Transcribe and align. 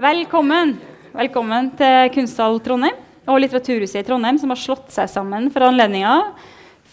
Velkommen. 0.00 0.78
Velkommen 1.12 1.66
til 1.76 2.06
Kunsthall 2.14 2.54
Trondheim 2.64 2.96
og 3.28 3.36
Litteraturhuset 3.42 3.98
i 4.00 4.04
Trondheim, 4.06 4.38
som 4.40 4.48
har 4.48 4.56
slått 4.56 4.86
seg 4.94 5.10
sammen 5.12 5.50
for 5.52 5.66
anledninga 5.66 6.14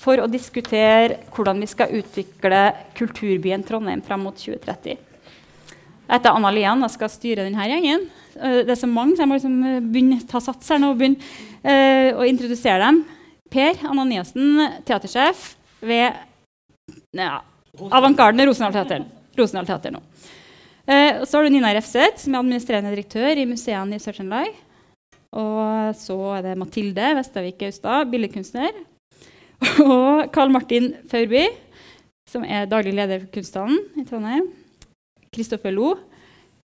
for 0.02 0.20
å 0.20 0.28
diskutere 0.28 1.22
hvordan 1.32 1.62
vi 1.64 1.70
skal 1.72 1.94
utvikle 1.96 2.60
kulturbyen 2.98 3.64
Trondheim 3.64 4.04
fram 4.04 4.26
mot 4.28 4.36
2030. 4.36 5.00
Jeg 5.00 6.12
heter 6.12 6.36
Anna 6.36 6.52
Lian 6.52 6.84
og 6.84 6.92
skal 6.92 7.12
styre 7.14 7.46
denne 7.48 7.70
gjengen. 7.72 8.04
Eh, 8.36 8.60
det 8.68 8.76
er 8.76 8.82
så 8.82 8.90
mange, 8.92 9.16
så 9.16 9.24
jeg 9.24 9.32
må 9.32 9.38
liksom 9.38 9.56
eh, 9.64 9.80
begynne 9.80 10.20
ta 10.28 10.42
sats 10.44 10.74
her 10.74 10.82
nå 10.84 10.92
og 10.92 11.00
begynne 11.00 11.24
uh, 11.64 12.20
å 12.20 12.28
introdusere 12.28 12.82
dem. 12.84 13.06
Per 13.50 13.80
Ananiassen, 13.88 14.60
teatersjef 14.84 15.54
ved 15.80 16.20
ja, 17.16 17.40
Avantgarden 17.88 18.44
Rosendal 18.50 18.76
Teater. 18.76 19.08
Rosendal 19.40 19.72
Teater 19.72 19.96
nå. 19.96 20.04
Uh, 20.90 21.22
så 21.22 21.38
har 21.38 21.46
du 21.46 21.54
Nina 21.54 21.70
Refseth, 21.76 22.24
som 22.24 22.34
er 22.34 22.42
administrerende 22.42 22.94
direktør 22.96 23.38
i 23.38 23.46
museene 23.46 23.98
i 23.98 24.02
Sør-Trøndelag. 24.02 24.56
Og 25.38 25.94
så 25.94 26.16
er 26.40 26.48
det 26.48 26.58
Mathilde 26.58 27.12
Vestavik 27.20 27.62
Austad, 27.68 28.10
billedkunstner. 28.10 28.74
Og 29.86 30.32
Karl 30.34 30.50
Martin 30.50 30.96
Faurby, 31.12 31.46
som 32.30 32.46
er 32.46 32.70
daglig 32.70 32.96
leder 32.98 33.22
for 33.22 33.34
Kunsthallen 33.36 33.78
i 34.02 34.06
Trondheim. 34.08 34.48
Kristoffer 35.30 35.74
Lo, 35.74 35.94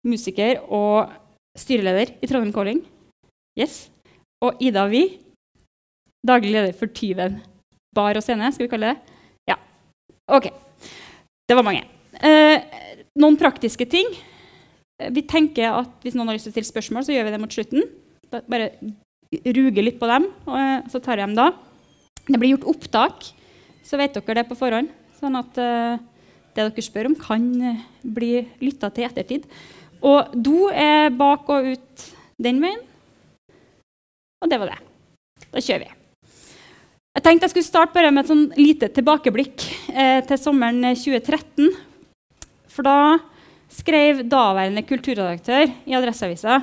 musiker 0.07 0.65
og 0.75 1.13
styreleder 1.59 2.17
i 2.19 2.31
Trondheim 2.31 2.55
Calling. 2.55 2.83
Yes. 3.59 3.87
Og 4.43 4.59
Ida 4.63 4.87
Vi, 4.91 5.05
daglig 6.27 6.55
leder 6.55 6.75
for 6.75 6.91
Tyven 6.91 7.39
bar 7.95 8.19
og 8.19 8.25
scene, 8.25 8.51
skal 8.55 8.67
vi 8.67 8.73
kalle 8.73 8.93
det. 8.93 9.15
Ja. 9.51 9.57
OK. 10.35 10.51
Det 11.49 11.57
var 11.57 11.67
mange. 11.67 11.87
Eh, 12.19 12.88
noen 13.19 13.39
praktiske 13.41 13.87
ting. 13.91 14.11
Vi 14.99 15.23
tenker 15.31 15.77
at 15.85 16.03
Hvis 16.03 16.17
noen 16.19 16.31
har 16.31 16.39
lyst 16.39 16.49
til 16.49 16.55
å 16.55 16.57
stille 16.57 16.73
spørsmål, 16.73 17.07
så 17.07 17.15
gjør 17.15 17.29
vi 17.29 17.35
det 17.35 17.41
mot 17.43 17.55
slutten. 17.55 17.87
Da 18.33 18.43
bare 18.51 18.73
ruger 19.45 19.85
litt 19.85 19.99
på 20.01 20.09
dem, 20.09 20.29
og 20.49 20.89
så 20.91 21.01
tar 21.05 21.21
jeg 21.21 21.29
dem 21.29 21.37
da. 21.37 21.51
Det 22.29 22.39
blir 22.41 22.55
gjort 22.55 22.69
opptak, 22.73 23.29
så 23.85 24.01
vet 24.01 24.17
dere 24.17 24.41
det 24.41 24.49
på 24.49 24.57
forhånd. 24.59 24.91
Sånn 25.19 25.37
at 25.39 25.59
uh, 25.61 26.01
det 26.55 26.65
dere 26.65 26.85
spør 26.85 27.11
om, 27.11 27.17
kan 27.19 27.45
bli 28.03 28.43
lytta 28.63 28.91
til 28.95 29.05
i 29.05 29.09
ettertid. 29.09 29.47
Og 30.05 30.35
do 30.35 30.69
er 30.71 31.11
bak 31.15 31.49
og 31.53 31.73
ut 31.75 32.09
den 32.39 32.61
veien. 32.63 32.83
Og 34.43 34.51
det 34.51 34.61
var 34.63 34.75
det. 34.75 34.81
Da 35.49 35.63
kjører 35.63 35.87
vi. 35.87 35.95
Jeg 37.19 37.25
tenkte 37.25 37.49
jeg 37.49 37.55
skulle 37.57 37.67
starte 37.67 37.97
bare 37.97 38.11
med 38.15 38.23
et 38.23 38.31
sånn 38.31 38.45
lite 38.55 38.89
tilbakeblikk 38.95 39.65
eh, 39.91 40.21
til 40.29 40.39
sommeren 40.39 40.85
2013. 40.95 41.73
For 42.79 42.87
da 42.87 43.19
skrev 43.75 44.21
daværende 44.31 44.85
kulturredaktør 44.87 45.65
i 45.83 45.97
Adresseavisa, 45.99 46.61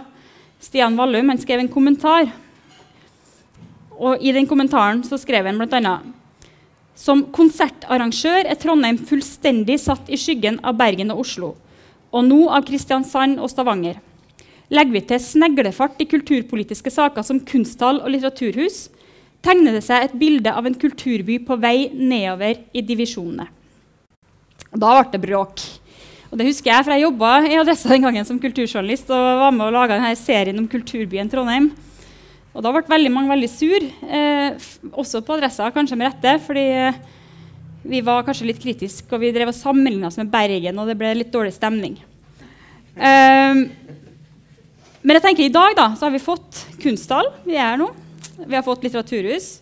Stian 0.63 0.95
Vallum, 0.95 1.27
han 1.27 1.41
skrev 1.41 1.59
en 1.59 1.67
kommentar. 1.67 2.29
Og 3.99 4.23
I 4.23 4.31
den 4.31 4.47
kommentaren 4.47 5.03
så 5.03 5.19
skrev 5.19 5.49
han 5.49 5.59
bl.a.: 5.59 5.97
Som 6.95 7.25
konsertarrangør 7.35 8.47
er 8.47 8.55
Trondheim 8.55 8.95
fullstendig 8.95 9.75
satt 9.83 10.07
i 10.07 10.15
skyggen 10.15 10.61
av 10.63 10.79
Bergen 10.79 11.11
og 11.11 11.25
Oslo, 11.25 11.51
og 12.15 12.23
nå 12.31 12.47
av 12.47 12.63
Kristiansand 12.63 13.43
og 13.43 13.51
Stavanger. 13.51 13.99
Legger 14.71 14.95
vi 14.95 15.05
til 15.11 15.19
sneglefart 15.19 15.99
i 15.99 16.07
kulturpolitiske 16.15 16.95
saker 16.95 17.27
som 17.27 17.43
kunsthall 17.43 17.99
og 17.99 18.15
litteraturhus, 18.15 18.85
tegner 19.43 19.75
det 19.75 19.83
seg 19.83 20.07
et 20.07 20.15
bilde 20.15 20.47
av 20.47 20.63
en 20.63 20.79
kulturby 20.79 21.41
på 21.43 21.59
vei 21.59 21.89
nedover 21.91 22.63
i 22.71 22.81
divisjonene. 22.81 23.51
Da 24.71 25.01
ble 25.01 25.11
det 25.11 25.27
bråk. 25.27 25.71
Og 26.35 26.41
det 26.41 26.49
husker 26.49 26.67
jeg, 26.67 26.83
for 26.83 26.91
jeg 26.91 27.05
jobba 27.05 27.27
i 27.47 27.55
Adressa 27.55 27.87
den 27.93 28.03
gangen 28.03 28.25
som 28.27 28.39
kulturjournalist 28.43 29.07
og 29.15 29.27
var 29.39 29.53
med 29.55 29.69
og 29.69 29.71
laga 29.71 29.95
denne 29.95 30.09
serien 30.19 30.57
om 30.59 30.65
kulturbyen 30.67 31.29
Trondheim. 31.31 31.69
Og 32.51 32.59
da 32.59 32.73
ble 32.75 32.81
veldig 32.91 33.11
mange 33.13 33.31
veldig 33.31 33.47
sur, 33.53 33.85
eh, 34.03 34.65
også 34.91 35.21
på 35.23 35.37
Adressa, 35.37 35.69
kanskje 35.71 35.95
med 35.95 36.11
rette. 36.11 36.33
fordi 36.43 36.65
eh, 36.75 36.99
vi 37.87 38.03
var 38.03 38.27
kanskje 38.27 38.49
litt 38.49 38.59
kritiske, 38.59 39.07
og 39.15 39.23
vi 39.23 39.31
drev 39.31 39.53
og 39.53 39.55
sammenligna 39.55 40.11
oss 40.11 40.19
med 40.19 40.27
Bergen, 40.27 40.77
og 40.77 40.91
det 40.91 40.97
ble 40.99 41.13
litt 41.15 41.31
dårlig 41.31 41.55
stemning. 41.55 41.95
Um, 42.99 43.63
men 45.07 45.15
jeg 45.15 45.23
tenker 45.29 45.47
i 45.47 45.55
dag 45.55 45.71
da, 45.79 45.89
så 45.95 46.09
har 46.09 46.15
vi 46.17 46.19
fått 46.19 46.65
kunsthall. 46.83 47.31
Vi 47.47 47.55
er 47.55 47.63
her 47.63 47.79
nå. 47.79 47.93
Vi 48.43 48.59
har 48.59 48.67
fått 48.67 48.83
litteraturhus. 48.83 49.61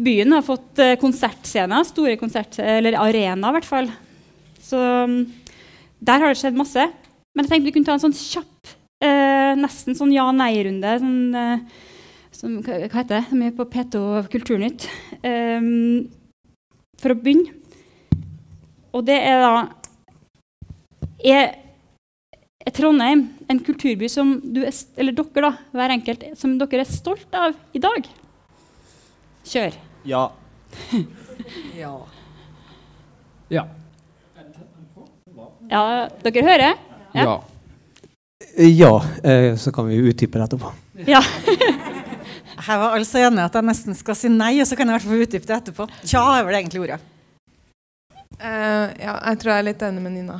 Byen 0.00 0.32
har 0.32 0.40
fått 0.46 0.78
eh, 0.80 0.96
konsertscener, 0.96 1.84
store 1.84 2.16
konsert, 2.16 2.62
eller 2.64 2.96
arena 2.96 3.52
i 3.52 3.58
hvert 3.60 3.74
fall. 3.76 3.96
Så 4.68 4.78
um, 4.78 5.20
der 6.04 6.20
har 6.22 6.32
det 6.32 6.40
skjedd 6.40 6.58
masse. 6.58 6.88
Men 7.34 7.46
jeg 7.46 7.52
tenkte 7.52 7.70
vi 7.70 7.74
kunne 7.76 7.88
ta 7.88 7.96
en 7.96 8.02
sånn 8.02 8.16
kjapp, 8.16 8.72
eh, 9.04 9.52
nesten 9.58 9.96
sånn 9.98 10.14
ja-nei-runde. 10.14 10.94
Sånn, 11.02 11.20
eh, 11.38 11.86
som, 12.34 12.58
hva 12.66 12.80
heter 12.82 13.14
det? 13.16 13.38
mye 13.38 13.52
er 13.52 13.56
på 13.56 13.66
P2 13.72 14.02
Kulturnytt. 14.32 14.88
Eh, 15.22 15.70
for 16.98 17.14
å 17.14 17.18
begynne. 17.18 17.54
Og 18.96 19.04
det 19.06 19.18
er 19.22 19.42
da 19.44 19.56
Er, 21.18 21.48
er 22.62 22.72
Trondheim 22.74 23.24
en 23.50 23.58
kulturby 23.66 24.06
som 24.10 24.36
du 24.38 24.60
er, 24.62 24.74
eller 24.96 25.16
dere 25.18 25.42
da, 25.42 25.50
hver 25.74 25.94
enkelt, 25.96 26.22
som 26.38 26.52
dere 26.60 26.84
er 26.84 26.86
stolt 26.86 27.34
av 27.34 27.56
i 27.74 27.82
dag? 27.82 28.06
Kjør. 29.48 29.74
Ja. 30.06 30.22
ja. 31.82 31.92
Ja. 33.50 33.66
Ja, 35.68 36.08
dere 36.24 36.44
hører? 36.46 36.74
Ja. 37.12 37.24
Ja, 37.24 37.36
ja 38.64 38.92
eh, 39.22 39.54
så 39.60 39.72
kan 39.74 39.88
vi 39.88 40.00
utdype 40.10 40.40
det 40.40 40.48
etterpå. 40.48 40.72
Ja. 41.08 41.22
Jeg 42.68 42.80
var 42.82 42.96
altså 42.98 43.20
enig 43.22 43.40
at 43.40 43.54
jeg 43.54 43.64
nesten 43.64 43.96
skal 43.96 44.16
si 44.18 44.28
nei, 44.28 44.58
og 44.60 44.66
så 44.68 44.76
kan 44.76 44.88
jeg 44.88 44.90
i 44.90 44.96
hvert 44.98 45.06
fall 45.06 45.22
utdype 45.24 45.46
det 45.46 45.54
etterpå. 45.56 45.84
Tja 46.02 46.20
er 46.34 46.42
vel 46.44 46.56
egentlig 46.58 46.82
ordet. 46.82 46.98
Uh, 48.42 48.90
ja, 48.98 49.14
jeg 49.14 49.38
tror 49.40 49.52
jeg 49.52 49.62
er 49.62 49.66
litt 49.70 49.84
enig 49.86 50.02
med 50.04 50.14
Nina. 50.16 50.36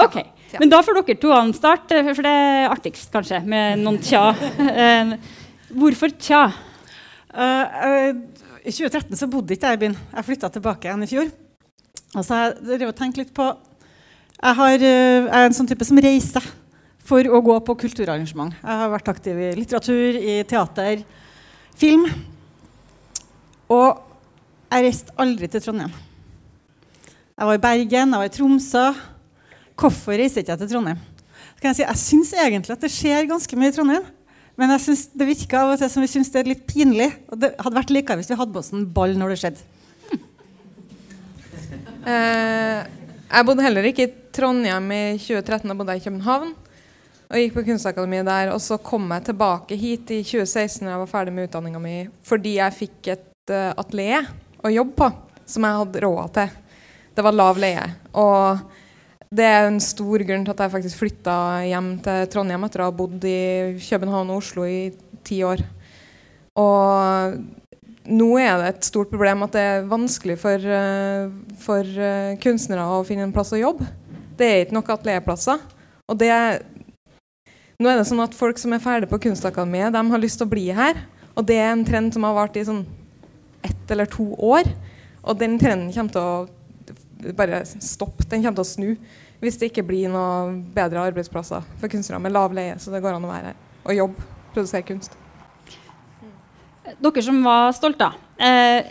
OK. 0.00 0.16
Men 0.62 0.72
da 0.72 0.80
får 0.86 1.00
dere 1.00 1.18
to 1.20 1.34
an 1.34 1.52
start, 1.52 1.90
eh, 1.92 2.08
for 2.14 2.24
det 2.24 2.32
er 2.32 2.70
artigst 2.72 3.10
kanskje 3.12 3.42
med 3.44 3.82
noen 3.82 3.98
tja. 4.00 4.30
Uh, 4.56 5.12
hvorfor 5.82 6.14
tja? 6.14 6.46
Uh, 7.34 7.64
eh, 7.84 8.08
I 8.62 8.72
2013 8.72 9.18
så 9.20 9.28
bodde 9.28 9.58
ikke 9.58 9.74
jeg 9.74 9.80
i 9.80 9.82
byen. 9.84 9.98
Jeg 10.14 10.28
flytta 10.30 10.52
tilbake 10.54 10.88
igjen 10.88 11.04
i 11.04 11.10
fjor. 11.10 11.32
Og 12.14 12.22
så 12.22 12.32
har 12.32 12.46
jeg 12.46 12.56
drevet 12.70 12.94
og 12.94 13.00
tenkt 13.02 13.20
litt 13.20 13.34
på 13.36 13.50
jeg, 14.38 14.54
har, 14.60 14.74
eh, 14.86 15.26
er 15.26 15.46
en 15.46 15.56
sånn 15.56 15.68
type 15.68 15.86
som 15.86 15.98
reiser 15.98 16.44
for 17.08 17.24
å 17.24 17.40
gå 17.42 17.56
på 17.64 17.76
kulturarrangement. 17.84 18.54
Jeg 18.60 18.82
har 18.82 18.90
vært 18.92 19.10
aktiv 19.10 19.38
i 19.38 19.54
litteratur, 19.56 20.18
i 20.18 20.42
teater, 20.48 21.02
film. 21.78 22.04
Og 23.68 24.02
jeg 24.68 24.84
reiste 24.84 25.14
aldri 25.20 25.48
til 25.50 25.64
Trondheim. 25.64 25.94
Jeg 27.38 27.46
var 27.46 27.54
i 27.54 27.62
Bergen, 27.62 28.12
jeg 28.12 28.20
var 28.20 28.28
i 28.28 28.34
Tromsø. 28.34 28.84
Hvorfor 29.78 30.18
reiser 30.18 30.42
ikke 30.42 30.54
jeg 30.54 30.62
til 30.64 30.70
Trondheim? 30.74 31.00
Så 31.54 31.62
kan 31.62 31.74
Jeg 31.74 31.76
si, 31.76 31.82
jeg 31.82 32.02
syns 32.02 32.32
egentlig 32.34 32.74
at 32.74 32.84
det 32.84 32.90
skjer 32.94 33.28
ganske 33.30 33.58
mye 33.58 33.72
i 33.72 33.74
Trondheim. 33.74 34.06
Men 34.58 34.72
jeg 34.74 34.82
synes 34.88 35.02
det 35.14 35.26
virker 35.26 35.58
av 35.60 35.72
og 35.72 35.78
til 35.78 35.90
som 35.90 36.02
vi 36.02 36.10
syns 36.10 36.30
det 36.34 36.40
er 36.42 36.50
litt 36.50 36.64
pinlig. 36.66 37.12
Og 37.30 37.38
det 37.38 37.52
hadde 37.58 37.78
vært 37.78 37.92
likere 37.94 38.18
hvis 38.18 38.30
vi 38.30 38.38
hadde 38.38 38.54
på 38.54 38.62
oss 38.62 38.72
en 38.74 38.86
ball 38.94 39.14
når 39.18 39.34
det 39.34 39.40
skjedde. 39.42 39.66
Eh, 42.08 42.86
jeg 43.28 43.46
bodde 43.46 43.64
heller 43.64 43.86
ikke 43.90 44.06
i 44.06 44.14
Trondheim 44.32 44.88
i 44.94 45.02
2013, 45.20 45.68
da 45.68 45.76
bodde 45.76 45.94
jeg 45.96 46.02
i 46.02 46.06
København. 46.08 46.54
Og 47.28 47.36
gikk 47.42 47.58
på 47.58 47.64
Kunstakademiet 47.66 48.28
der. 48.28 48.52
Og 48.54 48.60
så 48.64 48.78
kom 48.80 49.10
jeg 49.12 49.26
tilbake 49.28 49.76
hit 49.76 50.12
i 50.16 50.22
2016 50.24 50.86
når 50.86 50.94
jeg 50.94 51.02
var 51.02 51.10
ferdig 51.10 51.34
med 51.36 51.48
utdanninga 51.50 51.82
mi, 51.82 51.96
fordi 52.24 52.56
jeg 52.56 52.76
fikk 52.78 53.10
et 53.12 53.52
uh, 53.52 53.74
atelier 53.76 54.30
å 54.64 54.72
jobbe 54.72 54.96
på 54.96 55.10
som 55.48 55.64
jeg 55.64 55.80
hadde 55.82 56.02
råd 56.04 56.34
til. 56.38 56.56
Det 57.16 57.24
var 57.26 57.36
lav 57.36 57.60
leie. 57.60 57.84
Og 58.16 58.64
det 59.28 59.44
er 59.44 59.66
en 59.66 59.80
stor 59.82 60.24
grunn 60.24 60.46
til 60.46 60.54
at 60.54 60.64
jeg 60.64 60.72
faktisk 60.72 61.02
flytta 61.02 61.36
hjem 61.68 61.92
til 62.04 62.28
Trondheim 62.32 62.64
etter 62.64 62.84
å 62.84 62.88
ha 62.88 62.96
bodd 62.96 63.28
i 63.28 63.76
København 63.82 64.32
og 64.32 64.40
Oslo 64.40 64.64
i 64.64 64.88
ti 65.26 65.42
år. 65.44 65.60
Og 66.58 67.36
nå 68.08 68.28
er 68.40 68.56
det 68.60 68.70
et 68.72 68.88
stort 68.88 69.10
problem 69.12 69.44
at 69.46 69.54
det 69.54 69.62
er 69.62 69.88
vanskelig 69.88 70.38
for, 70.40 70.64
uh, 70.64 71.28
for 71.60 71.84
uh, 71.84 72.34
kunstnere 72.42 72.86
å 72.88 73.04
finne 73.06 73.26
en 73.26 73.34
plass 73.34 73.52
å 73.52 73.60
jobbe. 73.60 73.86
Det 74.38 74.48
er 74.48 74.64
ikke 74.64 74.76
nok 74.78 74.90
atelierplasser. 74.94 75.62
Og 76.08 76.18
det, 76.20 76.30
nå 77.78 77.90
er 77.90 78.00
det 78.00 78.08
sånn 78.08 78.24
at 78.24 78.36
folk 78.36 78.60
som 78.60 78.72
er 78.72 78.82
ferdig 78.82 79.10
på 79.10 79.20
Kunstakademiet, 79.26 79.92
de 79.92 80.04
har 80.12 80.22
lyst 80.22 80.40
til 80.40 80.48
å 80.48 80.52
bli 80.52 80.68
her. 80.74 81.02
Og 81.36 81.46
det 81.46 81.58
er 81.60 81.72
en 81.72 81.84
trend 81.86 82.14
som 82.14 82.24
har 82.26 82.36
vart 82.38 82.56
i 82.58 82.64
sånn 82.66 82.84
ett 83.66 83.92
eller 83.92 84.08
to 84.10 84.30
år. 84.34 84.70
Og 85.28 85.38
den 85.38 85.58
trenden 85.60 85.92
kommer 85.92 86.14
til 86.14 86.22
å 86.24 87.34
bare 87.36 87.64
stoppe. 87.66 88.26
Den 88.30 88.42
kommer 88.42 88.62
til 88.62 88.66
å 88.66 88.72
snu 88.72 89.16
hvis 89.38 89.58
det 89.60 89.70
ikke 89.70 89.86
blir 89.86 90.10
noe 90.10 90.50
bedre 90.74 91.04
arbeidsplasser 91.10 91.66
for 91.78 91.92
kunstnere 91.92 92.22
med 92.24 92.34
lav 92.34 92.54
leie, 92.56 92.74
så 92.82 92.90
det 92.90 93.02
går 93.04 93.18
an 93.18 93.26
å 93.28 93.30
være 93.30 93.52
her 93.52 93.64
og 93.88 93.94
jobbe, 93.96 94.24
produsere 94.52 94.84
kunst. 94.84 95.14
Dere 96.96 97.24
som 97.24 97.40
var 97.44 97.72
stolte. 97.76 98.08
Eh, 98.40 98.88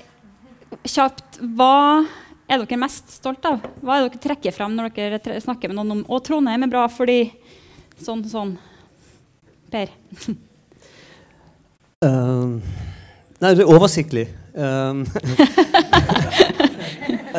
kjapt, 0.86 1.40
hva 1.58 2.06
er 2.48 2.62
dere 2.62 2.80
mest 2.80 3.10
stolte 3.18 3.56
av? 3.56 3.64
Hva 3.82 3.98
er 3.98 4.08
dere 4.08 4.24
trekker 4.24 4.56
frem 4.56 4.76
når 4.78 4.94
dere 4.96 5.40
snakker 5.44 5.72
med 5.72 5.80
noen 5.80 5.96
om 5.98 6.04
Og 6.14 6.22
Trondheim 6.24 6.68
er 6.68 6.72
bra 6.72 6.86
fordi 6.92 7.32
Sånn, 7.98 8.22
sånn. 8.30 8.58
Per. 9.74 9.90
Um, 12.06 12.60
nei, 13.42 13.56
det 13.58 13.64
er 13.64 13.72
oversiktlig. 13.74 14.28
Um, 14.54 15.00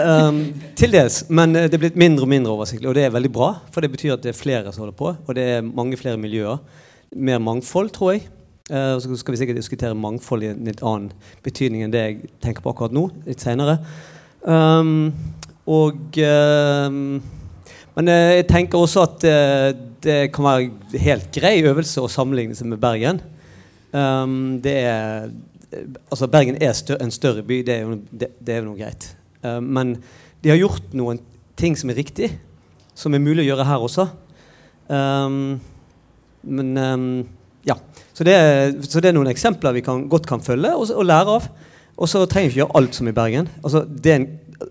um, 0.02 0.40
til 0.74 0.90
dels. 0.90 1.20
Men 1.30 1.54
det 1.54 1.76
er 1.76 1.82
blitt 1.84 2.00
mindre 2.00 2.26
og 2.26 2.32
mindre 2.32 2.56
oversiktlig. 2.56 2.88
Og 2.90 2.96
det 2.98 3.04
er 3.06 3.12
veldig 3.14 3.30
bra, 3.36 3.52
for 3.70 3.86
det 3.86 3.92
betyr 3.92 4.16
at 4.16 4.24
det 4.24 4.32
er 4.32 4.40
flere 4.40 4.72
som 4.74 4.82
holder 4.82 4.96
på. 4.98 5.12
Og 5.14 5.38
det 5.38 5.44
er 5.52 5.62
mange 5.62 6.00
flere 6.00 6.18
miljøer. 6.18 6.58
Mer 7.14 7.38
mangfold, 7.38 7.92
tror 7.94 8.16
jeg. 8.16 8.26
Uh, 8.68 8.98
så 9.00 9.16
skal 9.16 9.32
vi 9.32 9.40
sikkert 9.40 9.56
diskutere 9.56 9.96
mangfold 9.96 10.44
i 10.44 10.50
en 10.52 10.66
litt 10.68 10.82
annen 10.84 11.08
betydning 11.44 11.86
enn 11.86 11.92
det 11.94 12.02
jeg 12.04 12.30
tenker 12.44 12.64
på 12.64 12.74
akkurat 12.74 12.92
nå. 12.92 13.06
litt 13.24 13.40
senere. 13.40 13.78
Um, 14.44 15.08
og 15.68 16.18
um, 16.22 17.18
Men 17.96 18.10
uh, 18.12 18.32
jeg 18.36 18.46
tenker 18.50 18.78
også 18.78 19.04
at 19.06 19.24
uh, 19.24 19.70
det 20.04 20.18
kan 20.32 20.46
være 20.46 21.00
helt 21.02 21.32
grei 21.34 21.56
øvelse 21.66 22.04
å 22.04 22.12
sammenligne 22.12 22.54
seg 22.54 22.68
med 22.70 22.80
Bergen. 22.82 23.22
Um, 23.92 24.58
det 24.64 24.80
er 24.84 25.30
Altså, 26.08 26.24
Bergen 26.32 26.56
er 26.64 26.72
stør 26.72 26.96
en 27.04 27.10
større 27.12 27.42
by, 27.44 27.58
det 27.60 27.74
er 27.74 27.82
jo, 27.84 27.98
det, 28.08 28.30
det 28.40 28.54
er 28.54 28.62
jo 28.62 28.70
noe 28.70 28.78
greit. 28.78 29.04
Men 29.44 29.90
de 30.40 30.48
har 30.48 30.56
gjort 30.56 30.94
noen 30.96 31.20
ting 31.60 31.76
som 31.76 31.92
er 31.92 31.98
riktig, 32.00 32.30
som 32.96 33.12
er 33.12 33.20
mulig 33.20 33.44
å 33.44 33.50
gjøre 33.50 33.66
her 33.68 33.84
også. 33.84 34.06
Um, 34.88 35.58
men 36.48 36.72
um, 36.80 37.04
ja. 37.68 37.76
Så 38.16 38.26
det, 38.26 38.34
så 38.88 39.00
det, 39.00 39.10
er 39.10 39.16
noen 39.16 39.30
eksempler 39.30 39.76
vi 39.76 39.84
kan, 39.86 40.06
godt 40.10 40.26
kan 40.26 40.42
følge 40.42 40.72
og, 40.74 40.88
og 40.90 41.06
lære 41.06 41.38
av. 41.38 41.48
Og 41.98 42.10
så 42.10 42.24
trenger 42.30 42.48
vi 42.48 42.54
ikke 42.56 42.62
gjøre 42.64 42.78
alt 42.80 42.98
som 42.98 43.10
i 43.10 43.14
Bergen. 43.14 43.50
Altså, 43.62 43.82
det, 43.86 44.12
er 44.12 44.20
en, 44.20 44.28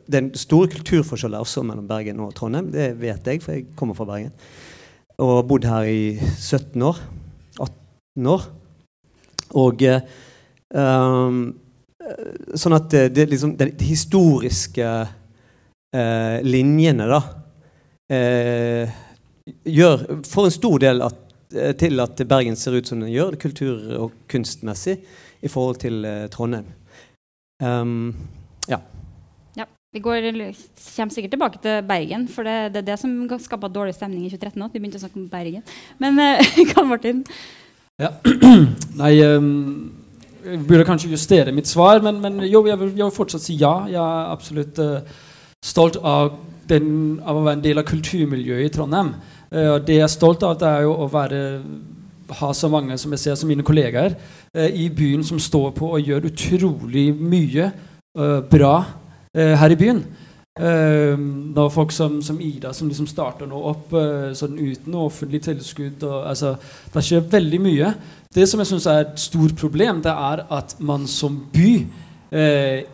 det 0.08 0.20
er 0.20 0.40
store 0.40 0.72
kulturforskjeller 0.72 1.44
også 1.44 1.64
mellom 1.68 1.88
Bergen 1.90 2.20
og 2.24 2.34
Trondheim. 2.36 2.72
Det 2.74 2.90
vet 3.00 3.28
jeg, 3.28 3.44
for 3.44 3.56
jeg 3.56 3.68
kommer 3.80 3.98
fra 3.98 4.08
Bergen. 4.08 4.34
Og 5.18 5.34
har 5.36 5.48
bodd 5.50 5.68
her 5.68 5.88
i 5.92 6.02
17 6.20 6.88
år. 6.88 7.00
18 7.60 8.32
år. 8.36 8.50
Og 9.58 9.88
um, 10.76 11.42
Sånn 12.56 12.76
at 12.78 12.88
det, 12.92 13.08
det 13.16 13.26
liksom 13.32 13.56
de 13.60 13.68
historiske 13.84 14.88
eh, 14.88 16.38
linjene 16.46 17.08
da 17.10 17.20
eh, 18.14 19.00
gjør 19.68 20.06
for 20.28 20.48
en 20.48 20.56
stor 20.56 20.80
del 20.84 21.04
at, 21.04 21.18
til 21.50 22.04
at 22.04 22.22
Bergen 22.28 22.58
ser 22.60 22.76
ut 22.76 22.90
som 22.90 23.00
den 23.00 23.14
gjør, 23.14 23.38
kultur- 23.40 23.94
og 24.00 24.16
kunstmessig, 24.28 24.98
i 25.42 25.48
forhold 25.48 25.78
til 25.80 26.04
Trondheim. 26.34 26.66
Um, 27.64 28.16
ja. 28.68 28.80
ja. 29.58 29.68
Vi 29.94 30.02
går, 30.04 30.28
kommer 30.32 31.14
sikkert 31.14 31.32
tilbake 31.32 31.62
til 31.64 31.86
Bergen, 31.88 32.28
for 32.28 32.44
det, 32.44 32.74
det 32.74 32.82
er 32.82 32.90
det 32.90 33.00
som 33.00 33.14
skapa 33.40 33.70
dårlig 33.72 33.96
stemning 33.96 34.26
i 34.26 34.34
2013 34.34 34.66
òg. 34.66 34.74
Vi 34.74 34.82
begynte 34.82 35.00
å 35.00 35.06
snakke 35.06 35.22
om 35.22 35.30
Bergen. 35.32 35.64
Men 36.04 36.20
Karl 36.74 36.90
Martin? 36.90 37.24
Ja. 38.02 38.12
Nei, 39.02 39.14
um, 39.26 39.94
jeg 40.48 40.60
burde 40.68 40.86
kanskje 40.88 41.10
justere 41.12 41.54
mitt 41.56 41.68
svar, 41.68 42.00
men, 42.06 42.20
men 42.22 42.44
jo, 42.46 42.62
jeg 42.68 42.80
vil, 42.80 42.92
jeg 42.94 43.04
vil, 43.04 43.16
fortsatt 43.16 43.44
si 43.44 43.58
ja. 43.60 43.74
Jeg 43.90 44.00
er 44.00 44.30
absolutt 44.32 44.80
uh, 44.80 45.24
stolt 45.66 45.98
av, 46.00 46.36
den, 46.70 46.92
av, 47.24 47.40
å 47.40 47.44
være 47.48 47.58
en 47.58 47.66
del 47.66 47.82
av 47.82 47.88
kulturmiljøet 47.90 48.70
i 48.70 48.74
Trondheim. 48.76 49.16
Uh, 49.52 49.78
det 49.80 50.00
jeg 50.00 50.06
er 50.06 50.12
stolt 50.12 50.44
av, 50.44 50.58
det 50.60 50.68
er 50.68 50.86
jo 50.88 50.94
å 50.94 51.08
være, 51.12 51.42
ha 52.42 52.50
så 52.56 52.70
mange 52.72 52.98
som 53.00 53.14
jeg 53.16 53.24
ser 53.24 53.40
som 53.40 53.50
mine 53.52 53.66
kollegaer 53.66 54.18
uh, 54.18 54.68
i 54.68 54.90
byen 54.94 55.24
som 55.24 55.40
står 55.40 55.72
på 55.78 55.94
og 55.96 56.04
gjør 56.04 56.30
utrolig 56.32 57.10
mye 57.16 57.72
bra 58.50 58.72
her 59.38 59.70
i 59.70 59.76
byen. 59.78 60.00
Når 60.58 61.68
folk 61.70 61.92
som, 61.94 62.16
som, 62.26 62.40
Ida, 62.42 62.72
som 62.74 62.88
liksom 62.90 63.06
starter 63.06 63.46
nå 63.46 63.60
opp 63.70 63.92
sånn 64.34 64.56
uten 64.58 64.96
offentlig 64.98 65.44
tilskudd 65.46 66.02
og, 66.08 66.24
altså, 66.32 66.56
Det 66.96 67.04
skjer 67.06 67.28
veldig 67.30 67.60
mye. 67.62 67.92
Det 68.34 68.48
som 68.50 68.64
jeg 68.64 68.72
syns 68.72 68.88
er 68.90 69.04
et 69.04 69.22
stort 69.22 69.54
problem, 69.62 70.02
det 70.02 70.16
er 70.16 70.42
at 70.58 70.74
man 70.82 71.06
som 71.06 71.38
by 71.54 71.70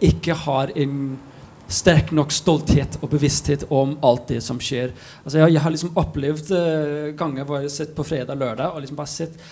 ikke 0.03 0.35
har 0.43 0.75
en 0.75 0.97
sterk 1.73 2.13
nok 2.15 2.31
stolthet 2.33 2.99
og 3.01 3.11
bevissthet 3.11 3.65
om 3.73 3.97
alt 4.05 4.29
det 4.31 4.39
som 4.45 4.61
skjer. 4.61 4.93
Altså, 5.23 5.41
jeg, 5.41 5.55
jeg 5.55 5.65
har 5.65 5.73
liksom 5.73 5.97
opplevd 5.99 6.53
ganger 7.19 7.47
hvor 7.47 7.59
jeg 7.59 7.71
har 7.71 7.75
sett 7.75 7.93
på 7.97 8.05
fredag 8.07 8.39
lørdag 8.39 8.73
og 8.73 8.83
liksom 8.83 8.99
bare 8.99 9.13
sett 9.13 9.43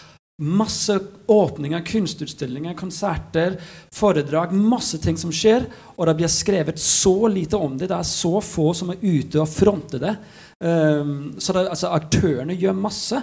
Masse 0.42 1.00
åpninger, 1.28 1.82
kunstutstillinger, 1.86 2.74
konserter, 2.74 3.62
foredrag. 3.94 4.52
Masse 4.52 4.98
ting 4.98 5.18
som 5.18 5.30
skjer. 5.30 5.68
Og 5.96 6.08
det 6.08 6.16
blir 6.18 6.32
skrevet 6.34 6.82
så 6.82 7.28
lite 7.30 7.60
om 7.62 7.76
det. 7.78 7.92
Det 7.92 8.00
er 8.00 8.08
så 8.10 8.40
få 8.42 8.72
som 8.74 8.90
er 8.90 9.04
ute 9.04 9.38
og 9.38 9.50
fronter 9.52 10.02
det. 10.02 10.16
Um, 10.58 11.36
så 11.38 11.54
det, 11.54 11.68
altså, 11.70 11.92
aktørene 11.94 12.58
gjør 12.58 12.74
masse. 12.74 13.22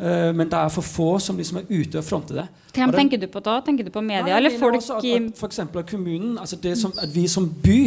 Uh, 0.00 0.32
men 0.32 0.48
det 0.48 0.56
er 0.56 0.72
for 0.72 0.88
få 0.88 1.10
som 1.20 1.36
liksom 1.36 1.60
er 1.60 1.68
ute 1.68 2.00
og 2.00 2.08
fronter 2.08 2.40
det. 2.40 2.48
Hvem 2.72 2.94
det, 2.94 3.00
tenker 3.02 3.20
du 3.20 3.28
på 3.36 3.44
da? 3.44 3.60
Tenker 3.68 3.84
du 3.84 3.92
på 3.92 4.00
media 4.00 4.32
nei, 4.32 4.40
eller 4.40 4.56
folk 4.56 5.36
For 5.36 5.50
eksempel 5.52 5.84
kommunen. 5.84 6.38
Altså 6.40 6.56
det 6.56 6.78
som, 6.80 6.96
at 6.96 7.12
vi 7.12 7.28
som 7.28 7.44
by 7.44 7.80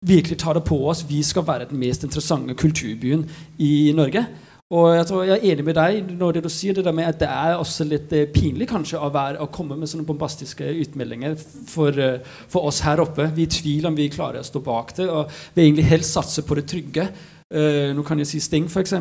virkelig 0.00 0.38
tar 0.38 0.54
det 0.54 0.66
på 0.68 0.78
oss. 0.88 1.04
Vi 1.08 1.22
skal 1.22 1.46
være 1.46 1.70
den 1.70 1.80
mest 1.80 2.04
interessante 2.04 2.54
kulturbyen 2.54 3.26
i 3.58 3.92
Norge. 3.96 4.26
Og 4.68 4.90
jeg 4.92 5.06
tror 5.08 5.22
jeg 5.24 5.38
er 5.38 5.52
enig 5.54 5.64
med 5.64 5.78
deg 5.78 6.10
når 6.18 6.42
du 6.44 6.48
sier 6.52 6.76
det 6.76 6.82
der 6.84 6.92
med 6.92 7.06
at 7.08 7.16
det 7.22 7.28
er 7.32 7.54
også 7.56 7.86
litt 7.88 8.10
eh, 8.12 8.26
pinlig 8.28 8.66
kanskje 8.68 9.00
å, 9.00 9.08
være, 9.08 9.40
å, 9.40 9.48
komme 9.48 9.78
med 9.80 9.88
sånne 9.88 10.04
bombastiske 10.04 10.74
utmeldinger 10.82 11.38
for, 11.40 11.96
uh, 11.96 12.20
for, 12.52 12.68
oss 12.68 12.82
her 12.84 13.00
oppe. 13.00 13.30
Vi 13.32 13.46
er 13.46 13.48
i 13.48 13.54
tvil 13.56 13.88
om 13.88 13.96
vi 13.96 14.10
klarer 14.12 14.42
å 14.42 14.44
stå 14.44 14.60
bak 14.60 14.92
det, 14.98 15.08
og 15.08 15.32
vi 15.56 15.64
egentlig 15.64 15.88
helst 15.88 16.18
satser 16.18 16.44
på 16.44 16.58
det 16.58 16.66
trygge. 16.68 17.08
Uh, 17.48 17.96
nå 17.96 18.04
kan 18.04 18.20
jeg 18.20 18.28
si 18.28 18.42
Sting, 18.44 18.68
f.eks. 18.68 18.92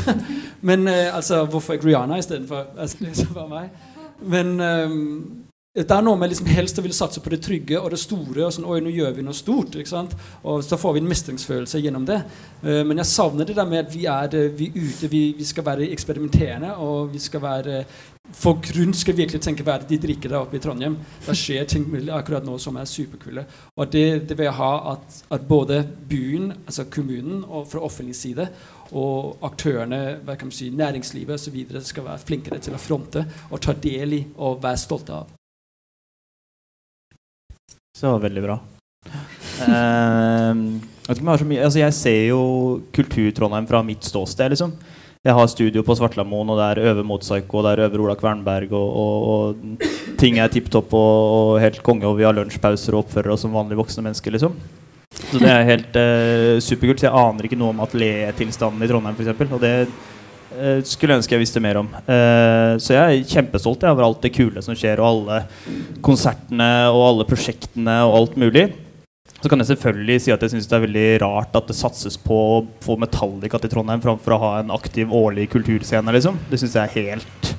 Men 0.72 0.90
uh, 0.90 1.14
altså, 1.14 1.44
hvorfor 1.46 1.78
ikke 1.78 1.92
Rihanna 1.92 2.18
istedenfor? 2.18 2.72
Altså, 2.74 3.70
Men 4.34 4.56
um, 4.58 5.45
det 5.76 5.92
er 5.92 6.04
noe 6.06 6.16
med 6.16 6.30
liksom 6.32 6.48
helst 6.48 6.78
å 6.80 6.82
ville 6.84 6.96
satse 6.96 7.20
på 7.20 7.28
det 7.34 7.42
trygge 7.44 7.76
og 7.76 7.90
det 7.92 8.00
store. 8.00 8.46
og 8.46 8.54
sånn, 8.54 8.64
Oi, 8.64 8.80
nå 8.80 8.92
gjør 8.94 9.12
vi 9.18 9.24
noe 9.26 9.36
stort. 9.36 9.76
Og 9.76 10.64
så 10.64 10.78
får 10.80 10.96
vi 10.96 11.02
en 11.02 11.10
mestringsfølelse 11.10 11.82
gjennom 11.84 12.06
det. 12.08 12.22
Uh, 12.62 12.80
men 12.80 12.96
jeg 13.02 13.12
savner 13.12 13.44
det 13.44 13.58
der 13.58 13.68
med 13.68 13.84
at 13.84 13.92
vi 13.92 14.06
er 14.08 14.36
vi 14.56 14.70
ute, 14.72 15.10
vi, 15.12 15.22
vi, 15.36 15.44
skal 15.44 15.66
være 15.66 15.90
eksperimenterende. 15.92 16.76
og 16.80 17.12
vi 17.12 17.20
skal 17.20 17.44
være 17.44 17.84
Folk 18.34 18.66
rundt 18.74 18.96
skal 18.98 19.14
virkelig 19.14 19.38
tenke 19.38 19.62
hva 19.62 19.76
er 19.76 19.84
det 19.84 19.92
de 19.92 20.00
drikker 20.02 20.32
der 20.32 20.40
oppe 20.40 20.58
i 20.58 20.62
Trondheim. 20.62 20.96
Det 21.22 21.36
skjer 21.38 21.68
ting 21.70 21.84
akkurat 22.10 22.42
nå 22.42 22.56
som 22.58 22.74
er 22.74 22.88
superkule. 22.90 23.44
Og 23.76 23.92
det, 23.92 24.26
det 24.26 24.34
vil 24.34 24.48
jeg 24.48 24.58
ha 24.58 24.72
at, 24.96 25.20
at, 25.30 25.46
både 25.46 25.84
byen, 26.10 26.50
altså 26.66 26.88
kommunen, 26.90 27.44
og 27.44 27.68
fra 27.70 27.84
offentlig 27.86 28.16
side 28.18 28.48
og 28.98 29.38
aktørene, 29.46 30.18
hva 30.26 30.34
kan 30.34 30.50
man 30.50 30.58
si, 30.58 30.72
næringslivet 30.74 31.38
osv. 31.38 31.80
skal 31.86 32.10
være 32.10 32.26
flinkere 32.26 32.58
til 32.58 32.74
å 32.74 32.82
fronte 32.82 33.26
og 33.50 33.60
ta 33.62 33.78
del 33.78 34.18
i 34.18 34.24
og 34.36 34.62
være 34.62 34.86
stolte 34.88 35.22
av. 35.22 35.36
Så 37.96 38.04
det 38.04 38.12
var 38.12 38.24
veldig 38.26 38.44
bra. 38.44 38.58
Uh, 39.56 40.52
altså 41.08 41.80
jeg 41.80 41.96
ser 41.96 42.22
jo 42.28 42.40
Kultur-Trondheim 42.92 43.68
fra 43.70 43.80
mitt 43.86 44.04
ståsted. 44.04 44.52
liksom. 44.52 44.74
Jeg 45.24 45.34
har 45.34 45.48
studio 45.50 45.82
på 45.82 45.94
Svartlamoen, 45.98 46.50
og 46.52 46.58
der 46.60 46.78
øver 46.86 47.06
Motpsycho, 47.06 47.58
og 47.58 47.64
der 47.66 47.80
øver 47.86 48.02
Ola 48.04 48.14
Kvernberg, 48.14 48.70
og, 48.76 48.98
og, 49.00 49.22
og 49.32 50.18
ting 50.20 50.36
er 50.38 50.52
tipp 50.52 50.68
topp 50.70 50.92
og, 50.94 51.14
og, 51.38 51.54
helt 51.64 51.80
konge, 51.82 52.06
og 52.06 52.20
vi 52.20 52.26
har 52.28 52.36
lunsjpauser 52.36 52.94
og 52.94 53.06
oppfører 53.06 53.32
oss 53.34 53.42
som 53.42 53.56
vanlige 53.56 53.80
voksne 53.80 54.04
mennesker. 54.06 54.36
liksom. 54.36 54.54
Så 55.16 55.40
det 55.40 55.48
er 55.50 55.70
helt 55.70 55.96
uh, 55.98 56.60
superkult. 56.62 57.00
Så 57.00 57.08
jeg 57.08 57.16
aner 57.16 57.48
ikke 57.48 57.58
noe 57.58 57.72
om 57.72 57.82
ateliertilstanden 57.82 58.84
i 58.84 58.90
Trondheim, 58.92 59.16
f.eks. 59.16 59.50
Og 59.56 59.64
det 59.64 59.72
uh, 59.88 60.78
skulle 60.86 61.16
ønske 61.16 61.34
jeg 61.34 61.42
visste 61.42 61.64
mer 61.64 61.80
om. 61.80 61.90
Uh, 62.06 62.76
så 62.78 62.94
jeg 62.94 63.02
er 63.02 63.30
kjempestolt 63.32 63.82
jeg, 63.82 63.96
over 63.96 64.06
alt 64.06 64.22
det 64.22 64.34
kule 64.36 64.62
som 64.62 64.78
skjer, 64.78 65.02
og 65.02 65.08
alle 65.10 65.40
konsertene 66.04 66.70
og 66.90 67.02
alle 67.10 67.26
prosjektene 67.28 68.00
og 68.06 68.16
alt 68.20 68.36
mulig. 68.40 68.66
Så 69.36 69.50
kan 69.52 69.60
jeg 69.60 69.68
selvfølgelig 69.68 70.22
si 70.24 70.32
at 70.32 70.42
jeg 70.42 70.54
syns 70.54 70.68
det 70.68 70.76
er 70.78 70.84
veldig 70.86 71.08
rart 71.22 71.56
at 71.58 71.68
det 71.68 71.76
satses 71.76 72.16
på 72.18 72.36
å 72.36 72.62
få 72.82 72.96
Metallica 73.00 73.60
til 73.60 73.72
Trondheim 73.72 74.02
framfor 74.02 74.34
å 74.34 74.40
ha 74.42 74.52
en 74.60 74.72
aktiv 74.74 75.12
årlig 75.12 75.50
kulturscene. 75.52 76.14
Liksom. 76.16 76.38
Det 76.50 76.60
syns 76.62 76.76
jeg 76.78 76.88
er 76.88 77.12
helt 77.12 77.50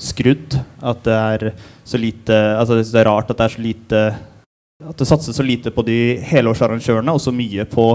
skrudd. 0.00 0.58
At 0.80 1.02
det 1.06 1.16
er 1.16 1.48
så 1.86 1.98
lite 2.00 2.36
Altså 2.56 2.78
det 2.78 3.00
er 3.00 3.08
rart 3.08 3.30
at 3.32 3.38
det 3.38 3.44
er 3.46 3.54
så 3.54 3.62
lite 3.64 4.00
At 4.84 4.98
det 5.00 5.06
satses 5.08 5.36
så 5.38 5.44
lite 5.46 5.72
på 5.72 5.84
de 5.86 5.98
helårsarrangørene 6.26 7.14
og 7.14 7.22
så 7.22 7.32
mye 7.34 7.64
på 7.68 7.86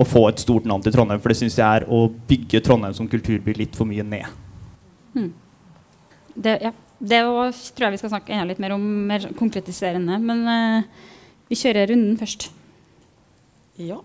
å 0.00 0.06
få 0.08 0.24
et 0.30 0.40
stort 0.42 0.66
navn 0.66 0.82
til 0.82 0.94
Trondheim. 0.94 1.20
For 1.22 1.30
det 1.30 1.38
syns 1.38 1.58
jeg 1.58 1.66
er 1.66 1.86
å 1.86 2.06
bygge 2.28 2.62
Trondheim 2.64 2.94
som 2.96 3.10
kulturby 3.10 3.54
litt 3.58 3.76
for 3.78 3.86
mye 3.86 4.06
ned. 4.06 4.26
Hmm. 5.12 5.28
Det, 6.34 6.56
ja. 6.64 6.72
Det 7.02 7.20
tror 7.74 7.88
jeg 7.88 7.96
vi 7.96 8.00
skal 8.00 8.12
snakke 8.12 8.34
enda 8.34 8.46
litt 8.46 8.60
mer 8.62 8.76
om, 8.76 8.82
mer 9.08 9.24
konkretiserende. 9.38 10.18
Men 10.22 10.44
uh, 10.46 11.08
vi 11.50 11.58
kjører 11.58 11.90
runden 11.90 12.14
først. 12.20 12.50
Ja. 13.80 13.98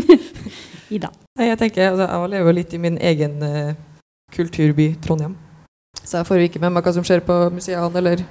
Ida. 0.92 1.08
Jeg 1.40 1.56
tenker, 1.58 1.94
altså, 1.94 2.08
jeg 2.10 2.32
lever 2.34 2.56
litt 2.58 2.74
i 2.76 2.82
min 2.82 2.98
egen 3.00 3.38
uh, 3.40 3.72
kulturby 4.34 4.92
Trondheim. 5.04 5.38
Så 6.02 6.18
jeg 6.18 6.28
får 6.28 6.40
jo 6.40 6.48
ikke 6.50 6.60
med 6.60 6.74
meg 6.74 6.84
hva 6.84 6.92
som 6.92 7.06
skjer 7.06 7.22
på 7.24 7.36
museene 7.54 8.00
eller 8.02 8.24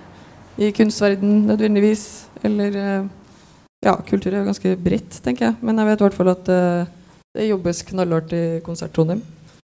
i 0.61 0.69
kunstverden 0.75 1.47
nødvendigvis. 1.49 2.05
Eller 2.45 2.77
uh, 2.77 3.09
Ja, 3.81 3.95
kultur 4.05 4.29
er 4.29 4.43
jo 4.43 4.49
ganske 4.51 4.75
bredt, 4.77 5.15
tenker 5.25 5.47
jeg. 5.47 5.55
Men 5.65 5.81
jeg 5.81 5.89
vet 5.89 6.03
i 6.03 6.05
hvert 6.05 6.17
fall 6.19 6.29
at 6.35 6.51
uh, 6.53 6.89
det 7.33 7.47
jobbes 7.47 7.81
knallhardt 7.87 8.35
i 8.37 8.43
Konsert 8.61 8.93
Trondheim. 8.93 9.23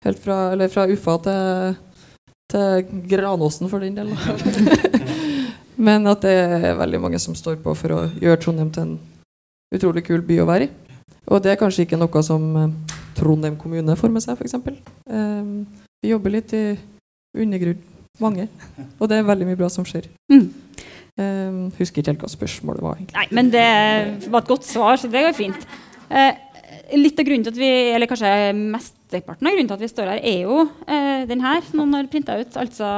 Helt 0.07 0.23
fra, 0.23 0.55
eller 0.55 0.71
fra 0.73 0.87
UFA 0.89 1.19
til 1.27 1.77
til 2.49 3.05
Granåsen 3.11 3.71
for 3.71 3.85
den 3.85 3.97
del. 3.99 4.13
Men 5.89 6.11
at 6.11 6.25
det 6.25 6.35
er 6.35 6.79
veldig 6.79 7.01
mange 7.05 7.21
som 7.23 7.37
står 7.39 7.61
på 7.63 7.75
for 7.79 7.95
å 7.95 8.01
gjøre 8.19 8.41
Trondheim 8.43 8.71
til 8.75 8.87
en 8.87 8.95
utrolig 9.75 10.03
kul 10.07 10.25
by 10.27 10.41
å 10.43 10.49
være 10.49 10.67
i. 10.67 10.71
Og 11.29 11.43
det 11.45 11.53
er 11.53 11.61
kanskje 11.61 11.85
ikke 11.85 11.99
noe 12.01 12.23
som 12.25 12.47
eh, 12.57 12.97
Trondheim 13.19 13.59
kommune 13.61 13.97
får 13.99 14.13
med 14.13 14.25
seg, 14.25 14.39
f.eks. 14.41 14.57
Um, 15.07 15.67
vi 16.03 16.13
jobber 16.13 16.33
litt 16.33 16.55
i 16.57 16.63
undergrunn, 17.37 17.83
mange. 18.23 18.49
Og 18.99 19.11
det 19.11 19.19
er 19.19 19.29
veldig 19.29 19.49
mye 19.51 19.59
bra 19.59 19.69
som 19.73 19.87
skjer. 19.87 20.09
Mm. 20.33 20.49
Um, 21.19 21.61
husker 21.79 22.01
ikke 22.01 22.15
helt 22.15 22.25
hva 22.25 22.31
spørsmålet 22.33 22.85
var. 22.85 22.99
egentlig. 22.99 23.19
Nei, 23.19 23.29
men 23.35 23.53
det 23.53 23.69
var 24.33 24.43
et 24.43 24.51
godt 24.51 24.67
svar, 24.67 24.97
så 24.99 25.11
det 25.13 25.27
går 25.27 25.37
fint. 25.37 25.69
Eh, 26.09 26.33
litt 26.97 27.19
av 27.21 27.27
grunnen 27.27 27.45
til 27.45 27.53
at 27.53 27.61
vi, 27.61 27.71
eller 27.93 28.09
kanskje 28.09 28.31
mesteparten 28.57 29.49
av 29.49 29.55
grunnen 29.55 29.69
til 29.69 29.77
at 29.77 29.85
vi 29.85 29.91
står 29.91 30.11
her, 30.13 30.23
er 30.25 30.39
jo 30.47 30.63
eh, 30.89 31.27
den 31.29 31.43
her. 31.45 31.67
Noen 31.77 31.97
har 31.97 32.09
printa 32.13 32.39
ut. 32.39 32.57
Altså 32.61 32.89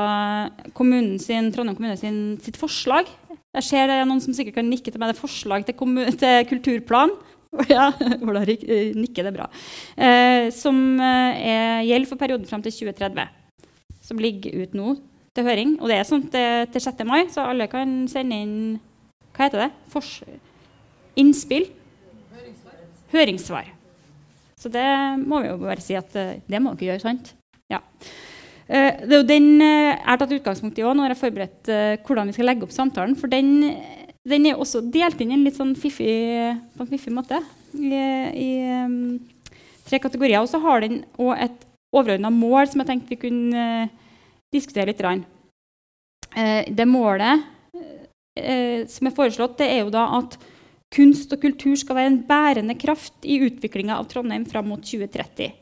kommunen 0.76 1.18
sin, 1.22 1.50
Trondheim 1.54 1.78
kommune 1.78 1.98
sin, 1.98 2.38
sitt 2.44 2.60
forslag. 2.60 3.10
Jeg 3.56 3.66
ser 3.66 3.90
det 3.90 3.98
er 3.98 4.06
noen 4.06 4.22
som 4.22 4.34
sikkert 4.36 4.60
kan 4.60 4.68
nikke 4.70 4.92
til 4.92 5.00
meg. 5.00 5.10
Det 5.10 5.18
er 5.18 5.24
forslag 5.24 5.66
til, 5.66 6.06
til 6.20 6.48
kulturplan. 6.52 7.16
Ja, 7.66 7.88
Ola 8.22 8.44
eh, 8.46 8.92
nikker, 8.94 9.26
det 9.26 9.32
bra. 9.34 9.48
Eh, 9.98 10.52
som 10.54 10.76
eh, 11.02 11.40
er, 11.50 11.80
gjelder 11.88 12.06
for 12.06 12.20
perioden 12.20 12.46
fram 12.46 12.62
til 12.62 12.76
2030. 12.76 13.26
Som 14.06 14.22
ligger 14.22 14.54
ut 14.62 14.76
nå 14.78 14.94
til 15.34 15.48
høring. 15.48 15.74
Og 15.80 15.90
det 15.90 15.98
er 15.98 16.06
sånn 16.06 16.28
til, 16.30 16.70
til 16.70 16.86
6. 16.86 17.02
mai, 17.10 17.24
så 17.32 17.48
alle 17.50 17.66
kan 17.72 18.04
sende 18.10 18.38
inn 18.38 18.54
Hva 19.34 19.48
heter 19.48 19.64
det? 19.66 19.70
Fors 19.90 20.14
innspill? 21.18 21.66
Høringssvar. 23.10 23.79
Så 24.60 24.68
det 24.72 24.86
må 25.24 25.40
vi 25.40 25.48
jo 25.48 25.60
bare 25.62 25.80
si 25.82 25.96
at 25.96 26.12
eh, 26.20 26.40
det 26.44 26.60
må 26.60 26.74
dere 26.74 26.92
gjøre, 26.92 27.04
sant? 27.04 27.32
Ja. 27.72 27.80
Eh, 28.68 29.00
det 29.06 29.14
er 29.14 29.22
jo 29.22 29.28
den 29.28 29.48
eh, 29.64 29.94
jeg 29.94 30.04
har 30.04 30.20
tatt 30.20 30.36
utgangspunkt 30.36 30.78
i 30.80 30.84
òg 30.84 30.98
når 30.98 31.08
jeg 31.08 31.16
har 31.16 31.22
forberedt 31.22 31.72
hvordan 32.06 32.28
vi 32.28 32.36
skal 32.36 32.50
legge 32.50 32.66
opp 32.66 32.74
samtalen. 32.74 33.16
For 33.18 33.32
den, 33.32 33.72
den 34.28 34.50
er 34.50 34.60
også 34.60 34.84
delt 34.84 35.20
inn 35.22 35.32
i 35.32 35.38
en 35.38 35.46
litt 35.48 35.56
sånn 35.56 35.72
fiffig, 35.78 36.12
på 36.76 36.84
en 36.84 36.92
fiffig 36.92 37.14
måte 37.14 37.40
i, 37.72 37.88
i 37.88 38.50
em, 38.82 39.00
tre 39.88 40.02
kategorier. 40.02 40.42
Og 40.42 40.50
så 40.52 40.60
har 40.62 40.84
den 40.84 41.02
òg 41.16 41.34
et 41.38 41.66
overordna 41.90 42.30
mål 42.30 42.68
som 42.70 42.82
jeg 42.82 42.92
tenkte 42.92 43.16
vi 43.16 43.22
kunne 43.24 43.64
diskutere 44.54 44.90
litt. 44.90 45.00
grann. 45.00 45.24
Eh, 46.36 46.68
det 46.68 46.86
målet 46.86 47.48
som 48.40 49.08
er 49.08 49.12
foreslått, 49.12 49.58
det 49.58 49.66
er 49.68 49.80
jo 49.82 49.90
da 49.92 50.04
at 50.16 50.36
kunst 50.90 51.32
og 51.32 51.42
kultur 51.42 51.76
skal 51.78 51.98
være 51.98 52.12
en 52.12 52.22
bærende 52.26 52.74
kraft 52.78 53.26
i 53.26 53.38
utviklinga 53.46 53.96
av 53.98 54.08
Trondheim 54.10 54.46
fram 54.48 54.70
mot 54.72 54.82
2030. 54.82 55.52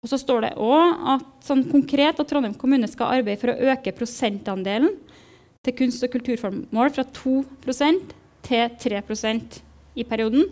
Og 0.00 0.08
så 0.08 0.16
står 0.20 0.46
det 0.46 0.56
òg 0.60 1.06
at 1.14 1.28
sånn 1.44 1.66
konkret 1.68 2.20
at 2.20 2.28
Trondheim 2.28 2.56
kommune 2.56 2.88
skal 2.88 3.18
arbeide 3.18 3.40
for 3.40 3.52
å 3.52 3.72
øke 3.72 3.92
prosentandelen 3.96 4.94
til 5.64 5.76
kunst- 5.76 6.04
og 6.06 6.12
kulturformål 6.14 6.92
fra 6.94 7.04
2% 7.04 8.14
til 8.48 8.76
3% 8.80 9.60
i 10.00 10.06
perioden. 10.08 10.46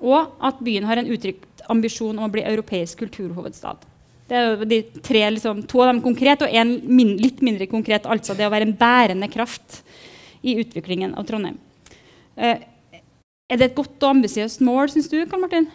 Og 0.00 0.32
at 0.40 0.60
byen 0.64 0.88
har 0.88 1.00
en 1.00 1.10
uttrykt 1.12 1.64
ambisjon 1.70 2.16
om 2.16 2.26
å 2.26 2.32
bli 2.32 2.44
europeisk 2.48 3.04
kulturhovedstad. 3.04 3.84
Det 4.28 4.38
er 4.38 4.64
de 4.64 4.80
tre, 5.04 5.26
liksom, 5.34 5.66
To 5.68 5.82
av 5.84 5.92
dem 5.92 6.00
konkret, 6.00 6.42
og 6.42 6.48
én 6.48 6.78
min, 6.88 7.16
litt 7.20 7.42
mindre 7.44 7.68
konkret. 7.68 8.08
Altså 8.08 8.36
det 8.36 8.46
å 8.48 8.52
være 8.52 8.70
en 8.70 8.76
bærende 8.78 9.28
kraft 9.28 9.82
i 10.42 10.56
utviklingen 10.62 11.12
av 11.18 11.26
Trondheim. 11.28 11.58
Eh, 12.36 12.64
er 13.50 13.56
det 13.60 13.70
et 13.70 13.74
godt 13.76 14.02
og 14.04 14.10
ambisiøst 14.16 14.60
mål, 14.64 14.90
syns 14.92 15.08
du, 15.12 15.18
Karl 15.28 15.40
Martin? 15.42 15.66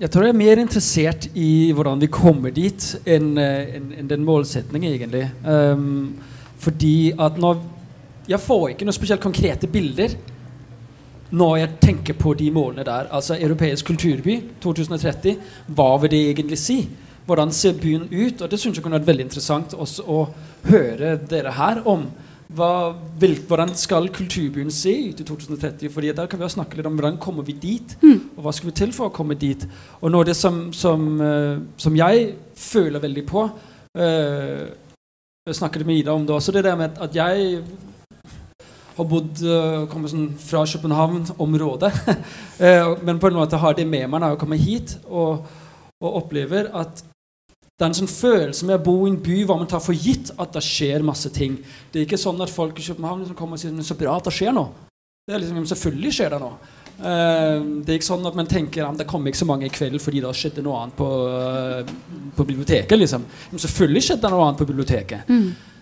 Jeg 0.00 0.10
tror 0.12 0.26
jeg 0.26 0.34
er 0.34 0.38
mer 0.38 0.60
interessert 0.60 1.26
i 1.34 1.72
hvordan 1.74 2.00
vi 2.02 2.06
kommer 2.12 2.52
dit, 2.54 2.84
enn 3.08 3.32
en, 3.40 3.70
enn- 3.80 3.94
enn 3.98 4.10
den 4.10 4.24
målsetningen, 4.26 4.92
egentlig. 4.92 5.24
Um, 5.48 6.14
fordi 6.60 7.12
at 7.18 7.38
når 7.40 7.62
Jeg 8.30 8.38
får 8.40 8.68
ikke 8.70 8.84
noen 8.86 8.94
spesielt 8.94 9.20
konkrete 9.24 9.66
bilder 9.66 10.12
når 11.34 11.56
jeg 11.56 11.70
tenker 11.82 12.14
på 12.14 12.34
de 12.38 12.50
målene 12.54 12.84
der. 12.86 13.08
Altså 13.10 13.34
Europeisk 13.40 13.86
kulturby 13.88 14.36
2030. 14.62 15.36
Hva 15.66 15.96
vil 16.02 16.10
det 16.12 16.20
egentlig 16.28 16.58
si? 16.58 16.76
Hvordan 17.26 17.50
ser 17.50 17.72
byen 17.80 18.04
ut? 18.12 18.42
Og 18.42 18.50
det 18.50 18.60
syns 18.60 18.76
jeg 18.76 18.84
kunne 18.84 18.98
vært 19.00 19.08
veldig 19.08 19.24
interessant 19.26 19.74
også 19.74 20.04
å 20.06 20.20
høre 20.68 21.16
dere 21.30 21.50
her 21.56 21.80
om. 21.90 22.04
Hva, 22.50 22.96
vil, 23.22 23.36
hvordan 23.46 23.76
skal 23.78 24.08
kulturbyen 24.10 24.72
se 24.74 24.90
ut 25.12 25.20
i 25.22 25.24
2030? 25.26 25.90
Fordi 25.94 26.12
Der 26.12 26.26
kan 26.26 26.40
vi 26.40 26.48
snakke 26.50 26.76
litt 26.76 26.86
om 26.86 26.96
hvordan 26.98 27.18
kommer 27.22 27.46
vi 27.46 27.52
dit, 27.52 27.96
og 28.36 28.42
hva 28.42 28.52
skal 28.52 28.70
vi 28.70 28.74
til 28.74 28.92
for 28.92 29.06
å 29.06 29.14
komme 29.14 29.36
dit. 29.38 29.66
Og 30.00 30.10
noe 30.10 30.24
av 30.24 30.26
det 30.26 30.34
som, 30.34 30.72
som, 30.72 31.20
uh, 31.20 31.62
som 31.78 31.94
jeg 31.94 32.32
føler 32.58 33.00
veldig 33.00 33.24
på 33.28 33.44
uh, 33.46 34.66
Jeg 35.46 35.56
snakket 35.60 35.86
med 35.86 36.00
Ida 36.00 36.12
om 36.12 36.26
det 36.26 36.34
også, 36.34 36.52
det 36.52 36.64
der 36.66 36.76
med 36.76 36.98
at 36.98 37.14
jeg 37.14 37.62
har 38.96 39.08
bodd 39.08 39.44
uh, 39.46 39.86
kommer 39.92 40.10
sånn 40.10 40.32
fra 40.42 40.64
København-området. 40.66 41.92
Men 43.06 43.22
på 43.22 43.30
en 43.30 43.38
måte 43.38 43.62
har 43.62 43.78
det 43.78 43.86
med 43.86 44.10
meg 44.10 44.20
når 44.20 44.34
jeg 44.34 44.42
kommer 44.42 44.58
hit 44.60 44.98
og, 45.06 45.46
og 46.02 46.18
opplever 46.24 46.68
at 46.74 47.04
det 47.80 47.86
er 47.86 47.94
en 47.94 47.96
sånn 47.96 48.10
følelse 48.12 48.66
med 48.68 48.76
å 48.76 48.84
bo 48.84 48.92
i 49.06 49.08
en 49.08 49.14
by 49.24 49.38
hvor 49.48 49.56
man 49.56 49.68
tar 49.70 49.80
for 49.80 49.96
gitt 49.96 50.28
at 50.36 50.52
det 50.52 50.60
skjer 50.60 51.00
masse 51.00 51.30
ting. 51.32 51.54
Det 51.88 52.02
er 52.02 52.04
ikke 52.04 52.18
sånn 52.20 52.42
at 52.44 52.52
folk 52.52 52.76
i 52.76 52.84
København 52.84 53.22
liksom 53.22 53.38
kommer 53.38 53.56
og 53.56 53.62
sier 53.62 53.72
«Men 53.72 53.86
så 53.88 53.96
bra 53.96 54.18
at 54.18 54.28
det 54.28 54.34
skjer 54.36 54.52
noe. 54.52 54.84
Det 55.24 55.32
er 55.32 55.40
liksom, 55.40 55.64
Selvfølgelig 55.70 56.12
skjer 56.12 56.34
det 56.34 56.40
noe. 56.42 56.58
Uh, 57.00 57.80
det 57.80 57.94
er 57.94 57.96
ikke 57.96 58.10
sånn 58.10 58.28
at 58.28 58.36
man 58.36 58.50
tenker 58.50 58.84
at 58.84 59.00
det 59.00 59.06
kommer 59.08 59.32
ikke 59.32 59.40
så 59.40 59.48
mange 59.48 59.64
i 59.64 59.72
kveld 59.72 59.96
fordi 60.04 60.20
det 60.20 60.34
skjedde 60.36 60.64
noe 60.66 60.82
annet 60.82 60.98
på, 60.98 61.08
uh, 61.08 62.26
på 62.36 62.46
biblioteket. 62.50 63.00
liksom. 63.00 63.24
Men 63.54 63.64
selvfølgelig 63.64 64.02
skjedde 64.10 64.26
det 64.26 64.32
noe 64.34 64.44
annet 64.44 64.60
på 64.60 64.68
biblioteket. 64.68 65.32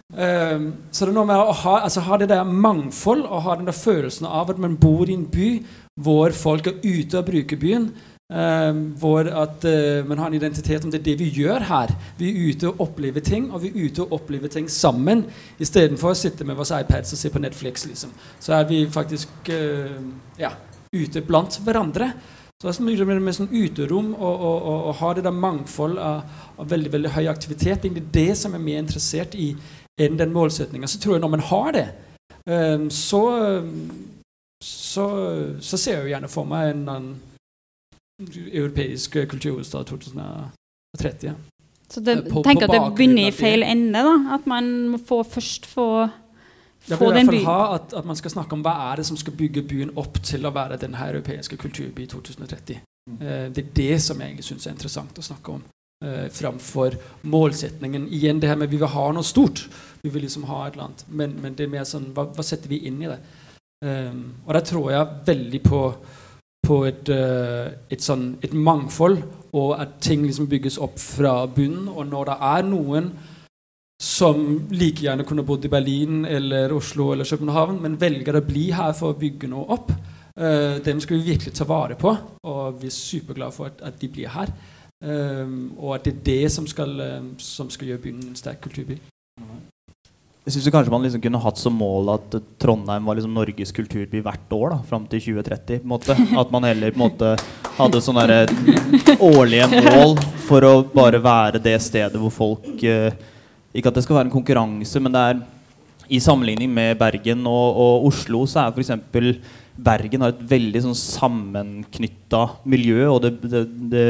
Um, 0.09 0.69
så 0.95 1.03
det 1.03 1.11
er 1.11 1.17
noe 1.19 1.29
med 1.33 1.43
å 1.51 1.57
ha, 1.65 1.75
altså, 1.89 2.07
ha 2.07 2.21
det 2.23 2.31
der 2.31 2.47
mangfold 2.47 3.27
og 3.27 3.43
ha 3.49 3.59
den 3.59 3.67
der 3.67 3.77
følelsen 3.77 4.31
av 4.31 4.55
at 4.55 4.63
man 4.63 4.79
bor 4.79 5.11
i 5.11 5.19
en 5.19 5.27
by 5.27 5.51
hvor 5.99 6.31
folk 6.31 6.71
er 6.71 6.79
ute 6.87 7.19
og 7.19 7.27
bruker 7.27 7.59
byen. 7.59 7.91
Um, 8.29 8.81
hvor 9.01 9.25
at 9.25 9.63
uh, 9.65 10.05
man 10.05 10.19
har 10.19 10.27
en 10.29 10.35
identitet 10.37 10.85
om 10.85 10.91
det 10.93 10.99
er 11.01 11.05
det 11.05 11.15
vi 11.19 11.31
gjør 11.33 11.63
her. 11.65 11.93
Vi 12.19 12.29
er 12.29 12.51
ute 12.51 12.69
og 12.69 12.81
opplever 12.85 13.23
ting, 13.25 13.47
og 13.53 13.63
vi 13.63 13.71
er 13.71 13.87
ute 13.87 14.03
og 14.05 14.13
opplever 14.19 14.53
ting 14.53 14.67
sammen. 14.69 15.23
Istedenfor 15.57 16.13
å 16.13 16.19
sitte 16.19 16.45
med 16.45 16.59
våre 16.59 16.83
iPads 16.83 17.15
og 17.17 17.21
se 17.23 17.31
på 17.33 17.41
Netflix. 17.41 17.87
liksom. 17.89 18.13
Så 18.41 18.53
er 18.53 18.67
vi 18.69 18.83
faktisk 18.93 19.49
uh, 19.49 19.95
ja, 20.37 20.51
ute 20.93 21.23
blant 21.25 21.57
hverandre. 21.65 22.11
Så 22.61 22.69
det 22.69 22.75
er 22.75 22.89
mye 22.91 23.07
med, 23.07 23.23
med 23.23 23.37
sånn 23.39 23.49
uterom 23.55 24.11
og, 24.13 24.35
og, 24.35 24.57
og, 24.59 24.79
og 24.91 24.95
ha 24.99 25.15
det 25.15 25.25
der 25.25 25.37
mangfold 25.47 25.97
av, 26.03 26.45
av 26.59 26.69
veldig 26.69 26.93
veldig 26.93 27.13
høy 27.15 27.29
aktivitet. 27.31 27.87
Det 27.87 28.03
er 28.03 28.13
det 28.13 28.33
som 28.37 28.57
er 28.59 28.61
mer 28.61 28.83
interessert 28.83 29.39
i 29.39 29.53
enn 29.99 30.19
den 30.21 30.35
målsettinga. 30.37 30.91
Så 30.91 31.01
tror 31.01 31.17
jeg 31.17 31.25
når 31.25 31.33
man 31.33 31.47
har 31.49 31.73
det, 31.79 31.87
ehm, 32.51 32.91
så, 32.91 33.23
så, 34.61 35.07
så 35.63 35.81
ser 35.81 35.97
jeg 35.97 36.09
jo 36.09 36.13
gjerne 36.13 36.33
for 36.33 36.51
meg 36.51 36.75
en 36.75 36.85
annen 36.85 37.17
europeisk 38.53 39.17
kulturhovedstad 39.31 39.85
2030. 39.87 41.35
Så 41.91 42.01
det, 42.01 42.25
På- 42.31 42.43
på 42.43 42.43
tenker 42.43 42.65
at 42.69 42.71
det 42.75 42.97
begynner 42.97 43.29
i 43.29 43.31
feil 43.31 43.63
ende. 43.63 43.93
da, 44.03 44.35
At 44.35 44.47
man 44.47 44.89
må 44.89 44.99
få, 44.99 45.23
først 45.23 45.67
få, 45.67 46.09
Jeg 46.89 46.99
få 46.99 47.05
vil 47.05 47.17
i 47.17 47.19
den 47.19 47.27
hvert 47.27 47.27
fall 47.27 47.35
byen. 47.39 47.45
ha 47.47 47.75
at, 47.75 47.95
at 47.97 48.05
man 48.05 48.17
skal 48.17 48.31
snakke 48.31 48.53
om 48.53 48.63
hva 48.63 48.93
er 48.93 48.97
det 48.97 49.07
som 49.07 49.17
skal 49.17 49.33
bygge 49.33 49.63
byen 49.63 49.91
opp 49.97 50.19
til 50.23 50.47
å 50.47 50.51
være 50.53 50.77
den 50.79 50.95
europeiske 50.95 51.57
kulturby 51.57 52.03
i 52.03 52.07
2030. 52.07 52.81
Eh, 53.21 53.49
det 53.55 53.59
er 53.59 53.73
det 53.75 54.03
som 54.03 54.19
jeg 54.21 54.29
egentlig 54.29 54.45
syns 54.45 54.67
er 54.67 54.71
interessant 54.71 55.19
å 55.19 55.23
snakke 55.23 55.49
om. 55.53 55.63
Eh, 56.05 56.29
framfor 56.31 56.95
målsetningen. 57.25 58.09
Igjen 58.13 58.41
det 58.41 58.49
her 58.49 58.57
med 58.57 58.69
vi 58.71 58.77
vil 58.77 58.87
ha 58.87 59.13
noe 59.13 59.23
stort. 59.25 59.69
Vi 60.03 60.09
vil 60.11 60.23
liksom 60.23 60.45
ha 60.45 60.67
et 60.67 60.73
eller 60.75 60.85
annet. 60.85 61.05
Men, 61.09 61.39
men 61.43 61.55
det 61.55 61.65
er 61.65 61.69
mer 61.73 61.85
sånn 61.85 62.13
hva, 62.15 62.27
hva 62.35 62.45
setter 62.45 62.69
vi 62.69 62.83
inn 62.87 63.01
i 63.03 63.07
det? 63.07 63.19
Um, 63.85 64.35
og 64.47 64.55
der 64.55 64.61
tror 64.67 64.91
jeg 64.91 65.07
veldig 65.27 65.63
på, 65.63 65.81
på 66.67 66.83
et, 66.89 67.09
eh, 67.09 67.73
et, 67.91 68.03
sånn, 68.03 68.37
et 68.45 68.53
mangfold, 68.53 69.23
og 69.57 69.75
at 69.81 69.99
ting 70.05 70.27
liksom 70.27 70.49
bygges 70.51 70.79
opp 70.85 70.99
fra 71.01 71.47
bunnen. 71.47 71.89
Og 71.89 72.07
når 72.11 72.31
det 72.31 72.39
er 72.51 72.69
noen 72.69 73.11
som 73.99 74.45
like 74.71 75.03
gjerne 75.03 75.27
kunne 75.27 75.43
bodd 75.47 75.65
i 75.67 75.73
Berlin 75.73 76.25
eller 76.29 76.73
Oslo 76.77 77.13
eller 77.13 77.27
København, 77.27 77.81
men 77.83 77.99
velger 77.99 78.39
å 78.39 78.45
bli 78.47 78.69
her 78.71 78.93
for 78.95 79.15
å 79.15 79.19
bygge 79.19 79.51
noe 79.51 79.67
opp. 79.75 79.93
uh, 80.39 80.79
dem 80.85 81.01
skal 81.01 81.19
vi 81.19 81.33
virkelig 81.33 81.55
ta 81.55 81.65
vare 81.67 81.97
på, 81.99 82.13
og 82.47 82.77
vi 82.79 82.87
er 82.87 82.95
superglade 82.95 83.53
for 83.57 83.67
at, 83.67 83.81
at 83.83 83.99
de 83.99 84.09
blir 84.09 84.31
her. 84.31 84.53
Um, 85.03 85.73
og 85.79 85.97
at 85.97 86.05
det 86.05 86.13
er 86.15 86.25
det 86.27 86.53
som 86.53 86.67
skal, 86.67 86.95
som 87.39 87.71
skal 87.71 87.89
gjøre 87.89 88.05
byen 88.05 88.23
en 88.29 88.39
sterk 88.39 88.61
kulturby. 88.63 89.01
Jeg 90.49 90.55
syns 90.55 90.71
kanskje 90.73 90.93
man 90.95 91.03
liksom 91.05 91.21
kunne 91.21 91.39
hatt 91.45 91.59
som 91.61 91.75
mål 91.77 92.07
at 92.15 92.35
Trondheim 92.57 93.05
var 93.05 93.19
liksom 93.19 93.35
Norges 93.37 93.69
kulturby 93.77 94.23
hvert 94.25 94.55
år 94.57 94.71
da, 94.73 94.79
fram 94.89 95.03
til 95.05 95.21
2030. 95.21 95.83
på 95.83 95.85
en 95.85 95.93
måte. 95.93 96.15
At 96.41 96.55
man 96.55 96.65
heller 96.65 96.95
på 96.95 96.97
en 96.97 97.03
måte 97.03 97.35
hadde 97.77 98.01
sånne 98.01 98.39
årlige 99.29 99.69
mål 99.75 100.17
for 100.47 100.65
å 100.65 100.73
bare 100.89 101.21
være 101.21 101.61
det 101.61 101.75
stedet 101.85 102.17
hvor 102.17 102.33
folk 102.33 102.81
eh, 102.81 103.13
Ikke 103.77 103.93
at 103.93 104.01
det 104.01 104.07
skal 104.07 104.17
være 104.17 104.31
en 104.31 104.33
konkurranse, 104.39 105.05
men 105.05 105.13
det 105.13 105.27
er 105.35 105.45
i 106.09 106.23
sammenligning 106.25 106.73
med 106.73 106.97
Bergen 106.97 107.45
og, 107.45 107.83
og 107.85 108.09
Oslo 108.09 108.47
så 108.49 108.65
er 108.65 108.73
f.eks. 108.73 108.97
Bergen 109.79 110.25
har 110.25 110.33
et 110.33 110.41
veldig 110.51 110.81
sånn 110.83 110.97
sammenknytta 110.99 112.41
miljø, 112.67 113.05
og 113.13 113.21
det, 113.23 113.31
det, 113.45 113.63
det, 113.93 114.07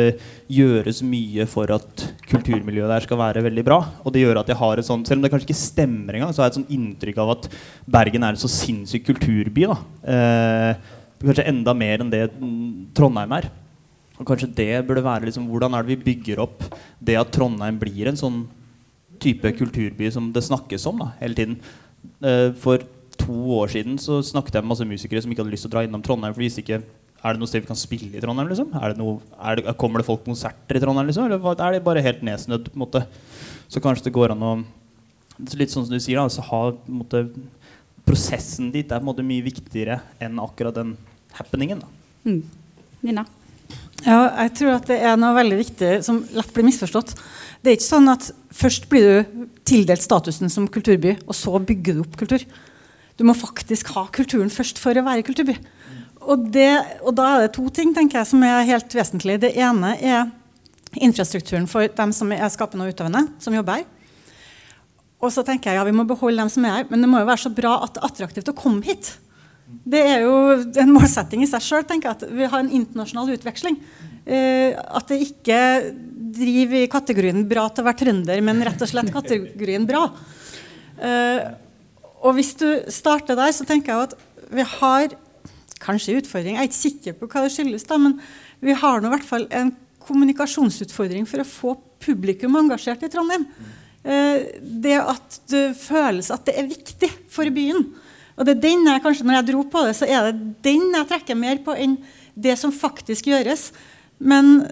gjøres 0.48 1.02
mye 1.04 1.44
for 1.50 1.68
at 1.74 2.04
kulturmiljøet 2.30 2.88
der 2.88 3.04
skal 3.04 3.20
være 3.20 3.44
veldig 3.44 3.64
bra. 3.66 3.78
Og 4.00 4.14
det 4.14 4.22
gjør 4.22 4.40
at 4.40 4.48
jeg 4.48 4.60
har 4.62 4.80
et 4.80 4.88
sånt, 4.88 5.08
Selv 5.08 5.20
om 5.20 5.26
det 5.26 5.32
kanskje 5.34 5.50
ikke 5.50 5.60
stemmer 5.60 6.16
engang, 6.16 6.32
så 6.32 6.40
har 6.40 6.48
jeg 6.48 6.54
et 6.54 6.60
sånt 6.62 6.74
inntrykk 6.78 7.20
av 7.20 7.34
at 7.36 7.50
Bergen 7.98 8.24
er 8.24 8.32
en 8.32 8.40
så 8.40 8.50
sinnssyk 8.52 9.04
kulturby. 9.10 9.68
da. 9.68 9.78
Eh, 10.08 10.94
kanskje 11.20 11.48
enda 11.52 11.74
mer 11.76 12.00
enn 12.00 12.12
det 12.14 12.24
Trondheim 12.96 13.36
er. 13.36 13.50
Og 14.18 14.26
kanskje 14.26 14.50
det 14.54 14.86
burde 14.88 15.04
være 15.04 15.28
liksom, 15.28 15.50
Hvordan 15.52 15.76
er 15.76 15.84
det 15.84 15.98
vi 15.98 16.14
bygger 16.14 16.40
opp 16.42 16.64
det 16.98 17.18
at 17.20 17.30
Trondheim 17.34 17.78
blir 17.78 18.08
en 18.08 18.18
sånn 18.18 18.46
type 19.20 19.52
kulturby 19.58 20.08
som 20.14 20.30
det 20.32 20.46
snakkes 20.46 20.86
om 20.88 21.02
da, 21.02 21.12
hele 21.20 21.36
tiden. 21.36 21.58
Eh, 22.22 22.54
for 22.56 22.82
to 23.28 23.36
år 23.58 23.70
siden 23.72 24.00
så 24.00 24.22
snakket 24.24 24.58
jeg 24.58 24.64
med 24.64 24.72
masse 24.72 24.88
musikere 24.88 25.22
som 25.22 25.32
ikke 25.32 25.44
hadde 25.44 25.54
lyst 25.54 25.66
til 25.66 25.70
å 25.70 25.76
dra 25.76 25.84
innom 25.86 26.02
Trondheim. 26.04 26.34
For 26.34 26.42
de 26.42 26.48
visste 26.48 26.64
ikke 26.64 26.80
er 27.18 27.34
det 27.34 27.42
noe 27.42 27.50
sted 27.50 27.64
vi 27.64 27.70
kan 27.70 27.78
spille 27.78 28.14
i 28.14 28.22
Trondheim. 28.22 28.48
liksom? 28.50 28.72
Er 28.78 28.92
det 28.92 29.00
noe, 29.00 29.18
er 29.42 29.58
det, 29.58 29.76
kommer 29.80 30.00
det 30.00 30.08
folk 30.08 30.24
på 30.24 30.32
konserter 30.32 30.78
i 30.78 30.82
Trondheim? 30.82 31.08
liksom? 31.10 31.26
Eller 31.26 31.62
er 31.66 31.76
det 31.76 31.84
bare 31.86 32.04
helt 32.04 32.24
nedsnødd? 32.26 32.70
på 32.70 32.78
en 32.78 32.84
måte? 32.84 33.04
Så 33.68 33.82
kanskje 33.84 34.08
det 34.08 34.16
går 34.16 34.34
an 34.34 34.44
å 34.46 34.58
Litt 35.54 35.70
sånn 35.70 35.84
som 35.86 35.94
du 35.94 36.02
sier, 36.02 36.18
da, 36.18 36.26
så 36.26 36.42
ha, 36.48 36.60
måte, 36.90 37.20
prosessen 38.02 38.72
dit 38.74 38.82
er 38.90 38.98
på 38.98 39.04
en 39.04 39.06
måte 39.06 39.22
mye 39.22 39.44
viktigere 39.46 40.00
enn 40.18 40.40
akkurat 40.42 40.74
den 40.74 40.96
happeningen. 41.36 41.84
da. 41.84 41.86
Mm. 42.26 42.40
Nina? 43.06 43.22
Ja, 44.02 44.16
jeg 44.42 44.50
tror 44.58 44.72
at 44.72 44.90
det 44.90 44.96
er 44.98 45.14
noe 45.14 45.36
veldig 45.36 45.60
viktig 45.60 45.92
som 46.02 46.18
lett 46.34 46.50
blir 46.56 46.66
misforstått. 46.66 47.14
Det 47.62 47.70
er 47.70 47.78
ikke 47.78 47.86
sånn 47.86 48.10
at 48.10 48.26
først 48.50 48.88
blir 48.90 49.06
du 49.06 49.46
tildelt 49.62 50.02
statusen 50.02 50.50
som 50.50 50.66
kulturby, 50.66 51.14
og 51.26 51.38
så 51.38 51.54
bygger 51.62 52.00
du 52.00 52.02
opp 52.02 52.18
kultur. 52.18 52.42
Du 53.18 53.26
må 53.26 53.34
faktisk 53.34 53.90
ha 53.96 54.06
kulturen 54.14 54.50
først 54.52 54.78
for 54.78 54.94
å 54.94 55.04
være 55.06 55.26
kulturby. 55.26 55.56
Og, 56.28 56.48
det, 56.54 56.70
og 57.02 57.14
da 57.18 57.28
er 57.34 57.46
det 57.46 57.54
to 57.56 57.66
ting 57.74 57.94
tenker 57.96 58.20
jeg, 58.20 58.30
som 58.30 58.42
er 58.46 58.66
helt 58.68 58.94
vesentlig. 58.94 59.38
Det 59.42 59.54
ene 59.58 59.94
er 59.98 60.28
infrastrukturen 61.02 61.68
for 61.70 61.90
dem 61.98 62.12
som 62.14 62.30
er 62.34 62.48
skapende 62.52 62.86
og 62.86 62.94
utøvende, 62.94 63.26
som 63.42 63.54
jobber 63.56 63.80
her. 63.80 63.86
Og 65.18 65.32
så 65.34 65.42
tenker 65.42 65.72
jeg 65.72 65.80
ja, 65.80 65.86
vi 65.88 65.96
må 65.96 66.04
beholde 66.06 66.38
dem 66.44 66.50
som 66.52 66.66
er 66.68 66.76
her, 66.78 66.90
men 66.92 67.02
det 67.02 67.10
må 67.10 67.18
jo 67.18 67.28
være 67.28 67.42
så 67.42 67.50
bra 67.54 67.80
at 67.82 67.96
det 67.96 68.02
er 68.02 68.10
attraktivt 68.12 68.52
å 68.52 68.58
komme 68.58 68.86
hit. 68.86 69.16
Det 69.88 70.00
er 70.00 70.22
jo 70.24 70.36
en 70.80 70.92
målsetting 70.94 71.42
i 71.44 71.48
seg 71.50 71.64
sjøl. 71.64 71.86
At 72.08 72.22
vi 72.24 72.46
har 72.46 72.62
en 72.62 72.70
internasjonal 72.72 73.34
utveksling. 73.34 73.76
Eh, 74.28 74.76
at 74.78 75.10
det 75.10 75.20
ikke 75.26 75.58
driver 76.38 76.84
i 76.84 76.90
kategorien 76.92 77.46
'bra 77.48 77.66
til 77.72 77.82
å 77.82 77.88
være 77.88 78.00
trønder', 78.04 78.42
men 78.44 78.62
rett 78.64 78.82
og 78.84 78.88
slett 78.88 79.12
kategorien 79.12 79.86
'bra'. 79.88 80.06
Eh, 81.00 81.40
og 82.18 82.36
hvis 82.36 82.54
du 82.58 82.66
starter 82.92 83.38
der, 83.38 83.52
så 83.54 83.66
tenker 83.68 83.94
jeg 83.94 84.08
at 84.08 84.14
vi 84.54 84.64
har 84.66 85.14
kanskje 85.82 86.18
utfordring. 86.18 86.56
Jeg 86.56 86.64
er 86.64 86.70
ikke 86.70 86.82
sikker 86.82 87.18
på 87.18 87.28
hva 87.30 87.44
det 87.44 87.52
skyldes, 87.54 87.86
da, 87.88 87.98
men 88.02 88.18
vi 88.64 88.74
har 88.74 89.00
nå 89.00 89.10
i 89.10 89.14
hvert 89.14 89.28
fall 89.28 89.46
en 89.54 89.72
kommunikasjonsutfordring 90.08 91.28
for 91.28 91.42
å 91.42 91.48
få 91.48 91.74
publikum 92.02 92.56
engasjert 92.58 93.04
i 93.06 93.10
Trondheim. 93.12 93.46
Eh, 94.02 94.48
det 94.62 94.98
at 95.02 95.40
det 95.52 95.64
føles 95.78 96.30
at 96.34 96.46
det 96.48 96.56
er 96.58 96.70
viktig 96.70 97.10
for 97.30 97.50
byen. 97.54 97.84
Og 98.38 98.46
det 98.46 98.54
er 98.54 98.62
den 98.62 98.86
jeg, 98.86 99.02
kanskje 99.02 99.26
Når 99.26 99.40
jeg 99.40 99.46
dro 99.50 99.64
på 99.66 99.84
det, 99.86 99.94
så 99.98 100.06
er 100.06 100.28
det 100.28 100.52
den 100.62 100.92
jeg 100.94 101.08
trekker 101.10 101.38
mer 101.38 101.58
på 101.64 101.74
enn 101.74 101.98
det 102.38 102.54
som 102.58 102.74
faktisk 102.74 103.26
gjøres. 103.30 103.72
Men 104.18 104.68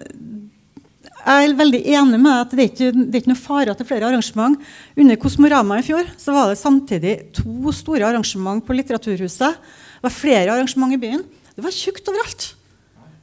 jeg 1.17 1.47
er 1.47 1.55
veldig 1.57 1.81
enig 1.97 2.19
med 2.21 2.33
at 2.33 2.53
det 2.53 2.61
er 2.61 2.69
ikke 2.69 2.91
det 2.95 3.07
er 3.09 3.21
ikke 3.21 3.31
noe 3.33 3.41
fare 3.41 3.73
til 3.75 3.87
flere 3.89 4.07
arrangement. 4.07 4.59
Under 4.95 5.19
Kosmorama 5.19 5.79
i 5.79 5.85
fjor 5.85 6.11
så 6.19 6.35
var 6.35 6.51
det 6.51 6.59
samtidig 6.61 7.15
to 7.35 7.73
store 7.75 8.05
arrangement 8.07 8.63
på 8.63 8.75
Litteraturhuset. 8.77 9.57
Det 9.57 10.05
var 10.05 10.13
flere 10.13 10.53
arrangement 10.53 10.93
i 10.93 11.01
byen. 11.01 11.25
Det 11.57 11.65
var 11.65 11.75
tjukt 11.75 12.07
overalt. 12.11 12.51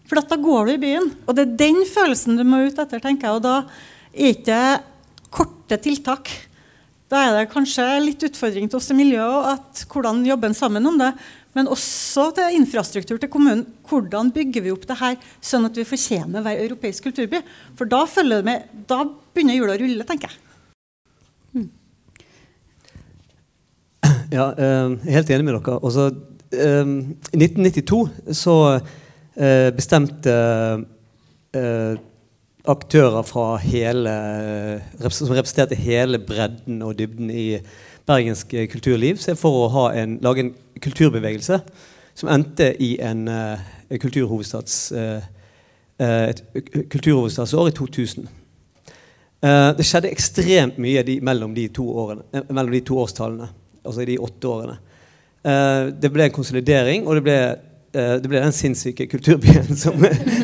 For 0.04 0.20
da 0.20 0.36
går 0.36 0.66
du 0.66 0.72
i 0.74 0.82
byen. 0.82 1.12
Og 1.24 1.36
det 1.36 1.46
er 1.46 1.60
den 1.62 1.84
følelsen 1.88 2.36
du 2.36 2.44
må 2.44 2.64
ut 2.66 2.78
etter. 2.78 3.00
tenker 3.00 3.28
jeg, 3.30 3.36
Og 3.38 3.42
da 3.42 3.54
er 4.12 4.34
ikke 4.34 4.58
korte 5.30 5.78
tiltak. 5.80 6.28
Da 7.08 7.22
er 7.24 7.38
det 7.38 7.52
kanskje 7.52 7.84
litt 8.02 8.22
utfordring 8.26 8.68
til 8.68 8.80
oss 8.80 8.90
i 8.90 8.98
miljøet 8.98 9.48
at 9.54 9.84
hvordan 9.90 10.24
jobber 10.26 10.50
en 10.50 10.56
sammen 10.56 10.86
om 10.86 10.98
det 10.98 11.12
men 11.54 11.70
også 11.70 12.28
til 12.34 12.56
infrastruktur 12.58 13.20
til 13.20 13.30
kommunen. 13.30 13.64
Hvordan 13.88 14.32
bygger 14.34 14.64
vi 14.64 14.72
opp 14.74 14.86
det 14.90 14.98
her 14.98 15.18
sånn 15.44 15.68
at 15.68 15.78
vi 15.78 15.86
fortjener 15.86 16.40
å 16.40 16.46
være 16.46 16.66
europeisk 16.66 17.06
kulturby? 17.06 17.40
For 17.78 17.90
da, 17.90 18.02
følger 18.10 18.42
det 18.42 18.48
med, 18.48 18.66
da 18.90 19.04
begynner 19.06 19.58
hjula 19.58 19.76
å 19.76 19.82
rulle, 19.84 20.06
tenker 20.08 20.32
jeg. 20.32 20.40
Mm. 21.54 21.70
Ja, 24.34 24.50
eh, 24.58 24.90
er 25.06 25.18
helt 25.20 25.30
enig 25.30 25.46
med 25.46 25.60
dere. 25.60 26.08
Eh, 26.54 26.90
I 27.34 27.38
1992 27.38 28.02
så 28.34 28.58
eh, 28.74 29.70
bestemte 29.74 30.34
aktører 32.64 33.60
hele, 33.62 34.14
som 35.06 35.30
representerte 35.30 35.78
hele 35.78 36.18
bredden 36.18 36.80
og 36.82 36.96
dybden 36.98 37.28
i 37.30 37.60
bergensk 38.06 38.52
kulturliv 38.72 39.16
så 39.20 39.32
er 39.32 39.40
for 39.40 39.66
å 39.68 39.86
en, 39.96 40.18
lage 40.22 40.44
en 40.44 40.54
kulturbevegelse 40.84 41.60
som 42.14 42.30
endte 42.30 42.68
i 42.84 42.94
en 43.02 43.28
en 43.88 44.00
kulturhovedstads, 44.00 44.92
uh, 44.92 45.22
et 46.28 46.42
kulturhovedstadsår 46.90 47.68
i 47.70 47.76
2000. 47.76 48.30
Uh, 49.44 49.70
det 49.76 49.86
skjedde 49.86 50.10
ekstremt 50.12 50.80
mye 50.82 51.04
de, 51.06 51.18
mellom, 51.24 51.54
de 51.56 51.68
årene, 51.78 52.24
mellom, 52.48 52.72
de 52.72 52.82
to 52.86 52.98
årstallene, 53.02 53.50
altså 53.84 54.04
i 54.04 54.10
de 54.14 54.18
åtte 54.18 54.50
årene. 54.50 54.80
det 56.00 56.08
ble 56.08 56.24
en 56.24 56.32
konsolidering, 56.32 57.02
og 57.04 57.18
det 57.18 57.22
ble, 57.26 57.34
det 57.92 58.28
ble 58.30 58.40
den 58.40 58.54
sinnssyke 58.56 59.04
kulturbyen 59.06 59.76
som, 59.82 60.00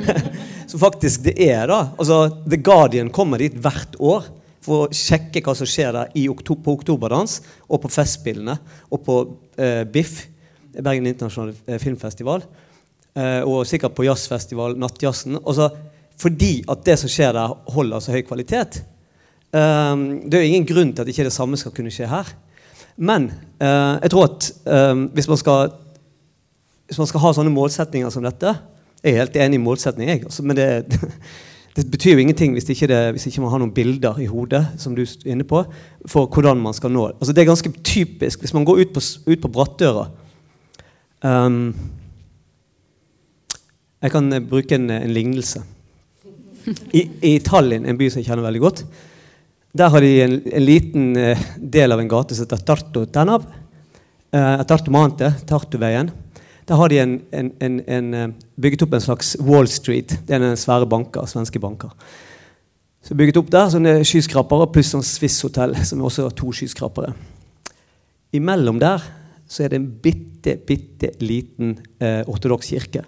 som 0.70 0.82
faktisk 0.82 1.22
det 1.24 1.38
er. 1.40 1.64
da. 1.70 1.78
Altså, 1.96 2.18
The 2.44 2.58
Guardian 2.60 3.08
kommer 3.10 3.40
dit 3.40 3.56
hvert 3.56 3.96
år 3.96 4.28
for 4.64 4.86
å 4.86 4.94
sjekke 4.94 5.42
hva 5.44 5.54
som 5.56 5.68
skjer 5.68 5.94
der 5.96 6.10
oktober, 6.30 6.62
på 6.64 6.74
Oktoberdans 6.78 7.40
og 7.68 7.80
på 7.82 7.92
Festspillene 7.92 8.58
og 8.90 9.02
på 9.06 9.16
eh, 9.56 9.84
BIFF, 9.88 10.26
Bergen 10.76 11.08
internasjonale 11.08 11.56
eh, 11.66 11.80
filmfestival, 11.82 12.44
eh, 13.16 13.40
og 13.42 13.64
sikkert 13.66 13.96
på 13.96 14.06
jazzfestival, 14.06 14.76
Nattjazzen. 14.78 15.40
Også 15.40 15.70
fordi 16.20 16.60
at 16.68 16.84
det 16.84 16.98
som 17.00 17.10
skjer 17.10 17.34
der, 17.36 17.54
holder 17.72 18.02
så 18.04 18.14
høy 18.14 18.22
kvalitet. 18.28 18.82
Um, 19.50 20.20
det 20.30 20.36
er 20.36 20.44
jo 20.44 20.50
ingen 20.52 20.66
grunn 20.68 20.92
til 20.94 21.02
at 21.02 21.08
ikke 21.10 21.24
det 21.26 21.34
samme 21.34 21.58
skal 21.58 21.72
kunne 21.74 21.90
skje 21.90 22.06
her. 22.10 22.28
Men 23.00 23.30
uh, 23.62 23.96
jeg 23.96 24.12
tror 24.12 24.28
at 24.28 24.50
um, 24.68 25.06
hvis, 25.16 25.26
man 25.30 25.40
skal, 25.40 25.72
hvis 26.86 27.00
man 27.00 27.08
skal 27.10 27.24
ha 27.24 27.32
sånne 27.34 27.54
målsetninger 27.54 28.12
som 28.12 28.26
dette 28.26 28.52
Jeg 29.00 29.14
er 29.14 29.22
helt 29.22 29.36
enig 29.40 29.56
i 29.56 29.62
målsetningen, 29.64 30.12
jeg, 30.12 30.24
altså, 30.28 30.44
men 30.44 30.58
det, 30.58 30.68
det 31.76 31.86
betyr 31.90 32.16
jo 32.16 32.22
ingenting 32.24 32.54
hvis 32.56 32.66
ikke, 32.72 32.88
det, 32.90 32.98
hvis 33.14 33.28
ikke, 33.28 33.42
man 33.44 33.52
har 33.52 33.60
noen 33.62 33.74
bilder 33.74 34.18
i 34.22 34.26
hodet 34.30 34.64
som 34.80 34.94
du 34.96 35.04
er 35.04 35.30
inne 35.30 35.46
på, 35.46 35.62
for 36.10 36.26
hvordan 36.26 36.58
man 36.62 36.74
skal 36.76 36.90
nå 36.92 37.06
altså 37.12 37.32
det. 37.32 37.44
er 37.44 37.52
ganske 37.52 37.72
typisk 37.86 38.42
hvis 38.42 38.54
man 38.56 38.66
går 38.66 38.82
ut 38.82 38.94
på, 38.96 39.02
ut 39.30 39.42
på 39.44 39.52
brattdøra 39.54 40.08
um, 41.22 41.60
Jeg 44.02 44.14
kan 44.16 44.32
uh, 44.32 44.40
bruke 44.40 44.74
en, 44.74 44.90
en 44.90 45.12
lignelse. 45.12 45.62
I, 46.96 47.02
I, 47.20 47.32
Tallinn, 47.44 47.84
en 47.84 47.98
by 47.98 48.08
som 48.08 48.20
jeg 48.20 48.30
kjenner 48.30 48.46
veldig 48.46 48.62
godt, 48.62 48.82
der 49.76 49.92
har 49.92 50.00
de 50.00 50.10
en, 50.24 50.38
en 50.40 50.64
liten 50.64 51.10
uh, 51.16 51.42
del 51.60 51.92
av 51.92 52.00
en 52.00 52.08
gate 52.08 52.36
som 52.36 52.46
heter 52.46 52.64
Tartu 52.64 53.04
Tanav. 53.12 53.44
Uh, 54.32 54.62
Tartu 54.64 54.88
Mante, 54.94 55.34
Tartuveien. 55.46 56.08
Der 56.70 56.78
har 56.78 56.88
de 56.88 56.98
en, 57.02 57.16
en, 57.34 57.80
en, 57.90 58.12
eh, 58.14 58.28
bygget 58.54 58.84
opp 58.84 58.92
en 58.94 59.02
slags 59.02 59.32
Wall 59.42 59.66
Street. 59.66 60.12
Det 60.22 60.36
er 60.36 60.44
en 60.46 60.58
svære 60.58 60.86
banker, 60.86 61.24
svenske 61.26 61.58
banker. 61.58 61.90
Så 63.02 63.16
bygget 63.18 63.40
opp 63.40 63.48
der 63.50 63.72
sånne 63.72 63.94
skyskrapere 64.06 64.68
pluss 64.70 64.92
sånn 64.94 65.02
Swiss-hotell, 65.02 65.74
som 65.82 65.98
er 65.98 66.06
også 66.06 66.28
to 66.38 66.52
skyskrapere. 66.54 67.10
Imellom 68.38 68.78
der 68.78 69.02
så 69.50 69.64
er 69.64 69.72
det 69.72 69.80
en 69.80 69.88
bitte, 70.04 70.54
bitte 70.68 71.10
liten 71.18 71.72
eh, 71.98 72.20
ortodoks 72.30 72.70
kirke. 72.70 73.02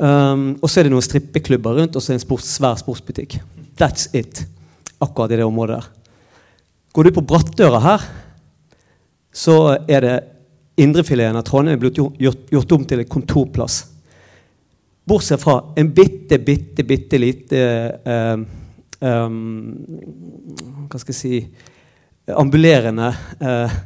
Um, 0.00 0.54
og 0.62 0.70
så 0.72 0.80
er 0.80 0.86
det 0.86 0.92
noen 0.94 1.04
strippeklubber 1.04 1.76
rundt 1.76 1.96
og 1.96 2.04
så 2.04 2.10
er 2.10 2.16
det 2.16 2.22
en 2.22 2.24
sports, 2.24 2.48
svær 2.56 2.80
sportsbutikk. 2.80 3.36
That's 3.76 4.08
it. 4.16 4.40
Akkurat 5.04 5.36
i 5.36 5.40
det 5.42 5.44
området 5.44 5.82
der. 5.82 5.92
Går 6.96 7.10
du 7.10 7.12
på 7.18 7.26
Brattdøra 7.28 7.82
her, 7.84 8.08
så 9.36 9.58
er 9.84 10.00
det 10.06 10.16
Indrefileten 10.76 11.38
av 11.38 11.44
Trondheim 11.46 11.78
er 11.78 11.80
blitt 11.80 11.98
gjort, 12.00 12.18
gjort, 12.52 12.72
om 12.76 12.84
til 12.84 13.00
en 13.00 13.08
kontorplass. 13.08 13.78
Bortsett 15.08 15.40
fra 15.40 15.54
en 15.78 15.92
bitte, 15.94 16.38
bitte, 16.42 16.84
bitte 16.84 17.20
lite 17.22 17.60
uh, 18.02 18.42
um, 19.00 19.70
Hva 20.90 21.00
skal 21.00 21.14
jeg 21.14 21.18
si 21.20 21.40
Ambulerende 22.26 23.12
uh, 23.38 23.76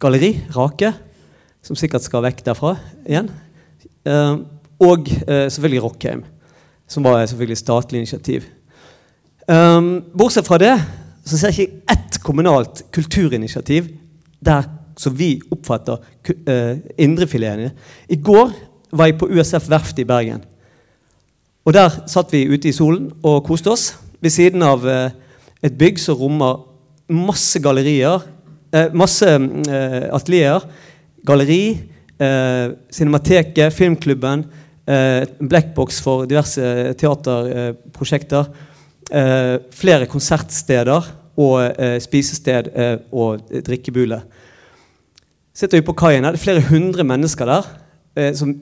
galleri, 0.00 0.32
Rake, 0.56 0.90
som 1.64 1.76
sikkert 1.76 2.06
skal 2.06 2.24
vekk 2.24 2.40
derfra 2.46 2.72
igjen. 3.04 3.28
Uh, 4.08 4.40
og 4.84 5.06
selvfølgelig 5.06 5.82
Rockheim, 5.84 6.24
som 6.90 7.04
var 7.06 7.22
selvfølgelig 7.28 7.60
statlig 7.60 8.00
initiativ. 8.02 8.48
Um, 9.46 10.00
bortsett 10.16 10.48
fra 10.48 10.58
det 10.60 10.72
så 11.24 11.38
ser 11.38 11.52
jeg 11.52 11.68
ikke 11.68 11.94
ett 11.94 12.18
kommunalt 12.24 12.82
kulturinitiativ 12.92 13.92
der 14.44 14.66
som 14.96 15.14
vi 15.16 15.36
oppfatter 15.50 15.98
uh, 15.98 16.52
eh, 16.52 16.78
indrefileten 16.98 17.72
i. 18.08 18.16
Går 18.16 18.52
var 18.94 19.10
jeg 19.10 19.18
på 19.18 19.28
USF 19.30 19.68
Verft 19.70 19.98
i 19.98 20.06
Bergen. 20.08 20.44
Og 21.64 21.72
Der 21.72 21.90
satt 22.06 22.32
vi 22.32 22.44
ute 22.44 22.68
i 22.68 22.76
solen 22.76 23.08
og 23.24 23.44
koste 23.46 23.72
oss 23.72 23.94
ved 24.20 24.32
siden 24.32 24.62
av 24.64 24.84
uh, 24.84 25.08
et 25.64 25.74
bygg 25.78 25.98
som 26.00 26.18
rommer 26.20 26.60
masse 27.12 27.60
gallerier, 27.60 28.20
uh, 28.74 28.88
masse 28.96 29.28
uh, 29.28 30.04
atelier, 30.14 30.68
galleri, 31.26 31.90
Cinemateket, 32.94 33.72
Filmklubben, 33.74 34.44
Blackbox 35.50 35.96
for 36.00 36.28
diverse 36.30 36.62
teaterprosjekter, 37.00 38.46
flere 39.74 40.06
konsertsteder 40.06 41.08
og 41.42 41.82
spisested 42.00 42.70
og 43.10 43.42
drikkebule. 43.66 44.20
Sitter 45.54 45.78
vi 45.78 45.86
på 45.86 45.94
kaien 45.96 46.24
her, 46.24 46.34
Det 46.34 46.40
er 46.40 46.44
flere 46.44 46.68
hundre 46.68 47.04
mennesker 47.06 47.46
der 47.46 47.68
eh, 48.16 48.32
som 48.34 48.56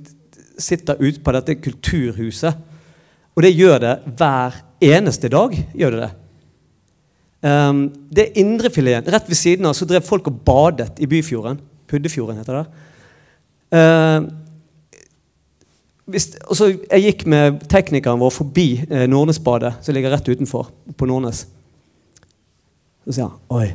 sitter 0.58 1.00
ute 1.00 1.20
på 1.24 1.32
dette 1.32 1.54
kulturhuset. 1.54 2.58
Og 3.34 3.42
det 3.42 3.54
gjør 3.56 3.78
det 3.80 3.94
hver 4.18 4.58
eneste 4.80 5.28
dag. 5.32 5.56
gjør 5.74 5.90
det 5.90 6.00
det. 6.02 6.10
Um, 7.42 7.88
det 8.12 8.28
er 8.28 8.38
indrefileten. 8.38 9.12
Rett 9.12 9.28
ved 9.28 9.36
siden 9.36 9.66
av 9.66 9.74
så 9.74 9.88
drev 9.88 10.04
folk 10.06 10.28
og 10.30 10.42
badet 10.46 11.00
i 11.02 11.08
Byfjorden. 11.10 11.58
Puddefjorden 11.90 12.38
heter 12.38 12.60
det. 12.60 12.66
Uh, 13.72 14.42
hvis, 16.12 16.28
og 16.44 16.56
så 16.56 16.66
Jeg 16.90 17.02
gikk 17.02 17.26
med 17.26 17.62
teknikeren 17.70 18.20
vår 18.20 18.32
forbi 18.34 18.66
eh, 18.90 19.06
Nordnesbadet, 19.08 19.74
som 19.80 19.94
ligger 19.94 20.10
rett 20.10 20.28
utenfor. 20.28 20.70
på 20.96 21.06
Nordnes. 21.06 21.46
Så 23.04 23.12
sier 23.14 23.28
han 23.28 23.38
Oi, 23.48 23.72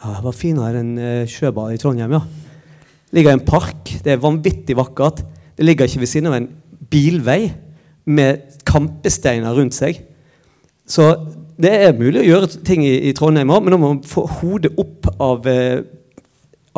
ja, 0.00 0.14
det 0.16 0.24
var 0.24 0.36
finere 0.36 0.80
enn 0.80 0.94
eh, 0.96 1.26
sjøbad 1.28 1.74
i 1.74 1.80
Trondheim, 1.80 2.14
ja. 2.16 2.22
Det 3.10 3.18
ligger 3.18 3.34
i 3.34 3.36
en 3.36 3.44
park. 3.44 3.90
Det 4.04 4.14
er 4.14 4.22
vanvittig 4.22 4.76
vakkert. 4.78 5.20
Det 5.58 5.66
ligger 5.66 5.88
ikke 5.90 6.00
ved 6.00 6.08
siden 6.08 6.30
av 6.30 6.36
en 6.38 6.48
bilvei 6.90 7.50
med 8.08 8.60
kampesteiner 8.64 9.52
rundt 9.56 9.76
seg. 9.76 9.98
Så 10.88 11.10
det 11.60 11.72
er 11.74 11.98
mulig 11.98 12.22
å 12.22 12.28
gjøre 12.28 12.62
ting 12.64 12.84
i, 12.86 12.94
i 13.10 13.14
Trondheim 13.16 13.52
òg, 13.52 13.64
men 13.64 13.74
nå 13.74 13.80
må 13.80 13.90
man 13.92 14.04
få 14.06 14.24
hodet 14.40 14.72
opp 14.80 15.10
av, 15.20 15.44
eh, 15.50 15.82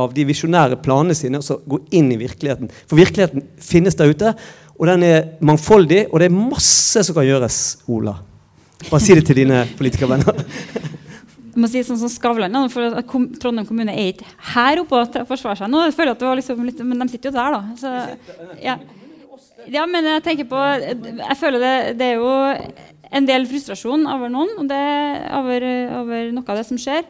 av 0.03 0.17
de 0.17 0.27
visjonære 0.27 0.81
planene 0.83 1.15
sine 1.17 1.39
og 1.39 1.47
så 1.47 1.61
gå 1.63 1.79
inn 1.95 2.11
i 2.11 2.19
virkeligheten. 2.21 2.73
For 2.91 2.99
virkeligheten 2.99 3.47
finnes 3.63 3.99
der 3.99 4.11
ute, 4.11 4.35
og 4.75 4.89
den 4.91 5.07
er 5.07 5.29
mangfoldig, 5.45 6.09
og 6.11 6.19
det 6.19 6.27
er 6.27 6.35
masse 6.35 7.05
som 7.07 7.15
kan 7.15 7.29
gjøres, 7.29 7.61
Ola. 7.93 8.17
Bare 8.89 9.05
si 9.05 9.15
det 9.15 9.29
til 9.29 9.45
dine 9.45 9.63
politikervenner. 9.79 10.43
Jeg 11.53 11.61
må 11.61 11.69
si 11.69 11.83
sånn 11.85 12.01
som 12.01 12.09
Skavlan, 12.09 12.57
for 12.73 12.97
Trondheim 13.43 13.67
kommune 13.69 13.93
er 13.93 14.15
ikke 14.15 14.29
her 14.55 14.81
oppe 14.81 15.03
til 15.13 15.25
å 15.25 15.29
forsvare 15.29 15.61
seg 15.61 15.69
nå. 15.69 15.83
Jeg 15.85 15.97
føler 15.99 16.15
at 16.15 16.23
det 16.23 16.29
var 16.31 16.39
liksom 16.39 16.65
litt, 16.65 16.81
Men 16.81 17.05
de 17.05 17.13
sitter 17.13 17.29
jo 17.29 17.37
der, 17.37 17.57
da. 17.57 17.61
Så, 17.77 17.93
ja. 18.63 18.79
ja, 19.75 19.85
men 19.91 20.09
jeg 20.15 20.25
tenker 20.25 20.49
på 20.49 20.63
Jeg 20.81 21.37
føler 21.41 21.61
det, 21.61 21.75
det 22.01 22.09
er 22.09 22.23
jo 22.23 22.33
en 23.13 23.29
del 23.29 23.45
frustrasjon 23.51 24.07
over 24.09 24.33
noen, 24.33 24.55
og 24.63 24.69
det 24.71 24.81
over, 25.37 25.67
over 26.01 26.31
noe 26.33 26.49
av 26.49 26.61
det 26.63 26.65
som 26.71 26.81
skjer. 26.81 27.05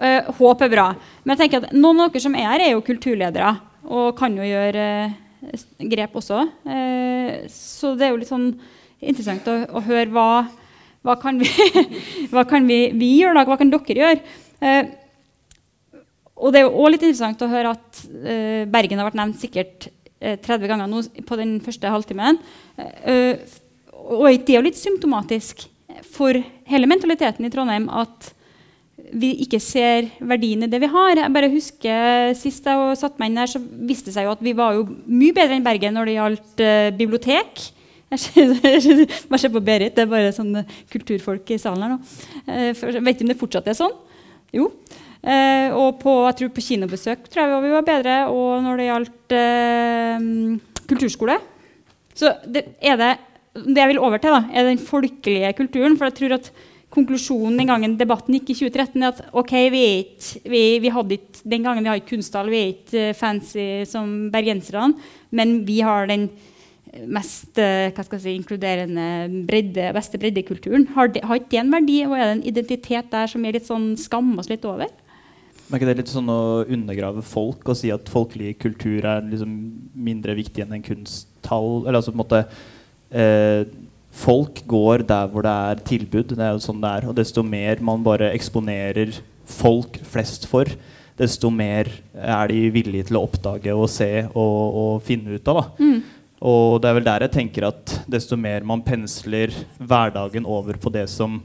Eh, 0.00 0.30
håp 0.38 0.64
er 0.64 0.72
bra. 0.72 0.86
Men 1.24 1.34
jeg 1.34 1.42
tenker 1.44 1.66
at 1.66 1.76
noen 1.76 2.00
av 2.06 2.14
dere 2.14 2.24
som 2.24 2.36
er 2.38 2.48
her, 2.48 2.64
er 2.64 2.72
jo 2.72 2.86
kulturledere 2.86 3.52
og 3.88 4.14
kan 4.18 4.32
jo 4.36 4.46
gjøre 4.48 4.86
eh, 5.52 5.66
grep 5.92 6.16
også. 6.18 6.46
Eh, 6.64 7.44
så 7.52 7.92
det 7.98 8.08
er 8.08 8.14
jo 8.14 8.22
litt 8.22 8.32
sånn 8.32 8.48
interessant 8.98 9.52
å, 9.52 9.58
å 9.76 9.84
høre 9.84 10.08
hva 10.14 10.30
hva 11.08 11.16
kan 11.20 11.40
vi, 11.40 11.48
hva 12.32 12.44
kan 12.48 12.68
vi, 12.68 12.80
vi 12.98 13.14
gjøre, 13.22 13.40
da? 13.40 13.46
Hva 13.48 13.58
kan 13.60 13.72
dere 13.72 14.00
gjøre? 14.02 14.36
Eh, 14.60 14.90
og 16.38 16.52
det 16.54 16.60
er 16.60 16.68
jo 16.68 16.74
også 16.74 16.92
litt 16.94 17.06
interessant 17.06 17.42
å 17.42 17.50
høre 17.50 17.72
at 17.74 18.02
eh, 18.20 18.66
Bergen 18.70 19.00
har 19.00 19.08
vært 19.08 19.18
nevnt 19.18 19.40
sikkert 19.40 19.88
eh, 20.20 20.36
30 20.36 20.70
ganger 20.70 20.90
nå 20.90 21.02
på 21.26 21.38
den 21.40 21.58
første 21.64 21.90
halvtimen. 21.90 22.38
Eh, 22.78 23.40
og 24.08 24.28
det 24.30 24.54
er 24.54 24.60
jo 24.60 24.66
litt 24.68 24.78
symptomatisk 24.78 25.66
for 26.14 26.36
hele 26.68 26.88
mentaliteten 26.90 27.46
i 27.46 27.50
Trondheim 27.52 27.88
at 27.90 28.32
vi 29.08 29.30
ikke 29.44 29.60
ser 29.62 30.08
verdien 30.20 30.66
i 30.66 30.70
det 30.70 30.80
vi 30.82 30.90
har. 30.92 31.16
Jeg 31.16 31.32
bare 31.32 31.50
husker 31.52 32.34
Sist 32.36 32.66
jeg 32.68 32.98
satte 33.00 33.20
meg 33.20 33.32
inn 33.32 33.40
her, 33.40 33.50
så 33.50 33.60
viste 33.62 34.10
det 34.10 34.18
seg 34.18 34.28
jo 34.28 34.34
at 34.34 34.44
vi 34.44 34.54
var 34.58 34.76
jo 34.76 34.84
mye 35.06 35.34
bedre 35.36 35.56
enn 35.56 35.66
Bergen 35.66 35.96
når 35.96 36.10
det 36.10 36.16
gjaldt 36.18 36.64
eh, 36.64 36.90
bibliotek. 36.98 37.68
Bare 39.28 39.40
se 39.40 39.50
på 39.52 39.60
Berit, 39.60 39.92
det 39.96 40.06
er 40.06 40.08
bare 40.08 40.32
sånn 40.32 40.54
kulturfolk 40.92 41.50
i 41.52 41.58
salen 41.60 41.84
her 41.84 41.92
nå. 41.92 41.98
Eh, 42.48 42.70
jeg 42.72 43.02
vet 43.04 43.18
ikke 43.18 43.26
om 43.26 43.32
det 43.34 43.40
fortsatt 43.42 43.68
er 43.68 43.76
sånn. 43.76 43.92
Jo. 44.56 44.70
Eh, 45.20 45.74
og 45.76 45.98
på, 46.00 46.14
jeg 46.28 46.38
tror 46.38 46.52
på 46.54 46.64
kinobesøk 46.64 47.26
tror 47.28 47.42
jeg 47.44 47.66
vi 47.66 47.74
var 47.74 47.86
bedre. 47.86 48.16
Og 48.32 48.64
når 48.64 48.80
det 48.80 48.88
gjaldt 48.88 49.36
eh, 49.36 50.26
kulturskole 50.88 51.36
Så 52.16 52.32
det, 52.48 52.64
er 52.80 52.96
det, 52.96 53.12
det 53.60 53.82
jeg 53.82 53.92
vil 53.92 54.02
over 54.02 54.22
til, 54.22 54.32
da, 54.32 54.48
er 54.56 54.70
den 54.70 54.80
folkelige 54.80 55.52
kulturen. 55.60 56.00
For 56.00 56.08
jeg 56.08 56.18
tror 56.22 56.38
at 56.38 56.52
konklusjonen 56.94 57.60
den 57.60 57.68
gangen 57.68 58.00
debatten 58.00 58.38
gikk 58.38 58.54
i 58.54 58.60
2013, 58.62 59.02
er 59.02 59.10
at 59.12 59.24
ok, 59.36 59.56
vi, 59.74 59.84
er 59.84 59.98
ikke, 60.06 60.44
vi, 60.48 60.62
vi 60.80 60.92
hadde 60.96 61.18
ikke, 61.18 61.42
den 61.44 61.66
gangen 61.66 61.84
vi 61.84 61.92
har 61.92 62.00
ikke 62.00 62.14
kunsthall, 62.14 62.48
vi 62.48 62.60
er 62.62 62.70
ikke 62.72 63.08
fancy 63.18 63.66
som 63.88 64.30
bergenserne, 64.32 64.96
men 65.28 65.58
vi 65.68 65.82
har 65.84 66.08
den 66.08 66.30
mest 67.06 67.58
eh, 67.62 67.90
hva 67.94 68.04
skal 68.04 68.18
jeg 68.18 68.24
si, 68.24 68.36
inkluderende 68.38 69.08
bredde, 69.48 69.90
beste 69.96 70.20
breddekulturen. 70.20 70.88
Har, 70.96 71.12
det, 71.14 71.22
har 71.26 71.40
ikke 71.40 71.52
det 71.54 71.60
en 71.62 71.74
verdi? 71.74 71.98
Og 72.06 72.16
er 72.16 72.24
det 72.24 72.36
en 72.36 72.46
identitet 72.52 73.12
der 73.12 73.30
som 73.30 73.44
vi 73.44 73.52
litt 73.54 73.68
sånn 73.68 73.92
skammer 74.00 74.42
oss 74.42 74.50
litt 74.50 74.66
over? 74.68 74.90
Men 75.68 75.76
er 75.76 75.82
ikke 75.82 75.90
det 75.90 75.98
litt 76.00 76.14
sånn 76.14 76.32
å 76.32 76.64
undergrave 76.64 77.22
folk 77.26 77.66
og 77.68 77.76
si 77.76 77.92
at 77.92 78.08
folkelig 78.08 78.54
kultur 78.62 79.04
er 79.04 79.26
liksom 79.26 79.52
mindre 79.92 80.36
viktig 80.38 80.64
enn 80.64 80.78
en 80.78 80.84
kunsthall? 80.86 81.84
Eller 81.84 82.00
altså 82.00 82.14
på 82.14 82.18
en 82.18 82.24
måte 82.24 82.42
eh, 83.12 83.62
Folk 84.18 84.64
går 84.66 85.04
der 85.06 85.28
hvor 85.30 85.44
det 85.46 85.50
er 85.52 85.82
tilbud. 85.86 86.32
Det 86.32 86.42
er 86.42 86.54
jo 86.56 86.62
sånn 86.64 86.80
det 86.82 86.90
er. 86.90 87.04
Og 87.06 87.14
desto 87.14 87.44
mer 87.46 87.78
man 87.84 88.02
bare 88.02 88.32
eksponerer 88.34 89.12
folk 89.46 90.00
flest 90.10 90.48
for, 90.48 90.66
desto 91.18 91.50
mer 91.54 91.90
er 92.14 92.50
de 92.50 92.64
villige 92.74 93.08
til 93.08 93.18
å 93.20 93.24
oppdage 93.28 93.74
og 93.76 93.86
se 93.92 94.10
og, 94.32 94.78
og 94.82 95.04
finne 95.06 95.36
ut 95.36 95.50
av. 95.52 95.60
da. 95.60 95.84
Mm. 95.84 96.17
Og 96.38 96.78
det 96.82 96.90
er 96.90 96.98
vel 96.98 97.06
der 97.06 97.24
jeg 97.26 97.34
tenker 97.34 97.68
at 97.70 97.94
desto 98.10 98.38
mer 98.38 98.66
man 98.66 98.84
pensler 98.86 99.54
hverdagen 99.78 100.46
over 100.46 100.78
på 100.78 100.92
det 100.94 101.08
som 101.10 101.40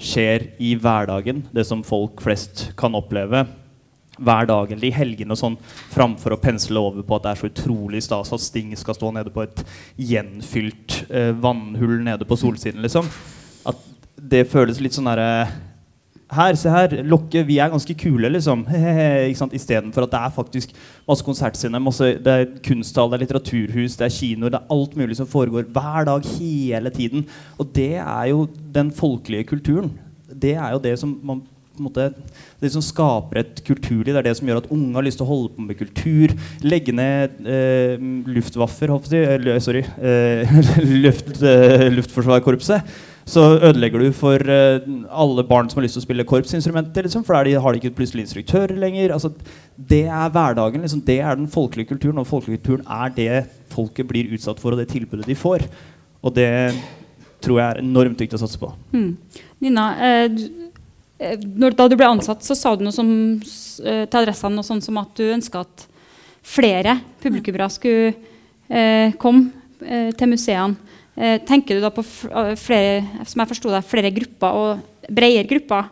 skjer 0.00 0.52
i 0.62 0.74
hverdagen, 0.80 1.44
det 1.52 1.66
som 1.68 1.82
folk 1.84 2.22
flest 2.24 2.70
kan 2.78 2.94
oppleve 2.96 3.44
hver 4.20 4.46
dag 4.48 4.72
eller 4.72 4.88
i 4.88 4.92
helgene 4.92 5.32
og 5.32 5.40
sånn, 5.40 5.56
framfor 5.92 6.34
å 6.34 6.40
pensle 6.40 6.80
over 6.80 7.04
på 7.06 7.16
at 7.16 7.24
det 7.24 7.32
er 7.32 7.40
så 7.40 7.48
utrolig 7.48 8.02
stas 8.04 8.32
at 8.36 8.42
Sting 8.44 8.74
skal 8.76 8.96
stå 8.96 9.12
nede 9.16 9.32
på 9.32 9.44
et 9.46 9.62
gjenfylt 9.96 10.98
eh, 11.08 11.30
vannhull 11.40 12.00
nede 12.04 12.28
på 12.28 12.36
solsiden, 12.36 12.82
liksom. 12.84 13.08
At 13.68 13.80
det 14.20 14.44
føles 14.52 14.80
litt 14.84 14.96
sånn 14.96 15.08
derre 15.08 15.48
her, 16.34 16.56
se 16.58 16.70
her, 16.70 16.96
Lokke, 17.06 17.42
vi 17.46 17.58
er 17.58 17.70
ganske 17.72 17.94
kule, 17.98 18.30
liksom. 18.30 18.64
Istedenfor 19.58 20.06
at 20.06 20.12
det 20.14 20.20
er 20.20 20.34
faktisk 20.34 20.74
masse 21.08 21.26
konsertscener, 21.26 21.82
masse, 21.82 22.12
det 22.22 22.34
er 22.34 22.50
kunsthall, 22.66 23.10
det 23.10 23.18
er 23.18 23.24
litteraturhus, 23.26 23.98
det 23.98 24.06
er 24.06 24.14
kinoer. 24.14 24.54
Det 24.54 24.60
er 24.60 24.74
alt 24.76 24.98
mulig 25.00 25.18
som 25.18 25.30
foregår 25.30 25.70
hver 25.74 26.10
dag, 26.10 26.28
hele 26.38 26.90
tiden. 26.94 27.26
Og 27.58 27.72
det 27.74 27.94
er 28.02 28.26
jo 28.30 28.44
den 28.74 28.92
folkelige 28.94 29.50
kulturen. 29.50 29.94
Det 30.30 30.54
er 30.54 30.70
jo 30.76 30.84
det 30.84 30.98
som 31.00 31.18
man 31.26 31.42
måte, 31.80 32.10
det 32.60 32.70
som 32.74 32.84
skaper 32.84 33.40
et 33.40 33.60
kulturliv. 33.66 34.12
Det 34.12 34.20
er 34.20 34.28
det 34.28 34.36
som 34.38 34.48
gjør 34.48 34.62
at 34.62 34.72
unge 34.74 34.96
har 34.96 35.06
lyst 35.06 35.20
til 35.20 35.26
å 35.26 35.30
holde 35.30 35.52
på 35.54 35.64
med 35.64 35.78
kultur. 35.78 36.34
Legge 36.66 36.94
ned 36.94 37.38
eh, 37.48 38.02
luftvaffer, 38.28 38.92
håper 38.92 39.16
jeg, 39.16 39.38
eller, 39.38 39.60
sorry, 39.64 39.84
eh, 39.98 40.58
luft, 41.06 41.32
eh, 41.40 41.88
Luftforsvarkorpset 41.94 43.08
så 43.30 43.44
ødelegger 43.62 44.02
du 44.02 44.10
for 44.16 44.42
uh, 44.42 44.82
alle 45.22 45.44
barn 45.46 45.68
som 45.70 45.78
har 45.78 45.86
lyst 45.86 45.94
til 45.98 46.02
å 46.02 46.06
spille 46.08 46.26
korpsinstrumenter. 46.26 47.06
Liksom, 47.06 47.22
for 47.26 47.38
der 47.38 47.62
har 47.62 47.72
de 47.72 47.80
ikke 47.80 47.96
plutselig 48.00 48.26
instruktører 48.26 48.74
lenger. 48.80 49.14
Altså, 49.14 49.30
det 49.76 50.04
er 50.08 50.32
hverdagen. 50.34 50.82
Liksom, 50.82 51.04
det 51.06 51.20
er 51.22 51.38
den 51.38 51.50
folkelige 51.50 51.92
kulturen. 51.92 52.18
Og 52.18 52.26
folkelige 52.26 52.62
kulturen 52.62 52.86
er 52.90 53.14
det 53.14 53.44
folket 53.70 54.08
blir 54.10 54.32
utsatt 54.34 54.58
for, 54.62 54.74
og 54.74 54.82
det 54.82 54.90
tilbudet 54.90 55.28
de 55.28 55.38
får. 55.38 55.68
Og 56.26 56.34
det 56.36 56.50
tror 57.44 57.60
jeg 57.60 57.66
er 57.68 57.82
enormt 57.84 58.20
viktig 58.20 58.36
å 58.36 58.42
satse 58.42 58.60
på. 58.60 58.72
Mm. 58.92 59.14
Nina, 59.64 59.86
eh, 60.04 60.42
eh, 61.20 61.38
når, 61.40 61.76
da 61.78 61.86
du 61.88 61.96
ble 61.96 62.10
ansatt, 62.10 62.44
så 62.44 62.56
sa 62.58 62.74
du 62.76 62.84
noe 62.84 62.94
som, 62.94 63.08
eh, 63.38 64.04
til 64.04 64.20
adressene 64.20 64.58
noe 64.58 64.66
sånn 64.66 64.82
som 64.84 64.98
at 65.00 65.14
du 65.16 65.24
ønska 65.30 65.64
at 65.64 65.86
flere 66.42 66.98
publikummere 67.22 67.70
skulle 67.72 68.12
eh, 68.68 69.16
komme 69.20 69.56
til 69.80 70.28
museene. 70.28 70.89
Eh, 71.20 71.36
tenker 71.44 71.76
du 71.76 71.84
da 71.84 71.90
på 71.92 72.00
eh, 72.00 72.54
flere, 72.56 73.24
som 73.28 73.42
jeg 73.42 73.50
forstod, 73.50 73.74
det, 73.76 73.86
flere 73.88 74.12
grupper 74.16 74.60
og 74.60 75.08
bredere 75.12 75.48
grupper? 75.50 75.90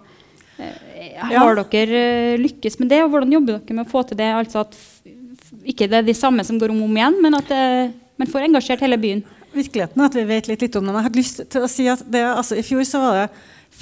Eh, 0.56 1.18
har 1.20 1.60
dere 1.68 2.38
lykkes 2.40 2.78
med 2.80 2.88
det, 2.94 3.02
og 3.04 3.12
hvordan 3.12 3.34
jobber 3.36 3.58
dere 3.58 3.76
med 3.76 3.84
å 3.84 3.90
få 3.90 4.06
til 4.08 4.20
det? 4.20 4.30
Altså 4.32 4.62
at 4.64 4.78
ikke 5.68 5.88
det 5.90 6.00
er 6.00 6.06
de 6.06 6.16
samme 6.16 6.44
som 6.48 6.56
går 6.60 6.72
om 6.72 6.80
og 6.80 6.88
om 6.88 6.96
igjen, 6.96 7.18
men 7.24 7.36
at 7.36 7.52
man 8.18 8.30
får 8.30 8.46
engasjert 8.46 8.84
hele 8.84 8.96
byen. 9.00 9.20
Virkeligheten 9.52 10.00
er 10.00 10.08
at 10.08 10.16
vi 10.16 10.24
vet 10.28 10.48
litt, 10.48 10.64
litt 10.64 10.76
om 10.80 10.88
dem. 10.88 10.96
Jeg 10.96 11.08
hadde 11.08 11.20
lyst 11.20 11.44
til 11.52 11.64
å 11.64 11.70
si 11.70 11.86
at 11.92 12.00
det, 12.08 12.24
altså, 12.24 12.56
I 12.56 12.64
fjor 12.64 12.84
så 12.88 13.02
var 13.02 13.20
det 13.20 13.28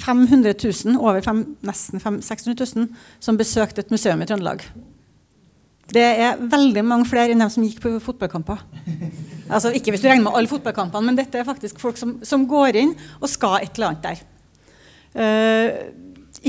500 0.03 0.53
000, 0.59 0.99
over 0.99 1.23
fem, 1.23 1.43
nesten 1.65 2.03
500, 2.03 2.27
600 2.27 2.67
000, 2.75 2.91
som 3.23 3.39
besøkte 3.39 3.83
et 3.83 3.93
museum 3.93 4.23
i 4.23 4.27
Trøndelag. 4.27 4.67
Det 5.87 6.03
er 6.03 6.39
veldig 6.51 6.83
mange 6.83 7.07
flere 7.07 7.31
enn 7.31 7.41
dem 7.41 7.51
som 7.51 7.63
gikk 7.63 7.79
på 7.83 7.93
fotballkamper. 8.03 8.59
Altså, 9.47 9.71
ikke 9.71 9.93
hvis 9.93 10.01
du 10.03 10.09
regner 10.09 10.25
med 10.25 10.35
alle 10.35 10.51
fotballkampene, 10.51 11.07
men 11.07 11.15
dette 11.15 11.39
er 11.39 11.47
faktisk 11.47 11.79
folk 11.79 11.95
som, 11.95 12.17
som 12.27 12.43
går 12.49 12.81
inn 12.81 12.89
og 13.21 13.29
skal 13.31 13.61
et 13.61 13.77
eller 13.77 13.93
annet 13.93 14.03
der. 14.03 14.25
Uh, 15.15 15.69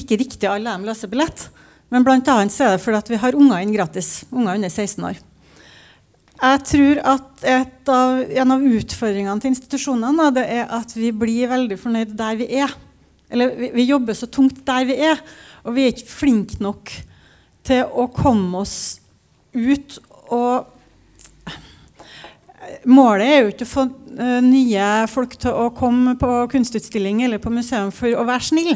ikke 0.02 0.18
riktig 0.18 0.50
alle 0.50 0.72
dem 0.72 0.88
løser 0.88 1.10
billett, 1.12 1.46
men 1.94 2.02
bl.a. 2.04 2.18
er 2.18 2.50
det 2.50 2.82
fordi 2.82 3.14
vi 3.14 3.22
har 3.22 3.38
unger 3.38 3.62
inn 3.62 3.76
gratis. 3.76 4.24
Unger 4.34 4.58
under 4.58 4.72
16 4.72 5.06
år. 5.12 5.22
Jeg 6.38 6.60
tror 6.70 7.00
at 7.14 7.46
av, 7.90 8.20
en 8.42 8.54
av 8.54 8.66
utfordringene 8.66 9.42
til 9.42 9.54
institusjonene 9.54 10.28
da, 10.34 10.44
er 10.44 10.68
at 10.76 10.92
vi 10.94 11.10
blir 11.14 11.50
veldig 11.50 11.78
fornøyd 11.80 12.12
der 12.18 12.38
vi 12.38 12.46
er. 12.60 12.74
Eller 13.30 13.54
vi, 13.58 13.72
vi, 13.74 13.88
jobber 13.88 14.14
så 14.14 14.28
tungt 14.30 14.60
der 14.66 14.86
vi 14.88 14.98
er, 15.08 15.18
og 15.66 15.74
vi 15.74 15.86
er 15.86 15.94
ikke 15.94 16.12
flinke 16.12 16.62
nok 16.62 16.92
til 17.66 17.90
å 17.90 18.06
komme 18.14 18.62
oss 18.62 18.76
ut 19.58 20.00
og 20.28 20.74
Målet 22.84 23.24
er 23.24 23.38
jo 23.40 23.52
ikke 23.52 23.64
å 23.64 23.70
få 23.70 23.82
uh, 23.88 24.40
nye 24.44 24.86
folk 25.08 25.38
til 25.40 25.54
å 25.56 25.70
komme 25.76 26.12
på 26.20 26.28
kunstutstilling 26.52 27.22
eller 27.24 27.40
på 27.40 27.52
museum 27.52 27.88
for 27.94 28.12
å 28.12 28.26
være 28.28 28.44
snill. 28.44 28.74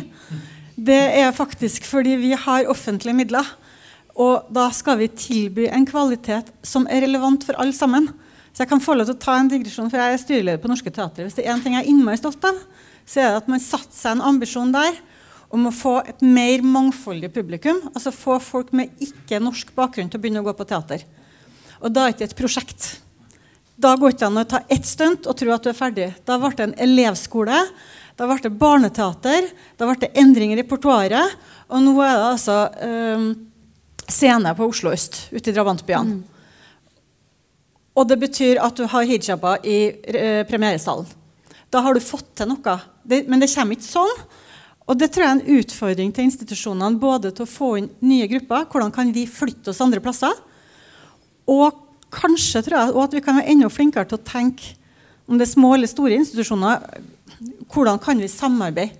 Det 0.77 1.01
er 1.21 1.35
faktisk 1.37 1.85
fordi 1.85 2.15
vi 2.21 2.31
har 2.33 2.71
offentlige 2.73 3.19
midler. 3.19 3.51
Og 4.17 4.49
da 4.53 4.69
skal 4.73 4.99
vi 5.01 5.11
tilby 5.13 5.69
en 5.69 5.87
kvalitet 5.89 6.51
som 6.67 6.87
er 6.89 7.05
relevant 7.05 7.45
for 7.45 7.59
alle 7.61 7.77
sammen. 7.77 8.09
Så 8.53 8.65
jeg 8.65 8.73
kan 8.73 8.83
få 8.85 8.97
lov 8.97 9.09
til 9.09 9.17
å 9.17 9.23
ta 9.23 9.37
en 9.41 9.49
digresjon, 9.49 9.89
for 9.93 10.01
jeg 10.01 10.17
er 10.17 10.21
styreleder 10.21 10.61
på 10.63 10.73
Norske 10.73 10.93
Teatre. 10.93 11.25
Hvis 11.25 11.39
det 11.39 11.47
er 11.47 11.55
én 11.55 11.63
ting 11.65 11.77
jeg 11.77 11.87
er 11.87 11.93
innmari 11.93 12.21
stolt 12.21 12.43
av, 12.49 12.59
så 13.09 13.23
er 13.23 13.31
det 13.31 13.43
at 13.43 13.53
man 13.53 13.63
satte 13.63 13.97
seg 13.97 14.17
en 14.17 14.27
ambisjon 14.33 14.75
der 14.75 14.99
om 15.53 15.69
å 15.69 15.75
få 15.75 15.99
et 16.09 16.23
mer 16.25 16.65
mangfoldig 16.65 17.29
publikum. 17.35 17.83
Altså 17.93 18.15
få 18.15 18.39
folk 18.43 18.73
med 18.77 18.93
ikke-norsk 19.05 19.75
bakgrunn 19.77 20.09
til 20.11 20.21
å 20.21 20.23
begynne 20.23 20.43
å 20.43 20.47
gå 20.47 20.55
på 20.57 20.67
teater. 20.69 21.05
Og 21.83 21.93
da 21.93 22.07
er 22.07 22.13
det 22.13 22.17
ikke 22.17 22.31
et 22.31 22.39
prosjekt. 22.39 22.89
Da 23.83 23.95
går 23.97 24.13
det 24.13 24.17
ikke 24.17 24.31
an 24.31 24.41
å 24.41 24.49
ta 24.49 24.63
ett 24.73 24.89
stunt 24.89 25.29
og 25.29 25.37
tro 25.39 25.53
at 25.53 25.65
du 25.65 25.73
er 25.73 25.77
ferdig. 25.77 26.09
Da 26.29 26.39
ble 26.41 26.53
det 26.57 26.69
en 26.69 26.77
elevskole. 26.87 27.63
Da 28.17 28.29
ble 28.29 28.39
det 28.45 28.53
barneteater. 28.61 29.49
Da 29.77 29.89
ble 29.89 29.99
det 30.01 30.13
endring 30.23 30.55
i 30.55 30.61
repertoaret. 30.61 31.39
Og 31.73 31.85
nå 31.85 31.97
er 32.05 32.13
det 32.17 32.29
altså 32.31 32.59
øh, 32.89 33.31
scene 34.09 34.53
på 34.57 34.69
Oslo 34.73 34.93
øst, 34.93 35.27
ute 35.33 35.51
i 35.51 35.57
drabantbyene. 35.57 36.21
Mm. 36.21 36.29
Og 37.93 38.09
det 38.09 38.17
betyr 38.23 38.61
at 38.65 38.79
du 38.79 38.87
har 38.89 39.09
hijaber 39.09 39.67
i 39.69 39.81
eh, 39.91 40.45
premieresalen. 40.49 41.09
Da 41.73 41.83
har 41.85 41.97
du 41.97 42.05
fått 42.05 42.31
til 42.37 42.49
noe. 42.49 42.77
Det, 43.05 43.25
men 43.29 43.41
det 43.43 43.51
kommer 43.53 43.77
ikke 43.77 43.89
sånn. 43.89 44.23
Og 44.91 44.99
det 44.99 45.13
tror 45.13 45.25
jeg 45.25 45.31
er 45.31 45.39
en 45.39 45.61
utfordring 45.61 46.13
til 46.15 46.27
institusjonene. 46.27 47.01
Både 47.01 47.31
til 47.31 47.47
å 47.47 47.51
få 47.51 47.75
inn 47.81 47.91
nye 48.03 48.29
grupper. 48.31 48.67
Hvordan 48.73 48.95
kan 48.95 49.13
vi 49.15 49.29
flytte 49.31 49.71
oss 49.71 49.83
andre 49.85 50.03
plasser? 50.03 50.35
Og 51.51 51.79
kanskje 52.13 52.65
tror 52.67 52.79
jeg, 52.79 52.95
og 52.95 53.05
at 53.07 53.15
vi 53.17 53.23
kan 53.25 53.39
være 53.39 53.55
enda 53.55 53.71
flinkere 53.73 54.09
til 54.09 54.19
å 54.19 54.27
tenke 54.27 54.75
om 55.31 55.39
det 55.39 55.47
er 55.47 55.55
små 55.55 55.71
eller 55.77 55.89
store 55.89 56.19
institusjoner. 56.19 56.83
Hvordan 57.73 58.01
kan 58.03 58.21
vi 58.21 58.29
samarbeide? 58.31 58.99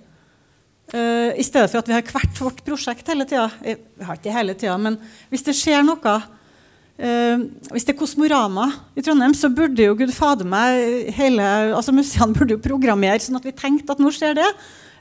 Uh, 0.93 1.31
I 1.39 1.43
stedet 1.45 1.71
for 1.71 1.79
at 1.79 1.87
vi 1.89 1.95
har 1.95 2.05
hvert 2.05 2.39
vårt 2.43 2.59
prosjekt 2.65 3.07
hele 3.09 3.25
tida. 3.25 3.47
Eh, 3.65 3.79
vi 3.97 4.05
har 4.05 4.17
ikke 4.19 4.33
hele 4.35 4.53
tida, 4.53 4.75
men 4.77 4.99
hvis 5.31 5.45
det 5.47 5.55
skjer 5.57 5.81
noe 5.85 5.97
uh, 6.03 7.45
Hvis 7.71 7.87
det 7.87 7.95
er 7.95 7.97
Kosmorama 7.97 8.67
i 8.93 9.01
Trondheim, 9.01 9.33
så 9.33 9.49
burde 9.49 9.87
jo 9.87 9.95
gud 9.97 10.13
fader 10.13 10.45
meg 10.45 11.09
hele, 11.15 11.47
altså 11.73 11.95
Museene 11.95 12.35
burde 12.37 12.57
jo 12.57 12.61
programmere 12.61 13.23
sånn 13.23 13.39
at 13.39 13.47
vi 13.47 13.55
tenkte 13.57 13.95
at 13.95 14.03
nå 14.03 14.11
skjer 14.13 14.37
det. 14.37 14.49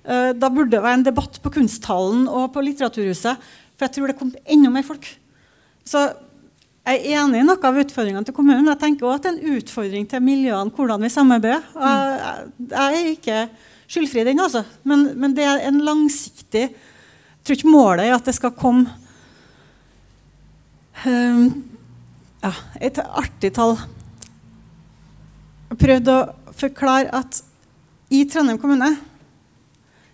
Uh, 0.03 0.33
da 0.35 0.51
burde 0.51 0.75
det 0.75 0.83
være 0.83 1.01
en 1.01 1.07
debatt 1.07 1.39
på 1.43 1.53
Kunsthallen 1.55 2.27
og 2.27 2.51
på 2.55 2.65
Litteraturhuset. 2.65 3.51
For 3.77 3.87
jeg 3.87 3.97
tror 3.97 4.11
det 4.11 4.19
kom 4.19 4.35
enda 4.45 4.71
mer 4.73 4.87
folk. 4.87 5.07
Så 5.87 6.07
jeg 6.83 6.99
er 6.99 7.21
enig 7.23 7.39
i 7.39 7.47
noe 7.47 7.63
av 7.63 7.77
utfordringene 7.79 8.27
til 8.27 8.35
kommunen. 8.35 8.67
Jeg 8.73 8.81
tenker 8.81 9.07
også 9.07 9.21
at 9.21 9.27
det 9.27 9.31
er 9.31 9.37
en 9.37 9.59
utfordring 9.59 10.07
til 10.11 10.25
miljøene 10.25 10.75
hvordan 10.75 11.05
vi 11.05 11.11
samarbeider. 11.15 11.69
Jeg, 11.79 12.81
er 12.83 13.13
ikke 13.13 13.37
skyldfri, 13.87 14.25
den, 14.27 14.43
altså. 14.43 14.65
Men, 14.83 15.13
men, 15.15 15.37
det 15.37 15.47
er 15.47 15.63
en 15.69 15.79
langsiktig 15.87 16.65
Jeg 16.73 17.47
tror 17.47 17.59
ikke 17.59 17.75
målet 17.75 18.07
er 18.07 18.17
at 18.17 18.27
det 18.27 18.35
skal 18.35 18.55
komme 18.59 18.91
um, 21.07 21.47
ja, 22.43 22.53
et 22.83 22.99
artig 23.03 23.53
tall. 23.55 23.77
Jeg 25.71 25.81
prøvde 25.83 26.19
å 26.19 26.55
forklare 26.59 27.15
at 27.15 27.43
i 28.13 28.25
Trondheim 28.31 28.59
kommune 28.63 28.91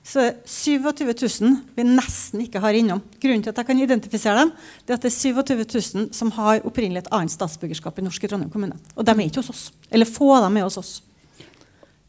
så 0.09 0.23
er 0.23 0.31
det 0.31 0.49
27 0.49 1.05
000 1.05 1.57
vi 1.77 1.85
nesten 1.85 2.41
ikke 2.41 2.63
har 2.65 2.77
innom. 2.77 3.03
Grunnen 3.21 3.43
til 3.45 3.53
at 3.53 3.59
jeg 3.61 3.69
kan 3.69 3.83
identifisere 3.83 4.41
dem, 4.41 4.53
det 4.87 4.95
er 4.95 4.97
at 4.97 5.05
det 5.05 5.11
er 5.11 5.17
27 5.17 5.59
000 5.99 6.07
som 6.17 6.31
har 6.39 6.65
opprinnelig 6.65 7.05
et 7.05 7.11
annet 7.13 7.35
statsborgerskap 7.35 8.01
i 8.01 8.07
norske 8.07 8.31
Trondheim 8.31 8.53
kommune. 8.53 8.79
Og 8.97 9.05
de 9.05 9.13
er 9.13 9.27
ikke 9.27 9.43
hos 9.43 9.53
oss. 9.53 9.67
Eller 9.93 10.09
få 10.09 10.31
av 10.39 10.47
dem 10.47 10.57
er 10.57 10.65
hos 10.65 10.81
oss. 10.81 10.95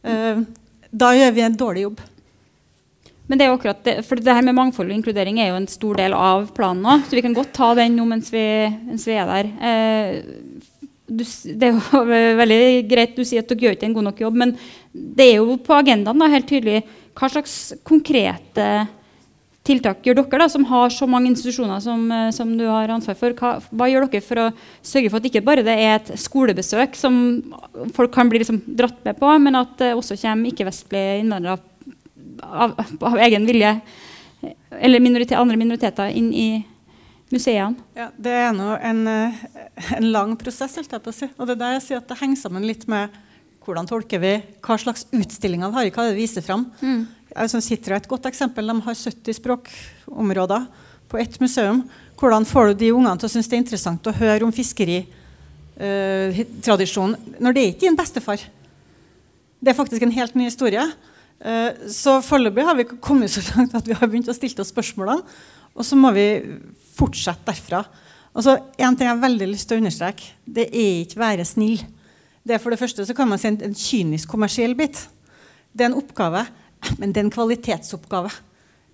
Uh, 0.08 0.46
da 0.96 1.12
gjør 1.18 1.36
vi 1.36 1.44
en 1.44 1.60
dårlig 1.60 1.84
jobb. 1.90 2.00
Men 3.30 3.38
det 3.38 3.46
er 3.46 3.52
jo 3.52 3.58
akkurat 3.60 3.84
det, 3.86 3.98
for 4.08 4.18
det 4.18 4.34
her 4.34 4.48
med 4.48 4.56
mangfold 4.58 4.90
og 4.90 4.96
inkludering 4.96 5.38
er 5.38 5.52
jo 5.52 5.60
en 5.60 5.70
stor 5.70 6.00
del 6.00 6.16
av 6.18 6.48
planen 6.56 6.82
nå. 6.86 6.96
Så 7.06 7.20
vi 7.20 7.26
kan 7.26 7.36
godt 7.36 7.52
ta 7.54 7.74
den 7.78 8.00
nå 8.00 8.08
mens 8.10 8.32
vi, 8.34 8.46
mens 8.88 9.06
vi 9.06 9.20
er 9.20 9.28
der. 9.30 9.52
Eh, 9.70 10.72
du, 11.10 11.22
det 11.28 11.68
er 11.68 11.76
jo 11.76 12.02
veldig 12.42 12.64
greit 12.90 13.20
du 13.20 13.22
sier 13.28 13.44
at 13.44 13.52
dere 13.52 13.68
gjør 13.68 13.78
ikke 13.78 13.90
en 13.92 14.00
god 14.00 14.08
nok 14.08 14.24
jobb, 14.24 14.40
men 14.40 14.56
det 14.94 15.28
er 15.28 15.44
jo 15.44 15.60
på 15.62 15.76
agendaen 15.78 16.24
da, 16.24 16.32
helt 16.32 16.50
tydelig 16.50 16.82
hva 17.18 17.30
slags 17.32 17.58
konkrete 17.88 18.88
tiltak 19.70 20.02
gjør 20.06 20.22
dere, 20.22 20.42
da, 20.42 20.48
som 20.50 20.66
har 20.70 20.92
så 20.94 21.08
mange 21.10 21.30
institusjoner 21.30 21.82
som, 21.84 22.06
eh, 22.12 22.30
som 22.36 22.52
du 22.58 22.66
har 22.68 22.92
ansvar 22.94 23.18
for? 23.20 23.36
Hva, 23.38 23.58
hva, 23.70 23.90
gjør 23.90 24.08
dere 24.08 24.26
for 24.26 24.42
å 24.42 24.48
sørge 24.82 25.12
for 25.12 25.20
at 25.20 25.30
ikke 25.30 25.46
bare 25.46 25.66
det 25.66 25.76
er 25.76 25.96
et 25.98 26.14
skolebesøk 26.20 26.96
som 26.98 27.20
folk 27.96 28.14
kan 28.16 28.32
bli 28.32 28.42
liksom 28.42 28.62
dratt 28.66 29.04
med 29.06 29.20
på, 29.20 29.34
men 29.44 29.60
at 29.60 29.76
det 29.82 29.94
også 29.96 30.18
kommer 30.22 30.52
ikke-vestlige 30.52 31.20
innvandrere 31.22 31.60
av, 32.44 32.76
av, 33.02 33.18
egen 33.20 33.46
vilje, 33.50 33.76
eller 34.80 35.04
minorite, 35.04 35.38
andre 35.38 35.60
minoriteter, 35.60 36.12
inn 36.16 36.32
i 36.34 36.50
museene? 37.34 37.76
Ja, 37.98 38.10
det 38.18 38.36
er 38.48 38.54
nå 38.56 38.74
en, 38.82 39.08
eh, 39.08 39.42
en, 39.98 40.12
lang 40.14 40.38
prosess, 40.40 40.78
holdt 40.80 40.96
jeg 40.96 41.04
på 41.04 41.12
å 41.12 41.18
si. 41.20 41.30
Og 41.38 41.48
det 41.48 41.58
er 41.58 41.64
der 41.66 41.76
jeg 41.78 41.86
sier 41.88 42.02
at 42.02 42.10
det 42.10 42.20
henger 42.22 42.40
sammen 42.42 42.66
litt 42.66 42.88
med 42.90 43.14
hvordan 43.66 43.88
tolker 43.90 44.22
vi, 44.24 44.34
hva 44.66 44.78
slags 44.82 45.06
utstillinger 45.14 45.72
vi 45.72 45.80
har, 45.80 45.94
hva 45.96 46.10
det 46.10 46.18
viser 46.18 46.46
fram. 46.46 46.68
Mm 46.82 47.08
altså 47.38 47.62
Citra 47.64 47.96
er 47.96 48.02
et 48.02 48.10
godt 48.10 48.26
eksempel. 48.30 48.68
De 48.68 48.82
har 48.86 48.96
70 48.96 49.34
språkområder 49.38 50.66
på 51.10 51.18
ett 51.22 51.40
museum. 51.42 51.90
Hvordan 52.20 52.46
får 52.48 52.64
du 52.68 52.74
de 52.84 52.94
ungene 52.94 53.18
til 53.20 53.28
å 53.30 53.32
synes 53.32 53.50
det 53.50 53.56
er 53.58 53.64
interessant 53.64 54.10
å 54.10 54.20
høre 54.20 54.46
om 54.46 54.56
fiskeritradisjonen 54.56 57.16
uh, 57.16 57.20
når 57.40 57.52
det 57.56 57.62
er 57.62 57.70
ikke 57.74 57.88
din 57.88 58.00
bestefar? 58.00 58.40
Det 59.60 59.70
er 59.72 59.78
faktisk 59.78 60.02
en 60.04 60.18
helt 60.18 60.36
ny 60.40 60.46
historie. 60.50 60.86
Uh, 61.40 61.72
så 61.92 62.12
foreløpig 62.26 62.68
har 62.68 62.76
vi 62.80 62.92
kommet 63.00 63.32
så 63.34 63.42
langt 63.54 63.78
at 63.78 63.88
vi 63.88 63.98
har 63.98 64.08
begynt 64.08 64.32
å 64.32 64.38
stille 64.38 64.62
oss 64.64 64.74
spørsmålene. 64.74 65.22
Og 65.78 65.84
så 65.86 65.94
må 65.96 66.10
vi 66.16 66.28
fortsette 66.98 67.46
derfra. 67.48 67.80
Og 68.36 68.40
En 68.78 68.96
ting 68.96 69.08
jeg 69.08 69.16
har 69.16 69.22
veldig 69.22 69.48
lyst 69.54 69.68
til 69.70 69.78
å 69.78 69.82
understreke. 69.82 70.24
Det 70.46 70.66
er 70.68 71.06
ikke 71.06 71.22
være 71.22 71.46
snill. 71.48 71.80
Det 72.46 72.56
er 72.56 72.62
for 72.64 72.74
det 72.74 72.80
første 72.82 73.06
så 73.06 73.16
kan 73.16 73.30
man 73.30 73.42
si 73.42 73.50
en, 73.50 73.60
en 73.66 73.76
kynisk 73.76 74.32
kommersiell 74.32 74.76
bit. 74.78 75.02
Det 75.74 75.86
er 75.86 75.92
en 75.92 76.00
oppgave 76.00 76.46
men 77.00 77.12
det 77.12 77.22
er 77.22 77.28
en 77.28 77.34
kvalitetsoppgave. 77.34 78.32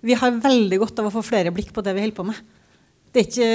Vi 0.06 0.16
har 0.18 0.38
veldig 0.42 0.78
godt 0.82 1.00
av 1.00 1.08
å 1.08 1.14
få 1.14 1.22
flere 1.24 1.52
blikk 1.54 1.72
på 1.74 1.84
det 1.84 1.94
vi 1.96 2.04
holder 2.04 2.18
på 2.18 2.26
med. 2.28 2.40
Det 3.12 3.22
er 3.22 3.28
ikke, 3.28 3.50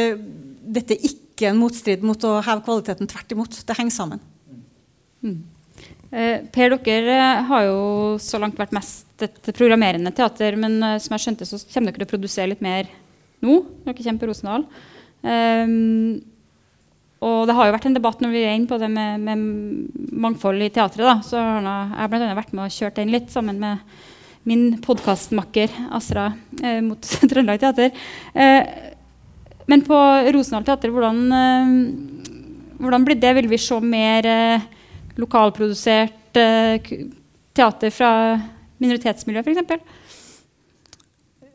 dette 0.77 0.95
er 0.95 1.09
ikke 1.11 1.49
en 1.51 1.59
motstrid 1.59 2.05
mot 2.05 2.27
å 2.27 2.37
heve 2.39 2.63
kvaliteten. 2.65 3.09
Tvert 3.11 3.35
imot. 3.35 3.59
Det 3.67 3.77
henger 3.77 3.95
sammen. 3.95 4.23
Mm. 5.21 5.37
Eh, 6.11 6.47
per, 6.53 6.75
dere 6.83 7.17
eh, 7.17 7.43
har 7.47 7.67
jo 7.67 7.83
så 8.23 8.39
langt 8.41 8.57
vært 8.59 8.73
mest 8.75 9.23
et 9.23 9.51
programmerende 9.53 10.11
teater, 10.15 10.57
men 10.59 10.79
eh, 10.83 10.97
som 11.03 11.15
jeg 11.15 11.25
skjønte, 11.25 11.47
så 11.47 11.61
kommer 11.67 11.93
dere 11.93 12.01
til 12.01 12.09
å 12.09 12.13
produsere 12.15 12.51
litt 12.51 12.63
mer 12.65 12.89
nå? 13.45 13.61
dere 13.85 13.95
kommer 14.01 14.23
på 14.23 14.31
Rosendal. 14.31 14.65
Um, 15.21 16.17
og 17.21 17.43
det 17.45 17.53
har 17.53 17.67
jo 17.67 17.73
vært 17.75 17.85
en 17.85 17.97
debatt 17.97 18.21
når 18.23 18.31
vi 18.33 18.41
er 18.41 18.55
inne 18.57 18.69
på 18.69 18.79
det 18.81 18.87
med, 18.89 19.21
med 19.21 20.07
mangfold 20.23 20.63
i 20.65 20.71
teatret. 20.73 21.05
Da. 21.05 21.19
Så 21.25 21.37
har 21.37 21.93
jeg 21.93 22.09
bl.a. 22.13 22.31
vært 22.37 22.55
med 22.57 22.65
og 22.65 22.73
kjørt 22.73 22.97
den 22.97 23.13
litt 23.13 23.29
sammen 23.33 23.59
med 23.61 23.83
min 24.49 24.79
podkastmakker 24.81 25.69
Asra 25.93 26.31
eh, 26.63 26.79
mot 26.81 26.97
Trøndelag 27.29 27.61
Teater. 27.61 27.93
Eh, 28.33 28.71
men 29.69 29.85
på 29.85 29.99
Rosendal 30.33 30.65
Teater, 30.65 30.89
hvordan, 30.89 31.21
eh, 31.37 31.75
hvordan, 32.81 33.05
blir 33.05 33.21
det? 33.21 33.35
Vil 33.37 33.51
vi 33.51 33.61
se 33.61 33.77
mer 33.85 34.25
eh, 34.25 34.65
lokalprodusert 35.21 36.41
eh, 36.41 36.91
teater 37.53 37.93
fra 37.93 38.11
minoritetsmiljø, 38.81 39.45
f.eks.? 39.45 40.00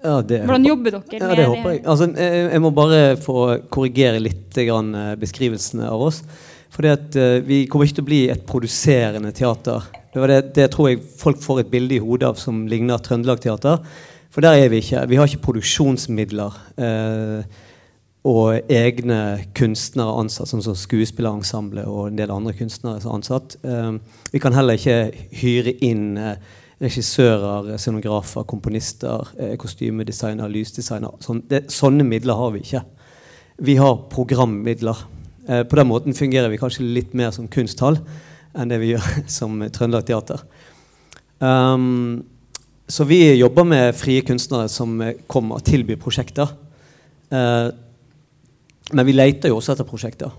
Ja, 0.07 0.16
Hvordan 0.23 0.69
jobber 0.69 0.97
dere 0.97 1.19
ja, 1.19 1.31
det? 1.35 1.47
håper 1.51 1.73
jeg. 1.75 1.85
Altså, 1.85 2.11
jeg, 2.14 2.42
jeg 2.55 2.62
må 2.62 2.73
bare 2.77 3.01
få 3.21 3.38
korrigere 3.73 4.23
litt 4.23 4.55
grann, 4.69 4.95
eh, 4.95 5.14
beskrivelsene 5.21 5.88
av 5.90 6.07
oss. 6.09 6.23
Fordi 6.77 6.90
at 6.92 7.16
uh, 7.16 7.38
Vi 7.47 7.64
kommer 7.71 7.87
ikke 7.87 8.01
til 8.01 8.05
å 8.05 8.09
bli 8.11 8.25
et 8.29 8.42
produserende 8.49 9.31
teater 9.33 9.85
det, 10.16 10.27
det, 10.33 10.40
det, 10.57 10.66
tror 10.73 10.90
jeg 10.90 11.03
folk 11.21 11.40
får 11.45 11.61
et 11.61 11.71
bilde 11.73 11.97
i 11.97 12.03
hodet 12.03 12.31
av 12.31 12.38
som 12.40 12.64
ligner 12.71 13.01
Trøndelag 13.05 13.42
Teater. 13.45 13.83
For 14.33 14.45
der 14.45 14.57
er 14.61 14.71
vi 14.73 14.81
ikke. 14.81 15.05
Vi 15.11 15.19
har 15.21 15.29
ikke 15.29 15.45
produksjonsmidler 15.45 16.57
uh, 16.81 17.64
og 18.27 18.73
egne 18.73 19.21
kunstnere 19.57 20.16
ansatt, 20.23 20.51
som 20.51 20.62
sånn 20.64 20.79
skuespillerensemble 20.79 21.85
og 21.87 22.09
en 22.09 22.19
del 22.19 22.33
andre 22.35 22.57
kunstnere 22.57 23.03
som 23.03 23.12
er 23.12 23.19
ansatt. 23.21 23.59
Uh, 23.64 24.23
vi 24.33 24.42
kan 24.42 24.57
heller 24.57 24.81
ikke 24.81 25.12
hyre 25.40 25.77
inn 25.85 26.16
eh, 26.19 26.40
regissører, 26.82 27.76
scenografer, 27.80 28.44
komponister, 28.44 29.32
eh, 29.38 29.56
kostymedesigner, 29.56 30.48
lysdesigner. 30.48 31.16
Sånn, 31.24 31.42
sånne 31.72 32.04
midler 32.04 32.36
har 32.36 32.52
vi 32.52 32.60
ikke. 32.60 32.82
Vi 33.64 33.76
har 33.76 33.96
programmidler. 34.12 34.96
Eh, 35.48 35.62
på 35.62 35.76
den 35.76 35.88
måten 35.88 36.14
fungerer 36.14 36.50
vi 36.50 36.58
kanskje 36.58 36.84
litt 36.84 37.14
mer 37.14 37.30
som 37.30 37.48
kunsthall 37.48 37.98
enn 38.56 38.68
det 38.68 38.80
vi 38.80 38.92
gjør 38.92 39.08
som 39.38 39.58
Trøndelag 39.60 40.06
Teater. 40.06 40.42
Um, 41.38 42.24
så 42.88 43.04
vi 43.04 43.34
jobber 43.36 43.64
med 43.64 43.94
frie 43.96 44.22
kunstnere 44.22 44.68
som 44.68 45.00
kommer 45.26 45.58
og 45.58 45.64
tilbyr 45.64 45.98
prosjekter. 46.00 46.52
Uh, 47.32 47.72
men 48.92 49.06
vi 49.06 49.16
leter 49.16 49.50
jo 49.50 49.58
også 49.58 49.74
etter 49.74 49.88
prosjekter. 49.88 50.30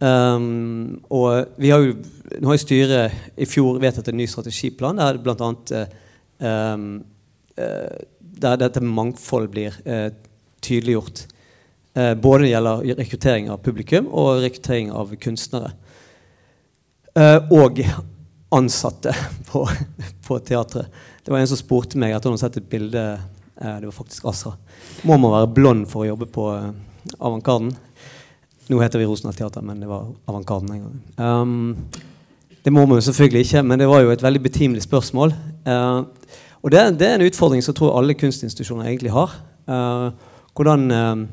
Um, 0.00 1.02
og 1.12 1.58
vi 1.60 1.68
har 1.68 1.82
jo 1.84 1.92
nå 2.40 2.48
har 2.48 2.60
styret 2.62 3.34
i 3.36 3.44
fjor 3.48 3.76
vedtatt 3.82 4.06
en 4.08 4.16
ny 4.16 4.24
strategiplan 4.30 4.96
der 4.96 5.18
bl.a. 5.20 5.48
Uh, 5.50 5.90
um, 6.40 6.86
uh, 7.60 7.98
der 8.40 8.60
dette 8.62 8.80
mangfold 8.80 9.50
blir 9.52 9.76
uh, 9.84 10.08
tydeliggjort. 10.64 11.26
Uh, 11.98 12.14
både 12.14 12.38
når 12.38 12.46
det 12.46 12.52
gjelder 12.52 13.02
rekruttering 13.02 13.50
av 13.52 13.60
publikum 13.66 14.08
og 14.08 14.40
rekruttering 14.46 14.88
av 14.94 15.12
kunstnere. 15.20 15.74
Uh, 17.12 17.44
og 17.52 17.82
ansatte 18.56 19.12
på, 19.50 19.66
på 20.24 20.40
teatret. 20.48 20.88
Det 21.20 21.34
var 21.34 21.42
en 21.42 21.50
som 21.50 21.60
spurte 21.60 22.00
meg 22.00 22.16
etter 22.16 22.30
å 22.30 22.38
ha 22.38 22.40
sett 22.40 22.56
et 22.56 22.70
bilde 22.70 23.04
Det 23.60 23.84
var 23.84 23.92
faktisk 23.92 24.24
Asra. 24.30 24.54
Må 25.04 25.18
man 25.20 25.34
være 25.34 25.52
blond 25.52 25.84
for 25.90 26.06
å 26.06 26.12
jobbe 26.14 26.30
på 26.32 26.46
Avantgarden? 27.18 27.74
Nå 28.70 28.78
heter 28.78 29.00
vi 29.00 29.06
Rosenhall 29.08 29.34
Teater, 29.34 29.64
men 29.66 29.80
det 29.82 29.88
var 29.90 30.12
Avantgarden 30.30 30.70
en 30.70 30.82
gang. 30.84 30.98
Um, 31.18 31.76
det 32.62 32.70
må 32.70 32.84
man 32.86 33.00
jo 33.00 33.06
selvfølgelig 33.08 33.40
ikke, 33.48 33.62
men 33.66 33.80
det 33.82 33.88
var 33.90 34.04
jo 34.04 34.12
et 34.14 34.22
veldig 34.22 34.42
betimelig 34.44 34.84
spørsmål. 34.84 35.32
Uh, 35.66 36.06
og 36.62 36.70
det, 36.70 36.84
det, 37.00 37.08
er 37.08 37.16
en 37.18 37.26
utfordring 37.26 37.64
som 37.64 37.72
jeg 37.72 37.80
tror 37.80 37.96
alle 37.98 38.14
kunstinstitusjoner 38.14 38.86
egentlig 38.86 39.10
har. 39.10 39.34
Uh, 39.66 40.12
hvordan, 40.54 40.86
uh, 40.94 41.24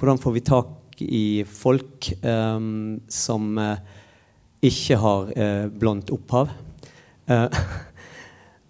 hvordan, 0.00 0.22
får 0.22 0.36
vi 0.38 0.44
tak 0.48 1.02
i 1.04 1.44
folk 1.44 2.08
um, 2.24 2.96
som 3.08 3.60
ikke 4.64 4.96
har 4.96 5.28
blondt 5.68 6.10
opphav? 6.10 6.48
Uh, 7.28 7.52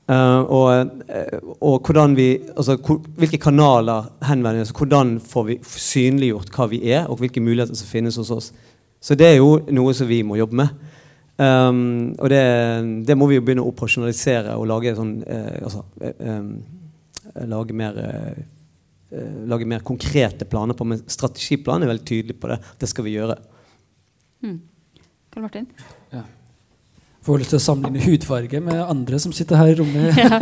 og, 0.09 0.69
uh, 1.05 1.51
og, 1.61 1.83
hvordan 1.85 2.15
vi, 2.17 2.29
altså, 2.57 2.79
hvilke 3.19 3.41
kanaler 3.43 4.07
henvender 4.25 4.63
vi 4.63 4.65
oss 4.65 4.73
Hvordan 4.73 5.19
får 5.21 5.45
vi 5.45 5.57
synliggjort 5.69 6.53
hva 6.55 6.67
vi 6.71 6.81
er, 6.89 7.03
og 7.09 7.21
hvilke 7.21 7.43
muligheter 7.45 7.77
som 7.77 7.91
finnes 7.91 8.17
hos 8.17 8.31
oss. 8.33 8.53
Så 9.01 9.15
det 9.19 9.27
er 9.29 9.37
jo 9.37 9.59
noe 9.69 9.93
som 9.95 10.09
vi 10.09 10.23
må 10.25 10.39
jobbe 10.41 10.63
med. 10.63 10.87
Um, 11.39 12.15
og 12.19 12.33
det, 12.33 12.41
det, 13.07 13.15
må 13.15 13.29
vi 13.31 13.37
jo 13.37 13.45
begynne 13.47 13.63
å 13.63 13.69
operasjonalisere 13.71 14.57
og 14.59 14.65
lage 14.73 14.97
sånn 14.97 15.13
uh, 15.23 15.61
altså, 15.69 15.85
um, 16.25 16.49
lage, 17.53 17.77
mer, 17.77 18.01
lage 19.47 19.69
mer 19.69 19.85
konkrete 19.87 20.49
planer 20.49 20.75
på. 20.75 20.89
Men 20.89 21.05
strategiplanen 21.05 21.85
er 21.85 21.93
veldig 21.93 22.09
tydelig 22.09 22.41
på 22.41 22.51
det. 22.51 22.59
Det 22.81 22.91
skal 22.91 23.07
vi 23.07 23.15
gjøre. 23.15 23.39
Mm. 24.43 24.59
Karl 25.29 25.47
Martin? 25.47 25.71
Ja 26.17 26.25
får 27.27 27.43
lyst 27.43 27.55
til 27.55 27.61
å 27.61 27.67
sammenligne 27.67 28.07
hudfarge 28.13 28.61
med 28.65 28.81
andre 28.85 29.21
som 29.23 29.35
sitter 29.35 29.61
her 29.61 29.75
i 29.75 29.79
rommet. 29.83 30.19
Ja. 30.25 30.41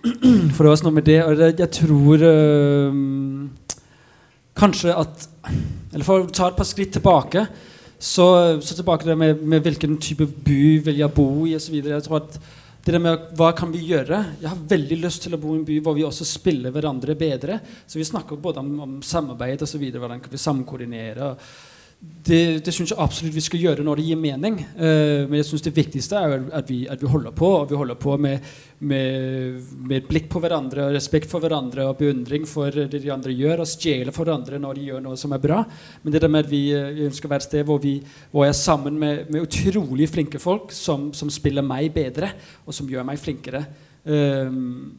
For 0.56 0.64
det 0.64 0.70
var 0.70 0.82
noe 0.86 0.96
med 0.96 1.04
det. 1.04 1.18
Og 1.26 1.40
jeg 1.44 1.70
tror 1.76 2.22
øh, 2.24 2.94
kanskje 4.56 4.94
at 4.96 5.26
Eller 5.92 6.06
for 6.06 6.22
å 6.22 6.30
ta 6.30 6.46
et 6.48 6.56
par 6.56 6.68
skritt 6.68 6.92
tilbake, 6.94 7.42
så, 7.98 8.26
så 8.62 8.76
tilbake 8.78 9.08
det 9.08 9.16
med, 9.18 9.40
med, 9.42 9.64
hvilken 9.64 9.96
type 9.98 10.24
by 10.46 10.78
vil 10.86 11.00
jeg 11.02 11.12
bo 11.16 11.26
i 11.50 11.56
osv. 11.58 11.74
Jeg 11.82 12.04
tror 12.06 12.20
at 12.20 12.36
det 12.84 12.94
der 12.94 13.02
med 13.02 13.24
hva 13.36 13.50
kan 13.52 13.68
vi 13.74 13.82
gjøre 13.90 14.20
Jeg 14.40 14.48
har 14.48 14.60
veldig 14.70 14.96
lyst 15.02 15.26
til 15.26 15.34
å 15.36 15.40
bo 15.42 15.52
i 15.52 15.58
en 15.58 15.66
by 15.66 15.80
hvor 15.84 15.98
vi 15.98 16.06
også 16.06 16.24
spiller 16.24 16.72
hverandre 16.72 17.18
bedre. 17.18 17.58
Så 17.84 17.98
vi 17.98 18.06
snakker 18.06 18.40
både 18.40 18.62
om, 18.62 18.70
om 18.86 18.94
samarbeid 19.04 19.66
osv. 19.66 19.82
Hvordan 19.90 20.22
kan 20.22 20.32
vi 20.32 20.40
samkoordinere. 20.40 21.32
og 21.32 21.69
det, 22.00 22.62
det 22.64 22.72
syns 22.72 22.94
jeg 22.94 23.00
absolutt 23.00 23.34
vi 23.36 23.42
skal 23.44 23.60
gjøre 23.60 23.84
når 23.84 24.00
det 24.00 24.04
gir 24.08 24.20
mening. 24.20 24.54
Uh, 24.76 25.28
men 25.28 25.38
jeg 25.40 25.48
synes 25.50 25.64
det 25.66 25.74
viktigste 25.76 26.16
er 26.16 26.46
at 26.56 26.70
vi, 26.70 26.78
at 26.88 27.02
vi, 27.02 27.08
holder 27.10 27.34
på. 27.36 27.50
Og 27.58 27.66
vi 27.68 27.76
holder 27.76 27.98
på 28.00 28.16
med, 28.20 28.46
med, 28.88 29.58
med, 29.88 30.06
blikk 30.08 30.30
på 30.32 30.40
hverandre, 30.40 30.86
og 30.86 30.96
respekt 30.96 31.28
for 31.30 31.44
hverandre 31.44 31.84
og 31.90 31.98
beundring 32.00 32.46
for 32.48 32.72
det 32.72 33.02
de 33.02 33.12
andre 33.12 33.36
gjør, 33.36 33.64
og 33.64 33.68
stjele 33.68 34.14
for 34.16 34.24
hverandre 34.24 34.60
når 34.62 34.80
de 34.80 34.88
gjør 34.88 35.04
noe 35.04 35.20
som 35.20 35.36
er 35.36 35.44
bra. 35.44 35.60
Men 36.02 36.16
det 36.16 36.24
der 36.24 36.32
med 36.32 36.46
at 36.46 36.52
vi, 36.52 36.62
eh, 36.76 37.04
ønsker 37.10 37.28
å 37.28 37.34
være 37.34 37.44
et 37.44 37.48
sted 37.50 37.68
hvor, 37.68 37.82
vi, 37.84 37.98
hvor 38.32 38.48
jeg 38.48 38.54
er 38.54 38.60
sammen 38.62 38.98
med, 39.00 39.28
med 39.28 39.44
utrolig 39.44 40.08
flinke 40.08 40.40
folk 40.40 40.74
som, 40.76 41.10
som, 41.16 41.32
spiller 41.32 41.64
meg 41.64 41.92
bedre, 41.94 42.32
og 42.64 42.76
som 42.76 42.88
gjør 42.88 43.06
meg 43.06 43.20
flinkere. 43.20 43.64
Um, 44.08 44.90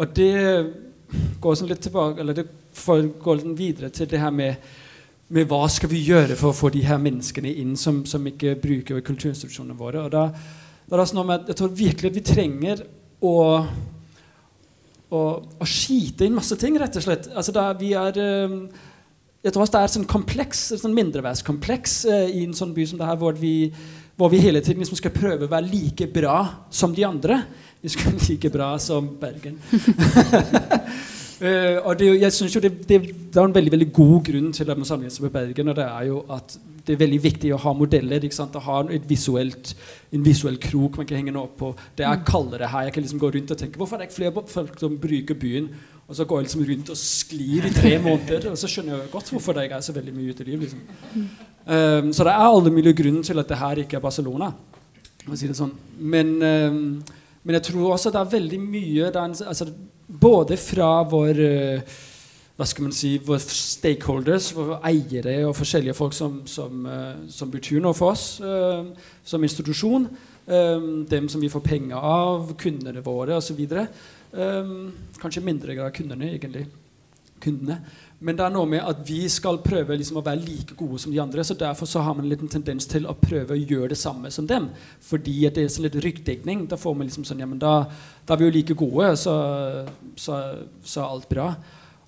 og 0.00 0.16
det 0.16 0.32
går 1.40 1.56
sånn 1.56 1.68
litt 1.68 1.84
tilbake, 1.84 2.22
eller 2.22 2.36
det 2.36 2.48
går 3.20 3.48
videre 3.56 3.92
til 3.92 4.08
det 4.08 4.20
her 4.20 4.32
med 4.32 4.76
med 5.34 5.48
hva 5.50 5.66
skal 5.68 5.90
vi 5.92 6.00
gjøre 6.06 6.36
for 6.38 6.50
å 6.50 6.56
få 6.56 6.70
de 6.72 6.82
her 6.86 7.00
menneskene 7.02 7.50
inn 7.60 7.74
som, 7.76 8.00
som 8.08 8.24
ikke 8.30 8.56
bruker 8.62 9.02
kulturinstitusjonene 9.04 9.76
våre. 9.76 10.06
Og 10.06 10.12
da, 10.14 10.24
da 10.88 10.96
er 10.96 11.02
det 11.02 11.08
sånn 11.10 11.26
med, 11.28 11.50
Jeg 11.50 11.60
tror 11.60 11.74
virkelig 11.76 12.10
at 12.10 12.16
vi 12.16 12.24
trenger 12.24 12.84
å, 13.20 13.34
å, 15.12 15.22
å 15.60 15.68
skite 15.68 16.24
inn 16.24 16.38
masse 16.38 16.56
ting, 16.60 16.78
rett 16.80 16.96
og 16.96 17.04
slett. 17.04 17.32
Altså 17.34 17.54
da 17.56 17.70
vi 17.78 17.94
er... 17.98 18.22
Um, 18.48 18.62
jeg 19.38 19.54
tror 19.54 19.68
det 19.70 19.80
er 19.80 19.90
sånn 19.92 20.08
kompleks, 20.10 20.64
sånn 20.80 20.96
mindreverdskompleks 20.96 21.92
uh, 22.10 22.24
i 22.26 22.42
en 22.42 22.56
sånn 22.58 22.72
by 22.74 22.88
som 22.90 22.98
det 22.98 23.06
her, 23.06 23.20
hvor 23.20 23.36
vi, 23.38 23.70
hvor 24.18 24.32
vi 24.32 24.40
hele 24.42 24.60
tiden 24.64 24.82
liksom 24.82 24.98
skal 24.98 25.14
prøve 25.14 25.46
å 25.46 25.52
være 25.52 25.70
like 25.70 26.08
bra 26.10 26.40
som 26.74 26.96
de 26.96 27.06
andre. 27.06 27.38
Vi 27.84 27.92
skal 27.92 28.10
være 28.10 28.32
like 28.32 28.50
bra 28.52 28.72
som 28.82 29.12
Bergen. 29.20 29.60
Uh, 31.38 31.78
og 31.86 31.98
det, 32.00 32.08
jeg 32.18 32.34
synes 32.34 32.54
jo 32.56 32.60
det, 32.60 32.72
det, 32.88 32.96
det, 33.06 33.36
er 33.36 33.44
en 33.44 33.54
veldig 33.54 33.72
veldig 33.72 33.92
god 33.94 34.16
grunn 34.26 34.48
til 34.52 34.70
at 34.70 34.78
man 34.78 34.88
sammenligner 34.88 35.14
seg 35.14 35.28
med 35.28 35.34
Bergen. 35.36 35.68
og 35.68 35.76
Det 35.78 35.84
er 35.86 36.08
jo 36.08 36.24
at 36.34 36.58
det 36.88 36.94
er 36.96 37.02
veldig 37.02 37.20
viktig 37.22 37.52
å 37.52 37.60
ha 37.60 37.74
modeller. 37.76 38.24
ikke 38.24 38.34
sant? 38.34 38.56
Å 38.56 38.64
ha 38.64 38.78
visuelt, 39.06 39.74
en 40.14 40.24
visuell 40.24 40.56
krok 40.62 40.96
man 40.98 41.06
kan 41.08 41.20
henge 41.20 41.34
noe 41.36 41.50
opp 41.50 41.58
på. 41.60 41.68
Det 41.98 42.06
er 42.08 42.24
kaldere 42.26 42.70
her. 42.72 42.88
Jeg 42.88 42.96
kan 42.96 43.04
liksom 43.04 43.20
gå 43.20 43.30
rundt 43.34 43.52
og 43.52 43.60
tenke 43.60 43.80
hvorfor 43.80 43.98
er 43.98 44.02
det 44.02 44.08
ikke 44.08 44.20
flere 44.22 44.44
folk 44.48 44.80
som 44.80 44.96
bruker 45.02 45.38
byen? 45.38 45.68
Og 46.08 46.16
så 46.16 46.24
går 46.24 46.40
jeg 46.40 46.48
liksom 46.48 46.64
rundt 46.70 46.90
og 46.94 46.96
sklir 46.96 47.66
i 47.68 47.74
tre 47.74 47.90
måneder, 48.00 48.46
og 48.48 48.56
så 48.56 48.70
skjønner 48.72 48.94
jeg 48.96 49.10
godt 49.12 49.30
hvorfor 49.34 49.52
det 49.52 49.66
ikke 49.68 49.76
er 49.76 49.84
så 49.84 49.92
veldig 49.92 50.14
mye 50.16 50.32
uteliv. 50.32 50.62
Liksom. 50.64 50.80
Um, 51.68 52.12
så 52.16 52.24
det 52.24 52.32
er 52.32 52.46
alle 52.48 52.72
mulige 52.72 52.96
grunner 52.96 53.22
til 53.22 53.42
at 53.42 53.50
det 53.50 53.58
her 53.60 53.82
ikke 53.84 53.98
er 53.98 54.04
Barcelona. 54.06 54.48
Si 55.28 55.44
det 55.44 55.58
sånn. 55.58 55.74
men, 56.00 56.30
um, 56.40 56.78
men, 57.44 57.58
jeg 57.58 57.66
tror 57.66 57.92
også 57.92 58.08
det 58.14 58.22
er 58.22 58.30
veldig 58.32 58.60
mye 58.62 59.10
det 59.12 59.20
er 59.20 59.26
en, 59.28 59.34
altså, 59.52 59.66
både 60.08 60.56
fra 60.56 61.02
vår 61.08 61.40
eh, 61.44 61.98
hva 62.58 62.66
skal 62.66 62.88
man 62.88 62.94
si, 62.96 63.12
våre 63.22 63.38
stakeholders, 63.38 64.50
våre 64.56 64.80
eiere 64.88 65.44
og 65.46 65.54
forskjellige 65.54 65.94
folk 65.94 66.16
som, 66.16 66.40
som, 66.50 66.80
uh, 66.90 67.20
som 67.30 67.52
betyr 67.52 67.78
noe 67.84 67.94
for 67.94 68.16
oss 68.16 68.40
uh, 68.42 68.88
som 69.22 69.44
institusjon. 69.46 70.08
Dem 70.48 71.26
som 71.28 71.42
vi 71.44 71.50
får 71.52 71.60
penger 71.60 72.02
av, 72.02 72.54
kundene 72.58 73.02
våre 73.04 73.36
osv. 73.36 73.58
Um, 74.32 74.70
kanskje 75.20 75.42
mindre 75.44 75.76
grad 75.76 75.92
kundene, 75.92 76.30
egentlig. 76.32 76.64
Kundene. 77.44 77.82
Men 78.18 78.34
det 78.34 78.42
er 78.42 78.50
noe 78.50 78.66
med 78.66 78.82
at 78.82 78.98
vi 79.06 79.20
skal 79.30 79.60
prøve 79.62 79.94
liksom 79.94 80.16
å 80.18 80.24
være 80.26 80.42
like 80.42 80.74
gode 80.78 80.98
som 80.98 81.12
de 81.14 81.20
andre. 81.22 81.44
så 81.46 81.54
Derfor 81.54 81.86
så 81.86 82.02
har 82.02 82.16
man 82.16 82.24
en 82.26 82.32
liten 82.32 82.50
tendens 82.50 82.88
til 82.90 83.06
å 83.06 83.14
prøve 83.14 83.54
å 83.54 83.60
gjøre 83.60 83.92
det 83.92 83.98
samme 84.00 84.30
som 84.34 84.46
dem. 84.46 84.70
Fordi 85.06 85.36
det 85.46 85.62
er 85.62 85.70
sånn 85.70 85.86
litt 85.86 86.00
ryggdekning. 86.02 86.66
Da 86.66 86.76
får 86.80 86.96
man 86.98 87.06
liksom 87.06 87.26
sånn, 87.28 87.44
ja, 87.44 87.46
men 87.46 87.62
da, 87.62 87.84
da 88.26 88.34
er 88.34 88.40
vi 88.40 88.48
jo 88.48 88.56
like 88.56 88.78
gode, 88.78 89.12
så, 89.22 89.36
så, 90.18 90.40
så 90.82 91.04
er 91.04 91.06
alt 91.06 91.28
bra. 91.30 91.52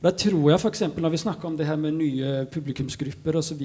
Og 0.01 0.09
da 0.09 0.15
tror 0.17 0.51
jeg 0.51 0.59
f.eks. 0.59 0.83
når 0.97 1.15
vi 1.15 1.23
snakker 1.23 1.47
om 1.47 1.61
det 1.61 1.69
her 1.69 1.79
med 1.79 2.01
nye 2.01 2.45
publikumsgrupper 2.51 3.39
osv., 3.39 3.63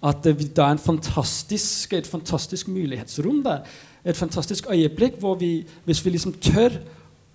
at 0.00 0.24
det, 0.24 0.48
er 0.56 0.78
fantastisk, 0.80 1.92
et 1.92 2.08
fantastisk 2.08 2.70
mulighetsrom 2.72 3.42
der. 3.44 3.66
Et 4.02 4.16
fantastisk 4.16 4.70
øyeblikk 4.72 5.20
hvor 5.20 5.36
vi, 5.36 5.66
hvis 5.84 6.00
vi 6.02 6.14
liksom 6.16 6.32
tør 6.40 6.80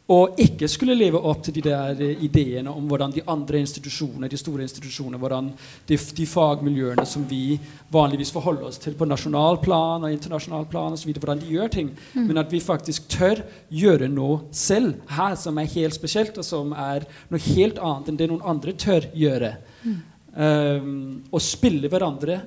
og 0.06 0.38
ikke 0.38 0.68
skulle 0.70 0.94
leve 0.94 1.18
opp 1.18 1.40
til 1.48 1.56
de 1.56 1.64
der 1.66 2.02
eh, 2.06 2.20
ideene 2.28 2.70
om 2.70 2.86
hvordan 2.86 3.14
de 3.16 3.24
andre 3.32 3.58
institusjonene, 3.64 4.30
de 4.30 4.38
store 4.38 4.62
institusjonene, 4.62 5.18
hvordan 5.18 5.48
de, 5.90 5.98
de 5.98 6.28
fagmiljøene 6.30 7.06
som 7.10 7.24
vi 7.26 7.58
vanligvis 7.94 8.34
forholder 8.36 8.68
oss 8.70 8.78
til 8.84 8.94
på 8.98 9.08
nasjonal 9.10 9.58
plan 9.66 10.06
og 10.06 10.14
internasjonal 10.14 10.70
plan 10.70 10.94
og 10.94 11.02
så 11.02 11.10
videre, 11.10 11.26
hvordan 11.26 11.42
de 11.42 11.50
gjør 11.56 11.74
ting. 11.74 11.90
Mm. 12.14 12.28
Men 12.30 12.44
at 12.44 12.54
vi 12.54 12.62
faktisk 12.62 13.10
tør 13.18 13.42
gjøre 13.74 14.12
noe 14.14 14.44
selv 14.54 14.94
her 15.10 15.40
som 15.42 15.58
er 15.58 15.74
helt 15.74 15.98
spesielt, 15.98 16.38
og 16.38 16.46
som 16.46 16.76
er 16.78 17.10
noe 17.34 17.46
helt 17.50 17.82
annet 17.82 18.14
enn 18.14 18.22
det 18.22 18.30
noen 18.30 18.46
andre 18.46 18.78
tør 18.78 19.10
gjøre. 19.18 19.56
Mm. 19.86 20.00
Um, 20.36 20.90
og 21.32 21.42
spille 21.42 21.90
hverandre 21.90 22.42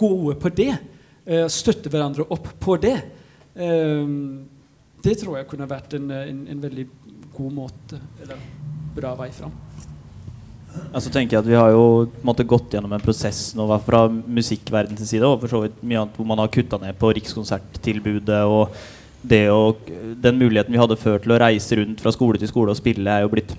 gode 0.00 0.40
på 0.42 0.50
det. 0.58 0.72
Uh, 1.22 1.46
støtte 1.52 1.92
hverandre 1.92 2.26
opp 2.34 2.56
på 2.58 2.80
det. 2.82 2.96
Um, 3.54 4.48
det 5.04 5.16
tror 5.20 5.38
jeg 5.38 5.48
kunne 5.50 5.68
vært 5.70 5.96
en, 5.96 6.10
en, 6.12 6.44
en 6.54 6.62
veldig 6.62 6.86
god 7.36 7.56
måte 7.56 8.00
eller 8.22 8.40
bra 8.96 9.14
vei 9.18 9.30
fram. 9.34 9.52
Ja, 10.70 11.00
så 11.02 11.10
tenker 11.10 11.36
jeg 11.36 11.42
at 11.42 11.48
Vi 11.50 11.58
har 11.58 11.72
jo 11.74 12.06
måte, 12.26 12.46
gått 12.46 12.74
gjennom 12.74 12.92
en 12.94 13.02
prosess 13.02 13.50
nå 13.58 13.66
fra 13.84 14.04
musikkverdenens 14.08 15.08
side 15.10 15.26
og 15.26 15.40
for 15.42 15.52
så 15.52 15.62
vidt 15.64 15.80
mye 15.82 16.04
annet 16.04 16.18
hvor 16.18 16.28
man 16.30 16.42
har 16.42 16.52
kutta 16.52 16.78
ned 16.82 16.98
på 16.98 17.10
Rikskonserttilbudet. 17.16 18.44
og 18.46 18.74
det 19.22 19.48
å, 19.52 19.74
Den 20.16 20.38
muligheten 20.40 20.72
vi 20.72 20.80
hadde 20.80 21.00
før 21.00 21.18
til 21.22 21.34
å 21.34 21.40
reise 21.42 21.80
rundt 21.80 22.00
fra 22.02 22.12
skole 22.14 22.40
til 22.40 22.50
skole 22.50 22.72
og 22.72 22.78
spille, 22.78 23.10
er 23.10 23.26
jo 23.26 23.32
blitt 23.34 23.56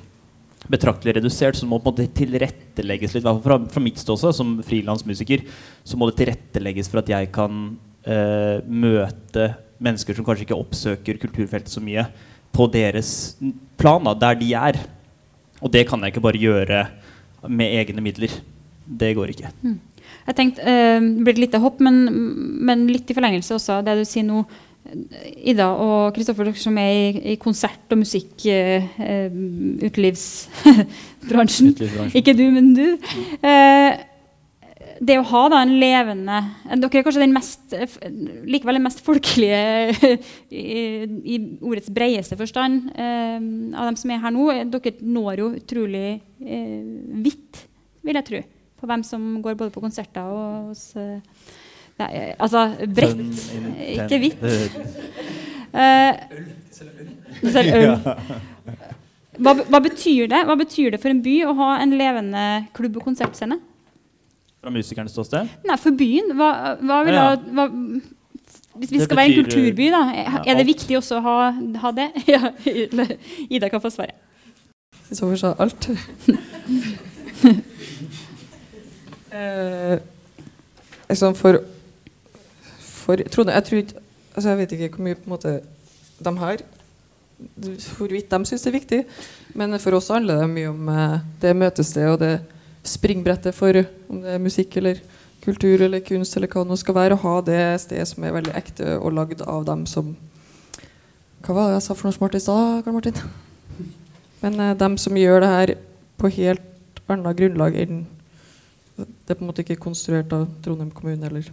betraktelig 0.72 1.18
redusert. 1.20 1.58
Så 1.58 1.66
det 1.66 1.72
må 1.72 1.82
på 1.82 1.92
en 1.92 1.98
måte 1.98 2.16
tilrettelegges 2.22 3.18
litt. 3.18 3.28
Fra, 3.46 3.60
fra 3.74 3.84
mitt 3.84 4.00
ståsted 4.02 4.38
som 4.38 4.56
frilansmusiker 4.66 5.46
så 5.84 6.00
må 6.00 6.10
det 6.10 6.20
tilrettelegges 6.22 6.92
for 6.92 7.04
at 7.04 7.12
jeg 7.12 7.32
kan 7.36 7.76
eh, 8.06 8.64
møte 8.66 9.52
mennesker 9.82 10.18
som 10.18 10.26
kanskje 10.28 10.48
ikke 10.48 10.60
oppsøker 10.60 11.20
kulturfeltet 11.22 11.74
så 11.74 11.84
mye, 11.84 12.06
på 12.52 12.68
deres 12.72 13.38
plan, 13.80 14.04
da, 14.04 14.16
der 14.26 14.40
de 14.42 14.50
er. 14.58 14.82
Og 15.62 15.72
det 15.72 15.86
kan 15.90 16.02
jeg 16.02 16.14
ikke 16.14 16.26
bare 16.26 16.42
gjøre 16.42 16.82
med 17.50 17.78
egne 17.80 18.04
midler. 18.04 18.34
Det 18.86 19.14
går 19.16 19.32
ikke. 19.34 19.54
Mm. 19.62 19.80
Jeg 20.28 20.36
tenkte, 20.38 20.66
uh, 20.66 21.00
Det 21.00 21.24
blir 21.24 21.38
et 21.38 21.46
lite 21.46 21.62
hopp, 21.62 21.80
men, 21.80 22.04
men, 22.66 22.86
litt 22.92 23.10
i 23.10 23.16
forlengelse 23.18 23.56
også 23.56 23.80
av 23.80 23.88
det 23.88 24.02
du 24.02 24.06
sier 24.08 24.28
nå. 24.28 24.44
Ida 25.46 25.68
og 25.78 26.16
Kristoffer, 26.16 26.48
dere 26.50 26.58
som 26.60 26.78
er 26.82 26.90
i, 26.92 27.34
i 27.34 27.36
konsert- 27.40 27.94
og. 27.94 28.46
Uh, 28.50 28.82
uh, 29.00 29.30
ikke 32.18 32.36
du, 32.38 32.46
men 32.52 32.74
du. 32.76 32.88
Uh, 33.46 34.11
det 35.02 35.18
å 35.18 35.26
ha 35.32 35.42
da 35.50 35.62
en 35.64 35.74
levende 35.82 36.40
Dere 36.78 37.00
er 37.00 37.06
kanskje 37.06 37.24
den 37.24 37.34
mest, 37.34 37.74
likevel 38.46 38.78
den 38.78 38.86
mest 38.86 39.02
folkelige 39.06 40.12
i, 40.54 40.84
i 41.26 41.40
ordets 41.58 41.90
bredeste 41.94 42.38
forstand 42.38 42.92
eh, 42.94 43.38
av 43.38 43.90
dem 43.90 43.98
som 43.98 44.14
er 44.14 44.22
her 44.22 44.36
nå. 44.36 44.46
Dere 44.70 44.94
når 45.02 45.42
jo 45.42 45.48
utrolig 45.58 46.06
eh, 46.14 46.84
vidt, 47.26 47.64
vil 48.06 48.20
jeg 48.20 48.28
tro, 48.30 48.44
på 48.82 48.92
hvem 48.92 49.06
som 49.08 49.26
går 49.42 49.58
både 49.58 49.74
på 49.74 49.84
konserter 49.84 50.30
og 50.30 50.70
hos 50.70 50.86
eh, 51.00 51.18
nei, 52.02 52.12
Altså 52.38 52.68
bredt, 52.86 53.42
ikke 53.88 54.20
hvitt. 54.22 54.48
Øl, 55.72 56.46
selv 57.50 57.74
øl. 57.80 57.98
Hva, 59.42 59.56
hva, 59.56 59.80
betyr 59.82 60.30
det? 60.30 60.46
hva 60.46 60.56
betyr 60.60 60.94
det 60.94 61.02
for 61.02 61.10
en 61.10 61.26
by 61.26 61.36
å 61.48 61.58
ha 61.58 61.74
en 61.82 61.98
levende 61.98 62.46
klubb- 62.78 63.02
og 63.02 63.10
konsertscene? 63.10 63.58
Fra 64.62 64.70
musikernes 64.70 65.12
ståsted? 65.16 65.48
Nei, 65.66 65.78
for 65.82 65.92
byen. 65.98 66.34
Hva, 66.38 66.50
hva 66.82 66.98
vil 67.08 67.16
ja, 67.18 67.24
ja. 67.32 67.38
hva, 67.58 67.66
hvis 68.76 68.92
vi 68.92 68.98
det 68.98 69.06
skal 69.08 69.18
være 69.18 69.32
en 69.32 69.40
kulturby, 69.44 69.88
da, 69.92 70.02
er, 70.16 70.26
er 70.48 70.60
det 70.62 70.66
viktig 70.70 70.98
også 71.00 71.18
å 71.18 71.24
ha, 71.26 71.36
ha 71.84 71.92
det? 71.98 72.08
ja, 72.34 72.52
Ida 73.50 73.70
kan 73.74 73.82
få 73.84 73.90
svaret. 73.94 74.16
Så 75.12 75.26
for 75.26 75.36
seg 75.36 75.52
alt. 75.60 75.90
eh, 79.36 79.96
liksom 81.10 81.36
for, 81.36 81.54
for 82.80 83.16
Trondheim 83.34 83.58
Jeg 83.58 83.66
tror 83.68 83.80
ikke 83.82 83.98
altså 84.36 84.50
Jeg 84.50 84.58
vet 84.62 84.72
ikke 84.78 84.90
hvor 84.94 85.04
mye 85.04 85.18
på 85.20 85.26
en 85.26 85.34
måte 85.34 85.52
de 86.22 86.32
har 86.38 86.64
hvorvidt 87.98 88.32
de 88.32 88.46
syns 88.46 88.62
det 88.62 88.70
er 88.70 88.76
viktig. 88.78 89.00
Men 89.58 89.80
for 89.82 89.98
oss 89.98 90.12
handler 90.14 90.44
det 90.44 90.50
mye 90.52 90.70
om 90.70 90.90
eh, 90.94 91.20
det 91.42 91.56
møtestedet 91.58 92.12
og 92.14 92.20
det 92.22 92.34
springbrettet 92.88 93.56
for 93.56 93.84
om 94.10 94.22
det 94.24 94.36
er 94.36 94.42
musikk 94.42 94.78
eller 94.82 95.02
kultur 95.42 95.82
eller 95.82 96.04
kunst 96.06 96.38
eller 96.38 96.50
hva 96.52 96.64
det 96.70 96.80
skal 96.82 96.98
være, 96.98 97.18
å 97.18 97.24
ha 97.24 97.36
det 97.46 97.62
stedet 97.84 98.10
som 98.10 98.26
er 98.26 98.36
veldig 98.36 98.54
ekte 98.58 98.98
og 98.98 99.16
lagd 99.18 99.42
av 99.46 99.66
dem 99.70 99.86
som 99.90 100.16
Hva 101.42 101.56
var 101.58 101.70
det 101.70 101.80
jeg 101.80 101.86
sa 101.88 101.96
for 101.98 102.08
noe 102.08 102.18
smart 102.18 102.36
i 102.38 102.42
stad, 102.44 102.84
Karl 102.86 102.94
Martin? 102.94 103.18
Men 104.44 104.60
eh, 104.60 104.78
dem 104.78 104.98
som 105.02 105.18
gjør 105.18 105.42
det 105.42 105.50
her 105.56 105.74
på 106.22 106.30
helt 106.38 107.02
annet 107.12 107.38
grunnlag 107.38 107.76
enn 107.82 108.06
Det 108.96 109.34
er 109.34 109.38
på 109.38 109.42
en 109.42 109.50
måte 109.50 109.66
ikke 109.66 109.82
konstruert 109.82 110.34
av 110.36 110.46
Trondheim 110.62 110.92
kommune 110.94 111.26
eller 111.28 111.50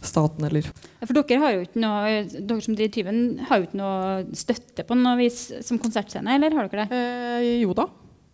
staten 0.00 0.46
eller 0.48 0.64
For 1.04 1.16
dere 1.16 1.40
har 1.42 1.56
jo 1.56 1.64
ikke 1.66 1.82
noe 1.82 2.12
dere 2.24 2.64
som 2.64 2.76
driver 2.76 2.94
Tyven, 2.94 3.18
har 3.48 3.60
jo 3.60 3.68
ikke 3.68 3.80
noe 3.80 4.38
støtte 4.38 4.86
på 4.88 4.96
noe 4.96 5.18
vis 5.20 5.42
som 5.66 5.80
konsertscene, 5.82 6.38
eller 6.38 6.56
har 6.56 6.70
dere 6.72 6.86
det? 6.88 7.00
Eh, 7.00 7.50
jo 7.60 7.76
da. 7.76 7.90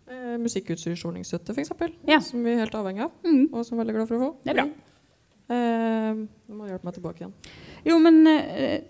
Eh, 0.07 0.35
Musikkutstyrsordningsstøtte, 0.39 1.55
f.eks. 1.55 1.73
Ja. 2.07 2.21
Som 2.23 2.45
vi 2.45 2.53
er 2.53 2.61
helt 2.63 2.75
avhengig 2.79 3.03
av, 3.07 3.15
mm. 3.27 3.49
og 3.51 3.65
som 3.67 3.75
vi 3.75 3.81
er 3.81 3.83
veldig 3.83 3.97
glad 3.97 4.09
for 4.09 4.17
å 4.17 4.21
få. 4.23 4.29
Det 4.45 4.53
er 4.53 4.59
bra. 4.61 4.67
Eh, 5.47 6.21
du 6.47 6.55
må 6.55 6.67
hjelpe 6.69 6.87
meg 6.87 6.95
tilbake 6.95 7.23
igjen. 7.23 7.33
Jo, 7.87 7.97
men 8.03 8.21
eh, 8.31 8.87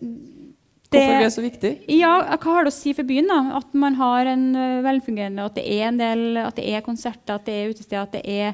det, 0.87 1.01
Hvorfor 1.01 1.17
det 1.17 1.27
er 1.27 1.33
så 1.33 1.43
viktig? 1.43 1.71
Ja, 1.91 2.11
Hva 2.37 2.53
har 2.55 2.67
det 2.67 2.71
å 2.71 2.77
si 2.77 2.93
for 2.95 3.07
byen? 3.07 3.27
da? 3.27 3.57
At 3.59 3.73
man 3.75 3.97
har 3.99 4.29
en 4.31 4.45
uh, 4.55 4.83
velfungerende 4.85 5.43
At 5.49 5.57
det 5.57 5.65
er 5.67 5.89
en 5.89 5.97
del, 5.99 6.21
at 6.39 6.55
det 6.55 6.67
er 6.69 6.85
konserter, 6.85 7.35
at 7.35 7.49
det 7.49 7.57
er 7.57 7.73
utesteder. 7.73 8.05
at 8.05 8.15
det 8.15 8.21
er 8.23 8.47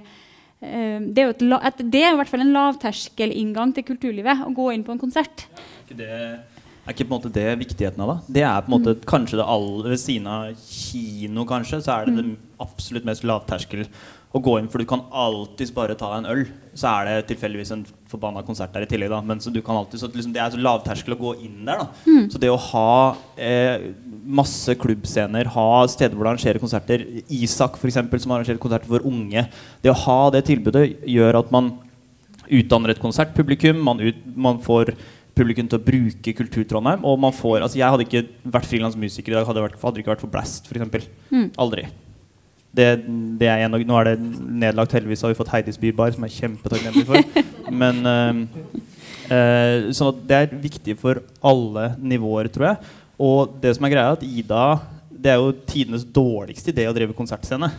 eh, 0.63 0.97
det 1.03 1.21
er, 1.21 1.29
jo 1.29 1.35
et, 1.35 1.45
et, 1.69 1.83
det 1.93 2.01
er 2.01 2.15
i 2.15 2.17
hvert 2.17 2.31
fall 2.31 2.41
en 2.41 2.55
lavterskelinngang 2.55 3.75
til 3.75 3.85
kulturlivet 3.91 4.47
å 4.47 4.49
gå 4.55 4.71
inn 4.73 4.87
på 4.87 4.95
en 4.95 5.03
konsert. 5.03 5.45
Ja, 5.51 5.67
ikke 5.83 5.99
det 5.99 6.09
er 6.83 6.95
ikke 6.95 7.07
på 7.07 7.13
en 7.13 7.19
måte 7.21 7.31
det 7.31 7.45
viktigheten 7.61 8.01
av 8.03 8.09
det? 8.09 8.17
Det 8.39 8.43
er 8.47 8.63
på 8.63 8.71
en 8.71 8.75
måte 8.75 8.97
mm. 8.97 9.05
kanskje 9.07 9.39
det 9.39 9.45
alle 9.53 9.93
Ved 9.93 10.01
siden 10.01 10.27
av 10.27 10.65
kino, 10.67 11.45
kanskje, 11.47 11.79
så 11.85 11.95
er 11.95 12.09
det 12.09 12.15
mm. 12.17 12.19
det 12.19 12.63
absolutt 12.63 13.07
mest 13.07 13.23
lavterskel 13.27 13.85
å 14.33 14.41
gå 14.41 14.55
inn. 14.57 14.67
For 14.71 14.81
du 14.81 14.87
kan 14.89 15.03
alltids 15.13 15.71
bare 15.73 15.95
ta 15.97 16.09
en 16.17 16.27
øl. 16.29 16.43
Så 16.77 16.89
er 16.89 17.05
det 17.07 17.29
tilfeldigvis 17.29 17.71
en 17.75 17.83
forbanna 18.09 18.41
konsert 18.45 18.73
der 18.73 18.87
i 18.87 18.89
tillegg. 18.89 19.11
da 19.13 19.21
Men 19.21 19.41
så 19.43 19.53
du 19.53 19.61
kan 19.61 19.77
alltid, 19.77 20.01
så 20.01 20.09
liksom, 20.09 20.33
Det 20.33 20.41
er 20.41 20.51
så 20.51 20.61
lavterskel 20.61 21.15
å 21.15 21.21
gå 21.21 21.33
inn 21.45 21.61
der. 21.67 21.83
da 21.83 21.87
mm. 22.07 22.29
Så 22.33 22.41
det 22.41 22.49
å 22.49 22.57
ha 22.57 23.15
eh, 23.37 23.93
masse 24.25 24.73
klubbscener, 24.75 25.51
ha 25.53 25.69
steder 25.87 26.17
hvor 26.17 26.25
det 26.25 26.33
arrangerer 26.33 26.63
konserter 26.63 27.05
Isak 27.29 27.77
eksempel, 27.77 28.19
som 28.19 28.33
arrangerer 28.33 28.61
konserter 28.61 28.89
for 28.89 29.05
unge 29.05 29.47
Det 29.83 29.91
å 29.91 30.01
ha 30.07 30.19
det 30.33 30.45
tilbudet 30.49 30.87
gjør 31.05 31.43
at 31.43 31.53
man 31.53 31.75
utdanner 32.49 32.91
et 32.91 33.01
konsertpublikum. 33.01 33.79
Man, 33.85 34.01
ut, 34.01 34.25
man 34.35 34.57
får 34.61 34.95
publikum 35.37 35.67
til 35.69 35.79
å 35.79 35.83
bruke 35.83 36.35
Kulturtrondheim. 36.37 37.03
Og 37.07 37.19
man 37.21 37.35
får, 37.35 37.61
altså 37.65 37.79
Jeg 37.79 37.89
hadde 37.89 38.07
ikke 38.07 38.23
vært 38.55 38.69
frilansmusiker 38.69 39.33
i 39.33 39.37
dag 39.37 39.49
hadde, 39.49 39.65
vært, 39.65 39.77
hadde 39.81 40.01
ikke 40.01 40.13
vært 40.13 40.23
for 40.23 40.33
Blast, 40.33 40.69
f.eks. 40.69 41.09
Mm. 41.33 41.51
Aldri. 41.61 41.87
Det, 42.73 42.87
det 43.37 43.49
er 43.51 43.67
en, 43.67 43.77
nå 43.85 43.97
er 43.99 44.09
det 44.09 44.15
nedlagt, 44.63 44.95
heldigvis 44.97 45.21
har 45.21 45.33
vi 45.33 45.37
fått 45.37 45.51
Heidis 45.51 45.77
Bybar, 45.77 46.15
som 46.15 46.25
jeg 46.25 46.33
er 46.33 46.39
kjempetakknemlig 46.41 47.05
for. 47.05 47.43
Men 47.81 48.01
uh, 48.01 48.41
uh, 49.29 50.07
at 50.09 50.23
det 50.29 50.39
er 50.39 50.55
viktig 50.63 50.97
for 51.01 51.21
alle 51.45 51.91
nivåer, 52.01 52.49
tror 52.53 52.71
jeg. 52.71 52.93
Og 53.21 53.53
det 53.61 53.75
som 53.77 53.85
er 53.85 53.93
greia, 53.93 54.09
er 54.09 54.17
at 54.17 54.25
Ida 54.25 54.63
Det 55.23 55.29
er 55.31 55.37
jo 55.37 55.53
tidenes 55.69 56.01
dårligste 56.03 56.73
idé 56.73 56.87
å 56.89 56.95
drive 56.95 57.13
konsertscene. 57.15 57.69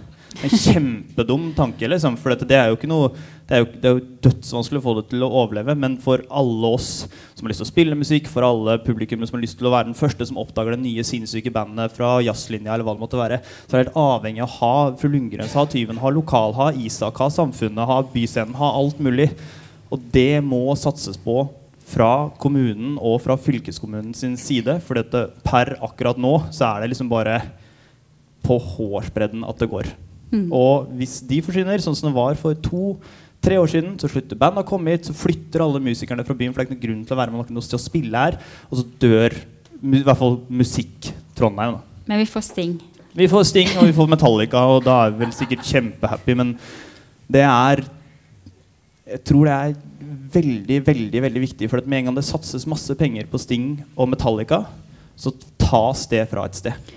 En 0.42 0.50
kjempedum 0.50 1.50
tanke, 1.56 1.88
liksom. 1.90 2.16
For 2.20 2.34
det 2.38 2.56
er 2.56 2.70
jo 2.70 2.78
ikke 2.78 2.90
noe 2.90 3.10
det 3.44 3.56
er, 3.56 3.60
jo, 3.60 3.66
det 3.76 3.88
er, 3.88 3.98
jo, 3.98 4.04
dødsvanskelig 4.24 4.80
å 4.80 4.84
få 4.86 4.92
det 4.96 5.02
til 5.10 5.24
å 5.26 5.28
overleve. 5.42 5.74
Men 5.76 5.98
for 6.00 6.22
alle 6.32 6.68
oss 6.78 7.04
som 7.36 7.44
har 7.44 7.52
lyst 7.52 7.60
til 7.60 7.66
å 7.66 7.72
spille 7.72 7.98
musikk, 7.98 8.28
for 8.32 8.46
alle 8.46 8.78
publikummere 8.80 9.28
som 9.28 9.36
har 9.36 9.42
lyst 9.44 9.58
til 9.60 9.68
å 9.68 9.72
være 9.74 9.90
den 9.90 9.98
første 9.98 10.24
som 10.30 10.38
oppdager 10.40 10.72
det 10.72 10.80
nye 10.80 11.04
sinnssyke 11.04 11.52
bandet 11.52 11.92
fra 11.92 12.14
jazzlinja, 12.24 12.72
eller 12.72 12.88
hva 12.88 12.94
det 12.96 13.04
måtte 13.04 13.20
være, 13.20 13.42
så 13.66 13.68
er 13.68 13.76
det 13.76 13.82
helt 13.82 13.98
avhengig 14.00 14.40
av 14.46 14.48
å 14.48 14.56
ha 14.62 14.78
Fru 15.00 15.10
Lundgrens, 15.12 15.56
ha 15.58 15.66
Tyven, 15.68 16.00
ha 16.00 16.12
Lokal, 16.14 16.56
ha 16.56 16.70
Isak, 16.72 17.20
ha 17.20 17.28
Samfunnet, 17.34 17.84
ha 17.90 17.98
Byscenen, 18.14 18.56
ha 18.56 18.70
alt 18.78 19.02
mulig. 19.04 19.28
Og 19.92 20.08
det 20.14 20.40
må 20.46 20.64
satses 20.80 21.20
på 21.20 21.42
fra 21.84 22.30
kommunen 22.40 22.96
og 22.96 23.20
fra 23.26 23.36
fylkeskommunen 23.36 24.16
sin 24.16 24.38
side. 24.40 24.78
For 24.86 24.96
dette, 24.96 25.26
per 25.44 25.74
akkurat 25.84 26.16
nå 26.16 26.38
så 26.48 26.70
er 26.70 26.80
det 26.80 26.94
liksom 26.94 27.12
bare 27.12 27.42
på 28.44 28.56
hårsbredden 28.72 29.44
at 29.44 29.60
det 29.60 29.68
går. 29.68 29.92
Mm. 30.34 30.48
Og 30.52 30.88
hvis 30.98 31.20
de 31.28 31.40
forsvinner, 31.44 31.82
sånn 31.82 31.96
som 31.96 32.08
det 32.08 32.16
var 32.16 32.36
for 32.40 32.56
to-tre 33.44 33.58
år 33.60 33.68
siden, 33.68 33.96
så 34.00 34.08
slutter 34.08 34.38
bandet 34.40 34.64
å 34.64 34.68
komme 34.68 34.94
hit, 34.94 35.04
så 35.04 35.14
flytter 35.16 35.60
alle 35.60 35.80
musikerne 35.84 36.24
fra 36.24 36.36
byen, 36.36 36.52
for 36.54 36.62
det 36.62 36.64
er 36.64 36.70
ikke 36.70 36.76
noen 36.78 36.84
grunn 36.86 37.02
til 37.04 37.14
å 37.14 37.18
være 37.18 37.32
med 37.34 37.50
noen 37.52 37.66
til 37.68 37.76
å 37.76 37.82
spille 37.82 38.22
her, 38.22 38.38
og 38.70 38.78
så 38.78 38.84
dør 39.02 39.36
i 39.84 40.00
hvert 40.06 40.20
fall 40.20 40.38
musikk 40.48 41.10
Trondheim. 41.36 41.76
Da. 41.76 42.04
Men 42.08 42.22
vi 42.22 42.28
får 42.30 42.46
Sting. 42.46 42.72
Vi 43.12 43.28
får 43.28 43.44
Sting, 43.50 43.74
og 43.76 43.90
vi 43.90 43.96
får 43.98 44.08
Metallica, 44.14 44.64
og 44.64 44.80
da 44.86 44.96
er 45.02 45.12
vi 45.12 45.26
vel 45.26 45.36
sikkert 45.36 45.68
kjempehappy, 45.68 46.38
men 46.40 46.56
det 47.28 47.44
er 47.44 47.84
Jeg 49.04 49.20
tror 49.28 49.44
det 49.44 49.52
er 49.52 49.74
veldig, 50.32 50.78
veldig 50.86 51.20
veldig 51.26 51.40
viktig, 51.42 51.68
for 51.68 51.82
at 51.82 51.86
med 51.86 51.98
en 51.98 52.06
gang 52.08 52.16
det 52.16 52.24
satses 52.24 52.64
masse 52.64 52.94
penger 52.96 53.28
på 53.28 53.36
Sting 53.36 53.84
og 53.92 54.08
Metallica, 54.08 54.62
så 55.20 55.34
tas 55.60 56.06
det 56.08 56.24
fra 56.30 56.46
et 56.48 56.56
sted. 56.56 56.94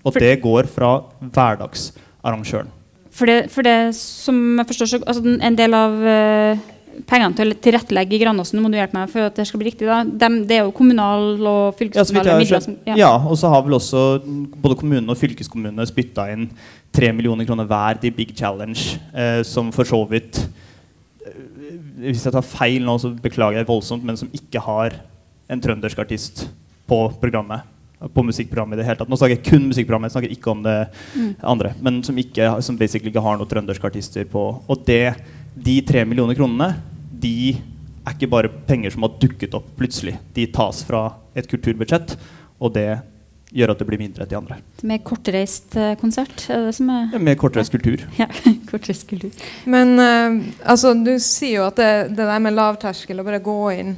Og 0.00 0.16
det 0.16 0.38
går 0.40 0.64
fra 0.72 1.02
hverdagsarrangøren. 1.20 2.72
For 3.20 3.28
det, 3.28 3.38
for 3.52 3.66
det 3.66 3.78
som 3.98 4.36
jeg 4.56 4.68
forstår 4.70 4.88
så, 4.88 4.98
altså 5.04 5.34
En 5.44 5.56
del 5.58 5.74
av 5.76 5.96
uh, 6.00 6.68
pengene 7.08 7.36
til 7.36 7.52
å 7.52 7.56
tilrettelegge 7.64 8.16
i 8.16 8.20
Granåsen, 8.22 8.60
må 8.62 8.70
du 8.72 8.76
hjelpe 8.78 8.96
meg 8.96 9.10
for 9.12 9.28
at 9.28 9.36
det 9.38 9.46
skal 9.48 9.60
bli 9.60 9.70
riktig, 9.70 9.88
da. 9.88 10.00
Dem, 10.04 10.40
det 10.48 10.58
er 10.58 10.66
jo 10.66 10.74
kommunal- 10.76 11.46
og 11.48 11.78
fylkeskommunale 11.78 12.34
ja, 12.34 12.40
midler. 12.42 12.64
Som, 12.64 12.76
ja. 12.88 12.96
ja, 12.98 13.10
og 13.20 13.38
så 13.40 13.50
har 13.52 13.64
vel 13.66 13.76
også 13.78 14.02
både 14.60 14.78
kommunen 14.80 15.12
og 15.12 15.18
fylkeskommunene 15.20 15.86
spytta 15.88 16.26
inn 16.34 16.48
tre 16.94 17.12
millioner 17.16 17.48
kroner 17.48 17.68
hver 17.70 18.00
til 18.02 18.14
Big 18.16 18.34
Challenge, 18.36 18.98
eh, 19.14 19.40
som 19.46 19.70
for 19.74 19.88
så 19.88 20.02
vidt 20.10 20.42
eh, 20.42 21.40
Hvis 22.10 22.26
jeg 22.26 22.34
tar 22.34 22.46
feil 22.46 22.84
nå, 22.84 22.98
så 23.00 23.12
beklager 23.14 23.62
jeg 23.62 23.70
voldsomt, 23.70 24.04
men 24.04 24.18
som 24.20 24.32
ikke 24.36 24.62
har 24.66 25.00
en 25.50 25.62
trøndersk 25.62 25.98
artist 26.02 26.48
på 26.90 27.04
programmet. 27.22 27.64
På 28.08 28.22
musikkprogrammet 28.24 28.78
i 28.78 28.80
det 28.80 28.86
hele 28.88 28.96
tatt. 28.96 29.10
Nå 29.12 29.16
snakker 29.20 29.36
jeg 29.36 29.44
kun 29.50 29.66
musikkprogrammet, 29.68 30.08
jeg 30.08 30.16
snakker 30.16 30.36
ikke 30.36 30.50
om 30.54 30.62
det 30.64 30.76
Mm. 31.14 31.34
andre. 31.42 31.74
Men 31.80 32.02
som, 32.02 32.16
ikke, 32.16 32.62
som 32.62 32.76
basically 32.76 33.10
ikke 33.10 33.20
har 33.22 33.36
noen 33.36 33.48
trønderske 33.50 33.84
artister 33.86 34.24
på. 34.24 34.62
Og 34.68 34.84
det, 34.86 35.14
de 35.54 35.80
tre 35.82 36.04
millioner 36.04 36.34
kronene, 36.34 36.74
de 37.20 37.58
er 38.06 38.14
ikke 38.16 38.30
bare 38.30 38.48
penger 38.48 38.90
som 38.94 39.02
har 39.02 39.18
dukket 39.20 39.54
opp 39.54 39.68
plutselig. 39.76 40.16
De 40.34 40.46
tas 40.46 40.82
fra 40.88 41.10
et 41.36 41.46
kulturbudsjett, 41.46 42.16
og 42.60 42.72
det 42.74 43.02
gjør 43.52 43.72
at 43.74 43.80
det 43.82 43.86
blir 43.88 43.98
mindre 43.98 44.24
til 44.30 44.38
andre. 44.38 44.60
Mer 44.86 45.00
kortreist 45.04 45.74
eh, 45.76 45.96
konsert? 46.00 46.46
Er 46.48 46.68
det 46.68 46.74
som 46.76 46.88
er 46.88 47.08
ja, 47.10 47.18
med 47.18 47.24
Mer 47.32 47.34
kortreist 47.40 47.72
kultur. 47.74 48.00
Ja, 48.16 48.28
kortreist 48.70 49.08
kultur. 49.10 49.30
Men 49.66 49.98
uh, 49.98 50.38
altså, 50.64 50.94
du 50.94 51.16
sier 51.18 51.58
jo 51.58 51.66
at 51.66 51.76
det, 51.76 51.90
det 52.16 52.28
der 52.30 52.38
med 52.40 52.54
lavterskel, 52.54 53.20
å 53.20 53.26
bare 53.26 53.42
gå 53.42 53.58
inn 53.74 53.96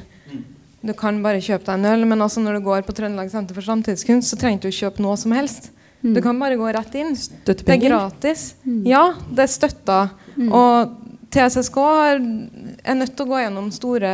Du 0.83 0.93
kan 0.99 1.21
bare 1.23 1.43
kjøpe 1.43 1.67
deg 1.69 1.79
en 1.79 1.91
øl, 1.93 2.07
men 2.11 2.25
altså 2.25 2.43
når 2.43 2.59
du 2.59 2.67
går 2.67 2.83
på 2.87 2.95
Trøndelag 2.97 3.31
Senter 3.31 3.55
for 3.55 3.67
samtidskunst, 3.67 4.33
så 4.33 4.39
trenger 4.39 4.65
du 4.65 4.69
ikke 4.71 4.89
kjøpe 4.89 5.05
noe 5.05 5.15
som 5.21 5.35
helst. 5.37 5.71
Mm. 6.03 6.17
Du 6.17 6.21
kan 6.25 6.41
bare 6.43 6.59
gå 6.59 6.67
rett 6.75 6.97
inn. 6.99 7.15
Det 7.47 7.61
er 7.63 7.79
gratis. 7.79 7.87
gratis. 7.87 8.45
Ja, 8.89 9.05
det 9.31 9.45
er 9.47 9.53
støtta. 9.53 10.01
Og 10.49 10.97
TSSK 11.33 11.79
har, 11.79 12.19
er 12.83 12.99
nødt 12.99 13.15
til 13.17 13.25
å 13.25 13.31
gå 13.31 13.41
gjennom 13.45 13.71
store 13.73 14.11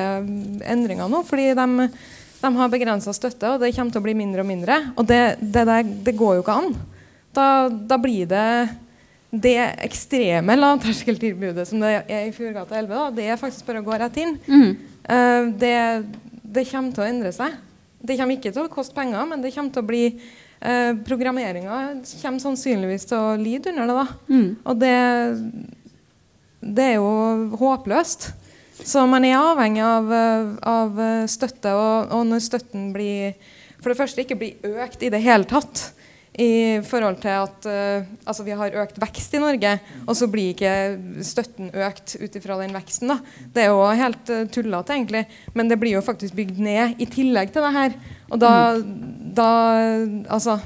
endringer 0.69 1.09
nå, 1.11 1.23
fordi 1.27 1.51
de, 1.57 1.89
de 2.43 2.51
har 2.61 2.75
begrensa 2.75 3.15
støtte, 3.17 3.55
og 3.55 3.65
det 3.65 3.73
kommer 3.75 3.95
til 3.95 4.03
å 4.03 4.07
bli 4.07 4.15
mindre 4.19 4.45
og 4.45 4.51
mindre. 4.51 4.79
Og 5.01 5.09
det, 5.09 5.23
det, 5.41 5.65
det 6.05 6.15
går 6.19 6.39
jo 6.39 6.45
ikke 6.45 6.59
an. 6.61 6.77
Da, 7.35 7.49
da 7.69 7.99
blir 8.03 8.29
det 8.29 8.51
det 9.29 9.59
ekstreme 9.85 10.55
lavterskeltilbudet 10.57 11.67
som 11.69 11.83
det 11.83 11.99
er 12.09 12.29
i 12.29 12.33
Fjordgata 12.33 12.79
11, 12.79 12.95
da, 12.95 13.09
det 13.13 13.27
er 13.29 13.41
faktisk 13.41 13.67
bare 13.67 13.83
å 13.83 13.89
gå 13.89 13.99
rett 14.01 14.17
inn. 14.23 14.39
Mm. 14.49 14.71
Uh, 15.09 15.51
det, 15.61 15.75
det 16.49 16.67
kommer 16.71 16.95
til 16.95 17.05
å 17.05 17.09
endre 17.09 17.33
seg. 17.35 17.57
Det 17.99 18.17
kommer 18.19 18.39
ikke 18.39 18.53
til 18.55 18.65
å 18.65 18.73
koste 18.73 18.97
penger, 18.97 19.27
men 19.29 19.43
det 19.43 19.53
kommer 19.55 19.75
til 19.75 19.83
å 19.83 19.89
bli 19.89 20.05
eh, 20.09 20.93
Programmeringa 21.07 21.79
kommer 22.23 22.43
sannsynligvis 22.43 23.09
til 23.11 23.19
å 23.19 23.37
lide 23.41 23.73
under 23.75 23.91
det. 23.91 23.97
da. 23.99 24.07
Mm. 24.31 24.51
Og 24.65 24.81
det, 24.83 24.95
det 26.79 26.87
er 26.93 26.99
jo 26.99 27.59
håpløst. 27.59 28.31
Så 28.79 29.03
man 29.11 29.27
er 29.27 29.41
avhengig 29.41 29.83
av, 29.83 30.13
eh, 30.15 30.51
av 30.71 31.01
eh, 31.03 31.29
støtte, 31.31 31.75
og, 31.75 32.15
og 32.15 32.27
når 32.31 32.45
støtten 32.47 32.91
blir 32.95 33.35
For 33.79 33.93
det 33.93 33.99
første 34.01 34.25
ikke 34.25 34.39
blir 34.39 34.79
økt 34.83 35.05
i 35.07 35.11
det 35.15 35.21
hele 35.23 35.47
tatt. 35.47 35.85
I 36.39 36.79
forhold 36.87 37.19
til 37.19 37.35
at 37.35 37.67
uh, 37.67 38.07
altså 38.23 38.45
vi 38.47 38.55
har 38.55 38.77
økt 38.85 39.01
vekst 39.03 39.33
i 39.35 39.41
Norge, 39.43 39.73
og 40.07 40.15
så 40.15 40.29
blir 40.31 40.53
ikke 40.53 40.75
støtten 41.27 41.73
økt 41.75 42.15
ut 42.15 42.37
ifra 42.39 42.61
den 42.61 42.77
veksten. 42.79 43.11
da. 43.11 43.19
Det 43.55 43.65
er 43.65 43.73
jo 43.73 43.81
helt 43.99 44.31
uh, 44.31 44.45
tullete, 44.47 44.95
egentlig. 44.95 45.25
Men 45.59 45.71
det 45.71 45.81
blir 45.83 45.97
jo 45.97 46.05
faktisk 46.07 46.37
bygd 46.39 46.61
ned 46.63 47.03
i 47.03 47.09
tillegg 47.11 47.51
til 47.51 47.67
det 47.67 47.73
her. 47.75 47.97
Og 48.29 48.39
da, 48.39 48.53
da 49.35 49.51
Altså 50.29 50.59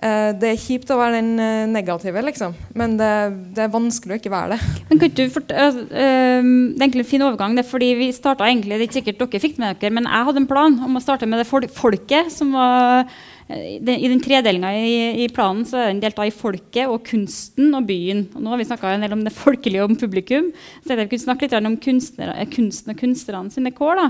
eh, 0.00 0.30
Det 0.40 0.48
er 0.48 0.60
kjipt 0.60 0.90
å 0.90 0.96
være 0.96 1.20
den 1.20 1.70
negative, 1.70 2.22
liksom. 2.24 2.56
Men 2.74 2.96
det, 2.98 3.10
det 3.54 3.66
er 3.66 3.74
vanskelig 3.74 4.16
å 4.16 4.18
ikke 4.18 4.32
være 4.32 4.56
det. 4.56 4.70
Men 4.88 5.02
kan 5.02 5.12
du 5.14 5.22
fort, 5.34 5.52
uh, 5.52 5.78
uh, 5.78 5.84
det 5.92 6.00
er 6.00 6.86
egentlig 6.88 7.04
en 7.06 7.12
fin 7.12 7.26
overgang. 7.28 7.54
Det 7.54 7.62
er 7.62 7.70
fordi 7.70 7.92
vi 8.00 8.08
startet 8.16 8.48
egentlig, 8.48 8.80
det 8.80 8.80
er 8.80 8.88
ikke 8.88 8.98
sikkert 8.98 9.22
dere 9.22 9.44
fikk 9.46 9.60
med 9.62 9.78
dere, 9.78 9.94
men 10.00 10.10
jeg 10.10 10.30
hadde 10.30 10.42
en 10.42 10.50
plan 10.50 10.80
om 10.88 10.98
å 10.98 11.04
starte 11.04 11.28
med 11.28 11.44
det 11.44 11.46
fol 11.50 11.68
folket 11.76 12.34
som 12.34 12.56
var 12.56 13.06
I 13.50 13.78
den 13.82 14.20
tredelinga 14.22 14.70
i, 14.78 15.24
i 15.24 15.28
planen 15.32 15.64
så 15.68 15.80
er 15.80 15.90
den 15.90 16.02
delt 16.02 16.20
av 16.20 16.28
i 16.28 16.34
folket 16.34 16.88
og 16.88 17.02
kunsten 17.08 17.74
og 17.76 17.88
byen. 17.88 18.24
Og 18.36 18.44
nå 18.44 18.52
har 18.52 18.60
vi 18.60 18.68
snakka 18.68 18.92
en 18.94 19.04
del 19.04 19.16
om 19.16 19.24
det 19.26 19.34
folkelige 19.34 19.82
og 19.82 19.92
om 19.92 19.98
publikum. 19.98 20.52
Så 20.84 20.94
jeg 20.94 21.10
kunne 21.10 21.24
snakke 21.26 21.48
litt 21.48 21.56
om 21.58 21.76
kunstner, 21.82 22.32
kunsten 22.52 22.94
og 22.94 23.02
kunstnerne 23.02 23.52
sine 23.52 23.74
kår. 23.76 24.00
da. 24.00 24.06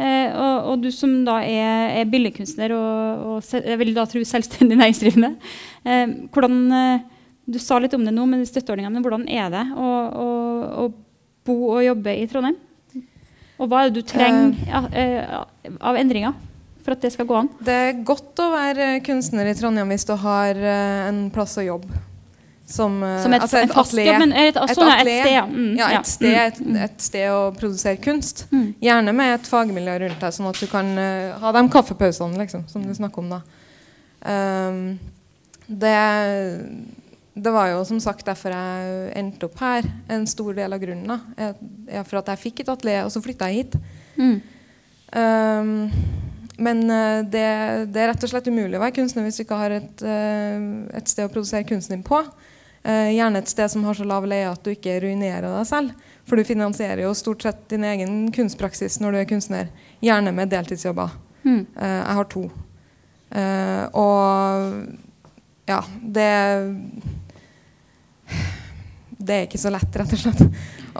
Eh, 0.00 0.32
og, 0.32 0.70
og 0.70 0.82
du 0.84 0.88
som 0.94 1.12
da 1.26 1.40
er, 1.44 2.00
er 2.00 2.08
billedkunstner 2.08 2.72
og, 2.72 3.24
og 3.34 3.54
jeg 3.58 3.76
vil 3.82 3.92
da 3.96 4.06
tro 4.08 4.22
selvstendig 4.24 4.78
næringsdrivende. 4.80 5.34
Eh, 5.84 6.16
hvordan, 6.32 6.58
eh, 6.78 7.06
du 7.50 7.58
sa 7.60 7.80
litt 7.82 7.94
om 7.98 8.04
det 8.06 8.14
nå 8.14 8.24
de 8.32 8.46
støtteordningene, 8.48 8.94
men 8.96 9.04
hvordan 9.04 9.26
er 9.28 9.50
det 9.52 9.64
å, 9.76 9.88
å, 10.24 10.28
å 10.84 10.90
bo 11.46 11.58
og 11.74 11.84
jobbe 11.84 12.16
i 12.16 12.28
Trondheim? 12.30 12.56
Og 13.60 13.68
hva 13.68 13.82
er 13.82 13.90
det 13.90 14.00
du 14.00 14.08
trenger 14.08 14.54
ja, 14.70 14.86
eh, 14.96 15.74
av 15.84 15.98
endringer 16.00 16.32
for 16.84 16.92
at 16.96 17.00
det 17.04 17.12
skal 17.14 17.26
gå 17.28 17.34
an? 17.36 17.48
Det 17.64 17.74
er 17.88 17.98
godt 18.06 18.40
å 18.42 18.50
være 18.54 19.00
kunstner 19.06 19.50
i 19.50 19.54
Trondheim 19.58 19.90
hvis 19.92 20.06
du 20.08 20.14
har 20.18 20.56
eh, 20.56 21.08
en 21.08 21.26
plass 21.34 21.56
å 21.60 21.64
jobbe. 21.66 22.06
Som, 22.70 23.00
eh, 23.02 23.16
Som 23.24 23.32
et, 23.34 23.42
altså 23.42 23.58
et, 23.58 23.72
fast 23.74 23.90
atelier. 23.92 24.12
jobb, 24.12 24.20
men 24.22 24.32
et, 24.32 24.56
Et 24.56 24.76
sånn, 24.78 24.86
ja, 24.88 24.98
et 25.00 25.08
sted. 25.10 25.54
Mm, 25.54 25.70
Ja, 25.78 25.88
ja. 25.90 26.00
et 26.00 26.06
sted, 26.06 26.60
Mm, 26.62 26.76
et, 26.76 26.82
et 26.90 27.00
sted 27.02 27.30
å 27.34 27.40
produsere 27.56 27.96
kunst. 27.98 28.44
Mm. 28.52 28.68
Gjerne 28.80 29.14
med 29.18 29.34
et 29.40 29.48
fagmiljø 29.50 29.96
rundt 30.04 30.20
deg, 30.22 30.36
sånn 30.36 30.48
at 30.52 30.60
du 30.60 30.66
kan 30.70 30.92
uh, 30.98 31.38
ha 31.42 31.52
de 31.56 31.64
kaffepausene 31.68 32.38
liksom, 32.38 32.68
som 32.70 32.84
du 32.86 32.94
snakker 32.94 33.24
om. 33.24 33.30
da. 33.34 33.40
Um, 34.22 34.98
det, 35.66 35.96
det 37.34 37.52
var 37.54 37.72
jo 37.72 37.82
som 37.88 37.98
sagt 38.02 38.26
derfor 38.26 38.54
jeg 38.54 39.12
endte 39.18 39.46
opp 39.50 39.58
her. 39.62 39.90
En 40.08 40.26
stor 40.30 40.54
del 40.54 40.72
av 40.72 40.78
grunnen. 40.82 41.10
da, 41.10 41.18
Jeg, 41.90 42.06
for 42.06 42.20
at 42.22 42.30
jeg 42.34 42.44
fikk 42.46 42.60
et 42.64 42.72
atelier, 42.74 43.02
og 43.04 43.10
så 43.10 43.22
flytta 43.24 43.50
jeg 43.50 43.64
hit. 43.64 43.76
Mm. 44.14 44.38
Men 46.60 46.90
eh, 46.90 47.24
det, 47.24 47.46
det 47.88 48.02
er 48.02 48.10
rett 48.12 48.24
og 48.26 48.30
slett 48.32 48.48
umulig 48.52 48.76
å 48.76 48.82
være 48.82 48.98
kunstner 48.98 49.24
hvis 49.24 49.40
du 49.40 49.44
ikke 49.46 49.58
har 49.62 49.72
et, 49.78 50.02
eh, 50.04 50.56
et 50.98 51.08
sted 51.08 51.24
å 51.24 51.32
produsere 51.32 51.64
kunsten 51.68 51.96
din 51.96 52.04
på. 52.04 52.20
Eh, 52.84 53.14
gjerne 53.16 53.40
et 53.40 53.48
sted 53.48 53.72
som 53.72 53.86
har 53.88 53.96
så 53.96 54.04
lav 54.08 54.26
leie 54.28 54.48
at 54.50 54.60
du 54.64 54.74
ikke 54.74 54.98
ruinerer 55.00 55.48
deg 55.48 55.68
selv. 55.68 56.08
For 56.28 56.36
du 56.36 56.44
finansierer 56.44 57.00
jo 57.06 57.14
stort 57.16 57.46
sett 57.46 57.62
din 57.72 57.86
egen 57.88 58.26
kunstpraksis 58.36 58.98
når 59.00 59.16
du 59.16 59.20
er 59.22 59.30
kunstner. 59.30 59.70
Gjerne 60.04 60.34
med 60.36 60.52
deltidsjobber. 60.52 61.16
Mm. 61.48 61.62
Jeg 61.80 62.16
har 62.18 62.28
to. 62.28 62.42
Og 63.96 64.74
ja, 65.70 65.78
det 66.02 66.28
Det 69.16 69.34
er 69.34 69.48
ikke 69.48 69.60
så 69.60 69.72
lett, 69.72 69.96
rett 69.96 70.12
og 70.14 70.20
slett. 70.20 70.44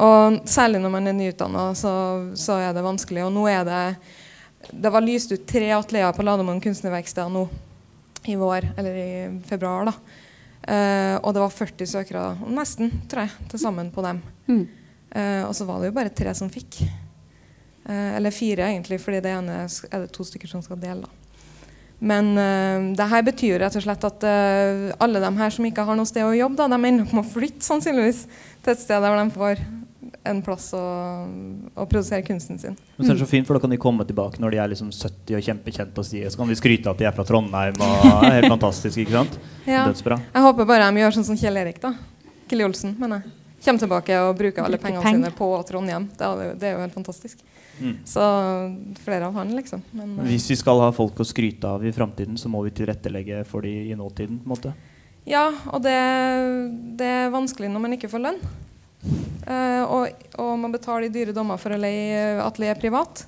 Og 0.00 0.40
særlig 0.48 0.80
når 0.82 0.92
man 0.92 1.08
er 1.08 1.16
nyutdanna, 1.16 1.68
så, 1.78 1.92
så 2.36 2.58
er 2.64 2.74
det 2.76 2.84
vanskelig. 2.84 3.22
Og 3.28 3.32
nå 3.36 3.46
er 3.52 3.64
det 3.68 3.84
Det 4.68 4.92
var 4.92 5.04
lyst 5.04 5.32
ut 5.32 5.46
tre 5.48 5.70
atelier 5.72 6.12
på 6.12 6.24
Lademoen 6.26 6.60
kunstnerverksted 6.62 7.32
nå 7.32 7.46
i 8.28 8.36
vår, 8.36 8.66
eller 8.76 8.98
i 9.00 9.12
februar, 9.48 9.88
da. 9.88 9.94
Uh, 10.60 11.16
og 11.24 11.32
det 11.32 11.40
var 11.40 11.54
40 11.54 11.88
søkere, 11.88 12.24
nesten, 12.52 12.92
tror 13.08 13.24
jeg, 13.24 13.46
til 13.48 13.62
sammen 13.62 13.88
på 13.94 14.04
dem. 14.04 14.20
Mm. 14.50 14.66
Uh, 15.14 15.44
og 15.48 15.54
så 15.56 15.64
var 15.66 15.80
det 15.80 15.88
jo 15.88 15.96
bare 15.96 16.12
tre 16.14 16.34
som 16.36 16.50
fikk. 16.52 16.82
Uh, 17.88 18.12
eller 18.18 18.34
fire, 18.34 18.68
egentlig, 18.68 19.00
fordi 19.00 19.22
det 19.24 19.32
ene 19.32 19.62
er 19.64 20.04
det 20.04 20.12
to 20.14 20.26
stykker 20.26 20.52
som 20.52 20.62
skal 20.62 20.78
dele. 20.82 21.08
da. 21.08 21.16
Men 22.00 22.30
uh, 22.36 22.92
det 22.96 23.08
her 23.08 23.24
betyr 23.24 23.58
rett 23.64 23.80
og 23.80 23.86
slett 23.86 24.06
at 24.08 24.28
alle 25.00 25.24
de 25.24 25.32
her 25.40 25.56
som 25.56 25.66
ikke 25.68 25.84
har 25.88 25.96
noe 25.96 26.08
sted 26.08 26.28
å 26.28 26.36
jobbe, 26.36 26.60
da, 26.60 26.68
de 26.68 26.92
ender 26.92 27.08
opp 27.08 27.16
med 27.16 27.24
å 27.24 27.32
flytte 27.32 27.66
sannsynligvis 27.66 28.26
til 28.60 28.74
et 28.74 28.84
sted 28.84 29.00
der 29.00 29.16
de 29.16 29.26
får 29.34 29.64
en 30.24 30.42
plass 30.44 30.70
å, 30.76 30.82
å 31.74 31.86
produsere 31.88 32.22
kunsten 32.26 32.58
sin. 32.60 32.76
Men 32.96 33.06
så 33.06 33.12
er 33.12 33.16
det 33.16 33.24
så 33.24 33.30
fint, 33.30 33.46
for 33.48 33.56
da 33.56 33.62
kan 33.62 33.72
de 33.72 33.78
komme 33.80 34.04
tilbake 34.08 34.42
når 34.42 34.54
de 34.54 34.60
er 34.60 34.72
liksom 34.74 34.90
70 34.92 35.38
og 35.38 35.46
kjempekjente 35.46 36.02
og 36.02 36.06
si 36.06 36.22
Så 36.28 36.40
kan 36.40 36.50
vi 36.50 36.58
skryte 36.58 36.90
av 36.90 36.96
at 36.96 37.02
de 37.02 37.08
er 37.08 37.16
fra 37.16 37.26
Trondheim. 37.28 37.80
og 37.80 38.08
er 38.20 38.36
Helt 38.40 38.52
fantastisk, 38.52 39.00
ikke 39.00 39.16
sant? 39.16 39.38
Ja. 39.64 39.86
Dødsbra. 39.88 40.20
Jeg 40.34 40.46
håper 40.46 40.68
bare 40.68 40.90
de 40.90 41.04
gjør 41.04 41.16
sånn 41.16 41.28
som 41.32 41.38
Kjell 41.40 41.60
Erik, 41.62 41.80
da. 41.82 41.94
Kjell 42.50 42.66
Olsen, 42.66 42.96
mener 43.00 43.22
jeg. 43.22 43.36
Kommer 43.64 43.84
tilbake 43.84 44.20
og 44.24 44.36
bruker 44.38 44.64
alle 44.64 44.80
pengene 44.80 45.16
sine 45.16 45.32
på 45.36 45.48
Trondheim. 45.68 46.08
Det 46.16 46.28
er, 46.28 46.54
det 46.56 46.68
er 46.68 46.78
jo 46.78 46.84
helt 46.84 46.96
fantastisk. 46.96 47.42
Mm. 47.80 47.96
Så 48.08 48.22
flere 49.04 49.28
av 49.28 49.36
han, 49.40 49.52
liksom. 49.56 49.82
Men, 49.96 50.18
eh, 50.18 50.30
Hvis 50.32 50.50
vi 50.52 50.56
skal 50.56 50.80
ha 50.80 50.88
folk 50.92 51.20
å 51.20 51.28
skryte 51.28 51.68
av 51.68 51.84
i 51.84 51.92
framtiden, 51.92 52.36
så 52.40 52.48
må 52.48 52.62
vi 52.64 52.72
tilrettelegge 52.76 53.44
for 53.48 53.64
de 53.64 53.90
i 53.92 53.96
nåtiden. 53.96 54.40
på 54.40 54.48
en 54.48 54.54
måte. 54.54 54.72
Ja, 55.28 55.50
og 55.68 55.82
det, 55.84 55.96
det 56.96 57.06
er 57.06 57.32
vanskelig 57.32 57.68
når 57.70 57.84
man 57.84 57.96
ikke 57.96 58.08
får 58.08 58.24
lønn. 58.24 58.40
Eh, 59.02 59.82
og, 59.84 60.24
og 60.38 60.54
man 60.60 60.72
betaler 60.74 61.08
i 61.08 61.12
dyre 61.12 61.34
dommer 61.36 61.60
for 61.60 61.74
å 61.74 61.80
leie 61.80 62.40
atelier 62.44 62.78
privat. 62.80 63.24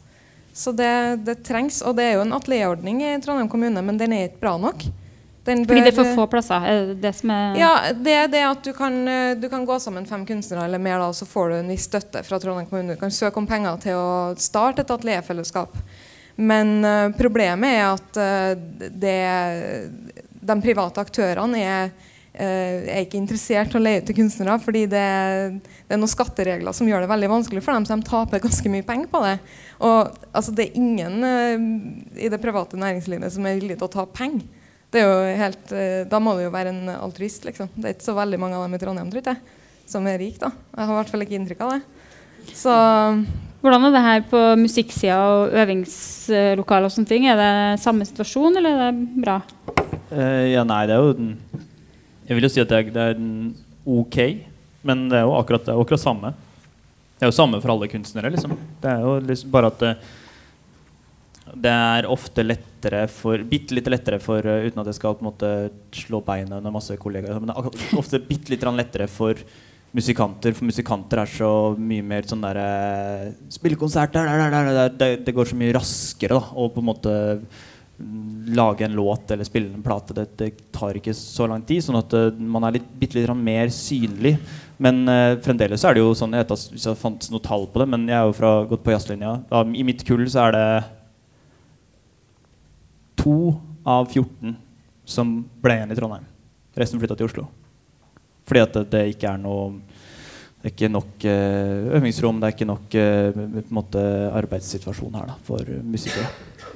Så 0.53 0.75
det, 0.77 0.93
det 1.25 1.41
trengs. 1.47 1.81
Og 1.87 1.97
det 1.97 2.11
er 2.11 2.19
jo 2.19 2.27
en 2.27 2.37
atelierordning 2.37 3.01
i 3.07 3.15
Trondheim 3.25 3.49
kommune, 3.53 3.85
men 3.85 4.01
den 4.01 4.15
er 4.17 4.29
ikke 4.29 4.45
bra 4.45 4.59
nok. 4.61 4.85
Den 5.43 5.65
Fordi 5.67 5.81
det 5.83 5.91
er 5.91 5.97
for 5.97 6.15
få 6.15 6.27
plasser? 6.31 6.63
Er 6.63 6.85
det 6.93 7.01
det 7.03 7.11
som 7.19 7.33
er 7.35 7.57
Ja, 7.59 7.73
det 7.99 8.13
er 8.15 8.29
det 8.31 8.43
at 8.47 8.63
du 8.63 8.71
kan, 8.77 9.01
eh, 9.09 9.35
du 9.35 9.49
kan 9.51 9.65
gå 9.67 9.79
sammen 9.83 10.07
fem 10.07 10.23
kunstnere 10.27 10.69
eller 10.69 10.79
mer, 10.79 11.01
da, 11.03 11.11
så 11.13 11.27
får 11.27 11.49
du 11.49 11.57
en 11.57 11.73
viss 11.73 11.89
støtte 11.89 12.23
fra 12.23 12.39
Trondheim 12.39 12.69
kommune. 12.71 12.95
Du 12.95 13.01
kan 13.01 13.11
søke 13.11 13.43
om 13.43 13.49
penger 13.49 13.81
til 13.83 13.99
å 13.99 14.13
starte 14.39 14.85
et 14.85 14.95
atelierfellesskap. 14.95 15.75
Men 16.37 16.79
uh, 16.81 17.11
problemet 17.13 17.75
er 17.77 17.83
at 17.91 18.17
uh, 18.17 18.89
det, 18.89 19.19
de 20.33 20.57
private 20.65 21.03
aktørene 21.03 21.59
er, 21.61 21.91
eh, 22.35 22.89
er 22.89 23.05
ikke 23.05 23.21
interessert 23.21 23.75
i 23.75 23.79
å 23.79 23.83
leie 23.83 24.01
ut 24.03 24.09
til 24.09 24.17
kunstnere, 24.19 24.57
fordi 24.63 24.85
det, 24.91 25.05
det 25.61 25.97
er 25.97 26.01
noen 26.01 26.11
skatteregler 26.11 26.77
som 26.77 26.89
gjør 26.89 27.05
det 27.05 27.11
veldig 27.13 27.31
vanskelig 27.33 27.63
for 27.65 27.77
dem, 27.77 27.87
så 27.87 27.99
de 27.99 28.09
taper 28.09 28.43
ganske 28.45 28.73
mye 28.73 28.87
penger 28.89 29.11
på 29.13 29.23
det. 29.27 29.37
Og 29.83 30.13
altså, 30.33 30.55
det 30.57 30.69
er 30.69 30.81
ingen 30.81 31.29
eh, 31.29 31.69
i 32.27 32.33
det 32.33 32.41
private 32.43 32.81
næringslivet 32.81 33.37
som 33.37 33.49
er 33.49 33.61
villig 33.61 33.79
til 33.79 33.89
å 33.89 33.95
ta 33.97 34.07
penger. 34.09 34.45
Det 34.93 35.01
er 35.01 35.09
jo 35.09 35.37
helt, 35.41 35.71
eh, 35.77 36.03
da 36.09 36.21
må 36.21 36.37
du 36.37 36.45
jo 36.45 36.53
være 36.53 36.75
en 36.75 36.97
altruist, 36.99 37.47
liksom. 37.49 37.71
Det 37.77 37.89
er 37.89 37.97
ikke 37.97 38.11
så 38.11 38.19
veldig 38.19 38.41
mange 38.41 38.59
av 38.59 38.67
dem 38.67 38.77
i 38.77 38.83
Trondheim 38.83 39.13
tror 39.13 39.33
jeg, 39.33 39.57
som 39.89 40.07
er 40.09 40.21
rike. 40.21 40.43
da. 40.43 40.53
Jeg 40.77 40.85
har 40.85 40.93
i 40.93 41.01
hvert 41.01 41.15
fall 41.15 41.25
ikke 41.27 41.39
inntrykk 41.41 41.65
av 41.65 41.75
det. 41.77 41.83
Så 42.59 42.75
Hvordan 43.63 43.85
er 43.87 43.93
det 43.95 44.01
her 44.03 44.23
på 44.27 44.39
musikksida 44.59 45.17
og 45.23 45.53
øvingslokaler 45.55 46.89
og 46.89 46.91
sånne 46.91 47.07
ting? 47.07 47.29
Er 47.31 47.37
det 47.39 47.79
samme 47.79 48.03
situasjon, 48.09 48.59
eller 48.59 48.89
er 48.89 48.97
det 48.97 49.21
bra? 49.23 49.37
Uh, 50.11 50.51
ja, 50.51 50.65
nei, 50.67 50.81
det 50.91 50.97
er 50.97 51.05
jo 51.07 51.13
den 51.15 51.37
Jeg 52.29 52.39
vil 52.39 52.47
jo 52.47 52.53
si 52.53 52.63
at 52.63 52.71
det 52.71 52.79
er, 52.79 52.91
det 52.95 53.05
er 53.13 53.23
ok, 53.93 54.19
men 54.87 55.07
det 55.11 55.19
er 55.19 55.27
jo 55.27 55.37
akkurat, 55.37 55.65
det 55.67 55.75
er 55.75 55.83
akkurat 55.83 56.03
samme. 56.03 56.33
Det 57.17 57.27
er 57.27 57.31
jo 57.31 57.37
samme 57.37 57.61
for 57.63 57.75
alle 57.75 57.89
kunstnere, 57.91 58.31
liksom. 58.35 58.55
Det 58.83 58.91
er 58.91 59.03
jo 59.05 59.17
liksom 59.23 59.51
bare 59.55 59.71
at 59.71 59.83
det, 59.83 59.93
det 61.67 61.73
er 61.73 62.09
ofte 62.11 62.45
lettere 62.47 63.03
for 63.11 63.43
Bitte 63.47 63.77
litt 63.77 63.91
lettere 63.91 64.19
for 64.23 64.47
uh, 64.47 64.63
Uten 64.65 64.81
at 64.83 64.89
jeg 64.91 64.99
skal 64.99 65.17
på 65.19 65.25
en 65.25 65.29
måte 65.29 65.51
slå 65.95 66.23
beina 66.25 66.59
under 66.61 66.75
masse 66.75 66.97
kollegaer, 66.99 67.39
men 67.43 67.51
det 67.51 67.59
er 67.59 68.01
ofte 68.01 68.23
bitte 68.27 68.55
litt 68.55 68.65
lettere 68.65 69.09
for 69.11 69.39
musikanter. 69.93 70.55
For 70.57 70.67
musikanter 70.67 71.21
er 71.23 71.31
så 71.31 71.51
mye 71.77 72.07
mer 72.07 72.27
sånn 72.29 72.43
derre 72.43 73.33
Spille 73.53 73.79
konsert 73.79 74.15
der, 74.15 74.31
der, 74.31 74.55
der, 74.55 74.91
der. 74.97 75.21
Det, 75.27 75.35
går 75.37 75.51
så 75.51 75.59
mye 75.59 75.75
raskere 75.77 76.39
da 76.39 76.57
Og 76.57 76.73
på 76.73 76.81
en 76.81 76.89
måte 76.89 77.13
mm, 77.43 77.47
lage 78.53 78.85
en 78.85 78.93
låt 78.93 79.31
eller 79.31 79.45
spille 79.45 79.75
en 79.75 79.83
plate. 79.83 80.15
Det, 80.15 80.27
det 80.39 80.51
tar 80.73 80.97
ikke 80.99 81.15
så 81.17 81.47
lang 81.51 81.63
tid. 81.67 81.83
Sånn 81.85 82.01
at 82.01 82.15
uh, 82.17 82.31
man 82.37 82.67
er 82.69 82.79
litt, 82.79 82.89
bitte 82.99 83.19
litt 83.19 83.31
mer 83.39 83.71
synlig. 83.75 84.35
Men 84.83 85.03
uh, 85.09 85.39
fremdeles 85.45 85.85
er 85.87 85.95
det 85.95 86.03
jo 86.03 86.15
sånn 86.19 86.35
Jeg 86.35 86.45
vet 86.45 86.73
hvis 86.75 86.89
jeg 86.89 86.99
fant 86.99 87.29
noe 87.31 87.45
tall 87.45 87.69
på 87.71 87.83
det, 87.83 87.89
men 87.95 88.09
jeg 88.11 88.19
er 88.19 88.29
jo 88.29 88.37
fra, 88.37 88.53
gått 88.71 88.85
på 88.85 88.95
jazzlinja. 88.95 89.37
I 89.63 89.87
mitt 89.87 90.05
kull 90.09 90.25
så 90.31 90.49
er 90.49 90.57
det 90.57 90.67
to 93.23 93.37
av 93.89 94.09
14 94.11 94.57
som 95.09 95.35
ble 95.63 95.79
igjen 95.79 95.95
i 95.95 95.99
Trondheim. 95.99 96.27
Resten 96.79 97.01
flytta 97.03 97.19
til 97.19 97.29
Oslo. 97.29 97.47
Fordi 98.49 98.63
at 98.63 98.77
det, 98.77 98.87
det 98.93 99.03
ikke 99.15 99.35
er 99.35 99.43
noe 99.43 99.69
Det 100.63 100.71
er 100.71 100.75
ikke 100.77 100.93
nok 100.95 101.25
eh, 101.27 101.97
øvingsrom, 101.99 102.37
det 102.39 102.47
er 102.47 102.55
ikke 102.55 102.69
nok 102.69 102.95
eh, 102.95 103.35
på 103.35 103.63
en 103.65 103.75
måte 103.75 104.03
arbeidssituasjon 104.39 105.17
her 105.19 105.33
da, 105.33 105.35
for 105.43 105.67
musikere. 105.83 106.29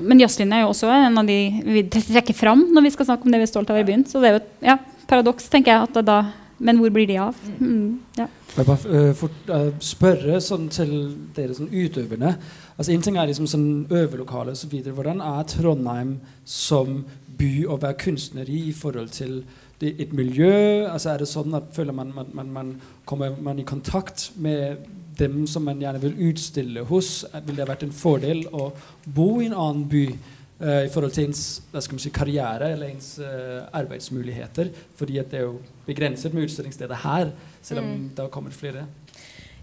Men 0.03 0.19
jazzlinja 0.21 0.59
er 0.59 0.65
jo 0.65 0.73
også 0.73 0.91
en 0.91 1.21
av 1.21 1.29
de 1.29 1.37
vi 1.63 1.85
trekker 1.95 2.35
fram 2.35 2.67
når 2.75 2.89
vi 2.89 2.93
skal 2.97 3.09
snakke 3.13 3.29
om 3.29 3.33
det 3.33 3.41
vi 3.41 3.47
er 3.47 3.53
stolt 3.53 3.71
av 3.71 3.79
i 3.79 3.87
byen. 3.87 4.03
Så 4.11 4.19
det 4.21 4.29
er 4.29 4.35
jo 4.35 4.41
et 4.43 4.67
ja, 4.73 4.77
paradoks, 5.07 5.47
tenker 5.53 5.73
jeg. 5.73 5.87
at 5.87 6.03
da, 6.07 6.19
Men 6.59 6.81
hvor 6.81 6.91
blir 6.91 7.07
de 7.07 7.21
av? 7.21 7.39
Mm, 7.61 8.01
ja. 8.19 8.27
Må 8.57 8.65
jeg 8.65 8.69
bare 8.73 8.99
uh, 9.07 9.15
fort 9.17 9.51
uh, 9.53 9.71
spørre 9.85 10.41
sånn 10.41 10.71
til 10.73 10.93
dere 11.37 11.55
sånn, 11.55 11.69
utøverne. 11.71 12.35
Altså 12.77 12.93
En 12.93 13.05
ting 13.05 13.19
er 13.21 13.29
liksom 13.31 13.49
sånn 13.49 13.69
øvelokale 13.93 14.57
osv. 14.57 14.75
Hvordan 14.89 15.23
er 15.23 15.47
Trondheim 15.53 16.17
som 16.45 17.05
by 17.37 17.53
å 17.69 17.79
være 17.81 18.01
kunstner 18.01 18.49
i 18.49 18.67
i 18.71 18.75
forhold 18.77 19.13
til 19.13 19.43
et 19.83 20.13
miljø? 20.17 20.87
Altså 20.89 21.13
Er 21.13 21.19
det 21.23 21.29
sånn 21.31 21.55
at 21.59 21.73
føler 21.77 21.93
man, 21.97 22.13
man, 22.15 22.31
man, 22.35 22.53
man 22.53 22.71
kommer 23.05 23.35
man 23.43 23.59
i 23.61 23.67
kontakt 23.69 24.31
med 24.37 24.87
dem 25.19 25.47
som 25.49 25.65
man 25.65 25.81
gjerne 25.81 26.01
vil 26.01 26.17
utstille 26.31 26.85
hos? 26.89 27.25
Vil 27.45 27.57
det 27.57 27.65
ha 27.65 27.71
vært 27.71 27.87
en 27.87 27.95
fordel 27.95 28.45
å 28.53 28.71
bo 29.05 29.41
i 29.41 29.49
en 29.51 29.57
annen 29.57 29.87
by 29.89 30.05
uh, 30.13 30.83
i 30.85 30.91
forhold 30.93 31.13
til 31.17 31.29
ens 31.29 31.45
hva 31.73 31.83
skal 31.85 31.97
man 31.97 32.05
si, 32.05 32.13
karriere 32.15 32.73
eller 32.75 32.93
ens 32.93 33.15
uh, 33.21 33.67
arbeidsmuligheter? 33.77 34.73
Fordi 34.97 35.21
det 35.21 35.41
er 35.41 35.49
jo 35.49 35.59
begrenset 35.89 36.37
med 36.37 36.49
utstillingssteder 36.49 37.05
her, 37.05 37.33
selv 37.63 37.85
om 37.85 37.91
Mm. 37.91 38.11
det 38.15 38.25
har 38.25 38.33
kommet 38.33 38.57
flere. 38.57 38.87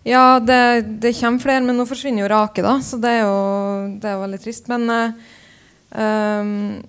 Ja, 0.03 0.39
det, 0.39 0.99
det 0.99 1.14
kommer 1.16 1.39
flere, 1.39 1.64
men 1.64 1.78
nå 1.80 1.86
forsvinner 1.88 2.26
jo 2.26 2.32
Rake, 2.34 2.61
da, 2.61 2.76
så 2.84 2.97
det 2.99 3.09
er 3.09 3.22
jo, 3.24 3.38
det 4.03 4.09
er 4.09 4.20
veldig 4.20 4.39
trist. 4.43 4.68
Men 4.68 4.89
uh, 4.91 5.14
ehm, 5.95 6.82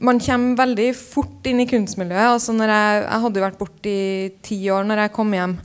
man 0.00 0.20
kommer 0.22 0.56
veldig 0.56 0.88
fort 0.96 1.46
inn 1.48 1.60
i 1.60 1.68
kunstmiljøet. 1.68 2.30
Altså 2.32 2.54
jeg, 2.56 3.02
jeg 3.04 3.22
hadde 3.26 3.40
jo 3.40 3.44
vært 3.44 3.60
borte 3.60 3.92
i 3.92 4.32
ti 4.44 4.58
år 4.72 4.88
når 4.88 5.04
jeg 5.04 5.14
kom 5.18 5.34
hjem 5.36 5.58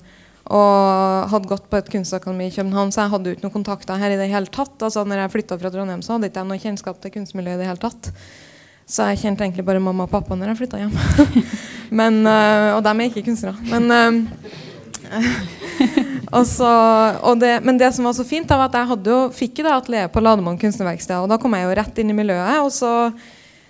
og 0.48 1.28
hadde 1.32 1.50
gått 1.52 1.66
på 1.68 1.80
et 1.80 1.90
kunstakademi 1.92 2.46
i 2.48 2.54
København, 2.56 2.92
så 2.96 3.02
jeg 3.04 3.12
hadde 3.12 3.28
jo 3.28 3.36
ikke 3.36 3.44
noen 3.44 3.56
kontakter 3.58 4.00
her 4.00 4.14
i 4.16 4.20
det 4.20 4.30
hele 4.32 4.48
tatt. 4.48 4.78
Altså 4.80 5.04
når 5.04 5.26
jeg 5.26 5.34
flytta 5.34 5.58
fra 5.60 5.72
Trondheim, 5.74 6.04
så 6.06 6.16
hadde 6.16 6.30
ikke 6.30 6.44
jeg 6.44 6.50
noe 6.52 6.62
kjennskap 6.62 7.02
til 7.04 7.14
kunstmiljøet 7.18 7.58
i 7.58 7.64
det 7.64 7.68
hele 7.68 7.82
tatt. 7.82 8.12
Så 8.88 9.10
jeg 9.10 9.20
kjente 9.26 9.44
egentlig 9.44 9.66
bare 9.68 9.84
mamma 9.84 10.06
og 10.08 10.14
pappa 10.14 10.38
når 10.40 10.54
jeg 10.54 10.60
flytta 10.62 10.80
hjem. 10.80 10.96
Men, 12.00 12.22
eh, 12.32 12.70
og 12.78 12.80
dem 12.86 13.04
er 13.04 13.12
ikke 13.12 13.26
kunstnere. 13.28 13.60
Men 13.68 13.92
eh, 13.92 14.48
og 16.38 16.46
så, 16.48 16.70
og 17.28 17.40
det, 17.40 17.58
men 17.64 17.78
det 17.80 17.94
som 17.96 18.08
var 18.08 18.16
så 18.16 18.26
fint, 18.28 18.50
var 18.50 18.66
at 18.68 18.76
jeg 18.76 18.98
jo, 19.08 19.20
fikk 19.32 19.62
jo 19.62 19.68
da 19.68 19.78
atelier 19.78 20.10
på 20.12 20.24
Lademann 20.24 20.60
kunstnerverksted. 20.60 21.16
Og 21.24 21.32
da 21.32 21.38
kom 21.40 21.56
jeg 21.56 21.64
jo 21.64 21.76
rett 21.80 22.02
inn 22.04 22.12
i 22.12 22.18
miljøet. 22.18 22.60
Og 22.64 22.72
så 22.76 22.92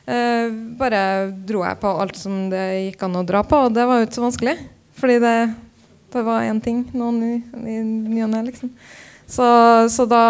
eh, 0.08 0.48
bare 0.80 1.02
dro 1.48 1.64
jeg 1.66 1.80
på 1.82 1.92
alt 2.02 2.18
som 2.20 2.48
det 2.52 2.66
gikk 2.88 3.06
an 3.08 3.20
å 3.20 3.26
dra 3.28 3.44
på. 3.48 3.68
Og 3.68 3.76
det 3.76 3.86
var 3.88 4.00
jo 4.00 4.08
ikke 4.08 4.20
så 4.20 4.26
vanskelig. 4.26 4.56
Fordi 4.98 5.20
det, 5.22 5.36
det 6.14 6.24
var 6.26 6.48
én 6.48 6.62
ting 6.64 6.86
noen 6.98 7.20
i, 7.26 7.36
i 7.76 7.78
ny 7.84 8.24
og 8.26 8.32
ne, 8.34 8.46
liksom. 8.48 8.72
Så, 9.28 9.46
så, 9.92 10.06
da, 10.08 10.22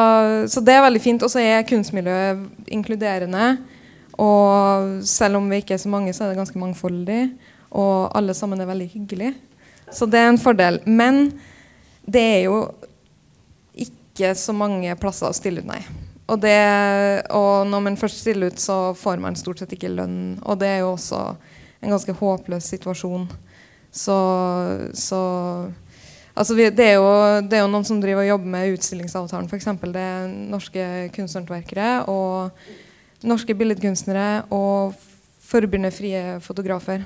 så 0.50 0.62
det 0.66 0.74
er 0.74 0.86
veldig 0.88 1.04
fint. 1.04 1.24
Og 1.24 1.32
så 1.32 1.44
er 1.44 1.68
kunstmiljøet 1.70 2.72
inkluderende. 2.74 3.52
Og 4.18 5.06
selv 5.06 5.38
om 5.38 5.52
vi 5.52 5.62
ikke 5.62 5.78
er 5.78 5.84
så 5.84 5.92
mange, 5.94 6.16
så 6.16 6.26
er 6.26 6.34
det 6.34 6.42
ganske 6.42 6.60
mangfoldig. 6.60 7.22
Og 7.78 8.10
alle 8.18 8.34
sammen 8.38 8.62
er 8.62 8.70
veldig 8.70 8.90
hyggelige. 8.96 9.36
Så 9.94 10.10
det 10.10 10.20
er 10.20 10.32
en 10.32 10.42
fordel. 10.42 10.82
Men 10.90 11.30
det 12.08 12.24
er 12.24 12.44
jo 12.48 12.60
ikke 13.78 14.34
så 14.36 14.56
mange 14.58 14.96
plasser 15.00 15.30
å 15.30 15.36
stille 15.36 15.62
ut, 15.62 15.70
nei. 15.70 15.84
Og, 16.28 16.40
det, 16.44 16.58
og 17.32 17.68
når 17.72 17.84
man 17.86 17.98
først 18.00 18.20
stiller 18.20 18.52
ut, 18.52 18.60
så 18.60 18.94
får 19.00 19.22
man 19.24 19.38
stort 19.40 19.62
sett 19.62 19.74
ikke 19.78 19.94
lønn. 19.94 20.38
Og 20.44 20.60
det 20.60 20.68
er 20.68 20.82
jo 20.84 20.94
også 20.98 21.22
en 21.80 21.94
ganske 21.94 22.16
håpløs 22.20 22.68
situasjon. 22.76 23.30
Så, 23.96 24.18
så 24.94 25.22
Altså 26.38 26.54
det, 26.54 26.78
er 26.78 27.00
jo, 27.00 27.06
det 27.50 27.58
er 27.58 27.64
jo 27.64 27.70
noen 27.74 27.86
som 27.88 27.98
driver 27.98 28.22
og 28.22 28.28
jobber 28.28 28.52
med 28.54 28.76
utstillingsavtalen, 28.76 29.48
f.eks. 29.50 29.72
Det 29.82 30.04
er 30.04 30.28
norske 30.52 30.84
kunsthåndverkere 31.16 31.88
og 32.14 33.26
norske 33.26 33.56
billedkunstnere 33.58 34.44
og 34.54 34.94
Forbundet 35.48 35.96
Frie 35.96 36.38
Fotografer. 36.46 37.02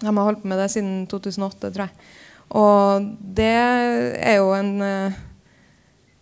De 0.00 0.08
har 0.08 0.26
holdt 0.26 0.42
på 0.42 0.50
med 0.50 0.58
det 0.58 0.66
siden 0.72 1.04
2008, 1.06 1.70
tror 1.70 1.86
jeg. 1.86 2.10
Og 2.58 3.06
det 3.38 3.54
er 3.54 4.40
jo 4.40 4.50
en 4.56 4.72
eh, 4.82 5.18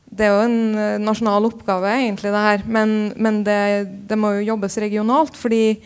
det 0.09 0.25
er 0.25 0.33
jo 0.33 0.45
en 0.47 0.79
eh, 0.79 1.01
nasjonal 1.03 1.49
oppgave, 1.51 1.91
egentlig, 1.93 2.33
det 2.33 2.45
her. 2.45 2.65
Men, 2.67 2.95
men 3.17 3.43
det, 3.47 3.61
det 4.09 4.19
må 4.19 4.33
jo 4.39 4.47
jobbes 4.55 4.79
regionalt. 4.81 5.37
Fordi 5.37 5.79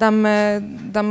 de, 0.00 0.10
eh, 0.30 0.68
de 0.94 1.04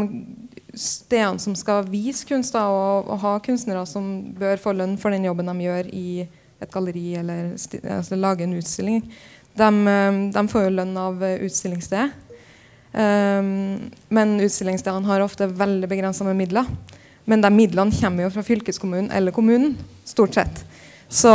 stedene 0.74 1.44
som 1.44 1.58
skal 1.60 1.86
vise 1.92 2.26
kunst, 2.30 2.56
da, 2.56 2.66
og, 2.72 3.12
og 3.12 3.22
ha 3.26 3.36
kunstnere 3.44 3.84
som 3.90 4.10
bør 4.40 4.62
få 4.62 4.76
lønn 4.78 4.98
for 5.02 5.14
den 5.14 5.28
jobben 5.28 5.52
de 5.52 5.68
gjør 5.68 5.92
i 5.92 6.08
et 6.64 6.72
galleri 6.72 7.18
eller 7.20 7.52
altså, 7.52 8.16
lage 8.16 8.46
en 8.46 8.56
utstilling, 8.56 9.02
de, 9.60 9.70
eh, 9.70 10.20
de 10.34 10.48
får 10.50 10.68
jo 10.68 10.76
lønn 10.80 10.96
av 10.98 11.26
utstillingsstedet. 11.36 12.20
Um, 12.94 13.90
men 14.14 14.36
utstillingsstedene 14.46 15.10
har 15.10 15.24
ofte 15.26 15.48
veldig 15.50 15.88
begrensa 15.90 16.26
med 16.28 16.38
midler. 16.38 16.68
Men 17.26 17.42
de 17.42 17.50
midlene 17.50 17.96
kommer 17.98 18.28
jo 18.28 18.34
fra 18.36 18.44
fylkeskommunen 18.46 19.10
eller 19.18 19.34
kommunen, 19.34 19.74
stort 20.06 20.38
sett. 20.38 20.62
Så 21.14 21.32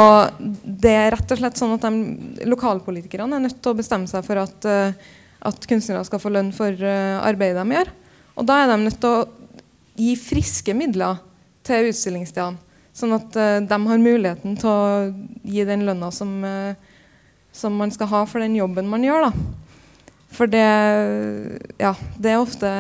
det 0.65 0.91
er 0.91 1.13
rett 1.15 1.33
og 1.35 1.39
slett 1.39 1.59
sånn 1.61 1.77
at 1.77 1.85
de, 1.87 2.47
lokalpolitikerne 2.51 3.37
er 3.37 3.45
nødt 3.45 3.61
til 3.63 3.71
å 3.71 3.79
bestemme 3.79 4.11
seg 4.11 4.25
for 4.27 4.41
at, 4.43 4.67
eh, 4.67 5.11
at 5.47 5.67
kunstnere 5.71 6.03
skal 6.07 6.23
få 6.23 6.33
lønn 6.35 6.51
for 6.55 6.75
eh, 6.75 7.19
arbeidet 7.23 7.63
de 7.63 7.77
gjør. 7.77 7.93
Og 8.39 8.49
da 8.49 8.57
er 8.59 8.73
de 8.73 8.79
nødt 8.83 8.99
til 8.99 9.21
å 9.21 9.29
gi 9.99 10.17
friske 10.19 10.75
midler 10.75 11.21
til 11.67 11.93
utstillingsstedene. 11.93 12.59
Sånn 12.99 13.15
at 13.15 13.39
eh, 13.39 13.61
de 13.63 13.79
har 13.85 14.03
muligheten 14.03 14.59
til 14.59 14.73
å 14.73 14.89
gi 15.47 15.67
den 15.69 15.87
lønna 15.87 16.11
som, 16.15 16.35
som 17.55 17.79
man 17.79 17.95
skal 17.95 18.11
ha 18.11 18.25
for 18.27 18.43
den 18.43 18.59
jobben 18.59 18.91
man 18.91 19.07
gjør. 19.07 19.29
da. 19.29 19.69
For 20.35 20.51
det, 20.51 20.65
ja, 21.81 21.93
det 22.19 22.33
er 22.33 22.43
ofte 22.43 22.73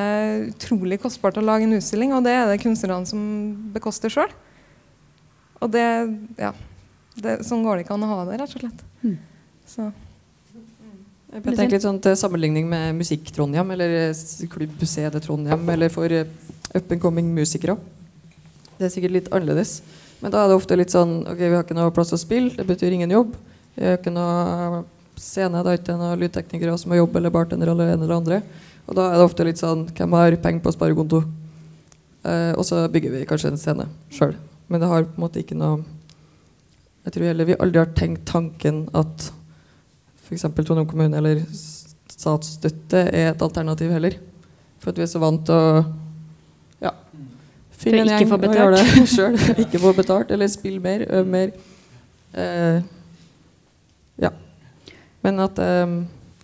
utrolig 0.50 0.98
kostbart 1.00 1.38
å 1.38 1.46
lage 1.46 1.64
en 1.64 1.78
utstilling, 1.78 2.10
og 2.12 2.26
det 2.26 2.34
er 2.34 2.50
det 2.50 2.58
kunstnerne 2.60 3.06
som 3.06 3.22
bekoster 3.72 4.12
sjøl. 4.12 4.34
Og 5.62 5.70
det, 5.74 5.86
ja, 6.38 6.52
det, 7.22 7.38
sånn 7.46 7.64
går 7.66 7.78
det 7.78 7.86
ikke 7.86 7.96
an 7.96 8.06
å 8.06 8.10
ha 8.12 8.18
det, 8.28 8.38
rett 8.40 8.54
og 8.54 8.62
slett. 8.62 8.84
Så. 9.68 9.90
Jeg 11.28 11.44
tenker 11.44 11.76
litt 11.76 11.84
sånn 11.84 12.00
til 12.00 12.14
sammenligning 12.16 12.64
med 12.70 12.96
Musikk 12.96 13.28
Trondheim 13.36 13.74
eller 13.74 14.14
Klubb 14.48 14.84
CD 14.88 15.18
Trondheim 15.20 15.66
eller 15.74 15.92
for 15.92 16.08
eh, 16.08 16.30
up 16.72 16.92
and 16.94 17.02
coming 17.02 17.28
musikere. 17.36 17.76
Det 18.78 18.86
er 18.88 18.94
sikkert 18.94 19.16
litt 19.16 19.28
annerledes. 19.34 19.82
Men 20.22 20.32
da 20.32 20.40
er 20.40 20.50
det 20.50 20.56
ofte 20.58 20.78
litt 20.78 20.94
sånn 20.94 21.20
Ok, 21.28 21.42
vi 21.42 21.52
har 21.52 21.66
ikke 21.66 21.76
noe 21.76 21.92
plass 21.94 22.14
å 22.16 22.20
spille, 22.20 22.54
det 22.56 22.64
betyr 22.66 22.96
ingen 22.96 23.12
jobb. 23.12 23.36
Vi 23.76 23.84
har 23.84 24.00
ikke 24.00 24.14
noe 24.14 24.80
scene, 25.20 25.60
det 25.66 25.74
er 25.74 25.82
ikke 25.82 25.98
noen 25.98 26.22
lydteknikere 26.22 26.78
som 26.80 26.94
har 26.94 27.02
jobb, 27.02 27.20
eller 27.20 27.34
bartender, 27.34 27.74
eller 27.74 27.92
en 27.92 28.06
eller 28.06 28.16
andre. 28.16 28.40
Og 28.88 28.96
da 28.96 29.10
er 29.10 29.20
det 29.20 29.28
ofte 29.28 29.44
litt 29.44 29.60
sånn 29.60 29.84
Hvem 29.92 30.16
har 30.16 30.38
penger 30.40 30.64
på 30.64 30.72
sparekonto? 30.72 31.22
Eh, 32.24 32.52
og 32.56 32.64
så 32.66 32.86
bygger 32.88 33.14
vi 33.14 33.26
kanskje 33.28 33.52
en 33.52 33.60
scene 33.60 33.88
sjøl. 34.14 34.32
Men 34.68 34.80
det 34.80 34.88
har 34.90 35.04
på 35.04 35.16
en 35.18 35.26
måte 35.26 35.42
ikke 35.42 35.58
noe 35.58 35.82
Jeg 37.08 37.14
tror 37.14 37.24
heller 37.30 37.46
vi 37.48 37.54
aldri 37.56 37.80
har 37.80 37.92
tenkt 37.96 38.26
tanken 38.28 38.82
at 38.92 39.30
f.eks. 40.26 40.42
Trondheim 40.58 40.84
kommune 40.90 41.16
eller 41.16 41.38
statsstøtte 42.12 43.06
er 43.06 43.30
et 43.30 43.44
alternativ 43.46 43.94
heller. 43.94 44.18
For 44.76 44.92
at 44.92 45.00
vi 45.00 45.06
er 45.06 45.08
så 45.08 45.22
vant 45.22 45.40
til 45.48 45.56
å 45.56 45.78
ja, 46.84 46.92
finne 47.80 48.02
en 48.02 48.12
gjeng 48.12 48.34
og 48.36 48.44
gjøre 48.44 48.82
det 48.82 49.06
sjøl. 49.08 49.38
ikke 49.64 49.80
få 49.80 49.94
betalt, 49.96 50.34
eller 50.36 50.52
spille 50.52 50.84
mer, 50.84 51.06
øve 51.08 51.32
mer. 51.32 51.56
Eh, 52.44 52.84
ja. 54.26 54.34
Men 55.24 55.40
at 55.46 55.64
eh, 55.64 55.96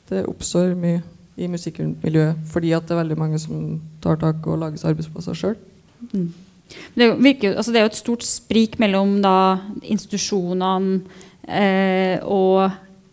det 0.09 0.25
oppstår 0.33 0.73
mye 0.81 1.05
i 1.37 1.51
musikkmiljøet 1.51 2.41
fordi 2.49 2.73
at 2.73 2.89
det 2.89 2.97
er 2.97 3.03
veldig 3.03 3.21
mange 3.21 3.43
som 3.43 3.69
tar 4.01 4.17
tak 4.23 4.49
og 4.49 4.63
lager 4.65 4.81
seg 4.81 4.95
arbeidsplasser 4.95 5.37
sjøl. 5.43 5.61
Det, 6.95 7.11
virker, 7.23 7.57
altså 7.59 7.73
det 7.75 7.81
er 7.81 7.87
jo 7.87 7.93
et 7.93 7.99
stort 7.99 8.25
sprik 8.27 8.79
mellom 8.83 9.19
da, 9.23 9.37
institusjonene 9.83 11.03
eh, 11.47 12.19
og 12.23 12.71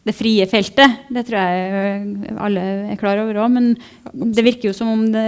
det 0.07 0.15
frie 0.17 0.47
feltet. 0.49 1.05
Det 1.13 1.23
tror 1.27 1.37
jeg 1.37 2.33
alle 2.41 2.63
er 2.93 2.99
klar 2.99 3.21
over 3.21 3.43
òg. 3.43 3.53
Men 3.53 3.75
det 4.33 4.45
virker 4.45 4.71
jo 4.71 4.75
som 4.77 4.89
om 4.89 5.05
det, 5.13 5.25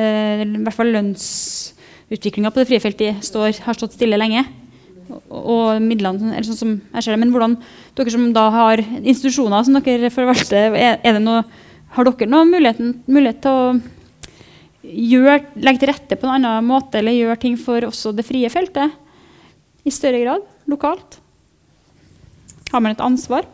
i 0.48 0.64
hvert 0.66 0.78
fall 0.78 0.94
lønnsutviklinga 0.96 2.54
på 2.54 2.62
det 2.62 2.70
frie 2.72 2.84
feltet 2.84 3.26
står, 3.26 3.62
har 3.68 3.78
stått 3.78 3.98
stille 3.98 4.18
lenge. 4.18 4.46
Og, 5.12 5.20
og 5.30 5.84
midlene 5.84 6.32
eller 6.32 6.48
sånn 6.48 6.62
som 6.62 6.74
jeg 6.80 7.06
ser 7.06 7.14
det. 7.14 7.22
Men 7.22 7.34
hvordan 7.36 7.58
dere 7.98 8.16
som 8.16 8.32
da 8.34 8.48
har 8.56 8.82
institusjoner 9.04 9.68
som 9.68 9.78
dere 9.78 10.14
forvalter, 10.14 10.74
er, 10.74 10.98
er 11.04 11.20
det 11.20 11.26
noe, 11.26 11.44
har 11.94 12.10
dere 12.10 12.32
noen 12.32 12.54
mulighet 12.54 13.44
til 13.44 13.54
å 13.54 13.76
gjør, 14.84 15.44
legge 15.64 15.82
til 15.84 15.92
rette 15.94 16.18
på 16.20 16.28
en 16.28 16.36
annen 16.38 16.68
måte 16.68 17.00
eller 17.00 17.16
gjøre 17.16 17.40
ting 17.42 17.58
for 17.60 17.88
også 17.88 18.12
det 18.16 18.26
frie 18.28 18.50
feltet 18.52 18.92
i 19.88 19.92
større 19.92 20.22
grad 20.24 20.48
lokalt? 20.72 21.20
Har 22.72 22.82
man 22.84 22.96
et 22.96 23.04
ansvar? 23.04 23.48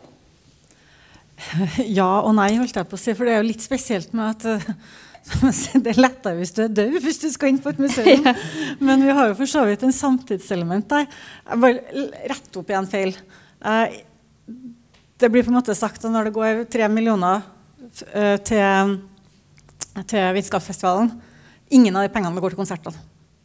Ja 2.00 2.20
og 2.20 2.34
nei, 2.36 2.50
holdt 2.58 2.76
jeg 2.76 2.88
på 2.88 2.98
å 2.98 3.00
si. 3.00 3.14
For 3.16 3.24
det 3.24 3.32
er 3.34 3.40
jo 3.40 3.48
litt 3.48 3.64
spesielt 3.64 4.12
med 4.16 4.34
at 4.34 4.44
eh, 4.50 4.66
det 5.84 5.94
er 5.94 6.00
lettere 6.00 6.36
hvis 6.38 6.52
du 6.56 6.62
er 6.66 6.74
død, 6.74 6.98
hvis 7.04 7.20
du 7.22 7.28
skal 7.32 7.52
inn 7.52 7.60
på 7.62 7.72
et 7.72 7.80
museum. 7.80 8.26
Men 8.86 9.04
vi 9.06 9.14
har 9.16 9.30
jo 9.30 9.38
for 9.38 9.50
så 9.50 9.64
vidt 9.68 9.84
en 9.86 9.94
samtidselement 9.94 10.88
der. 10.90 11.08
Jeg 11.46 11.62
bare 11.64 12.06
rett 12.34 12.60
opp 12.60 12.72
igjen 12.72 12.90
feil. 12.90 13.16
Eh, 13.64 14.00
Det 15.20 15.28
blir 15.28 15.44
på 15.44 15.52
en 15.52 15.58
måte 15.58 15.76
sagt 15.76 16.04
at 16.04 16.12
når 16.12 16.28
det 16.28 16.36
går 16.36 16.62
tre 16.72 16.86
millioner 16.88 17.42
eh, 18.14 18.36
til, 18.40 18.94
til 20.06 20.32
Vitenskapsfestivalen 20.36 21.12
Ingen 21.70 21.94
av 21.94 22.06
de 22.06 22.10
pengene 22.10 22.42
går 22.42 22.54
til 22.54 22.58
konsertene. 22.58 22.98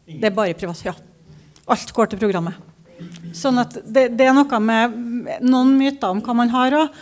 Det 0.06 0.26
er 0.26 0.34
bare 0.34 0.56
privat. 0.58 0.82
Ja. 0.82 0.96
Alt 1.70 1.92
går 1.94 2.10
til 2.10 2.22
programmet. 2.22 2.58
Sånn 3.36 3.60
at 3.60 3.76
det, 3.84 4.08
det 4.16 4.26
er 4.26 4.34
noe 4.34 4.60
med 4.64 4.96
noen 5.44 5.74
myter 5.78 6.14
om 6.14 6.22
hva 6.26 6.36
man 6.38 6.50
har 6.54 6.74
òg. 6.80 7.00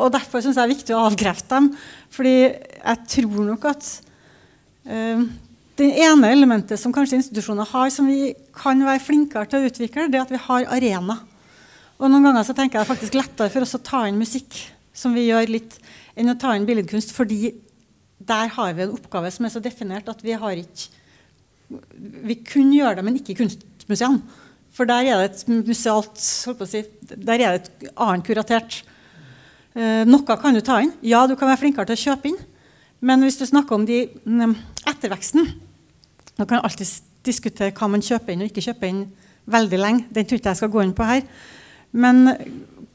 Og 0.00 0.08
derfor 0.14 0.40
syns 0.40 0.56
jeg 0.56 0.62
det 0.62 0.64
er 0.64 0.72
viktig 0.72 0.96
å 0.96 1.02
avkrefte 1.10 1.58
dem. 1.58 1.70
Fordi 2.14 2.34
jeg 2.38 3.02
tror 3.16 3.42
nok 3.50 3.66
at 3.72 3.88
eh, 4.86 5.24
det 5.80 5.88
ene 6.06 6.30
elementet 6.32 6.80
som 6.80 6.94
kanskje 6.94 7.18
institusjoner 7.18 7.68
har, 7.72 7.90
som 7.92 8.08
vi 8.08 8.32
kan 8.56 8.80
være 8.86 9.02
flinkere 9.02 9.48
til 9.50 9.60
å 9.60 9.70
utvikle, 9.70 10.06
det 10.12 10.20
er 10.20 10.24
at 10.26 10.32
vi 10.32 10.40
har 10.46 10.68
arena. 10.76 11.18
Og 11.98 12.08
noen 12.10 12.30
ganger 12.30 12.46
så 12.46 12.54
tenker 12.56 12.78
jeg 12.78 12.84
det 12.84 12.86
er 12.86 12.94
faktisk 12.94 13.18
lettere 13.18 13.52
for 13.52 13.66
oss 13.66 13.76
å 13.76 13.82
ta 13.84 14.06
inn 14.08 14.20
musikk, 14.20 14.56
som 14.96 15.12
vi 15.16 15.28
gjør 15.28 15.52
litt, 15.52 15.76
enn 16.16 16.32
å 16.32 16.38
ta 16.38 16.54
inn 16.56 16.68
billedkunst, 16.68 17.14
fordi 17.16 17.54
der 18.28 18.52
har 18.54 18.72
vi 18.76 18.84
en 18.84 18.94
oppgave 18.96 19.30
som 19.32 19.46
er 19.46 19.54
så 19.54 19.62
definert 19.62 20.08
at 20.10 20.22
vi 20.24 20.36
har 20.38 20.58
ikke 20.58 21.00
Vi 22.28 22.34
kunne 22.44 22.76
gjøre 22.76 22.98
det, 22.98 23.04
men 23.04 23.14
ikke 23.16 23.32
i 23.32 23.36
kunstmuseene. 23.38 24.20
For 24.76 24.84
der 24.84 25.06
er 25.08 25.22
det 25.22 25.30
et 25.30 25.48
musealt 25.48 26.18
si, 26.20 26.82
Der 27.16 27.40
er 27.40 27.56
det 27.56 27.62
et 27.62 27.92
annet 27.96 28.26
kuratert. 28.26 28.82
Eh, 29.74 30.04
noe 30.04 30.36
kan 30.36 30.52
du 30.52 30.60
ta 30.60 30.82
inn. 30.84 30.92
Ja, 31.00 31.26
du 31.26 31.34
kan 31.36 31.48
være 31.48 31.62
flinkere 31.62 31.88
til 31.88 31.96
å 31.96 32.02
kjøpe 32.02 32.28
inn. 32.28 32.36
Men 33.00 33.24
hvis 33.24 33.40
du 33.40 33.46
snakker 33.48 33.74
om 33.74 33.86
de, 33.86 34.06
mm, 34.24 34.54
etterveksten 34.86 35.48
Da 36.36 36.44
kan 36.44 36.58
man 36.58 36.64
alltid 36.64 36.88
diskutere 37.24 37.72
hva 37.72 37.88
man 37.88 38.00
kjøper 38.00 38.32
inn 38.32 38.42
og 38.42 38.48
ikke 38.48 38.64
kjøper 38.64 38.88
inn 38.88 39.02
veldig 39.46 39.78
lenge. 39.78 40.04
Den 40.10 40.24
tror 40.24 40.38
ikke 40.38 40.48
jeg 40.48 40.56
skal 40.56 40.72
gå 40.72 40.82
inn 40.82 40.94
på 40.96 41.04
her. 41.04 41.22
Men 41.92 42.24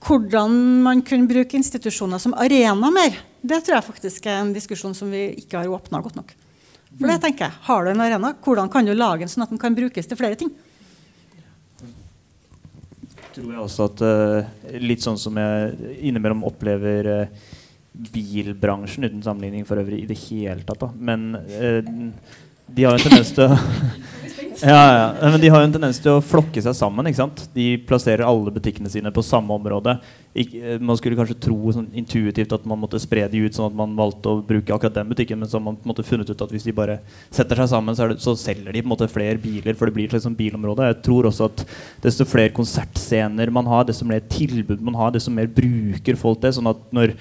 hvordan 0.02 0.82
man 0.84 1.04
kunne 1.06 1.30
bruke 1.30 1.58
institusjoner 1.58 2.20
som 2.22 2.34
arena 2.34 2.90
mer, 2.94 3.14
det 3.48 3.62
tror 3.64 3.78
jeg 3.78 3.88
faktisk 3.88 4.28
er 4.28 4.42
en 4.42 4.54
diskusjon 4.56 4.96
som 4.98 5.12
vi 5.14 5.30
ikke 5.42 5.62
har 5.62 5.72
åpna 5.72 6.02
godt 6.04 6.20
nok. 6.20 6.34
For 6.98 7.10
det 7.10 7.20
tenker 7.22 7.48
jeg, 7.48 7.60
Har 7.68 7.86
du 7.86 7.92
en 7.92 8.02
arena, 8.02 8.32
hvordan 8.44 8.72
kan 8.74 8.86
du 8.88 8.94
lage 8.96 9.26
den 9.26 9.32
sånn 9.32 9.46
at 9.46 9.52
den 9.54 9.62
kan 9.62 9.76
brukes 9.78 10.08
til 10.10 10.20
flere 10.20 10.40
ting? 10.40 10.54
tror 13.38 13.54
jeg 13.54 13.62
også 13.62 13.88
at 13.92 14.04
uh, 14.06 14.80
Litt 14.82 15.06
sånn 15.06 15.20
som 15.22 15.38
jeg 15.38 15.94
innimellom 16.10 16.46
opplever 16.48 17.12
uh, 17.12 17.54
bilbransjen, 18.14 19.08
uten 19.08 19.24
sammenligning 19.26 19.66
for 19.66 19.82
øvrig 19.82 20.04
i 20.04 20.10
det 20.10 20.18
hele 20.28 20.66
tatt. 20.66 20.84
da 20.86 20.92
Men 20.98 21.32
uh, 21.38 21.82
de 22.68 22.86
har 22.86 22.94
jo 22.94 23.00
en 23.00 23.06
tendens 23.06 23.34
til 23.34 23.48
å 23.48 23.58
ja, 24.62 25.14
ja, 25.22 25.30
men 25.30 25.42
De 25.42 25.50
har 25.50 25.62
jo 25.62 25.68
en 25.68 25.74
tendens 25.76 26.00
til 26.02 26.16
å 26.16 26.24
flokke 26.24 26.62
seg 26.64 26.76
sammen. 26.78 27.06
ikke 27.10 27.20
sant? 27.20 27.44
De 27.54 27.66
plasserer 27.88 28.26
alle 28.26 28.54
butikkene 28.54 28.90
sine 28.90 29.12
på 29.14 29.24
samme 29.26 29.54
område. 29.54 29.98
Ik 30.38 30.54
eh, 30.58 30.80
man 30.82 30.98
skulle 30.98 31.18
kanskje 31.18 31.38
tro 31.48 31.74
sånn 31.74 31.88
intuitivt 31.98 32.54
at 32.54 32.66
man 32.70 32.80
måtte 32.82 33.00
spre 33.02 33.26
de 33.32 33.44
ut, 33.46 33.56
sånn 33.56 33.70
at 33.70 33.78
man 33.78 33.96
valgte 33.98 34.34
å 34.34 34.42
bruke 34.46 34.74
akkurat 34.74 35.00
den 35.00 35.10
butikken, 35.10 35.40
men 35.42 35.50
så 35.50 35.58
har 35.58 35.66
man 35.66 35.78
på 35.78 35.88
en 35.88 35.94
måte 35.94 36.06
funnet 36.06 36.30
ut 36.30 36.44
at 36.46 36.54
hvis 36.54 36.68
de 36.68 36.76
bare 36.78 37.00
setter 37.34 37.62
seg 37.62 37.72
sammen, 37.74 37.98
så, 37.98 38.10
det, 38.12 38.20
så 38.24 38.36
selger 38.38 38.70
de 38.74 38.84
på 38.84 38.90
en 38.90 38.94
måte 38.96 39.10
flere 39.12 39.42
biler, 39.42 39.78
for 39.78 39.90
det 39.90 39.98
blir 39.98 40.10
et 40.10 40.16
slags 40.16 40.28
sånn 40.30 40.38
bilområde. 40.38 40.92
Jeg 40.92 41.02
tror 41.08 41.30
også 41.30 41.50
at 41.50 41.66
desto 42.06 42.28
flere 42.30 42.54
konsertscener 42.58 43.54
man 43.54 43.70
har, 43.70 43.88
desto 43.90 44.08
mer 44.10 44.24
tilbud 44.32 44.82
man 44.86 44.98
har, 44.98 45.14
desto 45.16 45.34
mer 45.34 45.50
bruker 45.50 46.18
folk 46.18 46.42
det. 46.46 46.56
sånn 46.58 46.74
at 46.74 46.88
når 46.96 47.18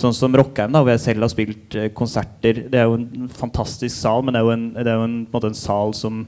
Sånn 0.00 0.14
som 0.14 0.34
Rockheim, 0.38 0.70
da, 0.70 0.80
hvor 0.84 0.92
jeg 0.92 1.02
selv 1.02 1.24
har 1.24 1.30
spilt 1.32 1.74
eh, 1.74 1.88
konserter. 1.92 2.62
Det 2.70 2.78
er 2.78 2.86
jo 2.86 2.94
en 2.94 3.26
fantastisk 3.34 3.90
sal, 3.90 4.22
men 4.22 4.36
det 4.36 4.38
er 4.40 4.46
jo 4.46 4.52
en, 4.54 4.66
er 4.78 4.90
jo 4.94 5.06
en, 5.08 5.16
en, 5.26 5.46
en 5.48 5.56
sal 5.58 5.94
som 5.98 6.20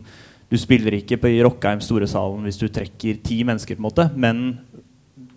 Du 0.52 0.58
spiller 0.60 0.98
ikke 0.98 1.16
på 1.16 1.30
i 1.32 1.40
Rockheim 1.40 1.80
store 1.80 2.04
salen 2.10 2.44
hvis 2.44 2.60
du 2.60 2.66
trekker 2.68 3.22
ti 3.24 3.38
mennesker, 3.48 3.78
på 3.78 3.80
en 3.80 3.86
måte, 3.86 4.04
men 4.12 4.42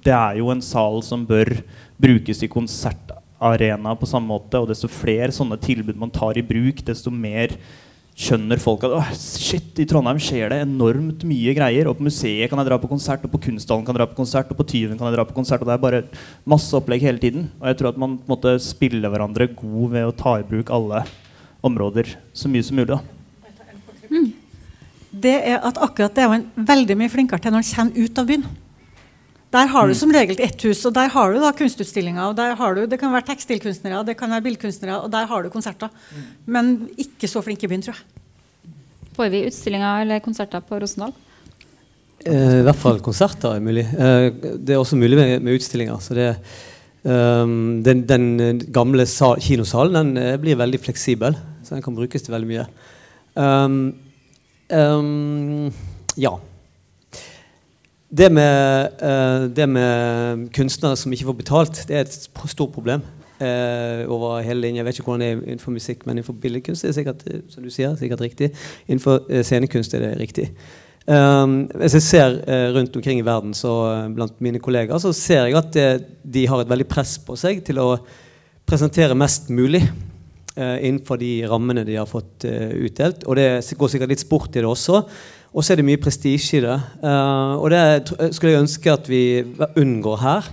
det 0.04 0.12
er 0.12 0.42
jo 0.42 0.50
en 0.52 0.64
sal 0.64 1.00
som 1.08 1.24
bør 1.26 1.54
brukes 2.02 2.44
i 2.44 2.52
konsertarena 2.52 3.96
på 3.96 4.10
samme 4.12 4.28
måte. 4.28 4.60
Og 4.60 4.68
desto 4.70 4.92
flere 4.92 5.32
sånne 5.32 5.56
tilbud 5.64 5.96
man 6.02 6.12
tar 6.12 6.36
i 6.36 6.44
bruk, 6.46 6.84
desto 6.84 7.14
mer 7.14 7.56
skjønner 8.16 8.60
folk 8.60 8.84
at 8.88 9.16
shit, 9.16 9.72
i 9.80 9.88
Trondheim 9.88 10.20
skjer 10.24 10.52
det 10.52 10.62
enormt 10.66 11.24
mye 11.28 11.56
greier. 11.56 11.88
Og 11.88 11.96
på 11.96 12.10
museet 12.10 12.52
kan 12.52 12.60
jeg 12.60 12.70
dra 12.74 12.82
på 12.84 12.92
konsert, 12.92 13.24
og 13.24 13.32
på 13.34 13.44
Kunsthallen 13.48 13.88
kan 13.88 13.96
jeg 13.96 14.04
dra 14.04 14.12
på 14.12 14.20
konsert, 14.20 14.52
og 14.52 14.60
på 14.60 14.68
Tyven 14.68 15.00
kan 15.00 15.08
jeg 15.08 15.18
dra 15.18 15.28
på 15.32 15.40
konsert. 15.40 15.64
Og 15.64 15.72
det 15.72 15.80
er 15.80 15.86
bare 15.88 16.06
masse 16.44 16.76
opplegg 16.76 17.08
hele 17.08 17.24
tiden. 17.24 17.50
Og 17.64 17.72
jeg 17.72 17.80
tror 17.80 17.94
at 17.96 18.04
man 18.04 18.20
på 18.20 18.28
en 18.28 18.36
måte 18.36 18.58
spiller 18.64 19.16
hverandre 19.16 19.48
god 19.56 19.96
ved 19.96 20.12
å 20.12 20.16
ta 20.16 20.42
i 20.44 20.48
bruk 20.48 20.76
alle 20.76 21.06
områder 21.66 22.18
så 22.36 22.52
mye 22.52 22.68
som 22.68 22.84
mulig. 22.84 22.98
da. 22.98 23.15
Det 25.22 25.36
er 25.48 25.64
at 25.64 25.80
akkurat 25.82 26.16
det 26.16 26.24
er 26.26 26.32
man 26.32 26.46
veldig 26.56 26.98
mye 27.00 27.12
flinkere 27.12 27.42
til 27.42 27.54
når 27.54 27.64
man 27.64 27.70
kommer 27.72 28.06
ut 28.06 28.22
av 28.22 28.30
byen. 28.30 28.46
Der 29.56 29.70
har 29.72 29.88
du 29.88 29.96
som 29.96 30.12
regel 30.12 30.40
ett 30.44 30.64
hus, 30.68 30.82
og 30.88 30.94
der 30.98 31.12
har 31.14 31.32
du 31.32 31.40
da 31.40 31.54
kunstutstillinger. 31.56 32.24
og 32.28 32.36
der 32.36 32.56
har 32.60 32.76
du, 32.76 32.86
Det 32.86 33.00
kan 33.00 33.14
være 33.14 33.30
tekstilkunstnere, 33.30 34.04
det 34.06 34.18
kan 34.18 34.30
være 34.30 34.42
billedkunstnere, 34.42 35.00
og 35.00 35.12
der 35.12 35.26
har 35.26 35.44
du 35.44 35.50
konserter. 35.50 35.90
Men 36.46 36.90
ikke 36.98 37.28
så 37.28 37.42
flinke 37.42 37.64
i 37.64 37.68
byen, 37.68 37.82
tror 37.82 37.96
jeg. 37.96 38.74
Får 39.16 39.30
vi 39.32 39.46
utstillinger 39.48 40.02
eller 40.02 40.20
konserter 40.20 40.60
på 40.60 40.80
Rosendal? 40.82 41.14
Eh, 42.26 42.60
I 42.60 42.66
hvert 42.68 42.82
fall 42.82 43.00
konserter 43.00 43.56
er 43.56 43.64
mulig. 43.64 43.86
Eh, 43.86 44.30
det 44.60 44.76
er 44.76 44.82
også 44.82 45.00
mulig 45.00 45.16
med, 45.16 45.40
med 45.42 45.56
utstillinger. 45.56 46.00
Så 46.04 46.18
det, 46.18 46.36
um, 47.04 47.84
den, 47.86 48.04
den 48.10 48.40
eh, 48.40 48.66
gamle 48.74 49.06
sal, 49.06 49.40
kinosalen 49.40 49.96
den 49.96 50.18
eh, 50.18 50.38
blir 50.42 50.60
veldig 50.60 50.82
fleksibel, 50.84 51.38
så 51.64 51.76
den 51.76 51.86
kan 51.86 51.96
brukes 51.96 52.26
til 52.26 52.36
veldig 52.36 52.50
mye. 52.50 52.68
Ehm, 53.40 53.80
ehm, 54.70 55.72
ja. 56.18 56.36
Det 58.18 58.32
med, 58.32 58.88
uh, 59.02 59.50
det 59.56 59.70
med 59.70 60.48
kunstnere 60.56 60.96
som 60.96 61.12
ikke 61.12 61.26
får 61.26 61.38
betalt, 61.42 61.84
det 61.90 61.98
er 61.98 62.06
et 62.06 62.30
stort 62.48 62.72
problem. 62.72 63.02
Uh, 63.36 64.08
over 64.08 64.40
hele 64.40 64.62
linja. 64.62 64.80
Jeg 64.80 64.86
vet 64.86 65.00
ikke 65.00 65.10
hvordan 65.10 65.22
det 65.22 65.30
er 65.30 65.42
innenfor 65.44 65.72
musikk, 65.76 66.06
men 66.06 66.16
innenfor 66.16 66.38
billedkunst 66.40 66.86
er 66.86 66.94
det 66.94 66.96
sikkert, 66.96 67.26
eh, 67.28 67.42
som 67.52 67.64
du 67.64 67.70
sier, 67.70 67.96
sikkert 68.00 68.22
riktig. 68.22 68.52
Innenfor 68.88 69.26
scenekunst 69.44 69.94
er 69.94 70.06
det 70.06 70.20
riktig. 70.22 70.46
Um, 71.06 71.68
hvis 71.78 71.94
jeg 71.94 72.02
ser 72.02 72.38
uh, 72.48 72.72
rundt 72.74 72.96
omkring 72.96 73.20
i 73.20 73.26
verden 73.26 73.54
så, 73.54 73.74
uh, 73.86 74.14
blant 74.16 74.40
mine 74.42 74.58
kollegaer, 74.60 74.98
så 74.98 75.12
ser 75.14 75.44
jeg 75.46 75.58
at 75.60 75.74
det, 75.74 75.90
de 76.34 76.48
har 76.48 76.64
et 76.64 76.70
veldig 76.70 76.88
press 76.90 77.20
på 77.22 77.36
seg 77.38 77.60
til 77.68 77.78
å 77.78 77.90
presentere 78.66 79.14
mest 79.14 79.52
mulig 79.54 79.84
innenfor 80.56 81.20
de 81.20 81.32
rammene 81.52 81.84
de 81.88 81.98
har 82.00 82.08
fått 82.08 82.46
eh, 82.48 82.72
utdelt. 82.88 83.26
Og 83.28 83.36
det 83.36 83.50
går 83.78 83.92
sikkert 83.92 84.14
litt 84.14 84.24
sport 84.24 84.56
i 84.56 84.62
det 84.62 84.70
også. 84.70 85.02
Og 85.56 85.64
så 85.64 85.74
er 85.74 85.80
det 85.80 85.88
mye 85.88 86.02
prestisje 86.02 86.60
i 86.60 86.64
det. 86.66 86.76
Eh, 87.04 87.54
og 87.60 87.70
det 87.72 88.32
skulle 88.36 88.54
jeg 88.54 88.64
ønske 88.66 88.92
at 88.92 89.10
vi 89.12 89.24
unngår 89.80 90.18
her. 90.24 90.50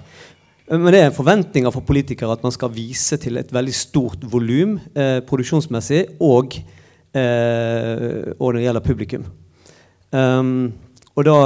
Eh, 0.69 0.79
Men 0.79 0.95
det 0.95 1.03
er 1.03 1.15
forventninger 1.15 1.75
fra 1.75 1.85
politikere 1.87 2.33
at 2.33 2.43
man 2.43 2.55
skal 2.55 2.73
vise 2.75 3.19
til 3.19 3.37
et 3.39 3.53
veldig 3.53 3.75
stort 3.75 4.23
volum 4.31 4.79
eh, 4.95 5.21
produksjonsmessig 5.27 6.05
og, 6.21 6.55
eh, 7.15 8.33
og 8.39 8.47
når 8.47 8.59
det 8.59 8.67
gjelder 8.67 8.87
publikum. 8.87 9.25
Um, 10.13 10.73
og 11.17 11.25
da 11.25 11.37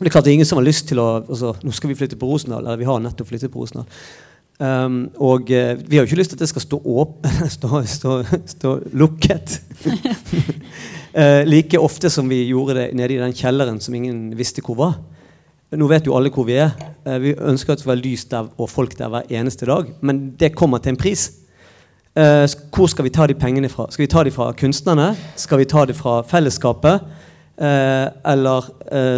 det 0.00 0.08
er 0.08 0.12
klart 0.14 0.24
det 0.24 0.30
er 0.30 0.38
ingen 0.38 0.48
som 0.48 0.56
har 0.56 0.64
lyst 0.64 0.86
til 0.88 0.96
å 0.96 1.20
altså, 1.20 1.50
Nå 1.60 1.74
skal 1.76 1.90
vi 1.90 1.96
flytte 1.98 2.16
på 2.16 2.24
Rosendal. 2.24 2.64
Eller 2.64 2.80
vi 2.80 2.88
har 2.88 3.02
nettopp 3.04 3.28
flyttet 3.28 3.52
på 3.52 3.60
Rosendal. 3.60 3.84
Um, 4.60 5.06
og 5.16 5.48
uh, 5.48 5.78
vi 5.88 5.96
har 5.96 6.04
jo 6.04 6.08
ikke 6.10 6.18
lyst 6.18 6.34
til 6.34 6.36
at 6.36 6.42
det 6.42 6.50
skal 6.50 6.62
stå, 6.66 6.78
åp 6.84 7.26
stå, 7.56 7.78
stå, 7.88 8.16
stå 8.46 8.72
lukket. 8.92 9.54
uh, 11.16 11.40
like 11.54 11.80
ofte 11.80 12.10
som 12.12 12.28
vi 12.28 12.42
gjorde 12.50 12.76
det 12.76 12.90
nede 12.94 13.14
i 13.14 13.22
den 13.22 13.32
kjelleren 13.32 13.80
som 13.80 13.94
ingen 13.96 14.36
visste 14.36 14.60
hvor 14.60 14.76
var. 14.76 14.98
Nå 15.72 15.86
vet 15.88 16.04
jo 16.04 16.16
alle 16.18 16.32
hvor 16.34 16.44
vi 16.44 16.58
er. 16.60 16.74
Uh, 17.06 17.16
vi 17.22 17.32
ønsker 17.32 17.72
at 17.72 17.80
det 17.80 17.88
være 17.88 18.02
lys 18.04 18.26
der 18.28 18.50
og 18.58 18.68
folk 18.68 18.98
der 18.98 19.08
hver 19.08 19.32
eneste 19.32 19.66
dag, 19.70 19.94
men 20.04 20.34
det 20.36 20.52
kommer 20.54 20.78
til 20.78 20.92
en 20.92 21.00
pris. 21.00 21.30
Hvor 22.12 22.88
skal 22.90 23.06
vi 23.06 23.12
ta 23.14 23.24
de 23.30 23.36
pengene 23.38 23.68
fra? 23.70 23.86
Skal 23.88 24.02
vi 24.02 24.10
ta 24.10 24.24
de 24.26 24.32
fra 24.34 24.48
kunstnerne? 24.52 25.14
Skal 25.38 25.60
vi 25.60 25.64
ta 25.64 25.84
det 25.86 25.94
fra 25.96 26.18
fellesskapet? 26.26 27.06
Eller 27.56 28.66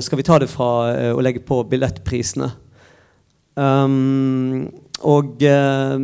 skal 0.04 0.20
vi 0.20 0.26
ta 0.28 0.36
det 0.38 0.50
fra 0.52 0.68
å 1.16 1.24
legge 1.24 1.40
på 1.40 1.62
billettprisene? 1.72 2.50
Um, 3.56 4.68
og 5.08 5.42
eh, 5.46 5.96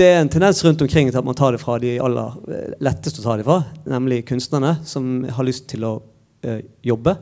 det 0.00 0.06
er 0.06 0.22
en 0.22 0.30
tendens 0.32 0.62
rundt 0.64 0.82
omkring 0.84 1.10
til 1.10 1.18
at 1.20 1.26
man 1.26 1.36
tar 1.36 1.54
det 1.54 1.60
fra 1.62 1.76
de 1.82 1.98
aller 2.00 2.40
eh, 2.48 2.72
letteste 2.80 3.20
å 3.20 3.26
ta 3.26 3.36
det 3.40 3.46
fra, 3.48 3.60
nemlig 3.90 4.22
kunstnerne 4.28 4.78
som 4.88 5.22
har 5.28 5.46
lyst 5.46 5.68
til 5.72 5.86
å 5.88 5.94
eh, 6.46 6.62
jobbe. 6.86 7.16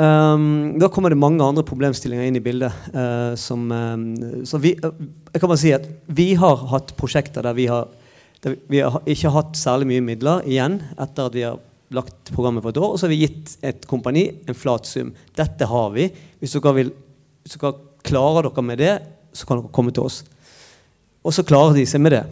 Um, 0.00 0.78
da 0.80 0.88
kommer 0.88 1.12
det 1.12 1.20
mange 1.20 1.44
andre 1.44 1.64
problemstillinger 1.68 2.28
inn 2.28 2.38
i 2.38 2.44
bildet. 2.44 2.72
Uh, 2.94 3.34
som, 3.38 3.66
um, 3.68 4.06
så 4.48 4.60
vi, 4.62 4.72
uh, 4.80 4.94
jeg 5.30 5.42
kan 5.42 5.52
bare 5.52 5.60
si 5.60 5.74
at 5.76 5.84
vi 6.08 6.32
har 6.40 6.64
hatt 6.72 6.94
prosjekter 6.98 7.44
der 7.44 7.56
vi 7.56 7.68
har, 7.70 7.90
der 8.42 8.56
vi 8.72 8.80
har 8.80 9.04
ikke 9.04 9.34
hatt 9.34 9.58
særlig 9.60 9.90
mye 9.92 10.06
midler 10.06 10.48
igjen 10.48 10.80
etter 10.96 11.28
at 11.28 11.36
vi 11.36 11.44
har 11.44 11.60
lagt 11.92 12.32
programmet 12.32 12.64
for 12.64 12.72
et 12.72 12.80
år, 12.80 12.94
og 12.94 12.98
så 12.98 13.06
har 13.06 13.12
vi 13.12 13.22
gitt 13.26 13.56
et 13.68 13.84
kompani 13.88 14.30
en 14.48 14.56
flat 14.56 14.88
sum. 14.88 15.12
Dette 15.36 15.68
har 15.68 15.90
vi. 15.92 16.08
Hvis 16.40 16.56
dere, 16.56 16.76
vil, 16.78 16.94
hvis 17.44 17.58
dere 17.60 17.74
klarer 18.06 18.48
dere 18.48 18.64
med 18.64 18.80
det, 18.80 18.94
så 19.32 19.48
kan 19.48 19.60
dere 19.60 19.72
komme 19.74 19.94
til 19.94 20.06
oss. 20.06 20.22
Og 21.22 21.34
så 21.34 21.44
klarer 21.46 21.76
de 21.76 21.86
seg 21.88 22.02
med 22.02 22.16
det. 22.16 22.22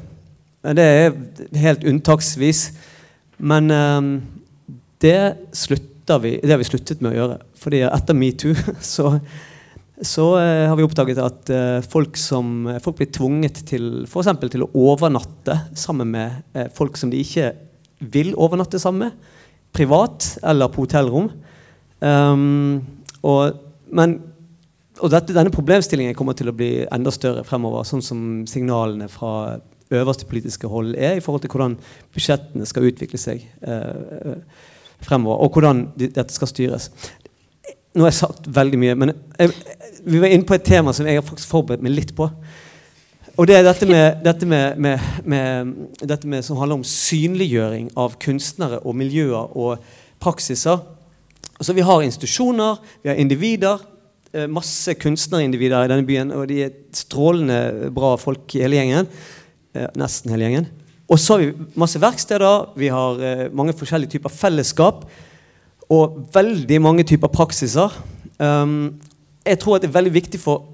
Det 0.77 0.85
er 0.85 1.15
helt 1.63 1.87
unntaksvis. 1.89 2.65
Men 3.41 3.71
um, 3.73 4.11
det 5.01 5.17
vi, 6.21 6.35
det 6.43 6.51
har 6.51 6.61
vi 6.61 6.69
sluttet 6.69 7.01
med 7.01 7.13
å 7.13 7.17
gjøre. 7.17 7.39
Fordi 7.61 7.83
etter 7.87 8.19
metoo 8.19 8.55
så, 8.95 9.15
så 9.97 10.27
uh, 10.37 10.69
har 10.69 10.77
vi 10.79 10.87
oppdaget 10.87 11.23
at 11.23 11.53
uh, 11.55 11.79
folk, 11.87 12.19
som, 12.21 12.69
folk 12.83 13.01
blir 13.01 13.13
tvunget 13.15 13.63
til 13.71 14.05
f.eks. 14.09 14.33
til 14.51 14.67
å 14.67 14.73
overnatte 14.91 15.57
sammen 15.79 16.13
med 16.13 16.43
uh, 16.57 16.67
folk 16.77 16.99
som 17.01 17.13
de 17.13 17.23
ikke 17.23 17.53
vil 18.01 18.35
overnatte 18.35 18.81
sammen 18.83 19.09
med. 19.09 19.31
Privat 19.77 20.35
eller 20.43 20.73
på 20.73 20.85
hotellrom. 20.85 21.31
Um, 22.01 22.81
og, 23.23 23.61
men, 23.95 24.19
og 25.01 25.11
dette, 25.13 25.35
denne 25.37 25.53
problemstillingen 25.53 26.17
kommer 26.17 26.37
til 26.37 26.51
å 26.51 26.57
bli 26.57 26.85
enda 26.93 27.13
større 27.15 27.45
fremover, 27.47 27.87
sånn 27.89 28.05
som 28.05 28.23
signalene 28.51 29.09
fra 29.11 29.59
øverste 29.91 30.29
politiske 30.31 30.69
hold 30.71 30.95
er 30.95 31.19
i 31.19 31.23
forhold 31.25 31.43
til 31.43 31.51
hvordan 31.51 31.77
budsjettene 32.15 32.69
skal 32.69 32.87
utvikle 32.87 33.19
seg 33.19 33.43
eh, 33.67 34.43
fremover, 35.03 35.41
og 35.43 35.57
hvordan 35.57 35.87
de, 35.99 36.11
dette 36.15 36.35
skal 36.35 36.51
styres. 36.51 36.91
Nå 37.95 38.05
har 38.05 38.13
jeg 38.13 38.21
sagt 38.21 38.51
veldig 38.55 38.79
mye, 38.79 38.97
men 38.99 39.15
jeg, 39.39 39.55
vi 40.07 40.21
var 40.23 40.31
inne 40.31 40.47
på 40.47 40.55
et 40.57 40.67
tema 40.67 40.95
som 40.95 41.09
jeg 41.09 41.19
har 41.19 41.27
faktisk 41.27 41.51
forberedt 41.51 41.83
meg 41.85 41.97
litt 41.97 42.15
på. 42.17 42.29
Og 43.41 43.49
det 43.49 43.57
er 43.57 43.65
dette 43.65 43.87
med, 43.89 44.21
dette 44.25 44.47
med, 44.47 44.79
med, 44.79 45.11
med, 45.25 45.75
dette 46.05 46.29
med 46.29 46.45
som 46.45 46.59
handler 46.61 46.81
om 46.81 46.87
synliggjøring 46.87 47.91
av 47.99 48.19
kunstnere 48.21 48.83
og 48.85 48.99
miljøer 49.01 49.57
og 49.57 49.81
praksiser. 50.21 50.83
Altså 51.57 51.75
Vi 51.77 51.85
har 51.87 52.03
institusjoner, 52.05 52.83
vi 53.03 53.11
har 53.11 53.21
individer. 53.21 53.81
Eh, 54.35 54.47
Masse 54.51 54.95
kunstnerindivider 54.99 55.87
i 55.87 55.91
denne 55.93 56.07
byen, 56.09 56.33
og 56.37 56.49
de 56.51 56.63
er 56.67 56.77
strålende 56.97 57.91
bra 57.95 58.15
folk 58.21 58.55
i 58.57 58.63
hele 58.65 58.81
gjengen. 58.81 59.11
Eh, 59.75 59.89
Nesten 60.01 60.33
hele 60.35 60.49
gjengen. 60.49 60.71
Og 61.11 61.19
så 61.19 61.35
har 61.35 61.43
vi 61.43 61.69
masse 61.79 61.99
verksteder, 61.99 62.69
vi 62.79 62.91
har 62.93 63.23
eh, 63.27 63.47
mange 63.51 63.75
forskjellige 63.75 64.17
typer 64.17 64.31
fellesskap. 64.31 65.05
Og 65.91 66.21
veldig 66.35 66.79
mange 66.83 67.03
typer 67.03 67.33
praksiser. 67.35 67.91
Um, 68.39 69.01
jeg 69.43 69.59
tror 69.59 69.77
at 69.77 69.83
det 69.83 69.91
er 69.91 69.97
veldig 69.97 70.13
viktig 70.15 70.39
for 70.39 70.69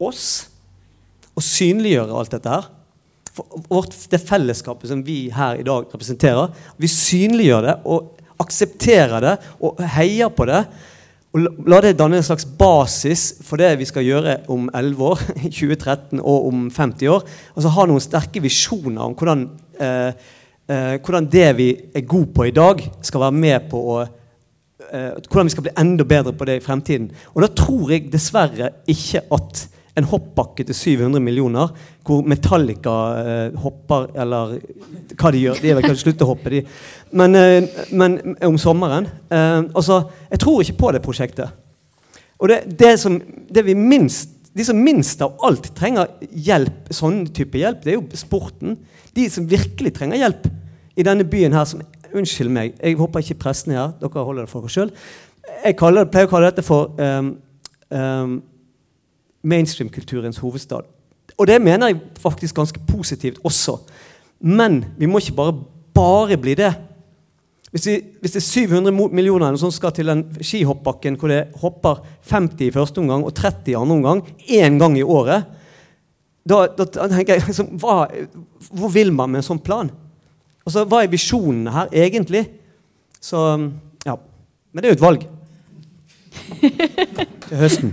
oss 0.00 0.48
å 1.36 1.42
synliggjøre 1.44 2.16
alt 2.16 2.32
dette 2.32 2.54
her. 2.54 2.70
Vårt, 3.68 3.92
det 4.10 4.22
fellesskapet 4.24 4.90
som 4.90 5.02
vi 5.06 5.26
her 5.34 5.60
i 5.60 5.66
dag 5.66 5.84
representerer. 5.92 6.54
Vi 6.80 6.90
synliggjør 6.90 7.66
det 7.68 7.76
og 7.86 8.14
aksepterer 8.42 9.22
det 9.22 9.34
og 9.60 9.82
heier 9.98 10.32
på 10.32 10.48
det. 10.48 10.62
Og 11.34 11.44
la- 11.68 11.80
det 11.84 11.98
danne 11.98 12.16
en 12.16 12.24
slags 12.24 12.46
basis 12.58 13.34
for 13.44 13.60
det 13.60 13.74
vi 13.78 13.84
skal 13.84 14.06
gjøre 14.06 14.36
om 14.48 14.70
11 14.74 15.02
år, 15.04 15.18
2013 15.52 16.20
og 16.22 16.46
om 16.48 16.70
50 16.72 17.08
år. 17.12 17.26
Altså 17.54 17.72
ha 17.74 17.86
noen 17.86 18.00
sterke 18.00 18.40
visjoner 18.42 19.02
om 19.04 19.16
hvordan, 19.18 19.42
eh, 19.80 20.12
eh, 20.68 20.94
hvordan 21.04 21.28
det 21.32 21.48
vi 21.58 21.68
er 21.94 22.06
gode 22.08 22.32
på 22.34 22.48
i 22.48 22.54
dag, 22.56 22.80
skal 23.02 23.20
være 23.26 23.36
med 23.44 23.68
på 23.70 23.82
å 23.92 23.98
eh, 24.02 25.18
hvordan 25.28 25.50
vi 25.50 25.52
skal 25.52 25.66
bli 25.68 25.76
enda 25.84 26.04
bedre 26.08 26.32
på 26.32 26.48
det 26.48 26.60
i 26.62 26.64
fremtiden. 26.64 27.10
Og 27.34 27.44
da 27.44 27.50
tror 27.60 27.92
jeg 27.92 28.08
dessverre 28.12 28.72
ikke 28.88 29.26
at 29.36 29.66
en 29.98 30.08
hoppbakke 30.08 30.64
til 30.68 30.76
700 30.76 31.22
millioner, 31.22 31.72
hvor 32.06 32.22
Metallica 32.28 32.96
eh, 33.20 33.58
hopper 33.58 34.08
Eller 34.14 34.56
hva 35.18 35.32
de 35.34 35.42
gjør. 35.42 35.60
De 35.60 35.70
er 35.70 35.78
vel 35.78 35.86
kanskje 35.86 36.06
slutt 36.06 36.24
å 36.24 36.30
hoppe, 36.30 36.54
de. 36.54 36.62
Men, 37.18 37.34
eh, 37.36 37.84
men 37.92 38.18
om 38.46 38.58
sommeren. 38.60 39.08
Eh, 39.30 39.60
altså, 39.74 40.04
jeg 40.30 40.42
tror 40.44 40.62
ikke 40.62 40.78
på 40.80 40.92
det 40.94 41.04
prosjektet. 41.04 41.54
Og 42.38 42.52
det, 42.52 42.62
det 42.78 42.94
som 43.02 43.18
det 43.50 43.64
vi 43.66 43.74
minst 43.74 44.36
de 44.58 44.64
som 44.66 44.78
minst 44.82 45.20
av 45.22 45.36
alt 45.46 45.68
trenger 45.76 46.08
hjelp, 46.34 46.88
sånn 46.90 47.20
type 47.34 47.60
hjelp, 47.60 47.84
det 47.84 47.92
er 47.92 47.98
jo 47.98 48.18
sporten. 48.18 48.74
De 49.14 49.28
som 49.30 49.46
virkelig 49.46 49.92
trenger 49.94 50.18
hjelp 50.18 50.48
i 50.98 51.04
denne 51.06 51.26
byen 51.28 51.54
her, 51.54 51.68
som 51.68 51.84
Unnskyld 52.08 52.48
meg, 52.48 52.76
jeg 52.80 52.96
håper 52.96 53.20
ikke 53.20 53.42
prestene 53.42 53.74
er 53.74 53.82
her. 53.82 53.90
Dere 54.00 54.22
holder 54.24 54.46
det 54.46 54.48
for 54.50 54.64
dere 54.64 54.72
sjøl. 54.72 54.92
Jeg 55.60 55.76
kaller, 55.76 56.06
pleier 56.08 56.24
å 56.24 56.30
kalle 56.32 56.48
dette 56.48 56.64
for 56.64 56.94
um, 56.96 57.34
um, 57.92 58.38
mainstream-kulturens 59.42 60.40
hovedstad. 60.42 60.86
Og 61.38 61.46
det 61.46 61.60
mener 61.62 61.92
jeg 61.92 62.00
faktisk 62.20 62.54
ganske 62.54 62.80
positivt 62.88 63.38
også. 63.44 63.78
Men 64.40 64.84
vi 64.98 65.06
må 65.06 65.18
ikke 65.18 65.36
bare, 65.36 65.54
bare 65.94 66.36
bli 66.36 66.54
det. 66.58 66.72
Hvis, 67.70 67.86
vi, 67.86 68.00
hvis 68.20 68.32
det 68.32 68.40
er 68.40 68.46
700 68.46 69.08
millioner 69.12 69.56
som 69.60 69.70
skal 69.70 69.92
til 69.92 70.08
den 70.08 70.24
skihoppbakken 70.40 71.18
hvor 71.20 71.28
det 71.28 71.50
hopper 71.60 72.00
50 72.30 72.64
i 72.64 72.72
første 72.72 73.02
omgang 73.02 73.24
og 73.24 73.34
30 73.36 73.70
i 73.70 73.76
andre 73.76 73.96
omgang, 73.96 74.22
én 74.48 74.78
gang 74.80 74.96
i 74.98 75.02
året, 75.02 75.44
da, 76.48 76.62
da, 76.78 76.86
tenker 76.86 77.34
jeg 77.34 77.44
liksom, 77.44 77.74
hva, 77.82 78.06
Hvor 78.70 78.88
vil 78.88 79.12
man 79.12 79.30
med 79.30 79.42
en 79.42 79.50
sånn 79.50 79.60
plan? 79.60 79.90
Altså, 80.64 80.86
Hva 80.88 81.02
er 81.04 81.12
visjonene 81.12 81.74
her 81.74 81.92
egentlig? 81.92 82.46
Så 83.20 83.44
ja. 84.06 84.16
Men 84.72 84.82
det 84.82 84.88
er 84.88 84.94
jo 84.94 84.98
et 84.98 85.06
valg. 85.06 85.28
Til 87.48 87.56
høsten. 87.56 87.92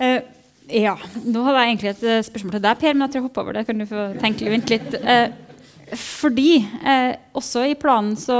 Eh, 0.00 0.22
ja, 0.80 0.94
nå 1.26 1.42
hadde 1.44 1.60
jeg 1.60 1.72
egentlig 1.74 1.90
et 1.92 2.04
eh, 2.08 2.22
spørsmål 2.24 2.54
til 2.56 2.64
deg, 2.64 2.80
Per, 2.80 2.94
men 2.94 3.04
jeg 3.04 3.12
tror 3.12 3.20
jeg 3.20 3.26
hopper 3.26 3.44
over 3.44 3.58
det. 3.58 3.66
Kan 3.68 3.82
du 3.82 3.86
få 3.90 4.06
tenke 4.22 4.48
vente 4.52 4.76
litt? 4.76 4.96
Uh, 5.04 5.28
fordi 5.98 6.52
uh, 6.86 7.12
også 7.36 7.66
i 7.68 7.76
planen 7.78 8.14
så 8.18 8.38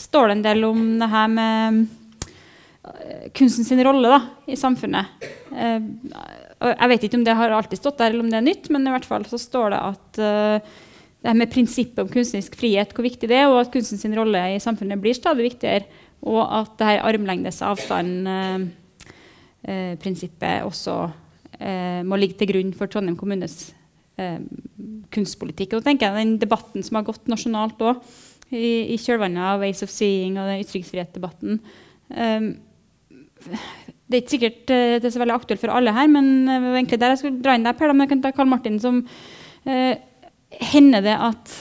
står 0.00 0.30
det 0.30 0.36
en 0.38 0.46
del 0.48 0.66
om 0.66 0.84
det 1.02 1.10
her 1.12 1.28
med 1.30 1.80
kunstens 3.36 3.70
rolle 3.84 4.08
da, 4.08 4.18
i 4.48 4.56
samfunnet. 4.56 5.26
Jeg 5.52 6.88
vet 6.90 7.04
ikke 7.04 7.18
om 7.18 7.26
det 7.26 7.34
har 7.36 7.52
alltid 7.52 7.78
stått 7.78 7.98
der, 8.00 8.14
eller 8.14 8.24
om 8.24 8.30
det 8.32 8.38
er 8.38 8.46
nytt, 8.46 8.70
men 8.72 8.86
i 8.88 8.94
hvert 8.94 9.06
fall 9.06 9.26
så 9.28 9.36
står 9.38 9.74
det 9.74 9.80
at 9.90 10.20
det 10.20 11.28
her 11.28 11.36
med 11.36 11.52
prinsippet 11.52 12.00
om 12.00 12.08
kunstnerisk 12.10 12.56
frihet, 12.58 12.94
hvor 12.96 13.04
viktig 13.04 13.28
det 13.28 13.36
er, 13.42 13.50
og 13.50 13.60
at 13.60 13.72
kunstens 13.74 14.06
rolle 14.16 14.40
i 14.54 14.62
samfunnet 14.62 15.02
blir 15.02 15.18
stadig 15.18 15.50
viktigere, 15.50 15.84
og 16.24 16.40
at 16.62 16.72
det 16.80 16.88
her 16.88 17.04
armlengdes 17.10 17.60
avstand 17.66 18.24
prinsippet 20.00 20.64
også 20.64 20.94
eh, 21.60 22.00
må 22.06 22.18
ligge 22.18 22.38
til 22.40 22.50
grunn 22.52 22.72
for 22.76 22.90
Trondheim 22.90 23.18
kommunes 23.20 23.70
eh, 24.20 24.40
kunstpolitikk. 25.12 25.76
Og 25.76 25.84
tenker 25.86 26.08
jeg 26.08 26.24
Den 26.24 26.34
debatten 26.42 26.84
som 26.86 27.00
har 27.00 27.06
gått 27.08 27.30
nasjonalt 27.30 27.80
òg, 27.84 28.02
i, 28.50 28.94
i 28.94 28.98
kjølvannet 28.98 29.44
av 29.46 29.62
Ways 29.62 29.84
of 29.86 29.92
Seeing 29.94 30.34
og 30.34 30.48
den 30.50 30.64
ytringsfrihetsdebatten 30.64 31.60
eh, 32.10 32.48
Det 33.38 34.16
er 34.16 34.22
ikke 34.24 34.34
sikkert 34.34 34.72
eh, 34.74 34.96
det 34.98 35.06
er 35.06 35.14
så 35.14 35.22
veldig 35.22 35.36
aktuelt 35.36 35.62
for 35.62 35.70
alle 35.74 35.94
her, 35.94 36.10
men 36.10 36.48
eh, 36.50 36.70
egentlig 36.74 36.98
der 36.98 37.14
jeg 37.14 37.22
skulle 37.22 37.42
dra 37.44 37.54
inn 37.54 37.66
deg, 37.66 37.78
Per. 37.78 37.92
Men 37.94 38.06
jeg 38.06 38.14
kan 38.16 38.24
ta 38.24 38.34
Karl 38.34 38.50
Martin 38.50 38.80
som 38.82 39.04
eh, 39.66 39.92
Hender 40.72 41.04
det 41.04 41.14
at 41.14 41.52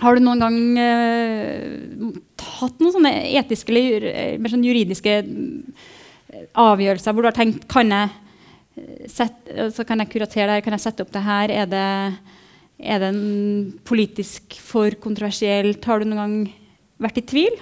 har 0.00 0.16
du 0.16 0.24
noen 0.24 0.40
gang 0.40 0.56
eh, 0.80 2.06
hatt 2.56 2.80
noen 2.80 2.94
sånne 2.94 3.12
etiske 3.36 3.72
eller 3.72 4.08
eh, 4.08 4.38
mer 4.40 4.52
sånn 4.52 4.64
juridiske 4.64 5.12
eh, 5.20 5.92
avgjørelser 6.56 7.14
hvor 7.14 7.24
du 7.24 7.30
har 7.30 7.36
tenkt 7.36 7.66
kan 7.70 7.92
jeg, 7.92 8.12
eh, 8.76 9.06
sette, 9.10 9.70
så 9.74 9.86
kan 9.88 10.02
jeg 10.02 10.12
kuratere 10.12 10.48
det 10.48 10.58
her, 10.58 10.66
kan 10.66 10.76
jeg 10.76 10.84
sette 10.86 11.06
opp 11.06 11.12
det 11.14 11.24
her? 11.26 11.54
Er 11.62 11.70
det, 11.70 11.88
er 12.80 13.02
det 13.04 13.12
politisk 13.88 14.58
for 14.62 14.96
kontroversielt? 15.02 15.84
Har 15.84 16.00
du 16.00 16.08
noen 16.08 16.22
gang 16.22 16.38
vært 17.06 17.20
i 17.22 17.26
tvil? 17.28 17.58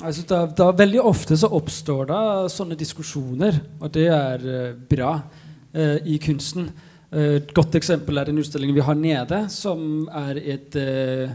Altså, 0.00 0.24
da, 0.24 0.44
er 0.46 0.78
Veldig 0.80 1.02
ofte 1.04 1.36
så 1.36 1.50
oppstår 1.52 2.06
det 2.08 2.22
sånne 2.54 2.78
diskusjoner, 2.78 3.58
og 3.80 3.90
det 3.92 4.06
er 4.08 4.46
uh, 4.46 4.78
bra 4.88 5.18
uh, 5.20 5.98
i 6.08 6.16
kunsten. 6.22 6.70
Et 6.70 6.86
et 7.10 7.54
godt 7.54 7.74
eksempel 7.74 8.20
er 8.20 8.28
den 8.28 8.38
utstillingen 8.38 8.76
vi 8.76 8.84
har 8.86 8.94
nede, 8.94 9.40
som 9.50 10.06
er 10.14 10.38
et 10.38 10.76
eh, 10.78 11.32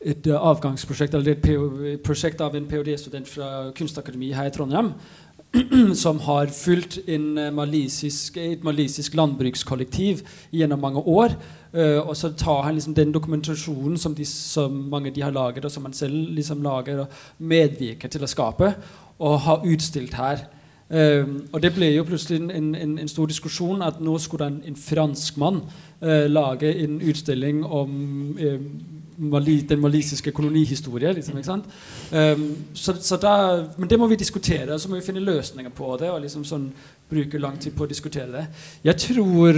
et 0.00 0.26
uh, 0.30 0.36
avgangsprosjekt 0.50 1.14
eller 1.14 1.34
et 1.36 2.02
prosjekt 2.04 2.40
av 2.40 2.54
en 2.56 2.68
ph.d.-student 2.68 3.28
fra 3.28 3.50
Kunstakademiet 3.76 4.38
her 4.38 4.48
i 4.48 4.54
Trondheim. 4.54 4.94
som 5.94 6.18
har 6.20 6.46
fulgt 6.46 6.98
uh, 7.08 7.50
malisisk, 7.54 8.36
et 8.36 8.64
malisisk 8.64 9.14
landbrukskollektiv 9.14 10.22
gjennom 10.52 10.80
mange 10.80 11.00
år. 11.00 11.34
Uh, 11.74 12.08
og 12.08 12.16
så 12.16 12.32
tar 12.32 12.62
han 12.62 12.74
liksom 12.74 12.94
den 12.94 13.12
dokumentasjonen 13.12 13.98
som, 13.98 14.14
de, 14.14 14.26
som, 14.26 14.72
mange 14.90 15.10
de 15.10 15.22
har 15.22 15.30
laget, 15.30 15.64
og 15.64 15.70
som 15.70 15.84
han 15.84 15.92
selv 15.92 16.34
liksom 16.34 16.62
lager 16.62 17.00
og 17.04 17.06
medvirker 17.38 18.08
til 18.08 18.22
å 18.22 18.30
skape, 18.30 18.72
og 19.18 19.40
har 19.40 19.66
utstilt 19.66 20.14
her. 20.14 20.46
Um, 20.90 21.44
og 21.52 21.62
det 21.62 21.70
ble 21.74 21.92
jo 21.94 22.02
plutselig 22.02 22.40
en, 22.40 22.74
en, 22.74 22.96
en, 22.98 23.08
stor 23.08 23.28
diskusjon 23.30 23.82
at 23.86 24.00
nå 24.02 24.16
skulle 24.18 24.48
en, 24.50 24.56
en 24.66 24.74
franskmann 24.74 25.60
uh, 26.02 26.26
lage 26.26 26.72
en 26.82 26.96
utstilling 26.98 27.62
om 27.62 27.92
Mali, 29.20 29.60
den 29.68 29.82
walisiske 29.84 30.32
kolonihistorie. 30.32 31.12
Liksom, 31.16 31.62
um, 32.12 32.46
så, 32.72 32.94
så 33.00 33.18
da, 33.20 33.34
men 33.76 33.90
det 33.90 33.98
må 34.00 34.08
vi 34.10 34.18
diskutere, 34.20 34.72
og 34.72 34.80
så 34.80 34.88
må 34.88 34.96
vi 34.96 35.04
finne 35.04 35.24
løsninger 35.24 35.74
på 35.76 35.92
det. 36.00 36.10
og 36.10 36.22
liksom 36.24 36.46
sånn, 36.48 36.70
bruke 37.10 37.40
lang 37.42 37.56
tid 37.58 37.74
på 37.74 37.84
å 37.84 37.90
diskutere 37.90 38.30
det. 38.30 38.44
Jeg 38.86 39.00
tror 39.02 39.56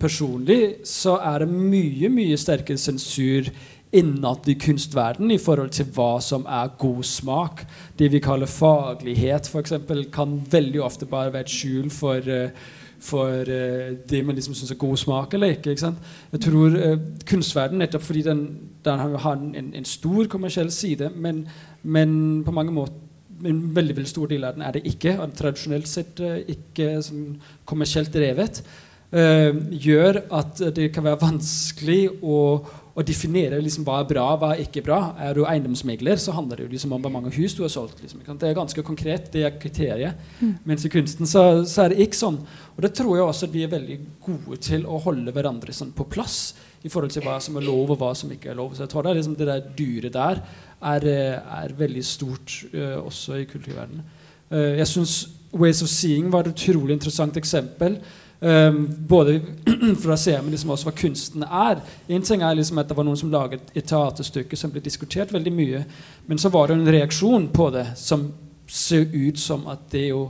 personlig 0.00 0.86
så 0.88 1.18
er 1.20 1.44
det 1.44 1.50
mye, 1.52 2.08
mye 2.08 2.38
sterkere 2.40 2.80
sensur 2.80 3.50
innad 3.92 4.48
i 4.48 4.54
kunstverden 4.60 5.30
i 5.32 5.38
forhold 5.40 5.72
til 5.76 5.88
hva 5.96 6.18
som 6.24 6.44
er 6.48 6.74
god 6.80 7.04
smak. 7.08 7.62
Det 7.98 8.10
vi 8.12 8.20
kaller 8.24 8.50
faglighet, 8.50 9.48
f.eks., 9.48 9.76
kan 10.12 10.36
veldig 10.50 10.82
ofte 10.84 11.08
bare 11.08 11.32
være 11.32 11.46
et 11.46 11.54
skjul 11.54 11.88
for, 11.92 12.20
uh, 12.28 12.76
for 13.00 13.48
uh, 13.48 13.90
det 14.10 14.22
man 14.26 14.36
liksom 14.36 14.54
syns 14.56 14.72
er 14.74 14.80
god 14.80 14.96
smak 14.96 15.34
eller 15.34 15.54
ikke. 15.54 15.70
ikke 15.70 15.92
Jeg 16.32 16.40
tror 16.40 16.76
uh, 16.76 16.96
kunstverden, 17.26 17.78
nettopp 17.78 18.02
fordi 18.02 18.22
den, 18.22 18.40
den 18.84 18.98
har 18.98 19.36
en, 19.36 19.74
en, 19.74 19.84
stor 19.84 20.26
kommersiell 20.26 20.70
side, 20.70 21.10
men, 21.16 21.46
men, 21.82 22.42
på 22.44 22.50
mange 22.50 22.72
måter 22.72 22.94
en 23.46 23.62
veldig, 23.74 23.94
veldig 23.96 24.10
stor 24.10 24.26
del 24.26 24.44
av 24.44 24.56
den 24.56 24.66
er 24.66 24.74
det 24.74 24.82
ikke. 24.84 25.14
og 25.20 25.34
Tradisjonelt 25.38 25.86
sett 25.88 26.18
ikke 26.50 26.96
sånn 27.06 27.36
kommersielt 27.64 28.10
drevet. 28.10 28.64
gjør 29.70 30.18
at 30.34 30.58
det 30.74 30.88
kan 30.92 31.06
være 31.06 31.20
vanskelig 31.22 32.00
å 32.18 32.40
å 32.98 33.04
definere 33.06 33.60
liksom 33.62 33.84
hva 33.86 34.00
er 34.02 34.08
bra, 34.10 34.24
hva 34.40 34.48
er 34.54 34.64
ikke 34.64 34.82
bra. 34.82 34.98
Er 35.22 35.36
du 35.36 35.44
eiendomsmegler, 35.46 36.18
så 36.18 36.34
handler 36.34 36.58
det 36.58 36.64
jo 36.66 36.72
liksom 36.72 36.94
om 36.96 37.04
hvor 37.04 37.12
mange 37.14 37.30
hus 37.36 37.54
du 37.54 37.62
har 37.62 37.70
solgt. 37.70 38.00
Liksom, 38.02 38.24
det 38.26 38.48
er 38.48 38.56
ganske 38.58 38.82
konkret. 38.86 39.28
Det 39.34 39.44
er 39.46 39.58
kriteriet. 39.62 40.18
Mm. 40.40 40.56
Mens 40.66 40.86
i 40.86 40.90
kunsten 40.90 41.28
så, 41.30 41.44
så, 41.62 41.84
er 41.84 41.94
det 41.94 42.08
ikke 42.08 42.18
sånn. 42.18 42.40
Og 42.74 42.82
det 42.82 42.90
tror 42.98 43.12
jeg 43.14 43.26
også 43.28 43.46
at 43.46 43.54
vi 43.54 43.62
er 43.66 43.70
veldig 43.70 44.00
gode 44.26 44.58
til 44.66 44.88
å 44.88 44.98
holde 45.04 45.34
hverandre 45.36 45.76
sånn 45.76 45.94
på 45.94 46.08
plass 46.10 46.40
i 46.82 46.90
forhold 46.90 47.14
til 47.14 47.22
hva 47.26 47.38
som 47.42 47.58
er 47.58 47.66
lov, 47.68 47.94
og 47.94 48.02
hva 48.02 48.10
som 48.18 48.34
ikke 48.34 48.50
er 48.50 48.58
lov. 48.58 48.74
Så 48.74 48.84
jeg 48.84 48.92
tror 48.92 49.06
det, 49.06 49.12
er 49.12 49.20
liksom, 49.20 49.38
det 49.38 49.50
der 49.52 49.72
dyret 49.78 50.18
der 50.18 50.42
er, 50.90 51.08
er 51.62 51.78
veldig 51.78 52.06
stort 52.06 52.60
uh, 52.74 52.98
også 53.04 53.38
i 53.38 53.48
kulturverdenen. 53.50 54.06
Uh, 54.50 54.74
jeg 54.80 54.90
syns 54.90 55.18
Ways 55.54 55.80
of 55.84 55.90
Seeing 55.90 56.32
var 56.32 56.46
et 56.46 56.54
utrolig 56.54 56.98
interessant 56.98 57.38
eksempel. 57.38 58.00
Um, 58.40 58.84
både 58.98 59.40
for 60.02 60.12
å 60.14 60.16
se 60.16 60.36
men 60.38 60.52
liksom 60.54 60.70
også 60.70 60.86
hva 60.86 60.94
kunsten 61.00 61.42
er. 61.42 61.80
En 62.06 62.22
ting 62.22 62.44
er 62.46 62.54
liksom 62.54 62.78
at 62.78 62.86
det 62.86 62.94
var 62.94 63.06
noen 63.08 63.18
som 63.18 63.32
laget 63.32 63.72
et 63.74 63.88
teaterstykke 63.90 64.58
som 64.58 64.70
ble 64.70 64.82
diskutert 64.84 65.32
veldig 65.34 65.52
mye. 65.54 65.80
Men 66.30 66.38
så 66.38 66.52
var 66.54 66.70
det 66.70 66.78
en 66.78 66.92
reaksjon 66.98 67.48
på 67.54 67.70
det 67.74 67.88
som 67.98 68.28
ser 68.70 69.08
ut 69.10 69.40
som 69.42 69.66
at 69.72 69.88
det 69.90 70.10
jo 70.12 70.28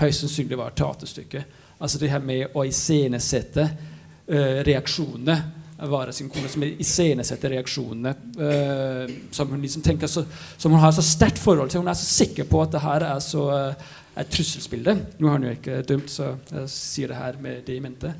høyst 0.00 0.24
sannsynlig 0.24 0.56
var 0.56 0.72
et 0.72 0.80
teaterstykke. 0.80 1.44
Altså 1.80 2.00
det 2.00 2.12
her 2.12 2.24
med 2.24 2.56
å 2.56 2.64
iscenesette 2.68 3.66
uh, 3.68 4.60
reaksjonene 4.66 5.40
Vare 5.80 6.12
sin 6.12 6.28
kone 6.28 6.44
som 6.52 6.60
iscenesetter 6.60 7.54
reaksjonene 7.54 8.10
uh, 8.36 9.12
som 9.32 9.48
hun 9.48 9.62
liksom 9.64 9.80
tenker 9.80 10.10
så, 10.12 10.26
som 10.60 10.74
hun 10.76 10.82
har 10.82 10.92
så 10.92 11.00
sterkt 11.00 11.40
forhold 11.40 11.72
til. 11.72 11.80
Hun 11.80 11.88
er 11.88 11.96
så 11.96 12.04
sikker 12.04 12.44
på 12.44 12.60
at 12.60 12.74
det 12.74 12.82
her 12.84 13.06
er 13.06 13.22
så 13.24 13.46
uh, 13.48 13.94
et 14.18 14.30
trusselbilde. 14.30 14.96
Nå 15.18 15.28
har 15.28 15.38
han 15.38 15.46
jo 15.46 15.54
ikke 15.54 15.80
dømt, 15.86 16.10
så 16.10 16.34
jeg 16.50 16.70
sier 16.72 17.12
det 17.12 17.18
her 17.20 17.40
med 17.42 17.62
det 17.66 17.76
i 17.76 17.82
mente. 17.82 18.12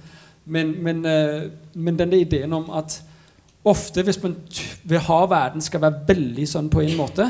Men, 0.50 0.72
men, 0.82 1.04
uh, 1.04 1.50
men 1.74 1.98
denne 1.98 2.20
ideen 2.22 2.52
om 2.56 2.70
at 2.78 3.00
ofte 3.68 4.02
hvis 4.06 4.18
man 4.22 4.38
vil 4.88 5.02
ha 5.04 5.20
verden 5.28 5.62
skal 5.62 5.82
være 5.84 6.06
veldig 6.08 6.46
sånn 6.48 6.70
på 6.72 6.82
en 6.84 6.96
måte, 6.98 7.28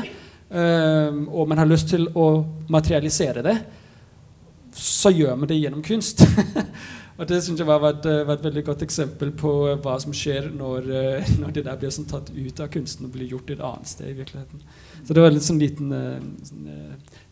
uh, 0.53 1.11
og 1.27 1.49
man 1.49 1.61
har 1.61 1.69
lyst 1.69 1.91
til 1.91 2.07
å 2.15 2.29
materialisere 2.71 3.45
det, 3.45 3.57
så 4.77 5.11
gjør 5.11 5.35
man 5.35 5.51
det 5.51 5.59
gjennom 5.59 5.83
kunst. 5.83 6.23
og 7.17 7.25
Det 7.27 7.41
synes 7.43 7.59
jeg 7.59 7.67
var, 7.67 7.81
var, 7.83 7.97
et, 7.97 8.07
var, 8.07 8.37
et, 8.37 8.45
veldig 8.45 8.63
godt 8.69 8.85
eksempel 8.85 9.33
på 9.35 9.51
hva 9.83 9.97
som 9.99 10.15
skjer 10.15 10.47
når, 10.55 10.87
når 11.41 11.57
det 11.57 11.65
der 11.65 11.81
blir 11.81 11.91
sånn 11.91 12.07
tatt 12.09 12.31
ut 12.31 12.63
av 12.63 12.71
kunsten 12.71 13.09
og 13.09 13.17
blir 13.17 13.33
gjort 13.33 13.51
et 13.51 13.65
annet 13.67 13.91
sted. 13.91 14.13
i 14.13 14.15
virkeligheten. 14.21 14.63
Så 15.03 15.17
det 15.17 15.25
var 15.25 15.35
en 15.35 15.43
sånn 15.43 15.59
liten 15.59 15.91
sånn, 16.47 16.71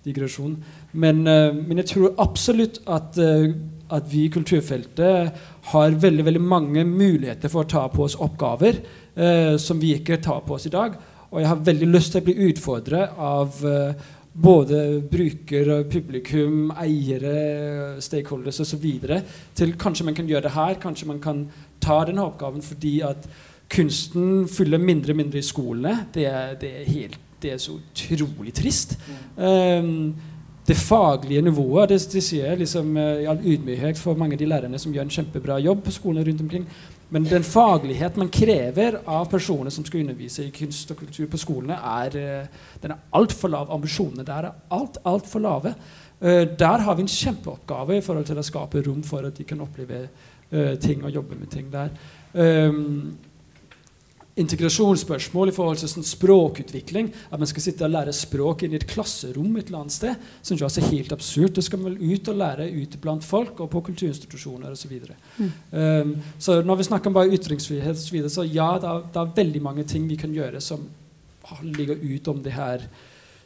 digresjon. 0.05 0.55
Men, 0.91 1.23
uh, 1.27 1.55
men, 1.55 1.81
jeg 1.81 1.91
tror 1.93 2.15
absolutt 2.21 2.81
at, 2.87 3.19
uh, 3.19 3.49
at, 3.89 4.05
vi 4.11 4.25
i 4.25 4.31
kulturfeltet 4.33 5.41
har 5.71 5.97
veldig, 6.05 6.25
veldig 6.25 6.43
mange 6.43 6.85
muligheter 6.87 7.51
for 7.51 7.65
å 7.65 7.69
ta 7.69 7.87
på 7.91 8.05
oss 8.05 8.17
oppgaver 8.19 8.79
uh, 8.79 9.55
som 9.59 9.81
vi 9.81 9.95
ikke 9.97 10.21
tar 10.23 10.45
på 10.47 10.57
oss 10.57 10.69
i 10.69 10.73
dag. 10.73 10.95
Og 11.29 11.43
jeg 11.43 11.51
har 11.51 11.67
veldig 11.67 11.91
lyst 11.91 12.13
til 12.13 12.23
å 12.23 12.25
bli 12.25 12.49
utfordret 12.49 13.19
av 13.21 13.59
både 14.33 14.79
bruker, 15.11 15.69
publikum, 15.91 16.71
eiere, 16.73 17.99
stakeholders 18.01 18.63
osv. 18.63 18.87
til 19.53 19.75
kanskje 19.77 20.07
man 20.07 20.17
kan 20.17 20.31
gjøre 20.31 20.47
det 20.47 20.55
her, 20.55 20.79
kanskje 20.81 21.09
man 21.11 21.21
kan 21.21 21.43
ta 21.83 21.99
denne 22.09 22.25
oppgaven 22.25 22.65
fordi 22.65 22.95
at 23.05 23.29
kunsten 23.69 24.47
fyller 24.49 24.81
mindre 24.81 25.13
og 25.13 25.21
mindre 25.21 25.43
i 25.43 25.45
skolene. 25.45 26.07
Det 26.13 26.25
er, 26.25 26.55
det 26.57 26.71
er 26.79 26.89
helt 26.89 27.19
det 27.41 27.53
er 27.53 27.61
så 27.61 27.77
utrolig 27.77 28.53
trist. 28.53 28.97
Um, 29.37 30.15
det 30.67 30.77
faglige 30.77 31.41
nivået 31.41 31.89
det, 31.89 31.99
det 32.13 32.21
sier 32.23 32.51
jeg 32.51 32.61
liksom, 32.61 32.97
uh, 32.97 33.21
i 33.23 33.27
all 33.29 33.39
ydmykhet 33.41 33.97
for 33.97 34.19
mange 34.19 34.37
av 34.37 34.41
de 34.41 34.49
lærerne 34.49 34.79
som 34.79 34.93
gjør 34.93 35.07
en 35.07 35.13
kjempebra 35.13 35.59
jobb 35.63 35.83
på 35.85 35.93
skolene 35.95 36.25
rundt 36.27 36.41
omkring. 36.45 36.67
Men 37.09 37.25
den 37.25 37.43
faglighet 37.43 38.17
man 38.21 38.29
krever 38.29 38.99
av 39.07 39.29
personer 39.31 39.73
som 39.73 39.85
skal 39.85 40.03
undervise 40.03 40.45
i 40.45 40.53
kunst 40.53 40.91
og 40.93 40.99
kultur 40.99 41.25
på 41.31 41.39
skolene, 41.41 41.79
er, 41.79 42.19
uh, 42.19 42.75
den 42.83 42.93
er 42.93 43.01
altfor 43.17 43.53
lav. 43.55 43.71
Ambisjonene 43.73 44.27
der 44.27 44.51
er 44.51 44.59
alt, 44.77 45.01
altfor 45.05 45.45
lave. 45.45 45.73
Uh, 46.21 46.43
der 46.59 46.85
har 46.85 46.95
vi 46.95 47.07
en 47.07 47.15
kjempeoppgave 47.15 47.97
i 47.97 48.05
forhold 48.05 48.29
til 48.29 48.37
å 48.41 48.45
skape 48.45 48.83
rom 48.85 49.01
for 49.03 49.25
at 49.25 49.37
de 49.37 49.47
kan 49.47 49.65
oppleve 49.65 50.07
ting 50.81 51.03
og 51.05 51.11
jobbe 51.13 51.35
med 51.37 51.51
ting 51.53 51.67
der. 51.69 51.91
Um, 52.33 53.11
integrasjonsspørsmål 54.39 55.51
i 55.51 55.53
forhold 55.55 55.81
til 55.81 55.89
sånn 55.91 56.05
språkutvikling. 56.05 57.09
At 57.31 57.41
man 57.41 57.49
skal 57.49 57.63
sitte 57.65 57.85
og 57.87 57.93
lære 57.93 58.13
språk 58.15 58.63
inn 58.63 58.75
i 58.75 58.79
et 58.79 58.87
klasserom 58.89 59.57
et 59.57 59.67
eller 59.67 59.81
annet 59.81 59.95
sted. 59.95 60.29
Synes 60.45 60.63
jeg 60.63 60.83
er 60.83 60.93
helt 60.93 61.15
absurd. 61.15 61.55
Det 61.57 61.65
skal 61.65 61.81
man 61.81 61.91
vel 61.91 62.13
ut 62.13 62.31
og 62.31 62.39
lære 62.39 62.69
ute 62.69 63.01
blant 63.01 63.25
folk 63.25 63.59
og 63.59 63.71
på 63.73 63.83
kulturinstitusjoner 63.89 64.71
osv. 64.75 64.95
Så, 65.01 65.19
mm. 65.39 65.51
um, 65.73 66.15
så 66.39 66.61
når 66.63 66.79
vi 66.79 66.87
snakker 66.91 67.11
om 67.11 67.19
bare 67.19 67.35
ytringsfrihet 67.35 67.97
og 67.97 68.01
så, 68.03 68.15
videre, 68.15 68.33
så 68.33 68.47
ja, 68.47 68.71
det 68.79 68.89
er, 68.89 69.05
det 69.13 69.21
er, 69.21 69.37
veldig 69.39 69.61
mange 69.65 69.85
ting 69.87 70.07
vi 70.09 70.19
kan 70.19 70.33
gjøre 70.35 70.61
som 70.63 70.87
ligger 71.63 71.97
utom 71.97 72.43
det 72.45 72.53
her, 72.53 72.83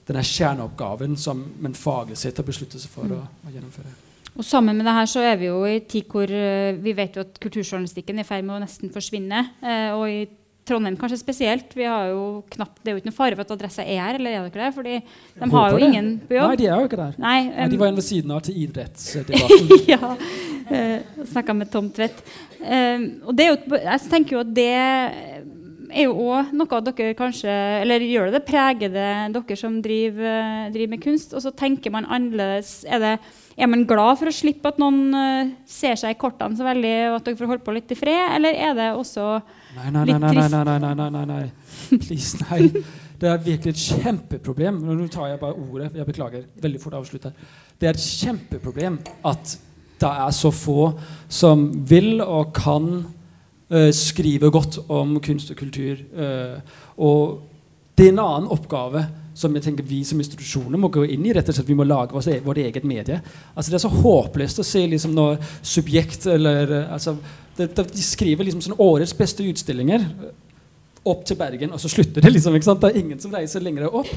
denne 0.07 0.23
kjerneoppgaven 0.27 1.15
som 1.17 1.45
man 1.63 1.77
faglig 1.77 2.17
sett 2.19 2.41
har 2.41 2.45
besluttet 2.47 2.83
seg 2.83 2.91
for 2.91 3.07
mm. 3.07 3.15
å, 3.15 3.47
å 3.47 3.53
gjennomføre. 3.53 3.93
Og 4.33 4.45
Sammen 4.45 4.79
med 4.79 4.87
det 4.89 4.95
her 4.95 5.07
så 5.09 5.21
er 5.21 5.35
vi 5.37 5.47
jo 5.47 5.59
i 5.69 5.77
tid 5.85 6.09
hvor 6.09 6.29
uh, 6.29 6.73
vi 6.83 6.93
vet 6.97 7.17
jo 7.17 7.25
at 7.25 7.37
kulturjournalistikken 7.41 8.19
er 8.19 8.25
i 8.25 8.27
ferd 8.27 8.45
med 8.45 8.57
å 8.57 8.63
nesten 8.65 8.93
forsvinne. 8.93 9.43
Uh, 9.61 9.91
og 9.97 10.07
i 10.09 10.23
Trondheim 10.67 10.95
kanskje 10.99 11.19
spesielt. 11.19 11.73
Vi 11.75 11.83
har 11.83 12.07
jo 12.13 12.43
knapt, 12.53 12.79
Det 12.83 12.91
er 12.91 12.95
jo 12.95 13.01
ikke 13.01 13.11
noe 13.11 13.17
fare 13.17 13.35
for 13.35 13.43
at 13.43 13.53
adressa 13.57 13.83
er 13.83 13.99
her, 13.99 14.19
eller 14.19 14.31
er 14.31 14.45
dere 14.47 14.63
der. 14.63 14.75
Fordi 14.75 14.99
de 15.01 15.49
har 15.51 15.71
jo 15.71 15.79
det. 15.79 15.87
ingen 15.89 16.11
på 16.27 16.37
jobb. 16.37 16.53
Nei, 16.53 16.59
de 16.61 16.67
er 16.69 16.75
jo 16.75 16.89
ikke 16.89 17.01
der. 17.01 17.17
Nei, 17.19 17.39
um, 17.47 17.55
Nei, 17.57 17.67
de 17.73 17.79
var 17.81 17.91
en 17.91 17.99
ved 17.99 18.07
siden 18.07 18.31
av 18.31 18.43
til 18.45 18.59
idrettsdebatten. 18.63 19.73
ja. 19.93 20.13
Uh, 20.63 20.77
eh, 20.77 21.25
Snakka 21.33 21.57
med 21.57 21.71
Tom 21.73 21.89
Tvedt. 21.91 22.23
Uh, 22.61 23.27
og 23.27 23.35
det 23.35 23.47
er 23.47 23.51
jo, 23.51 23.81
jeg 23.83 24.05
tenker 24.13 24.37
jo 24.37 24.43
at 24.45 24.53
det 24.55 24.69
er 25.93 26.07
jo 26.07 26.15
òg 26.31 26.53
noe 26.57 26.79
dere 26.87 27.13
kanskje 27.13 27.51
Eller 27.83 28.01
gjør 28.01 28.31
det 28.31 28.39
det? 28.39 28.45
Preger 28.47 28.93
det 28.93 29.09
dere 29.35 29.57
som 29.59 29.75
driver, 29.83 30.69
driver 30.73 30.93
med 30.95 31.03
kunst? 31.03 31.35
Og 31.35 31.43
så 31.43 31.51
tenker 31.51 31.91
man 31.93 32.07
annerledes. 32.07 32.79
Er 32.87 33.03
det 33.03 33.17
er 33.53 33.69
man 33.69 33.83
glad 33.85 34.17
for 34.17 34.31
å 34.31 34.33
slippe 34.33 34.71
at 34.71 34.79
noen 34.81 35.11
uh, 35.13 35.51
ser 35.69 35.99
seg 35.99 36.15
i 36.15 36.17
kortene 36.17 36.57
så 36.57 36.65
veldig, 36.65 36.95
og 37.11 37.19
at 37.19 37.27
dere 37.27 37.37
får 37.41 37.51
holde 37.51 37.67
på 37.67 37.75
litt 37.75 37.91
i 37.93 37.99
fred, 37.99 38.23
eller 38.39 38.57
er 38.57 38.73
det 38.79 38.87
også 38.95 39.27
nei, 39.75 39.91
nei, 39.91 40.05
nei, 40.05 40.19
nei, 40.19 40.33
Nei, 40.33 40.49
nei, 40.49 40.79
nei, 40.79 40.95
nei, 40.95 41.09
nei, 41.11 41.25
nei. 41.25 41.99
Please, 42.05 42.37
nei. 42.49 42.83
Det 43.19 43.29
er 43.29 43.43
virkelig 43.43 43.71
et 43.71 43.83
kjempeproblem. 44.03 44.81
Nå 44.83 45.07
tar 45.07 45.29
jeg 45.31 45.39
bare 45.39 45.55
ordet. 45.55 45.91
Jeg 45.95 46.05
beklager. 46.05 46.47
Veldig 46.61 46.81
fort 46.81 46.97
avslutte. 46.99 47.31
Det 47.79 47.87
er 47.87 47.95
et 47.95 48.07
kjempeproblem 48.19 48.99
at 49.25 49.57
det 50.01 50.09
er 50.09 50.31
så 50.35 50.51
få 50.51 50.91
som 51.31 51.69
vil 51.87 52.19
og 52.21 52.51
kan 52.57 52.87
uh, 53.71 53.89
skrive 53.95 54.51
godt 54.51 54.81
om 54.91 55.19
kunst 55.23 55.53
og 55.53 55.57
kultur. 55.61 56.01
Uh, 56.11 56.59
og 56.97 57.43
det 57.97 58.09
er 58.09 58.15
en 58.15 58.23
annen 58.25 58.51
oppgave 58.51 59.05
som 59.37 59.53
jeg 59.55 59.65
tenker 59.65 59.85
vi 59.87 60.03
som 60.05 60.19
institusjoner 60.21 60.77
må 60.77 60.91
gå 60.93 61.05
inn 61.09 61.23
i. 61.25 61.31
rett 61.33 61.47
og 61.49 61.55
slett 61.55 61.69
Vi 61.69 61.77
må 61.77 61.85
lage 61.87 62.13
vårt, 62.13 62.29
vårt 62.45 62.61
eget 62.61 62.83
medie. 62.85 63.21
Altså 63.55 63.71
Det 63.71 63.79
er 63.79 63.85
så 63.85 63.93
håpløst 64.03 64.61
å 64.61 64.67
se 64.67 64.83
liksom 64.87 65.15
når 65.15 65.39
subjekt 65.61 66.27
eller 66.29 66.75
altså, 66.83 67.15
det, 67.57 67.75
det, 67.75 67.85
De 67.93 68.05
skriver 68.05 68.47
liksom 68.47 68.63
sånn 68.65 68.81
årets 68.81 69.13
beste 69.17 69.45
utstillinger. 69.49 70.07
opp 71.03 71.25
til 71.27 71.35
Bergen, 71.35 71.73
og 71.75 71.81
så 71.83 71.89
slutter 71.91 72.23
det. 72.23 72.29
liksom, 72.31 72.55
ikke 72.55 72.67
sant? 72.69 72.79
Det 72.79 72.93
er 72.93 72.99
ingen 73.01 73.19
som 73.19 73.33
reiser 73.35 73.59
lenger 73.59 73.89
opp. 73.91 74.07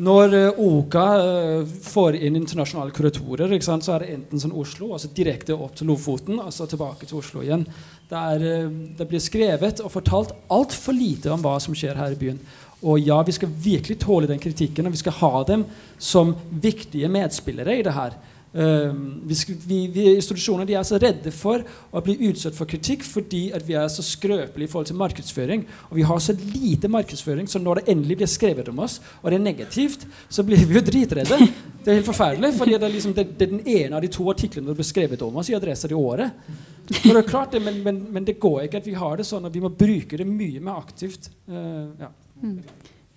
Når 0.00 0.36
uh, 0.38 0.62
OKA 0.64 1.02
uh, 1.20 1.74
får 1.84 2.16
inn 2.16 2.38
internasjonale 2.38 2.94
kuratorer, 2.96 3.52
ikke 3.52 3.66
sant, 3.66 3.84
så 3.84 3.92
er 3.92 4.06
det 4.06 4.14
enten 4.14 4.40
sånn 4.40 4.54
Oslo, 4.56 4.94
altså 4.96 5.10
direkte 5.12 5.52
opp 5.52 5.76
til 5.76 5.92
Lofoten, 5.92 6.40
og 6.40 6.48
så 6.56 6.64
tilbake 6.70 7.04
til 7.04 7.20
Oslo 7.20 7.44
igjen. 7.44 7.66
Der, 8.08 8.40
uh, 8.40 8.72
det 8.96 9.08
blir 9.10 9.20
skrevet 9.20 9.84
og 9.84 9.92
fortalt 9.92 10.32
altfor 10.48 10.96
lite 10.96 11.28
om 11.34 11.44
hva 11.44 11.58
som 11.60 11.76
skjer 11.76 12.00
her 12.00 12.16
i 12.16 12.20
byen. 12.24 12.40
Og 12.84 13.04
ja, 13.04 13.20
vi 13.24 13.36
skal 13.36 13.52
virkelig 13.52 13.98
tåle 14.00 14.28
den 14.28 14.40
kritikken, 14.40 14.88
og 14.88 14.96
vi 14.96 15.04
skal 15.04 15.18
ha 15.20 15.44
dem 15.52 15.68
som 16.00 16.32
viktige 16.48 17.12
medspillere 17.12 17.76
i 17.76 17.84
det 17.84 17.94
her. 17.96 18.16
Um, 18.54 19.20
vi, 19.26 19.34
vi, 19.66 19.78
vi, 19.90 20.02
institusjoner 20.14 20.68
de 20.68 20.76
er 20.78 20.84
så 20.86 20.98
redde 21.02 21.32
for 21.34 21.64
å 21.90 22.02
bli 22.06 22.14
utsatt 22.28 22.54
for 22.54 22.70
kritikk 22.70 23.02
fordi 23.02 23.48
at 23.56 23.64
vi 23.66 23.74
er 23.74 23.88
så 23.90 24.04
skrøpelige 24.06 24.68
i 24.68 24.70
forhold 24.70 24.86
til 24.92 24.98
markedsføring. 25.00 25.64
Og 25.88 25.96
vi 25.98 26.04
har 26.06 26.20
så 26.22 26.36
lite 26.38 26.90
markedsføring, 26.92 27.48
så 27.50 27.58
når 27.58 27.80
det 27.80 27.94
endelig 27.96 28.20
blir 28.20 28.30
skrevet 28.30 28.70
om 28.70 28.78
oss, 28.86 29.00
og 29.22 29.32
det 29.32 29.40
er 29.40 29.42
negativt, 29.48 30.06
så 30.30 30.46
blir 30.46 30.62
vi 30.62 30.78
jo 30.78 30.84
dritredde. 30.86 31.40
Det 31.82 31.90
er 31.90 31.98
helt 31.98 32.06
forferdelig, 32.06 32.52
fordi 32.60 32.78
det 32.78 32.86
er, 32.86 32.94
liksom, 32.94 33.16
det, 33.18 33.26
det 33.40 33.48
er 33.48 33.56
den 33.56 33.66
ene 33.74 33.98
av 33.98 34.06
de 34.06 34.12
to 34.14 34.28
artiklene 34.30 34.70
det 34.70 34.78
blir 34.78 34.86
skrevet 34.86 35.26
om 35.26 35.42
oss 35.42 35.50
i 35.50 35.58
Adresser 35.58 35.90
i 35.90 35.98
året. 35.98 36.46
Det 36.86 37.10
er 37.10 37.26
klart 37.26 37.52
det, 37.56 37.64
men, 37.64 37.82
men, 37.82 38.00
men, 38.14 38.24
det 38.24 38.38
går 38.38 38.68
ikke 38.68 38.84
at 38.84 38.86
vi 38.86 38.94
har 38.94 39.18
det 39.18 39.26
sånn, 39.26 39.48
og 39.48 39.52
vi 39.52 39.64
må 39.64 39.72
bruke 39.74 40.20
det 40.20 40.28
mye 40.30 40.62
mer 40.62 40.78
aktivt. 40.78 41.26
Uh, 41.50 41.90
ja. 41.98 42.14
mm. 42.38 42.56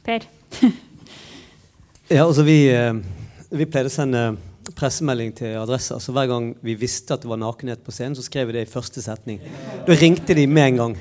Per? 0.07 0.27
ja, 2.17 2.25
altså 2.25 2.47
vi, 2.47 2.59
uh, 2.73 2.95
vi 3.53 3.69
pleier 3.69 3.91
å 3.91 3.93
sende 3.93 4.29
pressemelding 4.75 5.33
til 5.37 5.57
Adressa. 5.59 5.99
Så 5.99 6.13
Hver 6.15 6.29
gang 6.31 6.49
vi 6.65 6.75
visste 6.79 7.15
at 7.15 7.23
det 7.23 7.29
var 7.29 7.39
nakenhet 7.41 7.83
på 7.85 7.93
scenen, 7.95 8.15
så 8.17 8.25
skrev 8.25 8.49
vi 8.49 8.57
det 8.57 8.67
i 8.67 8.71
første 8.71 9.03
setning. 9.03 9.39
Da 9.87 9.95
ringte 9.95 10.35
de 10.37 10.47
med 10.47 10.71
en 10.71 10.81
gang. 10.81 10.97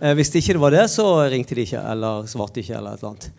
Eh, 0.00 0.14
hvis 0.14 0.30
det 0.32 0.42
ikke 0.42 0.60
var 0.60 0.74
det, 0.74 0.86
så 0.92 1.06
ringte 1.30 1.54
de 1.54 1.66
ikke 1.66 1.82
eller 1.92 2.26
svarte 2.30 2.60
ikke. 2.60 2.76
eller 2.76 2.96
et 2.96 3.02
eller 3.02 3.14
annet. 3.14 3.30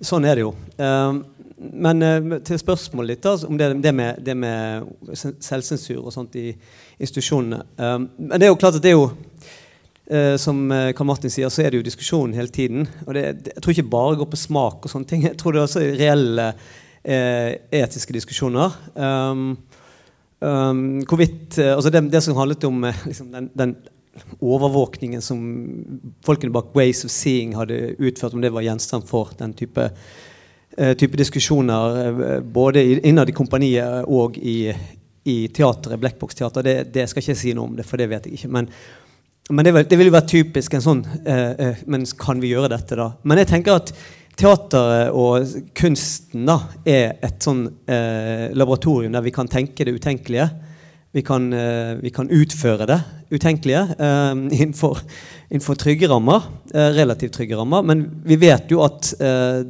Sånn 0.00 0.24
er 0.28 0.36
det 0.36 0.44
jo. 0.44 0.54
Eh, 0.78 1.20
men 1.56 2.02
eh, 2.02 2.40
til 2.44 2.60
spørsmålet 2.60 3.16
ditt 3.16 3.28
altså, 3.30 3.48
om 3.48 3.58
det, 3.58 3.70
det, 3.82 3.92
med, 3.94 4.20
det, 4.24 4.36
med, 4.36 4.88
selvsensur 5.40 6.04
og 6.04 6.12
sånt 6.12 6.36
i 6.36 6.50
institusjonene. 6.98 7.62
Eh, 7.76 7.98
men 8.18 8.36
det 8.36 8.48
er 8.48 8.52
jo 8.52 8.60
klart 8.60 8.78
at 8.78 8.84
det 8.84 8.92
er 8.92 8.98
jo 8.98 9.08
eh, 10.10 10.34
som 10.40 10.66
eh, 10.72 10.92
Karl 10.96 11.08
Martin 11.08 11.32
sier, 11.32 11.52
så 11.52 11.64
er 11.64 11.72
det 11.72 11.80
jo 11.80 11.86
diskusjon 11.86 12.34
hele 12.36 12.52
tiden. 12.52 12.88
Og 13.06 13.14
det, 13.16 13.24
jeg 13.54 13.62
tror 13.62 13.76
ikke 13.76 13.94
bare 13.96 14.18
går 14.20 14.30
på 14.32 14.40
smak 14.40 14.84
og 14.84 14.92
sånne 14.92 15.10
ting. 15.10 15.24
Jeg 15.28 15.38
tror 15.40 15.54
det 15.56 15.62
er 15.62 15.68
også 15.70 15.86
reelle 15.96 16.50
etiske 17.06 18.14
diskusjoner. 18.16 18.72
Um, 18.94 19.56
um, 20.40 21.02
hvorvidt, 21.06 21.58
eh, 21.58 21.74
altså 21.74 21.90
det, 21.90 22.02
det, 22.10 22.22
som 22.24 22.36
handlet 22.36 22.64
om 22.64 22.84
eh, 22.84 23.04
liksom 23.06 23.30
den, 23.32 23.50
den, 23.54 23.76
overvåkningen 24.40 25.20
som 25.20 25.40
folkene 26.24 26.54
bak 26.54 26.70
Ways 26.74 27.04
of 27.04 27.12
Seeing 27.12 27.52
hadde 27.52 27.98
utført, 28.00 28.32
om 28.32 28.40
det 28.40 28.48
var 28.54 28.64
gjenstand 28.64 29.04
for 29.04 29.34
den 29.36 29.52
type, 29.52 29.90
type 30.96 31.18
diskusjoner 31.20 32.40
både 32.40 32.80
innad 33.04 33.28
i 33.28 33.34
kompaniet 33.36 34.08
og 34.08 34.38
i, 34.40 34.72
i 35.28 35.36
teatret, 35.52 36.00
Blackbox 36.00 36.34
Teater. 36.34 36.64
Det, 36.64 36.76
det, 36.94 37.04
skal 37.10 37.26
jeg 37.28 37.42
si 37.42 37.52
noe 37.52 37.68
om, 37.68 37.76
det, 37.76 37.84
for 37.84 38.00
det 38.00 38.08
vet 38.08 38.24
jeg 38.24 38.38
ikke. 38.38 38.52
Men, 38.56 38.70
men 39.50 39.68
det, 39.68 39.74
vil, 39.76 39.88
det 39.90 40.00
vil 40.00 40.08
jo 40.08 40.16
være 40.16 40.32
typisk 40.32 40.78
en 40.78 40.86
sånn 40.86 41.04
uh, 41.04 41.84
Men 41.84 42.08
kan 42.16 42.40
vi 42.40 42.54
gjøre 42.54 42.72
dette, 42.72 42.96
da? 42.96 43.10
Men 43.20 43.44
jeg 43.44 43.50
tenker 43.52 43.82
at 43.82 43.92
Teateret 44.36 45.14
og 45.16 45.46
kunsten 45.76 46.44
da, 46.44 46.58
er 46.84 47.14
et 47.24 47.40
sånn 47.40 47.62
eh, 47.88 48.52
laboratorium 48.52 49.14
der 49.14 49.24
vi 49.24 49.32
kan 49.32 49.48
tenke 49.48 49.86
det 49.88 49.94
utenkelige. 49.96 50.50
Vi 51.16 51.22
kan, 51.24 51.46
eh, 51.56 51.94
vi 52.02 52.10
kan 52.12 52.28
utføre 52.28 52.84
det 52.90 52.98
utenkelige 53.32 53.94
eh, 53.96 54.34
innenfor, 54.58 54.98
innenfor, 55.48 55.78
trygge 55.80 56.10
rammer. 56.12 56.44
Eh, 56.68 56.90
relativt 56.98 57.32
trygge 57.38 57.56
rammer. 57.56 57.86
Men 57.88 58.02
vi 58.28 58.36
vet 58.42 58.68
jo 58.68 58.82
at 58.84 59.14
eh, 59.16 59.62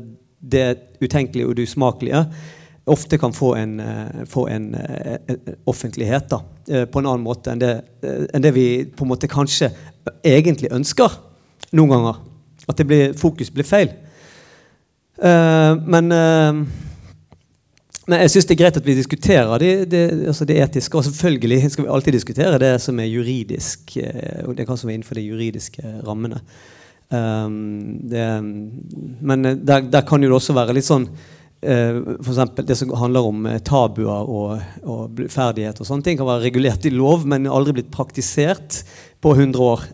det 0.42 0.66
utenkelige 0.98 1.46
og 1.46 1.54
det 1.54 1.68
usmakelige 1.70 2.24
ofte 2.90 3.20
kan 3.22 3.34
få 3.34 3.52
en, 3.60 3.76
eh, 3.80 4.24
få 4.26 4.48
en 4.50 4.66
offentlighet 5.66 6.26
da, 6.30 6.40
på 6.90 6.98
en 6.98 7.06
annen 7.06 7.22
måte 7.22 7.54
enn 7.54 7.62
det, 7.62 7.70
enn 8.34 8.42
det 8.42 8.52
vi 8.54 8.66
på 8.86 9.06
en 9.06 9.12
måte 9.12 9.30
kanskje 9.30 9.70
egentlig 10.26 10.72
ønsker 10.74 11.14
noen 11.70 11.94
ganger. 11.94 12.20
At 12.66 12.82
blir, 12.82 13.14
fokus 13.14 13.54
blir 13.54 13.66
feil. 13.66 13.94
Uh, 15.16 15.76
men, 15.88 16.12
uh, 16.12 16.58
men 18.06 18.22
jeg 18.22 18.34
syns 18.34 18.48
det 18.48 18.56
er 18.56 18.60
greit 18.60 18.78
at 18.78 18.86
vi 18.86 18.96
diskuterer 18.98 19.62
det, 19.62 19.72
det, 19.92 20.02
altså 20.28 20.46
det, 20.48 20.58
etiske. 20.62 20.96
Og 20.98 21.06
selvfølgelig 21.08 21.70
skal 21.72 21.86
vi 21.86 21.92
alltid 21.92 22.18
diskutere 22.18 22.60
det 22.62 22.74
som 22.84 23.00
er 23.00 23.10
juridisk 23.10 23.96
uh, 23.96 24.52
det 24.56 24.66
kan 24.68 24.78
som 24.78 24.90
er 24.90 24.98
innenfor 24.98 25.18
de 25.18 25.28
juridiske 25.28 26.00
rammene. 26.06 26.42
Det, 27.06 28.22
men 29.22 29.44
der, 29.46 29.84
der, 29.86 30.00
kan 30.02 30.24
jo 30.24 30.26
det 30.26 30.38
også 30.40 30.56
være 30.56 30.74
litt 30.74 30.88
sånn 30.88 31.04
uh, 31.06 32.16
F.eks. 32.18 32.40
Det 32.66 32.74
som 32.74 32.90
handler 32.98 33.28
om 33.28 33.46
tabuer 33.62 34.26
og, 34.26 34.64
og 34.82 35.22
ferdighet 35.30 35.78
og 35.78 35.86
sånne 35.86 36.02
ting, 36.02 36.18
kan 36.18 36.26
være 36.26 36.48
regulert 36.48 36.88
i 36.88 36.90
lov, 36.90 37.22
men 37.30 37.46
aldri 37.46 37.76
blitt 37.78 37.94
praktisert 37.94 38.80
på 39.22 39.36
100 39.38 39.68
år. 39.70 39.86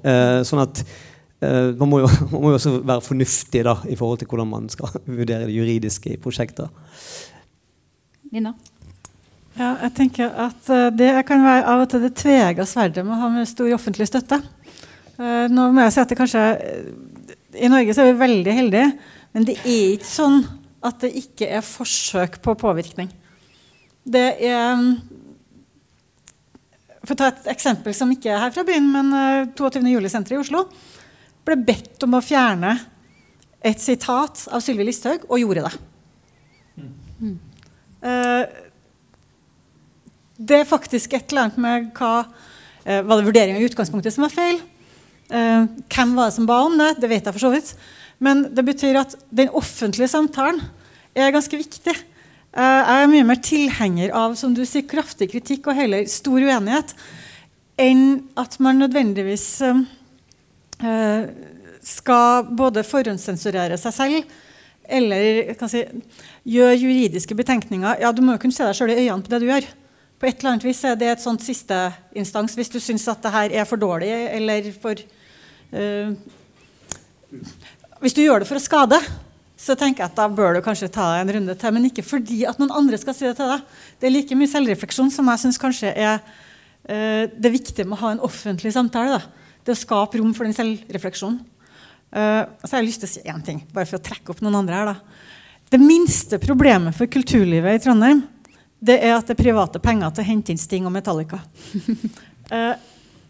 sånn 0.48 0.64
at 0.64 0.80
Uh, 0.82 1.11
man, 1.42 1.88
må 1.90 2.02
jo, 2.02 2.10
man, 2.32 2.38
må 2.38 2.52
jo, 2.52 2.58
også 2.58 2.74
være 2.80 3.04
fornuftig 3.04 3.64
da, 3.66 3.76
i 3.90 3.96
forhold 3.98 4.22
til 4.22 4.30
hvordan 4.30 4.50
man 4.50 4.68
skal 4.72 4.92
vurdere 5.18 5.48
det 5.48 5.56
juridiske 5.56 6.14
i 6.14 6.20
prosjekter. 6.20 6.70
Nina? 8.32 8.54
Ja, 9.52 9.74
jeg 9.84 9.92
tenker 9.98 10.30
at 10.46 10.68
uh, 10.72 10.88
Det 10.96 11.10
kan 11.28 11.42
være 11.44 11.66
av 11.68 11.82
og 11.84 11.90
til 11.92 12.06
det 12.06 12.14
tvega 12.16 12.64
sverdet 12.68 13.04
med 13.04 13.16
å 13.18 13.20
ha 13.20 13.30
med 13.34 13.48
stor 13.50 13.68
offentlig 13.76 14.08
støtte. 14.08 14.38
Uh, 15.18 15.48
nå 15.52 15.68
må 15.74 15.84
jeg 15.84 15.92
si 15.92 16.00
at 16.00 16.12
det 16.12 16.16
kanskje 16.16 16.44
I 17.60 17.68
Norge 17.68 17.92
så 17.92 18.04
er 18.04 18.14
vi 18.14 18.22
veldig 18.22 18.54
heldige, 18.56 18.86
men 19.36 19.48
det 19.48 19.58
er 19.60 19.96
ikke 19.98 20.08
sånn 20.08 20.40
at 20.82 21.04
det 21.04 21.12
ikke 21.20 21.50
er 21.58 21.64
forsøk 21.64 22.40
på 22.42 22.56
påvirkning. 22.58 23.10
Det 24.02 24.24
er 24.42 24.80
For 27.02 27.14
å 27.14 27.18
ta 27.20 27.28
et 27.30 27.52
eksempel 27.52 27.94
som 27.94 28.10
ikke 28.14 28.32
er 28.32 28.40
her 28.46 28.54
fra 28.54 28.64
byen, 28.66 28.88
men 28.94 29.12
22. 29.58 29.84
juli-senteret 29.92 30.38
i 30.38 30.40
Oslo 30.40 30.64
ble 31.46 31.58
bedt 31.66 32.02
om 32.06 32.18
å 32.18 32.24
fjerne 32.24 32.76
et 33.62 33.80
sitat 33.82 34.44
av 34.50 34.62
Sylvi 34.62 34.86
Listhaug, 34.88 35.26
og 35.28 35.40
gjorde 35.40 35.64
det. 35.66 35.72
Mm. 37.22 37.38
Uh, 38.02 38.44
det 40.42 40.62
er 40.62 40.68
faktisk 40.68 41.14
et 41.14 41.30
eller 41.30 41.46
annet 41.46 41.58
med 41.62 41.90
hva 41.94 42.24
uh, 42.24 43.00
Var 43.06 43.12
det 43.12 43.26
vurderinga 43.28 43.60
i 43.60 43.66
utgangspunktet 43.68 44.14
som 44.14 44.26
var 44.26 44.34
feil? 44.34 44.58
Uh, 45.30 45.68
hvem 45.86 46.16
var 46.18 46.30
det 46.30 46.36
som 46.38 46.48
ba 46.48 46.58
om 46.66 46.74
det? 46.80 46.96
Det 46.98 47.10
vet 47.12 47.28
jeg 47.28 47.36
for 47.36 47.44
så 47.44 47.52
vidt. 47.54 47.74
Men 48.22 48.48
det 48.54 48.64
betyr 48.66 48.98
at 49.04 49.14
den 49.30 49.52
offentlige 49.54 50.10
samtalen 50.10 50.58
er 51.14 51.34
ganske 51.34 51.58
viktig. 51.58 51.94
jeg 52.52 53.02
er 53.02 53.10
mye 53.10 53.24
mer 53.26 53.38
tilhenger 53.42 54.12
av 54.16 54.34
som 54.38 54.54
du 54.54 54.64
sier, 54.66 54.86
kraftig 54.88 55.30
kritikk 55.32 55.66
og 55.70 55.76
heller 55.76 56.06
stor 56.10 56.40
uenighet 56.40 56.94
enn 57.80 58.28
at 58.36 58.58
man 58.60 58.78
nødvendigvis 58.82 59.46
Eh, 59.62 59.80
skal 61.82 62.48
både 62.58 62.84
forhåndssensurere 62.86 63.78
seg 63.80 63.94
selv 63.96 64.32
eller 64.92 65.68
si, 65.70 65.82
gjøre 66.48 66.76
juridiske 66.80 67.36
betenkninger. 67.38 68.00
Ja, 68.02 68.12
Du 68.12 68.22
må 68.22 68.34
jo 68.34 68.42
kunne 68.42 68.54
se 68.54 68.66
deg 68.66 68.76
sjøl 68.76 68.92
i 68.92 68.98
øynene 69.04 69.22
på 69.22 69.32
det 69.32 69.42
du 69.42 69.48
gjør. 69.48 69.66
På 70.18 70.28
et 70.28 70.38
eller 70.38 70.52
annet 70.52 70.66
vis 70.66 70.84
er 70.86 70.98
det 70.98 71.08
et 71.10 71.22
sånt 71.22 71.42
sisteinstans 71.42 72.54
hvis 72.54 72.70
du 72.70 72.78
syns 72.82 73.08
at 73.10 73.22
det 73.24 73.32
her 73.34 73.56
er 73.62 73.66
for 73.66 73.80
dårlig 73.80 74.10
eller 74.10 74.68
for 74.78 74.94
uh, 75.74 76.14
Hvis 78.02 78.14
du 78.14 78.22
gjør 78.22 78.42
det 78.42 78.48
for 78.50 78.58
å 78.58 78.62
skade, 78.62 78.98
så 79.58 79.74
tenker 79.78 80.04
jeg 80.04 80.10
at 80.10 80.18
da 80.18 80.28
bør 80.30 80.58
du 80.58 80.62
kanskje 80.62 80.90
ta 80.90 81.08
deg 81.14 81.24
en 81.24 81.34
runde 81.38 81.54
til. 81.58 81.74
Men 81.74 81.88
ikke 81.88 82.06
fordi 82.06 82.42
at 82.46 82.58
noen 82.58 82.74
andre 82.74 82.98
skal 82.98 83.14
si 83.14 83.26
det 83.26 83.36
til 83.38 83.50
deg. 83.50 83.62
Det 83.98 84.08
er 84.08 84.14
like 84.14 84.38
mye 84.38 84.50
selvrefleksjon 84.50 85.10
som 85.14 85.30
jeg 85.30 85.42
syns 85.44 85.60
kanskje 85.62 85.94
er 85.94 86.18
uh, 86.18 87.24
det 87.30 87.54
viktige 87.54 87.86
med 87.86 87.98
å 87.98 88.02
ha 88.02 88.16
en 88.16 88.26
offentlig 88.26 88.74
samtale. 88.74 89.18
da 89.18 89.41
det 89.62 89.74
å 89.74 89.78
skape 89.78 90.20
rom 90.20 90.32
for 90.36 90.48
den 90.48 90.56
selvrefleksjonen. 90.56 91.40
Uh, 92.12 92.44
så 92.60 92.74
har 92.74 92.82
jeg 92.82 92.90
lyst 92.90 93.02
til 93.04 93.08
å 93.08 93.12
si 93.14 93.24
én 93.32 93.44
ting, 93.44 93.62
bare 93.72 93.88
for 93.88 93.96
å 93.96 94.04
trekke 94.04 94.34
opp 94.34 94.42
noen 94.44 94.58
andre 94.60 94.78
her. 94.80 94.90
da. 94.92 95.62
Det 95.72 95.80
minste 95.80 96.40
problemet 96.42 96.96
for 96.96 97.08
kulturlivet 97.08 97.78
i 97.78 97.82
Trondheim 97.82 98.26
det 98.82 98.98
er 98.98 99.14
at 99.14 99.28
det 99.28 99.36
er 99.36 99.44
private 99.44 99.78
penger 99.80 100.10
til 100.10 100.24
å 100.24 100.26
hente 100.26 100.52
inn 100.52 100.60
Sting 100.60 100.88
og 100.88 100.92
Metallica. 100.92 101.38
uh, 102.50 102.74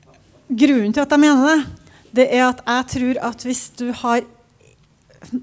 grunnen 0.62 0.94
til 0.94 1.04
at 1.04 1.12
jeg 1.12 1.22
mener 1.22 1.48
det, 1.48 1.58
det 2.16 2.26
er 2.32 2.46
at 2.48 2.62
jeg 2.64 2.88
tror 2.96 3.20
at 3.30 3.44
hvis 3.46 3.66
du 3.78 3.90
har 4.02 4.24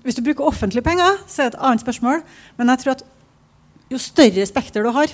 hvis 0.03 0.17
du 0.17 0.23
bruker 0.25 0.43
offentlige 0.43 0.83
penger, 0.83 1.21
så 1.27 1.45
er 1.45 1.49
det 1.49 1.55
et 1.55 1.63
annet 1.63 1.83
spørsmål. 1.83 2.23
Men 2.59 2.71
jeg 2.73 2.81
tror 2.81 2.97
at 2.97 3.03
jo 3.89 3.99
større 4.01 4.45
spekter 4.45 4.83
du 4.83 4.91
har, 4.93 5.13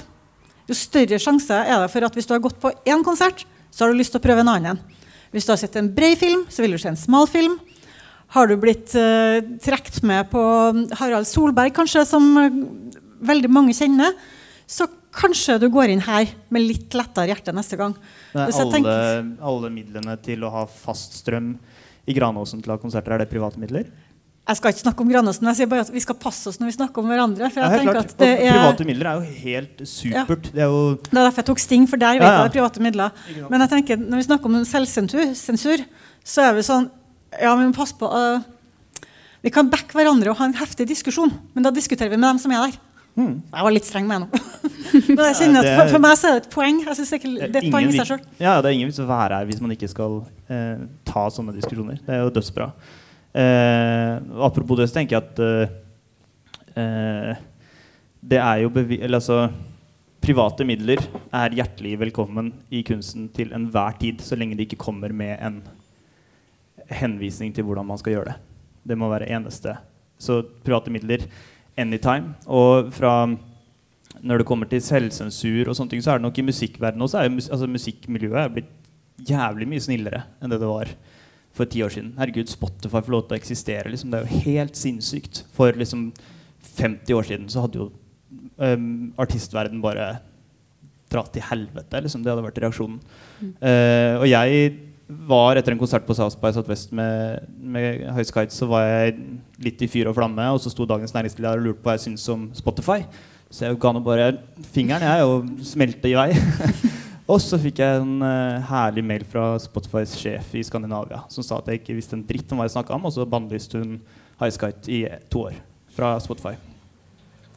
jo 0.66 0.78
større 0.78 1.20
sjanse 1.22 1.54
er 1.54 1.84
det 1.84 1.92
for 1.94 2.08
at 2.08 2.18
hvis 2.18 2.26
du 2.26 2.34
har 2.34 2.42
gått 2.42 2.58
på 2.62 2.72
én 2.90 3.04
konsert, 3.06 3.46
så 3.70 3.86
har 3.86 3.94
du 3.94 4.00
lyst 4.00 4.16
til 4.16 4.22
å 4.22 4.26
prøve 4.26 4.42
en 4.42 4.50
annen. 4.56 4.82
Hvis 5.34 5.48
du 5.48 5.54
har 5.54 5.62
sett 5.62 5.78
en 5.80 5.90
bred 5.96 6.18
film, 6.20 6.46
så 6.50 6.64
vil 6.64 6.76
du 6.76 6.82
se 6.82 6.92
en 6.92 7.00
smal 7.00 7.30
film. 7.32 7.58
Har 8.36 8.50
du 8.50 8.56
blitt 8.60 8.94
uh, 8.98 9.40
trukket 9.64 10.02
med 10.08 10.30
på 10.32 10.42
Harald 11.00 11.30
Solberg, 11.30 11.74
kanskje, 11.76 12.04
som 12.10 12.26
uh, 12.38 12.62
veldig 13.26 13.52
mange 13.54 13.76
kjenner, 13.78 14.16
så 14.68 14.88
kanskje 15.16 15.60
du 15.62 15.70
går 15.72 15.94
inn 15.94 16.04
her 16.04 16.28
med 16.52 16.66
litt 16.66 16.96
lettere 16.98 17.30
hjerte 17.32 17.54
neste 17.56 17.78
gang. 17.80 17.94
alle, 18.36 18.72
tenker, 18.74 19.30
alle, 19.40 19.72
midlene 19.72 20.18
til 20.26 20.44
å 20.44 20.52
ha 20.52 20.66
fast 20.68 21.22
strøm 21.22 21.54
i 22.06 22.16
Granåsen 22.18 22.62
til 22.62 22.74
å 22.74 22.76
ha 22.76 22.82
konserter, 22.82 23.16
er 23.16 23.24
det 23.24 23.32
private 23.32 23.62
midler? 23.62 23.88
Jeg 24.46 24.60
skal 24.60 24.74
ikke 24.74 24.82
snakke 24.84 25.02
om 25.02 25.10
Granåsen, 25.10 25.48
jeg 25.50 25.58
sier 25.58 25.70
bare 25.70 25.84
at 25.88 25.90
vi 25.90 26.02
skal 26.04 26.18
passe 26.22 26.52
oss 26.52 26.60
når 26.62 26.70
vi 26.70 26.74
snakker 26.76 27.02
om 27.02 27.08
hverandre. 27.10 27.48
For 27.50 27.64
jeg 27.64 27.80
tenker 27.80 27.96
klart. 27.96 28.12
at 28.14 28.20
det 28.20 28.28
Og 28.30 28.44
er, 28.46 28.58
private 28.60 28.86
midler 28.86 29.08
er 29.10 29.16
jo 29.18 29.38
helt 29.46 29.80
supert. 29.90 30.50
Det 30.54 30.62
er 30.62 30.70
jo 30.70 30.82
det 31.02 31.16
er 31.16 31.24
derfor 31.24 31.42
jeg 31.42 31.48
tok 31.50 31.62
Sting, 31.64 31.88
for 31.90 32.02
der 32.02 32.20
vet 32.20 32.22
Ja, 32.22 32.34
jeg 32.36 32.44
det 32.44 32.52
er 32.52 32.58
private 32.60 32.84
midler. 32.86 33.24
Men 33.50 33.64
jeg 33.66 33.72
tenker, 33.72 34.04
når 34.04 34.22
vi 34.22 34.28
snakker 34.28 34.52
om 34.52 34.68
selvsensur, 34.70 35.86
så 36.26 36.44
er 36.46 36.54
vi 36.58 36.66
sånn 36.68 36.92
Ja, 37.42 37.56
vi 37.58 37.66
må 37.66 37.74
passe 37.74 37.98
på 37.98 38.06
uh, 38.06 38.38
Vi 39.42 39.50
kan 39.54 39.72
backe 39.72 39.98
hverandre 39.98 40.30
og 40.30 40.38
ha 40.38 40.46
en 40.46 40.54
heftig 40.60 40.86
diskusjon, 40.94 41.34
men 41.56 41.66
da 41.66 41.72
diskuterer 41.74 42.14
vi 42.14 42.20
med 42.22 42.30
dem 42.30 42.42
som 42.44 42.54
er 42.54 42.68
der. 42.68 42.78
Hmm. 43.16 43.40
Jeg 43.50 43.66
var 43.66 43.74
litt 43.74 43.88
streng 43.88 44.10
med 44.10 44.18
henne 44.18 44.44
men 45.16 45.22
jeg 45.30 45.36
kjenner 45.40 45.64
at 45.64 45.70
for, 45.80 45.94
for 45.96 46.04
meg 46.04 46.18
så 46.20 46.30
er 46.30 46.38
det 46.38 46.44
et 46.44 46.52
poeng. 46.54 46.82
Jeg 46.84 46.98
synes 47.00 47.10
det, 47.10 47.20
ikke, 47.22 47.32
det 47.40 47.48
er 47.50 47.66
et 47.66 47.74
poeng 47.74 47.90
i 47.90 47.96
seg 47.96 48.10
sjøl. 48.12 48.22
Ja, 48.38 48.60
det 48.62 48.70
er 48.70 48.78
ingen 48.78 48.92
vits 48.92 49.02
å 49.02 49.08
være 49.10 49.40
her 49.40 49.50
hvis 49.50 49.62
man 49.64 49.74
ikke 49.74 49.90
skal 49.92 50.20
eh, 50.52 50.86
ta 51.08 51.26
sånne 51.34 51.56
diskusjoner. 51.56 51.98
Det 52.06 52.14
er 52.14 52.22
jo 52.28 52.34
dødsbra. 52.36 52.70
Eh, 53.36 54.14
apropos 54.40 54.80
det, 54.80 54.88
så 54.88 54.96
tenker 54.96 55.18
jeg 55.18 55.26
at 55.26 55.40
eh, 55.44 55.74
eh, 56.80 57.40
det 58.24 58.40
er 58.40 58.62
jo 58.64 58.70
bevi 58.72 59.02
eller 59.02 59.20
altså, 59.20 59.50
Private 60.26 60.66
midler 60.66 61.04
er 61.36 61.54
hjertelig 61.54 62.00
velkommen 62.02 62.48
i 62.74 62.80
kunsten 62.88 63.28
til 63.30 63.52
enhver 63.54 63.94
tid, 64.00 64.24
så 64.26 64.34
lenge 64.34 64.56
det 64.58 64.66
ikke 64.66 64.80
kommer 64.82 65.12
med 65.14 65.36
en 65.38 65.60
henvisning 66.90 67.52
til 67.54 67.68
hvordan 67.68 67.86
man 67.86 68.00
skal 68.02 68.16
gjøre 68.16 68.32
det. 68.32 68.38
Det 68.90 68.98
må 68.98 69.12
være 69.12 69.28
eneste. 69.36 69.76
Så 70.18 70.40
private 70.66 70.90
midler 70.90 71.28
anytime. 71.78 72.34
Og 72.50 72.90
fra 72.96 73.28
når 74.26 74.42
det 74.42 74.48
kommer 74.50 74.72
til 74.72 74.82
selvsensur 74.82 75.70
og 75.70 75.78
sånne 75.78 75.94
ting, 75.94 76.02
så 76.02 76.16
er 76.16 76.18
det 76.18 76.26
nok 76.26 76.42
i 76.42 76.48
musikkverdenen 76.48 77.06
også 77.06 77.22
er 77.22 77.30
altså 77.30 77.70
musikkmiljøet 77.70 78.42
er 78.42 78.56
blitt 78.56 79.30
jævlig 79.30 79.70
mye 79.70 79.84
snillere 79.84 80.24
enn 80.42 80.50
det 80.50 80.62
det 80.64 80.72
var 80.72 80.90
for 81.56 81.70
ti 81.72 81.84
år 81.86 81.94
siden. 81.94 82.14
Herregud, 82.20 82.52
Spotify 82.52 83.02
får 83.02 83.14
lov 83.14 83.28
til 83.28 83.38
å 83.38 83.40
eksistere. 83.40 83.92
Liksom. 83.92 84.12
Det 84.12 84.20
er 84.20 84.26
jo 84.26 84.46
helt 84.46 84.80
sinnssykt. 84.80 85.46
For 85.56 85.76
liksom 85.78 86.10
50 86.76 87.16
år 87.16 87.30
siden 87.30 87.52
så 87.52 87.64
hadde 87.64 87.80
jo 87.80 87.92
um, 88.60 89.14
artistverden 89.22 89.84
bare 89.84 90.18
dratt 91.12 91.32
til 91.36 91.46
helvete. 91.48 92.02
Liksom. 92.04 92.26
Det 92.26 92.34
hadde 92.34 92.44
vært 92.44 92.60
reaksjonen. 92.64 93.00
Eh, 93.40 94.18
og 94.20 94.28
jeg 94.28 94.74
var 95.30 95.60
etter 95.60 95.76
en 95.76 95.80
konsert 95.80 96.06
på 96.08 96.16
South 96.18 96.40
by 96.42 96.50
Southwest 96.56 96.92
med, 96.98 97.46
med 97.62 98.04
High 98.10 98.26
Skites, 98.26 98.58
så 98.58 98.68
var 98.70 98.88
jeg 98.88 99.20
litt 99.62 99.84
i 99.86 99.90
fyr 99.92 100.10
og 100.10 100.18
flamme, 100.18 100.48
og 100.50 100.58
så 100.64 100.74
sto 100.74 100.88
Dagens 100.90 101.14
Næringsliv 101.14 101.46
der 101.46 101.62
og 101.62 101.68
lurte 101.68 101.84
på 101.84 101.92
hva 101.92 101.98
jeg 102.00 102.08
syntes 102.08 102.26
om 102.34 102.48
Spotify. 102.58 103.04
Så 103.54 103.68
jeg 103.68 103.78
ga 103.80 103.94
nå 103.94 104.02
bare 104.04 104.32
fingeren 104.74 105.06
jeg 105.06 105.30
og 105.30 105.52
smelte 105.64 106.10
i 106.10 106.18
vei. 106.18 106.32
og 107.26 107.42
så 107.42 107.58
fikk 107.62 107.82
jeg 107.82 108.02
en 108.04 108.20
uh, 108.22 108.62
herlig 108.70 109.04
mail 109.06 109.26
fra 109.26 109.56
Spotifys 109.62 110.14
sjef 110.20 110.54
i 110.54 110.62
Skandinavia 110.66 111.24
som 111.34 111.46
sa 111.46 111.58
at 111.58 111.72
jeg 111.72 111.82
ikke 111.82 111.98
visste 111.98 112.18
en 112.18 112.26
dritt 112.28 112.52
om 112.54 112.62
hva 112.62 112.68
jeg 112.68 112.76
snakka 112.76 112.94
om, 112.98 113.08
og 113.10 113.16
så 113.16 113.26
bannlyste 113.30 113.82
hun 113.82 113.98
Highskite 114.40 114.92
i 114.92 115.06
to 115.32 115.46
år 115.48 115.60
fra 115.96 116.18
Spotify. 116.20 116.58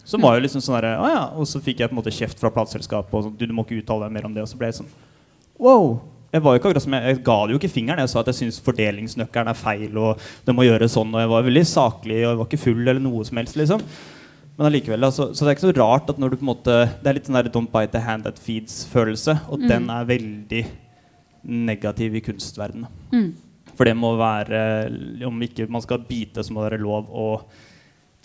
Så 0.09 0.17
var 0.23 0.37
jo 0.39 0.45
liksom 0.45 0.63
sånn 0.65 0.79
der, 0.79 0.93
ah, 0.97 1.09
ja. 1.11 1.25
Og 1.37 1.45
så 1.51 1.61
fikk 1.61 1.83
jeg 1.83 1.91
på 1.91 1.93
en 1.93 1.99
måte 1.99 2.13
kjeft 2.15 2.39
fra 2.41 2.49
plateselskapet. 2.55 3.13
Og 3.13 3.27
sånn, 3.27 3.35
du, 3.37 3.43
du 3.45 3.53
må 3.53 3.65
ikke 3.67 3.83
uttale 3.83 4.07
deg 4.07 4.15
mer 4.15 4.29
om 4.29 4.37
det. 4.37 4.45
Og 4.47 4.49
så 4.49 4.57
ble 4.57 4.71
jeg 4.71 4.79
sånn 4.79 4.93
Wow! 5.61 5.99
Jeg 6.33 6.45
var 6.45 6.55
jo 6.55 6.61
ikke 6.61 6.71
akkurat 6.71 6.85
som 6.85 6.95
jeg, 6.97 7.05
jeg 7.09 7.21
ga 7.27 7.37
det 7.43 7.55
jo 7.55 7.59
ikke 7.61 7.73
fingeren. 7.73 8.01
Jeg 8.05 8.13
sa 8.13 8.23
at 8.23 8.31
jeg 8.31 8.39
syns 8.39 8.61
fordelingsnøkkelen 8.65 9.51
er 9.53 9.59
feil, 9.59 9.99
og 10.01 10.23
det 10.47 10.55
må 10.57 10.65
gjøres 10.65 10.95
sånn. 10.97 11.13
Og 11.13 11.23
jeg 11.25 11.33
var 11.33 11.45
veldig 11.49 11.65
saklig, 11.69 12.19
og 12.23 12.31
jeg 12.31 12.41
var 12.41 12.49
ikke 12.49 12.63
full 12.63 12.83
eller 12.85 13.05
noe 13.05 13.27
som 13.29 13.41
helst. 13.41 13.59
liksom 13.61 13.85
men 14.59 14.67
allikevel, 14.67 15.05
altså, 15.07 15.29
så 15.33 15.45
det 15.45 15.53
er 15.53 15.57
ikke 15.57 15.69
så 15.69 15.77
rart 15.79 16.09
at 16.11 16.19
når 16.19 16.31
du 16.33 16.37
på 16.37 16.43
en 16.43 16.51
måte 16.51 16.77
Det 17.03 17.07
er 17.07 17.15
litt 17.15 17.27
sånn 17.29 17.39
der 17.39 17.51
'don't 17.51 17.71
bite 17.71 17.93
the 17.93 18.01
hand 18.03 18.25
that 18.25 18.41
feeds'-følelse. 18.43 19.39
Og 19.49 19.61
Mm. 19.61 19.69
den 19.69 19.91
er 19.91 20.05
veldig 20.05 20.67
negativ 21.45 22.15
i 22.17 22.21
kunstverdenen. 22.21 22.89
Mm. 23.13 23.35
For 23.77 23.85
det 23.85 23.97
må 23.97 24.17
være 24.19 24.91
Om 25.27 25.41
ikke 25.43 25.69
man 25.71 25.81
skal 25.83 25.99
bite, 25.99 26.43
så 26.43 26.51
må 26.53 26.65
det 26.65 26.73
være 26.73 26.83
lov 26.83 27.07
å 27.09 27.43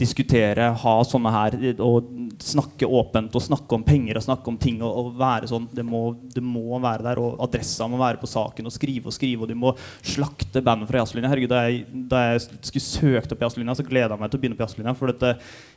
diskutere, 0.04 0.70
ha 0.84 0.94
sånne 1.08 1.32
her 1.34 1.58
og 1.82 2.10
snakke 2.44 2.88
åpent 2.88 3.34
og 3.36 3.44
snakke 3.44 3.78
om 3.78 3.84
penger 3.86 4.18
og 4.20 4.26
snakke 4.26 4.52
om 4.52 4.58
ting 4.60 4.82
og, 4.84 4.92
og 5.00 5.12
være 5.20 5.50
sånn. 5.50 5.68
Det 5.74 5.86
må, 5.86 6.04
det 6.34 6.44
må 6.44 6.80
være 6.84 7.06
der, 7.08 7.22
og 7.22 7.42
adressa 7.44 7.88
må 7.90 8.00
være 8.02 8.20
på 8.22 8.30
saken 8.30 8.68
og 8.70 8.76
skrive 8.76 9.10
og 9.10 9.16
skrive. 9.16 9.46
Og 9.46 9.52
du 9.52 9.56
må 9.60 9.74
slakte 10.02 10.64
bandet 10.66 10.90
fra 10.90 11.02
jazzlinja. 11.02 11.32
Herregud, 11.32 11.54
da 11.54 11.64
jeg, 11.68 12.04
da 12.12 12.24
jeg 12.32 12.44
skulle 12.46 12.86
søkt 12.86 13.36
opp 13.36 13.46
jazzlinja, 13.46 13.78
så 13.80 13.88
gleda 13.88 14.16
jeg 14.16 14.24
meg 14.24 14.34
til 14.34 14.40
å 14.40 14.44
begynne 14.44 14.60
på 14.60 14.66
jazzlinja. 14.66 14.96
For 15.00 15.14
dette, 15.14 15.34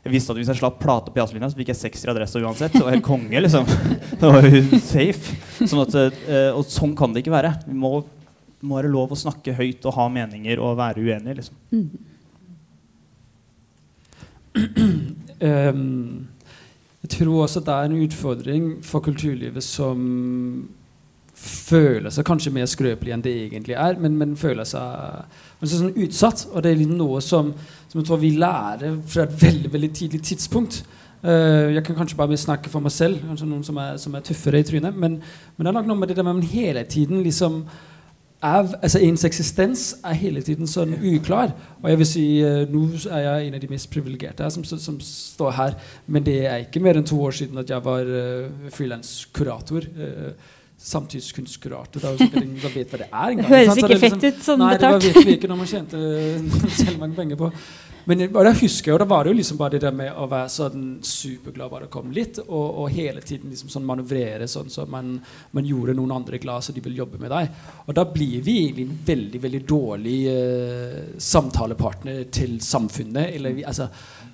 jeg 0.06 0.14
visste 0.14 0.34
at 0.34 0.40
hvis 0.40 0.52
jeg 0.52 0.60
slapp 0.62 0.80
plate 0.82 1.14
på 1.14 1.22
jazzlinja, 1.22 1.52
så 1.52 1.60
fikk 1.60 1.72
jeg 1.74 1.82
sekser 1.84 2.12
i 2.12 2.42
uansett. 2.42 2.74
Det 2.74 2.84
var 2.84 2.96
helt 2.96 3.06
konge, 3.06 3.44
liksom. 3.46 3.68
Det 4.20 4.32
var 4.32 4.46
jo 4.48 4.80
safe. 4.80 5.38
Sånn 5.62 5.82
at, 5.84 5.96
eh, 6.00 6.50
og 6.56 6.66
sånn 6.70 6.96
kan 6.98 7.14
det 7.14 7.24
ikke 7.24 7.34
være. 7.36 7.54
Vi 7.68 7.76
må, 7.78 7.98
må 8.66 8.80
være 8.80 8.92
lov 8.92 9.14
å 9.14 9.18
snakke 9.18 9.56
høyt 9.56 9.86
og 9.86 9.96
ha 9.98 10.10
meninger 10.12 10.62
og 10.62 10.78
være 10.80 11.04
uenige, 11.04 11.42
liksom. 11.42 11.56
Ehm, 15.36 16.26
jeg 17.02 17.10
tror 17.12 17.42
også 17.42 17.60
at 17.60 17.66
det 17.66 17.74
er 17.74 17.90
en 17.90 18.02
utfordring 18.06 18.68
for 18.84 19.04
kulturlivet 19.04 19.64
som 19.64 19.98
føler 21.36 22.08
seg 22.10 22.24
kanskje 22.24 22.52
mer 22.54 22.68
skrøpelig 22.70 23.12
enn 23.12 23.24
det 23.24 23.34
egentlig 23.44 23.76
er, 23.76 23.98
men, 24.00 24.16
men 24.16 24.32
føler 24.40 24.64
seg 24.64 25.26
men 25.60 25.68
så 25.68 25.80
sånn 25.80 25.98
utsatt. 26.04 26.46
Og 26.52 26.64
det 26.64 26.72
er 26.72 26.84
noe 26.88 27.20
som, 27.24 27.52
som 27.88 28.00
jeg 28.00 28.08
tror 28.08 28.22
vi 28.22 28.32
lærer 28.40 28.96
fra 29.08 29.26
et 29.26 29.36
veldig 29.42 29.72
veldig 29.72 29.90
tidlig 30.00 30.22
tidspunkt. 30.30 30.80
Uh, 31.26 31.72
jeg 31.74 31.82
kan 31.84 31.96
kanskje 31.96 32.18
bare 32.18 32.36
snakke 32.38 32.70
for 32.72 32.84
meg 32.84 32.92
selv, 32.94 33.22
kanskje 33.24 33.48
noen 33.48 33.64
som 33.66 33.78
er, 33.82 33.96
som 34.00 34.16
er 34.16 34.24
tøffere 34.24 34.60
i 34.60 34.66
trynet. 34.68 34.96
Men, 34.96 35.20
men 35.20 35.64
det 35.64 35.70
er 35.70 35.78
nok 35.78 35.90
noe 35.90 36.00
med 36.00 36.12
det 36.12 36.18
der 36.18 36.28
med 36.28 36.48
hele 36.52 36.84
tiden 36.88 37.22
liksom 37.24 37.62
er, 38.42 38.68
altså 38.82 39.00
Ens 39.00 39.24
eksistens 39.24 39.84
er 40.04 40.18
hele 40.20 40.42
tiden 40.44 40.68
sånn 40.68 40.92
uklar. 41.14 41.54
Og 41.82 41.88
jeg 41.90 42.00
vil 42.02 42.08
si, 42.08 42.26
uh, 42.44 42.64
Nå 42.70 42.82
er 43.08 43.24
jeg 43.24 43.46
en 43.46 43.56
av 43.56 43.62
de 43.62 43.70
mest 43.70 43.90
privilegerte 43.92 44.50
som, 44.52 44.64
som, 44.64 44.98
står 45.00 45.56
her. 45.56 45.78
Men 46.06 46.26
det 46.26 46.38
er 46.44 46.66
ikke 46.66 46.82
mer 46.84 47.00
enn 47.00 47.08
to 47.08 47.18
år 47.24 47.36
siden 47.38 47.62
at 47.62 47.72
jeg 47.72 47.84
var 47.86 48.12
uh, 48.12 48.68
frilanskurator. 48.76 49.88
Uh, 49.96 50.54
Samtidskunstkurator. 50.76 52.02
Det 52.02 52.10
jo 52.12 52.18
sikkert 52.20 52.42
ingen 52.44 52.60
som 52.60 52.72
vet 52.74 52.90
hva 52.92 52.98
det 53.00 53.08
er 53.08 53.30
engang. 53.32 53.46
Høres 53.54 53.78
ikke 53.80 53.92
liksom- 53.94 54.20
fett 54.20 54.24
ut 54.26 54.42
sånn 54.44 54.60
Nei, 54.60 54.72
det 54.76 54.82
var 54.84 54.98
betalt. 54.98 55.06
virkelig 55.08 55.36
ikke 55.38 55.48
noe 55.52 55.60
man 55.62 55.70
tjente 55.70 56.00
selv 56.82 57.00
mange 57.00 57.16
penger 57.16 57.40
på. 57.40 57.52
Men 58.06 58.22
og 58.28 58.44
da 58.46 58.52
husker 58.54 58.92
jeg, 58.92 58.94
og 58.94 59.00
da 59.02 59.08
var 59.10 59.24
det 59.24 59.32
jo 59.32 59.38
liksom 59.40 59.58
bare 59.58 59.74
det 59.74 59.82
der 59.82 59.94
med 59.98 60.14
å 60.14 60.28
være 60.30 60.50
sånn 60.52 60.82
superglad 61.02 61.70
bare 61.72 61.86
det 61.88 61.92
kom 61.96 62.12
litt, 62.14 62.38
og, 62.44 62.66
og 62.82 62.92
hele 62.94 63.22
tiden 63.26 63.50
liksom 63.50 63.72
sånn 63.72 63.86
manøvrere 63.88 64.46
sånn 64.50 64.70
så 64.70 64.84
man, 64.90 65.16
man 65.56 65.66
gjorde 65.66 65.96
noen 65.98 66.14
andre 66.14 66.38
glad 66.42 66.62
så 66.62 66.74
de 66.76 66.84
vil 66.84 67.00
jobbe 67.00 67.18
med 67.22 67.34
deg. 67.34 67.56
Og 67.86 67.96
da 67.98 68.04
blir 68.06 68.44
vi 68.46 68.60
egentlig 68.62 68.86
en 68.86 69.00
veldig 69.08 69.40
veldig 69.46 69.62
dårlig 69.72 70.20
eh, 70.30 71.00
samtalepartner 71.18 72.22
til 72.30 72.60
samfunnet. 72.62 73.32
Eller 73.40 73.58
vi, 73.58 73.66
altså, 73.66 73.88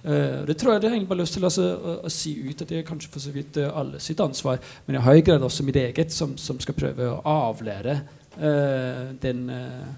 eh, 0.05 0.43
det 0.49 0.59
tror 0.61 0.75
jeg 0.75 0.85
det 0.85 0.91
har 0.91 0.99
egentlig 0.99 1.15
bare 1.15 1.23
lyst 1.25 1.39
til 1.39 1.49
altså, 1.49 1.71
å, 1.73 1.97
å 2.05 2.13
si 2.13 2.35
ut 2.43 2.67
at 2.67 2.69
det 2.69 2.83
er 2.83 2.87
kanskje 2.93 3.15
for 3.17 3.25
så 3.25 3.33
vidt 3.33 3.57
eh, 3.63 3.73
alle 3.73 4.03
sitt 4.05 4.21
ansvar. 4.21 4.61
Men 4.85 5.01
jeg 5.01 5.07
har 5.09 5.25
grad 5.31 5.49
også 5.49 5.65
mitt 5.65 5.81
eget, 5.81 6.13
som, 6.13 6.37
som 6.37 6.61
skal 6.61 6.77
prøve 6.77 7.09
å 7.09 7.19
avlære 7.49 7.97
eh, 8.37 9.03
den, 9.25 9.45
eh, 9.57 9.91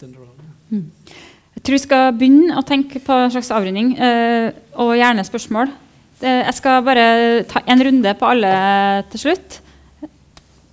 den 0.00 0.16
rollen. 0.16 0.92
Jeg 1.54 1.62
tror 1.62 1.76
vi 1.76 1.82
skal 1.84 2.14
begynne 2.18 2.58
å 2.58 2.66
tenke 2.66 3.00
på 3.02 3.16
en 3.24 3.32
slags 3.32 3.52
avrunding, 3.54 3.94
eh, 3.96 4.50
og 4.80 4.96
gjerne 4.98 5.26
spørsmål. 5.26 5.72
Jeg 6.24 6.54
skal 6.56 6.80
bare 6.86 7.42
ta 7.50 7.60
en 7.68 7.82
runde 7.84 8.12
på 8.16 8.28
alle 8.30 8.50
til 9.12 9.20
slutt. 9.26 9.58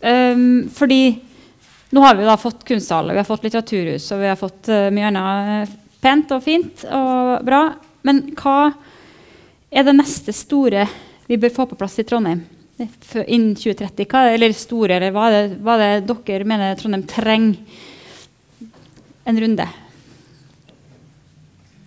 Um, 0.01 0.69
fordi 0.73 1.19
nå 1.93 2.01
har 2.01 2.15
vi 2.15 2.25
da 2.25 2.37
fått 2.39 2.63
kunsthall, 2.65 3.11
vi 3.11 3.19
har 3.19 3.27
fått 3.27 3.43
litteraturhus 3.45 4.05
og 4.15 4.21
vi 4.23 4.29
har 4.31 4.37
fått 4.39 4.69
eh, 4.71 4.87
mye 4.95 5.09
annet 5.11 5.73
pent 6.01 6.31
og 6.31 6.41
fint 6.45 6.85
og 6.87 7.43
bra. 7.45 7.65
Men 8.07 8.23
hva 8.39 8.71
er 9.69 9.85
det 9.85 9.97
neste 9.97 10.33
store 10.33 10.87
vi 11.27 11.37
bør 11.39 11.53
få 11.53 11.67
på 11.69 11.77
plass 11.79 11.99
i 12.01 12.07
Trondheim 12.07 12.41
innen 12.81 13.53
2030? 13.59 14.07
Hva 14.07 14.23
er, 14.23 14.37
eller 14.37 14.55
store, 14.57 14.97
eller 14.97 15.13
hva 15.13 15.27
er, 15.27 15.35
det, 15.35 15.59
hva 15.61 15.75
er 15.77 16.01
det 16.01 16.17
dere 16.25 16.47
mener 16.47 16.79
Trondheim 16.79 17.05
trenger? 17.11 17.59
En 19.27 19.37
runde. 19.37 19.67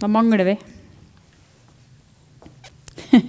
Da 0.05 0.09
mangler 0.12 0.44
vi. 0.44 0.52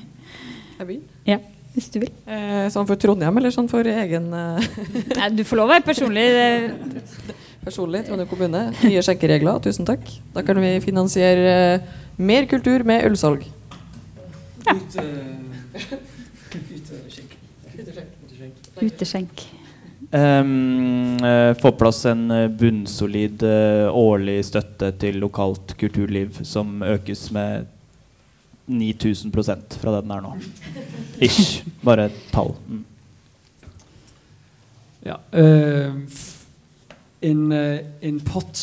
Jeg 0.79 0.87
vil. 0.89 0.97
Ja, 1.23 1.37
hvis 1.71 1.87
du 1.93 2.01
vil. 2.01 2.09
Eh, 2.27 2.65
sånn 2.73 2.89
for 2.89 2.99
Trondheim, 2.99 3.39
eller 3.39 3.53
sånn 3.55 3.69
for 3.71 3.87
egen 3.87 4.27
eh, 4.35 4.65
Nei, 5.21 5.29
du 5.37 5.45
får 5.47 5.61
lov 5.61 5.69
å 5.69 5.71
være 5.71 5.85
personlig. 5.87 6.25
Personlig? 7.63 8.03
Trondheim 8.09 8.27
kommune. 8.27 8.65
Nye 8.83 9.05
skjenkeregler, 9.07 9.63
tusen 9.63 9.87
takk. 9.87 10.03
Da 10.35 10.43
kan 10.43 10.59
vi 10.59 10.73
finansiere 10.83 11.55
eh, 11.79 11.95
mer 12.19 12.51
kultur 12.51 12.83
med 12.91 13.07
ølsalg. 13.07 13.47
Uteskjenk. 18.83 19.47
Um, 20.15 21.17
uh, 21.23 21.53
få 21.53 21.71
plass 21.71 22.05
en 22.05 22.31
eh, 22.31 22.47
bunnsolid 22.47 23.41
uh, 23.43 23.89
årlig 23.91 24.37
støtte 24.47 24.93
til 25.01 25.17
lokalt 25.19 25.73
kulturliv 25.75 26.37
som 26.47 26.79
økes 26.87 27.25
med 27.35 27.65
9000 28.71 29.33
fra 29.33 29.91
det 29.97 30.05
den 30.05 30.13
er 30.15 30.23
nå. 30.23 30.31
Ish. 31.19 31.65
Bare 31.83 32.07
et 32.07 32.21
tall. 32.31 32.55
Mm. 32.69 32.85
Ja, 35.05 35.19
Uh, 35.35 35.99
en, 37.21 37.51
en 38.01 38.19
pott 38.23 38.61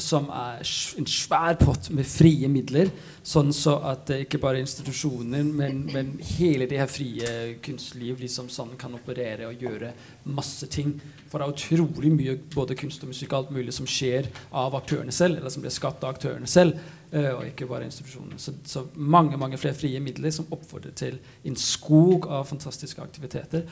som 0.00 0.28
er 0.32 0.62
en 0.98 1.06
svær 1.08 1.56
pott 1.60 1.90
med 1.92 2.06
frie 2.08 2.48
midler. 2.48 2.88
Sånn 3.22 3.52
så 3.54 3.74
at 3.90 4.06
det 4.08 4.22
ikke 4.24 4.40
bare 4.42 4.60
er 4.60 4.66
institusjoner, 4.66 5.44
men, 5.44 5.82
men 5.92 6.14
hele 6.38 6.68
det 6.70 6.80
her 6.80 6.90
frie 6.90 7.58
kunstliv 7.64 8.22
liksom 8.22 8.48
sånn 8.52 8.72
kan 8.80 8.94
operere 8.96 9.50
og 9.50 9.60
gjøre 9.62 9.92
masse 10.32 10.68
ting. 10.72 10.94
For 11.28 11.38
det 11.38 11.46
er 11.46 11.54
utrolig 11.56 12.12
mye 12.14 12.38
både 12.54 12.76
kunst 12.78 13.04
og 13.04 13.12
musikk 13.12 13.36
alt 13.36 13.52
mulig 13.54 13.74
som 13.76 13.88
skjer 13.88 14.30
av 14.48 14.76
aktørene 14.80 15.14
selv, 15.14 15.38
eller 15.40 15.52
som 15.52 15.64
blir 15.64 15.74
skapt 15.74 16.04
av 16.06 16.16
aktørene 16.16 16.50
selv, 16.50 16.80
eh, 17.12 17.30
og 17.34 17.46
ikke 17.50 17.68
bare 17.70 17.88
institusjonene. 17.90 18.40
Så, 18.40 18.56
så 18.64 18.86
mange 18.96 19.40
mange 19.40 19.60
flere 19.60 19.76
frie 19.78 20.00
midler 20.02 20.34
som 20.34 20.48
oppfordrer 20.54 20.96
til 20.98 21.20
en 21.44 21.58
skog 21.58 22.30
av 22.32 22.48
fantastiske 22.48 23.04
aktiviteter. 23.04 23.68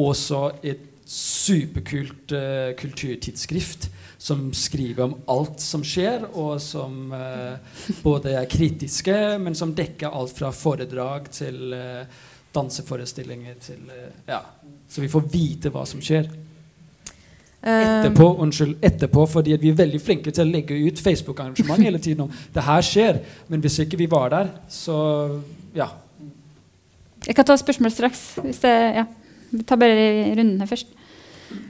Og 0.00 0.14
så 0.18 0.48
et 0.62 0.90
superkult 1.04 2.32
uh, 2.32 2.72
kulturtidsskrift 2.80 3.90
som 4.24 4.52
skriver 4.56 5.04
om 5.04 5.14
alt 5.28 5.60
som 5.60 5.82
skjer, 5.84 6.22
og 6.32 6.56
som 6.62 7.12
eh, 7.12 7.82
både 8.00 8.32
er 8.38 8.46
kritiske, 8.48 9.16
men 9.36 9.52
som 9.58 9.74
dekker 9.76 10.16
alt 10.16 10.32
fra 10.38 10.48
foredrag 10.48 11.26
til 11.34 11.74
eh, 11.76 12.22
danseforestillinger 12.54 13.58
til 13.60 13.92
eh, 13.92 14.08
Ja. 14.30 14.40
Så 14.88 15.04
vi 15.04 15.10
får 15.12 15.28
vite 15.28 15.74
hva 15.74 15.82
som 15.88 16.00
skjer. 16.04 16.30
Etterpå, 17.64 18.30
unnskyld, 18.46 18.78
etterpå, 18.84 19.26
fordi 19.28 19.58
vi 19.60 19.74
er 19.74 19.78
veldig 19.82 20.00
flinke 20.00 20.32
til 20.32 20.46
å 20.46 20.52
legge 20.54 20.80
ut 20.86 21.04
Facebook-arrangement 21.04 21.84
hele 21.84 22.00
tiden 22.00 22.24
om 22.24 22.32
det 22.54 22.64
her 22.64 22.84
skjer. 22.84 23.20
Men 23.52 23.60
hvis 23.64 23.80
ikke 23.84 24.00
vi 24.00 24.08
var 24.08 24.32
der, 24.32 24.52
så 24.72 24.96
ja. 25.76 25.90
Jeg 27.26 27.36
kan 27.36 27.48
ta 27.48 27.60
spørsmål 27.60 27.92
straks. 27.92 28.26
Hvis 28.40 28.64
det, 28.64 28.74
ja. 29.02 29.04
Vi 29.52 29.64
tar 29.68 29.80
bare 29.80 30.12
runden 30.32 30.64
her 30.64 30.72
først. 30.72 30.96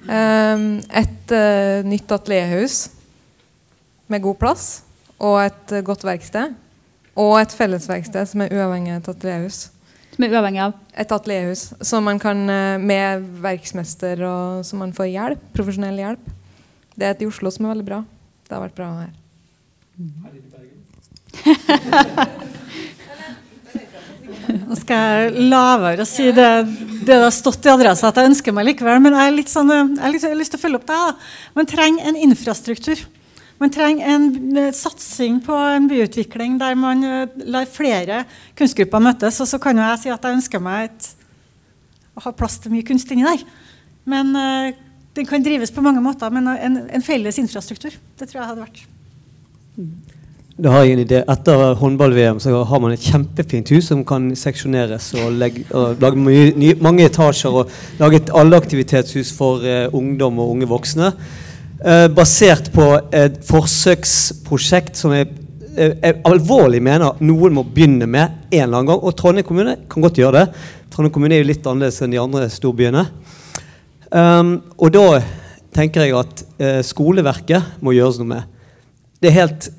Ehm, 0.09 0.82
et 0.93 1.32
eh, 1.32 1.85
nytt 1.86 2.12
atelierhus 2.12 2.90
med 4.12 4.20
god 4.24 4.36
plass, 4.40 4.82
og 5.19 5.40
et 5.44 5.73
eh, 5.73 5.85
godt 5.85 6.05
verksted. 6.05 6.55
Og 7.15 7.39
et 7.39 7.55
fellesverksted 7.55 8.27
som 8.27 8.43
er 8.43 8.52
uavhengig 8.52 8.93
av 8.93 9.01
et 9.01 9.09
atelierhus. 9.15 9.59
Som 10.15 10.24
er 10.27 10.35
uavhengig 10.35 10.62
av 10.62 10.73
Et 10.94 11.11
atelierhus 11.11 11.73
som 11.82 12.05
man 12.06 12.19
kan 12.23 12.48
eh, 12.51 12.78
med 12.78 13.23
verksmester 13.43 14.20
og 14.28 14.65
som 14.66 14.78
man 14.85 14.93
får 14.94 15.11
hjelp. 15.11 15.40
Profesjonell 15.56 15.98
hjelp. 15.98 16.24
Det 16.94 17.06
er 17.06 17.11
et 17.16 17.23
i 17.24 17.27
Oslo 17.27 17.51
som 17.51 17.66
er 17.66 17.74
veldig 17.74 17.86
bra. 17.89 18.05
Det 18.47 18.55
har 18.55 18.62
vært 18.62 18.77
bra 18.78 18.89
her. 19.01 19.12
Nå 24.69 24.77
skal 24.78 24.97
jeg 25.02 25.48
la 25.51 25.65
være 25.81 26.05
å 26.05 26.09
si 26.09 26.31
det, 26.35 26.51
det 27.06 27.18
har 27.22 27.32
stått 27.35 27.66
i 27.66 27.72
adressa 27.72 28.09
at 28.10 28.18
jeg 28.20 28.31
ønsker 28.31 28.55
meg 28.55 28.68
likevel. 28.70 29.02
Men 29.02 29.16
jeg, 29.18 29.35
litt 29.36 29.52
sånn, 29.52 29.72
jeg, 29.72 29.90
har 30.01 30.12
litt, 30.12 30.24
jeg 30.24 30.32
har 30.32 30.40
lyst 30.40 30.55
til 30.55 30.60
å 30.60 30.64
følge 30.64 30.81
opp 30.81 30.86
det. 30.89 31.01
Da. 31.01 31.51
Man 31.59 31.68
trenger 31.70 32.09
en 32.10 32.18
infrastruktur. 32.26 33.02
Man 33.62 33.72
trenger 33.72 34.14
en 34.14 34.56
eh, 34.59 34.70
satsing 34.74 35.39
på 35.44 35.56
en 35.56 35.86
byutvikling 35.90 36.56
der 36.60 36.78
man 36.78 37.05
eh, 37.06 37.36
lar 37.47 37.68
flere 37.70 38.24
kunstgrupper 38.59 39.05
møtes. 39.05 39.39
Og 39.44 39.51
så 39.51 39.60
kan 39.62 39.78
jo 39.78 39.85
jeg 39.86 40.02
si 40.02 40.14
at 40.14 40.26
jeg 40.26 40.40
ønsker 40.40 40.64
meg 40.64 40.89
et, 40.89 41.12
å 42.18 42.24
ha 42.26 42.35
plass 42.36 42.59
til 42.62 42.74
mye 42.74 42.86
kunst 42.86 43.12
inni 43.14 43.26
der. 43.26 43.44
Men 44.10 44.35
eh, 44.39 44.81
den 45.14 45.28
kan 45.31 45.44
drives 45.44 45.72
på 45.74 45.85
mange 45.85 46.02
måter. 46.05 46.32
Men 46.35 46.51
en, 46.56 46.82
en 46.89 47.06
felles 47.06 47.39
infrastruktur, 47.43 47.94
det 48.18 48.28
tror 48.28 48.43
jeg 48.43 48.51
hadde 48.51 48.66
vært 48.66 48.85
Da 50.55 50.70
har 50.70 50.85
jeg 50.86 50.94
en 50.94 51.01
idé. 51.02 51.18
Etter 51.26 51.72
håndball-VM 51.81 52.39
så 52.39 52.60
har 52.62 52.82
man 52.82 52.93
et 52.94 53.02
kjempefint 53.02 53.72
hus 53.74 53.89
som 53.90 54.05
kan 54.06 54.28
seksjoneres 54.39 55.09
og, 55.18 55.32
legge, 55.35 55.64
og 55.74 55.98
lage 56.02 56.20
mye, 56.22 56.52
nye, 56.55 56.76
mange 56.78 57.02
etasjer 57.09 57.56
og 57.59 57.72
lage 57.98 58.20
et 58.20 58.31
alleaktivitetshus 58.39 59.32
for 59.35 59.66
eh, 59.66 59.89
ungdom 59.90 60.39
og 60.39 60.52
unge 60.55 60.70
voksne. 60.70 61.10
Eh, 61.82 62.06
basert 62.14 62.70
på 62.74 62.86
et 63.10 63.43
forsøksprosjekt 63.48 65.02
som 65.02 65.16
jeg, 65.16 65.32
eh, 65.74 65.98
jeg 65.98 66.20
alvorlig 66.31 66.85
mener 66.86 67.18
noen 67.18 67.59
må 67.59 67.66
begynne 67.66 68.06
med 68.06 68.39
en 68.55 68.62
eller 68.62 68.78
annen 68.78 68.93
gang. 68.94 69.02
Og 69.02 69.18
Trondheim 69.18 69.51
kommune 69.51 69.78
kan 69.90 70.06
godt 70.06 70.22
gjøre 70.22 70.39
det. 70.39 70.64
Trondheim 70.86 71.18
kommune 71.18 71.35
er 71.35 71.43
jo 71.43 71.51
litt 71.51 71.66
annerledes 71.66 71.98
enn 71.98 72.14
de 72.14 72.22
andre 72.22 72.47
storbyene. 72.47 73.09
Um, 74.14 74.60
og 74.78 74.94
da 74.94 75.09
tenker 75.74 76.06
jeg 76.06 76.14
at 76.14 76.43
eh, 76.62 76.82
skoleverket 76.86 77.81
må 77.82 77.98
gjøres 77.98 78.22
noe 78.22 78.36
med. 78.36 78.52
Det 79.18 79.32
er 79.32 79.43
helt, 79.43 79.74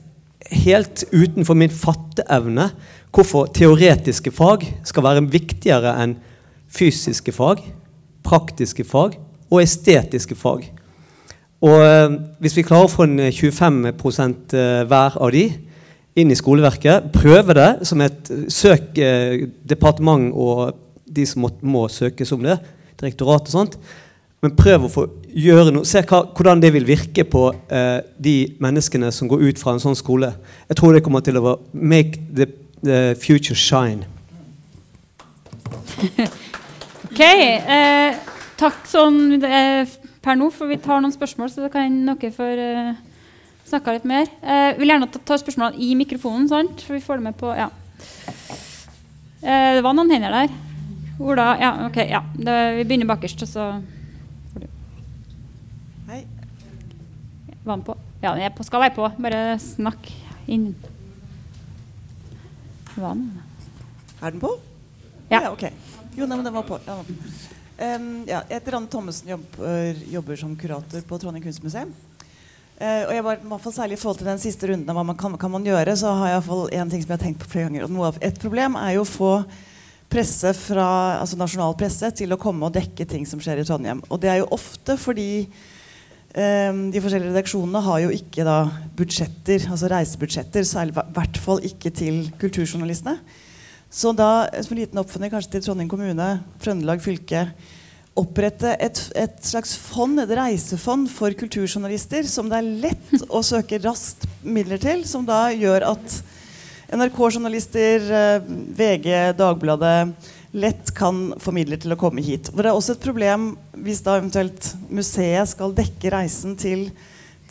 helt 0.51 1.05
utenfor 1.11 1.57
min 1.57 1.73
fatteevne 1.73 2.69
hvorfor 3.15 3.49
teoretiske 3.55 4.31
fag 4.35 4.65
skal 4.85 5.05
være 5.05 5.25
viktigere 5.31 5.95
enn 6.03 6.17
fysiske 6.75 7.31
fag, 7.35 7.61
praktiske 8.25 8.83
fag 8.87 9.15
og 9.49 9.61
estetiske 9.61 10.35
fag. 10.35 10.67
Og 11.65 11.77
eh, 11.81 12.17
Hvis 12.43 12.57
vi 12.57 12.65
klarer 12.67 12.89
å 12.89 12.91
få 12.91 13.05
en 13.07 13.19
eh, 13.23 13.33
25 13.33 13.85
eh, 13.87 14.83
hver 14.89 15.15
av 15.21 15.31
de 15.33 15.45
inn 16.15 16.31
i 16.31 16.37
skoleverket, 16.37 17.11
prøve 17.15 17.55
det 17.57 17.69
som 17.87 18.01
et 18.03 18.31
eh, 18.31 18.47
søk 18.51 18.99
eh, 19.01 19.47
departement 19.63 20.31
og 20.33 20.75
de 21.05 21.25
som 21.27 21.45
må, 21.45 21.53
må 21.61 21.85
søkes 21.91 22.33
om 22.35 22.43
det, 22.43 22.57
direktorat 22.99 23.47
og 23.47 23.53
sånt, 23.53 23.79
men 24.43 24.55
prøv 24.57 24.85
å 24.85 24.91
få 24.91 25.07
gjøre 25.35 25.73
noe, 25.75 25.87
se 25.87 26.01
hva, 26.07 26.21
hvordan 26.35 26.61
det 26.63 26.71
vil 26.75 26.85
virke 26.87 27.25
på 27.27 27.49
eh, 27.67 27.99
de 28.23 28.35
menneskene 28.63 29.11
som 29.11 29.27
går 29.31 29.43
ut 29.49 29.59
fra 29.61 29.75
en 29.75 29.83
sånn 29.83 29.97
skole. 29.99 30.31
Jeg 30.69 30.79
tror 30.79 30.95
det 30.95 31.03
kommer 31.03 31.23
til 31.25 31.39
å 31.41 31.57
make 31.73 32.21
the, 32.31 32.47
the 32.83 32.99
future 33.19 33.57
shine. 33.57 34.07
Ok. 37.15 37.21
Eh, 37.21 38.15
takk 38.59 38.81
sånn 38.91 39.37
eh, 39.39 39.87
per 40.25 40.35
nå, 40.35 40.49
for 40.51 40.67
vi 40.67 40.75
tar 40.83 40.99
noen 40.99 41.13
spørsmål, 41.13 41.47
så 41.53 41.63
da 41.63 41.69
kan 41.71 41.93
dere 42.09 42.31
få 42.35 42.47
eh, 42.59 42.89
snakka 43.69 43.93
litt 43.95 44.07
mer. 44.09 44.27
Eh, 44.43 44.73
vil 44.79 44.91
gjerne 44.91 45.07
ta, 45.13 45.21
ta 45.23 45.37
spørsmålene 45.39 45.79
i 45.79 45.93
mikrofonen, 45.95 46.49
sant? 46.51 46.83
for 46.83 46.97
vi 46.97 47.03
får 47.05 47.21
det 47.21 47.27
med 47.29 47.37
på 47.39 47.53
Ja. 47.55 47.69
Eh, 49.45 49.71
det 49.77 49.83
var 49.85 49.95
noen 49.95 50.11
hender 50.11 50.33
der. 50.33 50.55
Ola 51.21 51.53
Ja, 51.61 51.71
ok. 51.87 52.01
ja. 52.09 52.23
Det, 52.35 52.57
vi 52.81 52.87
begynner 52.89 53.07
bakerst, 53.13 53.45
og 53.45 53.51
så 53.53 53.69
får 54.51 54.65
du. 54.65 54.67
Hei. 56.09 56.23
Var 57.65 57.77
den 57.77 57.83
på? 57.83 57.97
Ja, 58.21 58.35
den 58.35 58.43
er 58.45 58.51
på, 58.53 58.63
skal 58.63 58.83
være 58.83 58.93
på. 58.93 59.07
Bare 59.25 59.57
snakk 59.57 60.11
inn. 60.45 60.67
Var 62.93 63.15
den? 63.15 63.23
Er 64.21 64.35
den 64.35 64.43
på? 64.43 64.51
Ja. 65.31 65.47
ok. 65.49 65.65
Jo, 66.13 66.27
nei, 66.29 66.37
men 66.37 66.45
den 66.45 66.53
var 66.53 66.67
på. 66.67 66.77
Ja. 66.85 66.99
Um, 67.01 68.05
ja, 68.29 68.43
jeg 68.45 68.59
heter 68.59 68.77
Anne 68.77 68.87
Thommessen, 68.87 69.33
jobber, 69.33 69.97
jobber 70.13 70.37
som 70.39 70.53
kurator 70.55 71.01
på 71.09 71.19
Trondheim 71.19 71.43
kunstmuseum. 71.43 71.89
Uh, 72.77 73.01
og 73.07 73.13
jeg 73.15 73.25
var, 73.25 73.41
i 73.41 73.49
hvert 73.49 73.63
fall 73.63 73.73
Særlig 73.75 73.97
i 73.97 73.99
forhold 74.03 74.21
til 74.21 74.29
den 74.29 74.41
siste 74.43 74.69
runden 74.69 74.91
av 74.91 74.99
hva 74.99 75.09
man 75.09 75.17
kan, 75.17 75.35
kan 75.41 75.51
man 75.51 75.65
gjøre, 75.65 75.97
så 75.97 76.13
har 76.21 76.35
jeg 76.35 76.45
en 76.77 76.93
ting 76.93 77.01
som 77.01 77.09
jeg 77.09 77.17
har 77.17 77.23
tenkt 77.25 77.41
på 77.41 77.49
flere 77.49 77.71
ganger. 77.71 77.87
Og 77.87 77.95
noe 77.97 78.11
av, 78.13 78.19
et 78.21 78.37
problem 78.45 78.77
er 78.77 78.99
jo 78.99 79.07
å 79.07 79.09
få 79.09 79.31
presse 80.13 80.53
fra, 80.53 80.89
altså 81.17 81.41
nasjonal 81.41 81.73
presse 81.79 82.13
til 82.21 82.35
å 82.35 82.39
komme 82.39 82.69
og 82.69 82.77
dekke 82.77 83.09
ting 83.09 83.25
som 83.25 83.41
skjer 83.41 83.63
i 83.63 83.65
Trondheim. 83.65 84.05
Og 84.05 84.21
det 84.21 84.31
er 84.31 84.43
jo 84.43 84.51
ofte 84.53 84.99
fordi 85.01 85.47
de 86.35 86.99
forskjellige 86.99 87.31
redaksjonene 87.31 87.79
har 87.85 88.01
jo 88.03 88.09
ikke 88.11 88.43
da 88.43 88.57
budsjetter, 88.97 89.69
altså 89.71 89.87
reisebudsjetter, 89.87 90.65
i 90.67 90.91
hvert 91.15 91.37
fall 91.39 91.63
ikke 91.63 91.93
til 91.95 92.25
kulturjournalistene. 92.41 93.15
Så 93.87 94.11
da, 94.11 94.49
som 94.59 94.75
en 94.75 94.81
liten 94.81 94.99
oppfordring 94.99 95.31
kanskje 95.31 95.53
til 95.53 95.63
Trondheim 95.63 95.87
kommune, 95.87 96.27
Trøndelag 96.59 96.99
fylke, 96.99 97.45
opprette 98.19 98.73
et, 98.83 98.99
et 99.15 99.37
slags 99.43 99.75
fond, 99.79 100.19
et 100.19 100.31
reisefond 100.35 101.07
for 101.11 101.35
kulturjournalister, 101.35 102.27
som 102.27 102.51
det 102.51 102.59
er 102.59 102.71
lett 102.87 103.25
å 103.27 103.39
søke 103.43 103.79
raskt 103.83 104.27
midler 104.43 104.79
til, 104.81 105.03
som 105.07 105.23
da 105.27 105.45
gjør 105.55 105.87
at 105.93 106.17
NRK-journalister, 106.95 108.07
eh, 108.19 108.49
VG, 108.77 109.07
Dagbladet 109.39 110.31
lett 110.55 110.93
kan 110.95 111.33
få 111.41 111.51
midler 111.55 111.79
til 111.81 111.91
å 111.91 111.99
komme 111.99 112.23
hit. 112.23 112.47
For 112.53 112.63
det 112.63 112.71
er 112.71 112.77
også 112.77 112.95
et 112.95 113.03
problem 113.03 113.51
hvis 113.85 114.01
da 114.05 114.15
eventuelt 114.19 114.71
museet 114.87 115.51
skal 115.51 115.75
dekke 115.75 116.13
reisen 116.15 116.55
til 116.59 116.89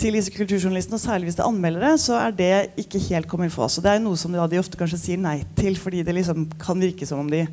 til 0.00 0.16
disse 0.16 0.32
kulturjournalistene, 0.34 0.98
og 0.98 1.02
særlig 1.02 1.28
hvis 1.28 1.36
det 1.38 1.44
er 1.44 1.50
anmeldere, 1.52 1.92
så 2.02 2.16
er 2.18 2.34
det 2.34 2.54
ikke 2.82 3.02
helt 3.06 3.28
kommet 3.30 3.52
il 3.52 3.62
oss. 3.62 3.78
Og 3.78 3.84
det 3.84 3.92
er 3.92 4.02
noe 4.02 4.18
som 4.18 4.32
de 4.34 4.58
ofte 4.58 4.78
kanskje 4.80 4.98
sier 4.98 5.20
nei 5.22 5.36
til, 5.54 5.76
fordi 5.78 6.02
det 6.02 6.16
liksom 6.16 6.48
kan 6.58 6.80
virke 6.82 7.06
som 7.06 7.22
om 7.22 7.30
de 7.30 7.44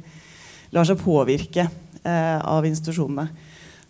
lar 0.74 0.88
seg 0.88 0.98
påvirke 1.02 1.68
eh, 1.68 2.40
av 2.42 2.66
institusjonene. 2.66 3.28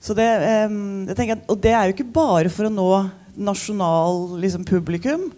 Så 0.02 0.16
det, 0.18 0.28
eh, 0.28 0.68
jeg 1.08 1.18
tenker 1.18 1.38
at, 1.38 1.48
og 1.48 1.62
det 1.64 1.72
er 1.72 1.88
jo 1.88 1.96
ikke 1.96 2.12
bare 2.12 2.52
for 2.52 2.68
å 2.68 2.74
nå 2.74 2.90
nasjonal 3.40 4.36
liksom, 4.42 4.68
publikum. 4.68 5.30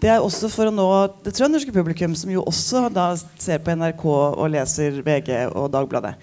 Det 0.00 0.08
er 0.08 0.22
også 0.24 0.48
for 0.48 0.70
å 0.70 0.72
nå 0.72 0.86
det 1.24 1.34
trønderske 1.36 1.74
publikum, 1.74 2.14
som 2.16 2.30
jo 2.32 2.44
også 2.48 2.86
da 2.92 3.10
ser 3.18 3.60
på 3.60 3.74
NRK 3.76 4.04
og 4.08 4.46
leser 4.48 5.02
VG 5.04 5.34
og 5.50 5.68
Dagbladet. 5.74 6.14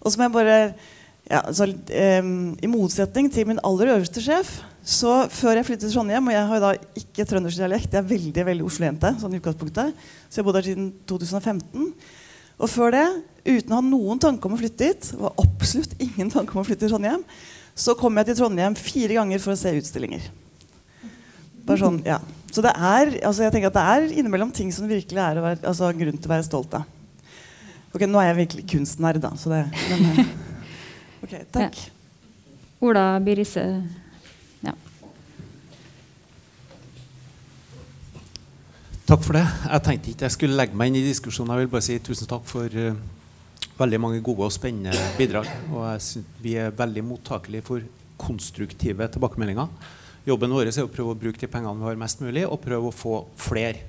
Og 0.00 0.14
som 0.14 0.24
jeg 0.24 0.32
bare 0.32 0.56
ja, 1.28 1.42
så, 1.52 1.66
eh, 1.92 2.24
I 2.64 2.70
motsetning 2.72 3.28
til 3.28 3.50
min 3.50 3.60
aller 3.60 3.92
øverste 3.98 4.22
sjef 4.24 4.62
så 4.88 5.26
før 5.28 5.58
jeg 5.58 5.66
flyttet 5.68 5.84
til 5.84 5.98
Trondheim, 5.98 6.30
og 6.30 6.32
jeg 6.32 6.46
har 6.48 6.56
jo 6.56 6.62
da 6.62 6.70
ikke 6.96 7.26
trøndersk 7.28 7.60
dialekt, 7.60 7.92
jeg 7.92 8.00
er 8.00 8.08
veldig 8.08 8.44
veldig 8.48 8.64
Oslo-jente, 8.64 9.10
sånn 9.20 9.36
utgangspunktet, 9.36 10.06
så 10.30 10.40
jeg 10.40 10.46
bodde 10.46 10.62
her 10.62 10.68
siden 10.70 10.86
2015. 11.10 11.90
Og 12.56 12.72
før 12.72 12.96
det, 12.96 13.04
uten 13.44 13.74
å 13.74 13.82
ha 13.82 13.84
noen 13.84 14.22
tanke 14.24 14.48
om 14.48 14.56
å 14.56 14.60
flytte 14.62 14.88
dit, 14.88 15.10
var 15.20 15.36
absolutt 15.44 15.92
ingen 16.00 16.32
tanke 16.32 16.56
om 16.56 16.62
å 16.62 16.64
flytte 16.64 16.86
til 16.86 16.94
Trondheim, 16.94 17.26
så 17.76 17.92
kom 18.00 18.16
jeg 18.16 18.30
til 18.30 18.40
Trondheim 18.40 18.78
fire 18.80 19.20
ganger 19.20 19.44
for 19.44 19.52
å 19.52 19.60
se 19.60 19.74
utstillinger. 19.76 20.24
Bare 21.68 21.82
sånn, 21.84 22.00
ja. 22.08 22.22
Så 22.52 22.64
det 22.64 22.72
er, 22.72 23.12
altså 23.28 23.44
jeg 23.44 23.52
tenker 23.54 23.68
at 23.68 23.76
det 23.76 23.84
er 23.92 24.20
innimellom 24.20 24.52
ting 24.54 24.70
som 24.72 24.88
virkelig 24.88 25.20
er 25.20 25.38
å 25.38 25.44
være, 25.44 25.60
altså 25.68 25.90
grunn 25.96 26.16
til 26.16 26.30
å 26.30 26.32
være 26.32 26.46
stolt 26.46 26.78
av. 26.78 26.86
Ok, 27.92 28.04
Nå 28.08 28.20
er 28.20 28.30
jeg 28.30 28.38
virkelig 28.42 28.64
kunstnerd, 28.72 29.20
da. 29.22 29.32
Så 29.36 29.52
det, 29.52 29.62
men, 29.90 30.04
eh, 30.12 30.34
ok, 31.24 31.34
takk. 31.54 31.78
Ola 32.84 33.04
Birise. 33.24 33.64
Ja. 34.64 34.74
Takk 39.08 39.24
for 39.24 39.38
det. 39.38 39.44
Jeg 39.44 39.84
tenkte 39.86 40.12
ikke 40.12 40.28
jeg 40.28 40.36
skulle 40.36 40.58
legge 40.60 40.76
meg 40.78 40.92
inn 40.92 41.00
i 41.00 41.06
diskusjonen. 41.08 41.54
Jeg 41.56 41.66
vil 41.66 41.72
bare 41.76 41.86
si 41.88 42.00
tusen 42.04 42.28
takk 42.30 42.44
for 42.48 42.80
uh, 42.80 42.98
veldig 43.78 44.02
mange 44.04 44.24
gode 44.24 44.48
og 44.48 44.54
spennende 44.54 44.92
bidrag. 45.20 45.48
Og 45.72 45.84
jeg 45.90 46.04
synes 46.06 46.42
vi 46.44 46.56
er 46.60 46.76
veldig 46.76 47.04
mottakelige 47.08 47.66
for 47.66 47.88
konstruktive 48.18 49.08
tilbakemeldinger. 49.14 49.68
Jobben 50.26 50.52
vår 50.52 50.70
er 50.70 50.82
å 50.82 50.90
prøve 50.90 51.14
å 51.14 51.18
bruke 51.18 51.40
de 51.40 51.50
pengene 51.50 51.78
vi 51.78 51.88
har 51.88 52.00
mest 52.00 52.20
mulig, 52.20 52.46
og 52.46 52.60
prøve 52.62 52.90
å 52.90 52.94
få 52.94 53.20
flere 53.38 53.86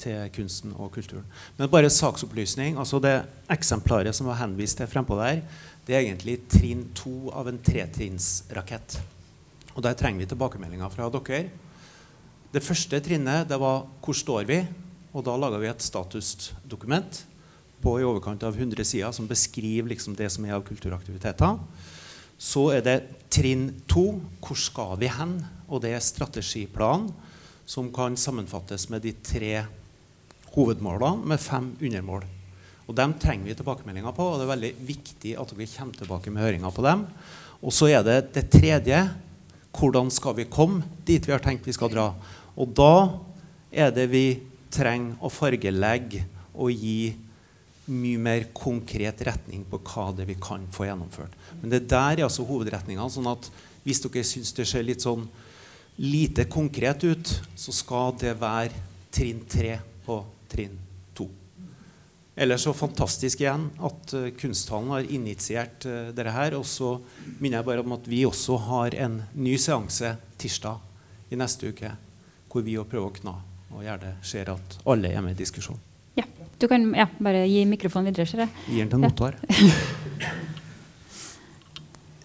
til 0.00 0.30
kunsten 0.32 0.72
og 0.80 0.92
kulturen. 0.94 1.26
Men 1.58 1.70
bare 1.72 1.90
saksopplysning. 1.92 2.78
altså 2.78 3.00
Det 3.00 3.22
eksemplaret 3.52 4.16
som 4.16 4.26
var 4.30 4.40
henvist 4.40 4.78
til 4.80 4.88
frempå 4.88 5.18
der, 5.20 5.42
det 5.86 5.96
er 5.96 6.04
egentlig 6.04 6.40
trinn 6.48 6.86
to 6.94 7.30
av 7.34 7.48
en 7.48 7.58
tretrinnsrakett. 7.58 9.00
Og 9.74 9.82
der 9.84 9.96
trenger 9.98 10.24
vi 10.24 10.30
tilbakemeldinger 10.30 10.92
fra 10.92 11.10
dere. 11.12 11.50
Det 12.50 12.62
første 12.62 13.00
trinnet 13.00 13.48
det 13.48 13.60
var 13.60 13.86
'Hvor 14.02 14.14
står 14.14 14.46
vi?' 14.46 14.66
Og 15.12 15.24
da 15.24 15.36
laga 15.36 15.58
vi 15.58 15.66
et 15.66 15.82
statusdokument 15.82 17.24
på 17.82 18.00
i 18.00 18.04
overkant 18.04 18.42
av 18.42 18.54
100 18.54 18.84
sider 18.84 19.12
som 19.12 19.26
beskriver 19.26 19.88
liksom 19.88 20.14
det 20.16 20.30
som 20.30 20.44
er 20.44 20.54
av 20.54 20.62
kulturaktiviteter. 20.62 21.58
Så 22.40 22.70
er 22.72 22.80
det 22.80 22.98
trinn 23.30 23.82
to 23.86 24.20
'Hvor 24.40 24.56
skal 24.56 24.96
vi 24.98 25.08
hen?' 25.08 25.44
Og 25.68 25.82
det 25.82 25.92
er 25.94 26.00
strategiplanen 26.00 27.12
som 27.66 27.92
kan 27.92 28.16
sammenfattes 28.16 28.88
med 28.90 29.02
de 29.02 29.12
tre 29.12 29.66
hovedmålene 30.56 31.26
med 31.26 31.38
fem 31.38 31.76
undermål. 31.80 32.24
Og 32.88 32.96
Dem 32.96 33.14
trenger 33.14 33.44
vi 33.46 33.54
tilbakemeldinger 33.54 34.12
på, 34.12 34.24
og 34.24 34.38
det 34.40 34.46
er 34.48 34.54
veldig 34.56 34.74
viktig 34.82 35.36
at 35.38 35.52
dere 35.54 35.66
kommer 35.76 35.94
tilbake 35.94 36.30
med 36.30 36.42
høringer 36.42 36.70
på 36.74 36.82
dem. 36.82 37.06
Og 37.62 37.72
så 37.72 37.86
er 37.86 38.02
det 38.02 38.34
det 38.34 38.50
tredje. 38.50 39.10
Hvordan 39.70 40.10
skal 40.10 40.34
vi 40.34 40.48
komme 40.50 40.82
dit 41.06 41.22
vi 41.22 41.32
har 41.32 41.38
tenkt 41.38 41.66
vi 41.66 41.72
skal 41.72 41.92
dra? 41.92 42.14
Og 42.56 42.74
da 42.74 43.20
er 43.70 43.92
det 43.94 44.10
vi 44.10 44.40
trenger 44.74 45.14
å 45.22 45.30
fargelegge 45.30 46.24
og 46.54 46.72
gi 46.74 47.14
mye 47.90 48.20
mer 48.22 48.46
konkret 48.56 49.22
retning 49.26 49.64
på 49.68 49.80
hva 49.90 50.10
det 50.16 50.26
vi 50.28 50.36
kan 50.40 50.66
få 50.72 50.86
gjennomført. 50.86 51.34
Men 51.60 51.72
det 51.74 51.88
der 51.90 52.20
er 52.20 52.26
altså 52.26 52.46
hovedretninga. 52.48 53.08
Sånn 53.10 53.28
at 53.30 53.50
hvis 53.84 54.02
dere 54.04 54.26
syns 54.26 54.54
det 54.56 54.68
ser 54.68 54.86
litt 54.86 55.04
sånn 55.04 55.26
lite 56.00 56.46
konkret 56.50 57.04
ut, 57.04 57.32
så 57.58 57.74
skal 57.74 58.14
det 58.20 58.36
være 58.40 58.86
trinn 59.12 59.42
tre 59.50 59.74
på 60.06 60.20
trinn 60.50 60.78
to. 61.16 61.26
Ellers 62.40 62.64
så 62.64 62.72
fantastisk 62.76 63.42
igjen 63.42 63.66
at 63.84 64.14
uh, 64.16 64.30
Kunsthallen 64.38 64.94
har 64.94 65.10
initiert 65.12 65.84
uh, 65.88 66.08
dette 66.14 66.36
her. 66.36 66.56
Og 66.56 66.64
så 66.68 66.94
minner 67.38 67.60
jeg 67.60 67.68
bare 67.68 67.84
om 67.84 67.98
at 67.98 68.08
vi 68.08 68.22
også 68.28 68.56
har 68.70 68.96
en 69.06 69.20
ny 69.34 69.58
seanse 69.60 70.14
tirsdag 70.40 70.80
i 71.30 71.38
neste 71.38 71.74
uke 71.74 71.92
hvor 72.50 72.64
vi 72.66 72.74
prøver 72.80 73.06
å 73.06 73.14
kna 73.14 73.36
og 73.70 73.84
gjerne 73.84 74.16
ser 74.26 74.50
at 74.50 74.80
alle 74.88 75.12
er 75.14 75.22
med 75.22 75.36
i 75.36 75.42
diskusjonen. 75.44 75.89
Du 76.60 76.66
kan 76.68 76.82
ja, 76.92 77.06
bare 77.24 77.46
gi 77.48 77.62
mikrofonen 77.64 78.10
videre. 78.10 78.28
Ser 78.28 78.42
jeg. 78.44 78.52
Gir 78.68 78.84
den 78.84 78.90
til 78.92 79.00
Notvar. 79.00 79.36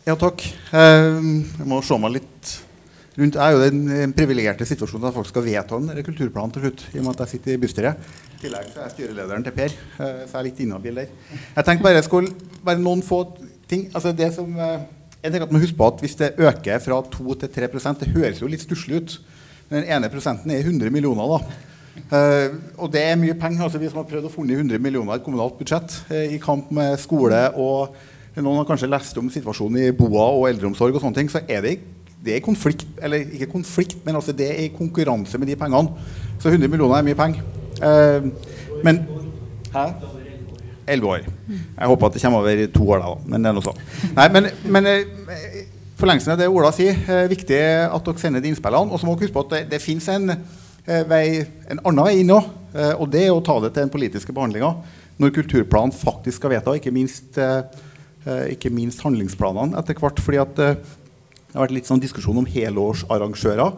ja, 0.10 0.16
takk. 0.20 0.44
Ehm, 0.76 1.46
jeg 1.56 1.68
må 1.72 1.78
se 1.86 1.96
meg 2.04 2.18
litt 2.18 2.50
rundt. 3.16 3.38
Jeg 3.38 3.46
er 3.46 3.56
jo 3.56 3.62
den 3.64 4.14
privilegerte 4.18 4.68
situasjonen 4.68 5.08
at 5.08 5.16
folk 5.16 5.30
skal 5.30 5.46
vedta 5.46 5.80
en 5.80 6.04
kulturplan 6.04 6.52
til 6.52 6.66
slutt. 6.66 6.84
I 6.92 7.00
og 7.00 7.06
med 7.06 7.14
at 7.14 7.22
jeg 7.24 7.38
sitter 7.38 7.54
i 7.54 7.62
bystyret. 7.62 8.10
I 8.36 8.42
tillegg 8.42 8.74
så 8.74 8.82
er 8.82 8.90
jeg 8.90 8.94
styrelederen 8.98 9.46
til 9.46 9.56
Per, 9.56 9.72
eh, 9.72 10.18
så 10.26 10.34
jeg 10.34 10.42
er 10.42 10.48
litt 10.50 10.60
inhabil 10.66 11.00
der. 11.00 11.14
Jeg 11.32 11.68
tenkte 11.70 11.86
bare 11.86 12.02
jeg 12.02 12.08
skulle 12.10 12.58
bare 12.68 12.82
noen 12.82 13.06
få 13.08 13.22
ting. 13.72 13.86
Altså 13.96 14.12
det 14.12 14.34
som, 14.36 14.50
eh, 14.52 14.84
jeg 15.22 15.30
tenker 15.30 15.48
at 15.48 15.56
man 15.56 15.64
husker 15.64 15.80
på 15.80 15.88
at 15.94 16.04
Hvis 16.04 16.20
det 16.20 16.36
øker 16.36 16.84
fra 16.84 17.00
2 17.16 17.38
til 17.46 17.54
3% 17.56 18.04
det 18.04 18.12
høres 18.12 18.44
jo 18.44 18.52
litt 18.52 18.68
stusslig 18.68 19.00
ut. 19.00 19.16
Den 19.72 19.88
ene 19.88 20.12
prosenten 20.12 20.52
er 20.52 20.60
100 20.60 20.92
millioner. 20.92 21.40
da. 21.40 21.72
Uh, 22.12 22.52
og 22.78 22.92
det 22.92 23.02
er 23.02 23.16
mye 23.18 23.36
penger. 23.40 23.64
altså 23.64 23.80
Vi 23.80 23.90
som 23.90 24.02
har 24.02 24.10
prøvd 24.10 24.28
å 24.28 24.34
funne 24.34 24.58
100 24.58 24.82
millioner 24.84 25.18
i 25.18 25.24
kommunalt 25.24 25.56
budsjett 25.60 25.96
uh, 26.12 26.26
i 26.28 26.40
kamp 26.44 26.72
med 26.76 27.00
skole 27.02 27.48
og 27.56 27.96
Noen 28.36 28.60
har 28.60 28.66
kanskje 28.68 28.90
lest 28.92 29.16
om 29.16 29.30
situasjonen 29.32 29.78
i 29.80 29.92
BOA 29.96 30.26
og 30.36 30.50
eldreomsorg, 30.50 30.92
og 30.92 31.00
sånne 31.00 31.16
ting, 31.16 31.30
så 31.32 31.40
er 31.48 31.62
det, 31.64 31.70
det 32.20 32.34
er 32.36 32.42
konflikt, 32.44 32.84
eller 33.00 33.22
ikke 33.24 33.48
konflikt, 33.54 34.02
men 34.04 34.18
altså 34.20 34.36
det 34.36 34.50
er 34.52 34.74
konkurranse 34.76 35.40
med 35.40 35.48
de 35.48 35.56
pengene. 35.56 35.94
Så 36.44 36.52
100 36.52 36.68
millioner 36.68 36.98
er 36.98 37.06
mye 37.08 37.16
penger. 37.16 37.46
Uh, 37.80 38.28
men 38.84 39.00
Hæ? 39.72 39.86
11 40.88 41.08
år. 41.08 41.24
Jeg 41.48 41.88
håper 41.88 42.10
at 42.10 42.14
det 42.14 42.22
kommer 42.26 42.44
over 42.44 42.66
to 42.76 42.90
år, 42.90 43.06
da. 43.06 43.14
Men 43.26 43.44
det 43.44 43.50
er 43.50 43.56
noe 43.56 43.66
sånn. 43.66 43.80
Nei, 44.20 44.28
men, 44.36 44.52
men 44.68 44.92
forlengelsen 46.00 46.36
av 46.36 46.40
det 46.40 46.52
Ola 46.52 46.72
sier, 46.76 47.00
er 47.10 47.32
viktig 47.32 47.58
at 47.88 48.06
dere 48.06 48.22
sender 48.22 48.44
de 48.44 48.52
innspillene. 48.52 48.92
Og 48.92 49.00
så 49.00 49.08
må 49.08 49.16
dere 49.16 49.30
huske 49.30 49.38
på 49.38 49.46
at 49.48 49.56
det, 49.56 49.64
det 49.72 49.82
finnes 49.84 50.08
en, 50.12 50.36
eh, 50.88 51.46
en 51.72 51.82
annen 51.82 52.06
vei 52.06 52.20
inn 52.22 52.34
òg. 52.36 52.52
Eh, 52.76 52.94
og 53.00 53.10
det 53.12 53.26
er 53.26 53.34
å 53.34 53.44
ta 53.44 53.58
det 53.64 53.74
til 53.74 53.86
den 53.86 53.94
politiske 53.94 54.36
behandlinga 54.36 54.74
når 55.22 55.32
kulturplanen 55.38 55.96
faktisk 55.96 56.42
skal 56.42 56.52
vedta, 56.52 56.74
ikke 56.76 56.92
minst, 56.92 57.38
eh, 57.40 57.64
ikke 58.52 58.74
minst 58.74 59.04
handlingsplanene 59.06 59.78
etter 59.80 59.96
hvert. 59.96 60.20
fordi 60.20 60.42
at 60.42 60.56
det 60.56 60.72
har 61.54 61.68
vært 61.68 61.76
litt 61.78 61.88
sånn 61.88 62.02
diskusjon 62.04 62.38
om 62.38 62.46
helårsarrangører. 62.46 63.78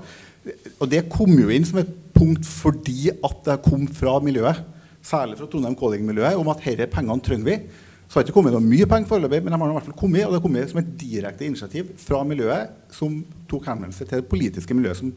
Og 0.81 0.89
det 0.89 1.09
kom 1.09 1.29
jo 1.38 1.49
inn 1.49 1.65
som 1.65 1.77
et 1.79 1.91
punkt 2.15 2.45
fordi 2.45 3.11
at 3.11 3.43
det 3.45 3.61
kom 3.61 3.85
fra 3.88 4.19
miljøet, 4.19 4.63
særlig 5.03 5.38
fra 5.38 5.45
Trondheim 5.45 5.75
Calling-miljøet, 5.77 6.39
om 6.39 6.49
at 6.49 6.63
disse 6.63 6.88
pengene 6.89 7.21
trenger 7.21 7.45
vi. 7.45 7.59
Så 8.07 8.15
har 8.15 8.23
det 8.23 8.31
ikke 8.31 8.39
kommet 8.39 8.55
noe 8.55 8.63
mye 8.63 8.88
penger 8.88 9.09
foreløpig, 9.09 9.43
men 9.43 9.51
de 9.51 9.59
har 9.59 9.69
i 9.69 9.75
hvert 9.75 9.88
fall 9.89 9.99
kommet, 9.99 10.23
og 10.25 10.31
det 10.31 10.39
har 10.39 10.45
kommet 10.45 10.69
som 10.71 10.79
et 10.79 10.93
direkte 10.97 11.45
initiativ 11.45 11.89
fra 11.99 12.21
miljøet 12.23 12.71
som 12.95 13.19
tok 13.51 13.67
henvendelse 13.67 14.07
til 14.07 14.21
det 14.21 14.29
politiske 14.31 14.73
miljøet 14.77 15.01
som 15.01 15.11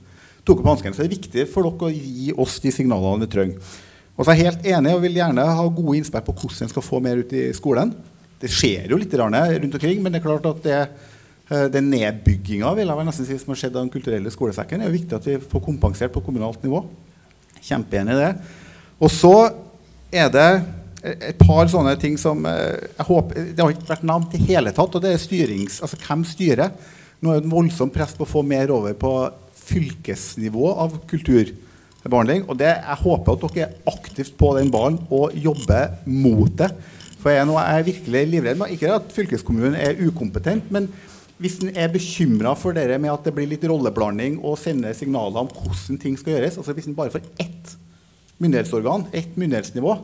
tok 0.47 0.63
opp 0.63 0.73
hansken. 0.73 0.95
Så 0.95 1.03
det 1.03 1.11
er 1.11 1.17
viktig 1.19 1.47
for 1.53 1.67
dere 1.67 1.91
å 1.91 1.95
gi 1.95 2.35
oss 2.41 2.59
de 2.63 2.73
signalene 2.75 3.25
vi 3.25 3.33
trenger. 3.35 3.79
Og 4.17 4.27
så 4.27 4.33
er 4.33 4.37
jeg 4.37 4.51
helt 4.51 4.67
enig 4.75 4.93
og 4.93 5.05
vil 5.05 5.17
gjerne 5.17 5.45
ha 5.57 5.69
gode 5.73 5.97
innspill 5.97 6.25
på 6.27 6.35
hvordan 6.37 6.67
en 6.67 6.73
skal 6.73 6.85
få 6.85 6.99
mer 7.05 7.23
ut 7.23 7.31
i 7.33 7.47
skolen. 7.57 7.95
Det 8.41 8.51
skjer 8.53 8.93
jo 8.93 8.99
litt 9.01 9.15
rundt 9.17 9.77
omkring, 9.79 10.03
men 10.03 10.13
det 10.13 10.21
er 10.21 10.27
klart 10.27 10.49
at 10.49 10.61
det, 10.65 10.81
eh, 11.49 11.69
den 11.73 11.89
nedbygginga 11.93 12.73
vil 12.77 12.93
jeg 12.93 13.07
nesten 13.09 13.29
si 13.29 13.39
som 13.41 13.55
har 13.55 13.61
skjedd 13.63 13.77
av 13.77 13.85
den 13.85 13.93
kulturelle 13.93 14.33
skolesekken, 14.33 14.81
er 14.81 14.89
jo 14.89 14.99
viktig 14.99 15.17
at 15.17 15.29
vi 15.29 15.39
får 15.41 15.65
kompensert 15.65 16.13
på 16.13 16.25
kommunalt 16.25 16.63
nivå. 16.65 16.83
Kjempeenig 17.61 18.17
i 18.17 18.21
det. 18.21 18.31
Og 19.01 19.13
så 19.13 19.35
er 20.13 20.29
det 20.33 20.51
et 21.01 21.39
par 21.41 21.69
sånne 21.73 21.95
ting 22.01 22.19
som 22.21 22.45
eh, 22.45 22.77
jeg 22.99 23.07
håper, 23.09 23.53
Det 23.55 23.63
har 23.63 23.73
ikke 23.73 23.89
vært 23.89 24.09
nevnt 24.09 24.35
i 24.37 24.45
hele 24.51 24.73
tatt. 24.77 24.95
og 24.95 25.03
det 25.03 25.15
er 25.15 25.23
styrings, 25.23 25.81
altså 25.81 25.97
Hvem 25.97 26.25
styrer? 26.29 26.75
Nå 27.21 27.33
er 27.33 27.41
det 27.41 27.49
en 27.49 27.55
voldsom 27.57 27.93
press 27.93 28.13
på 28.17 28.25
å 28.25 28.29
få 28.29 28.43
mer 28.45 28.73
over 28.73 28.93
på 28.97 29.13
fylkesnivå 29.71 30.73
av 30.85 30.97
kulturbehandling. 31.11 32.49
og 32.49 32.59
det, 32.59 32.73
Jeg 32.77 33.03
håper 33.05 33.33
at 33.33 33.45
dere 33.55 33.69
er 33.69 33.95
aktivt 33.95 34.37
på 34.37 34.55
den 34.59 34.71
ballen 34.71 34.99
og 35.11 35.35
jobber 35.35 35.97
mot 36.07 36.51
det. 36.59 36.71
For 37.21 37.31
jeg, 37.31 37.49
er 37.49 37.77
jeg 37.77 37.87
virkelig 37.87 38.27
livredd. 38.27 38.67
Ikke 38.73 38.95
at 38.97 39.13
fylkeskommunen 39.13 39.77
er 39.77 39.99
ukompetent, 40.07 40.71
men 40.73 40.89
hvis 41.41 41.59
en 41.65 41.73
er 41.73 41.89
bekymra 41.93 42.53
for 42.59 42.77
dere 42.77 42.99
med 43.01 43.13
at 43.13 43.25
det 43.25 43.33
blir 43.37 43.49
litt 43.49 43.65
rolleblanding 43.65 44.39
og 44.45 44.59
sender 44.61 44.93
signaler 44.97 45.41
om 45.41 45.49
hvordan 45.49 45.97
ting 46.01 46.19
skal 46.21 46.35
gjøres 46.35 46.59
altså 46.61 46.75
Hvis 46.77 46.91
en 46.91 46.97
bare 46.99 47.13
får 47.15 47.25
ett 47.41 47.77
myndighetsorgan, 48.41 49.07
ett 49.13 49.37
myndighetsnivå, 49.41 49.95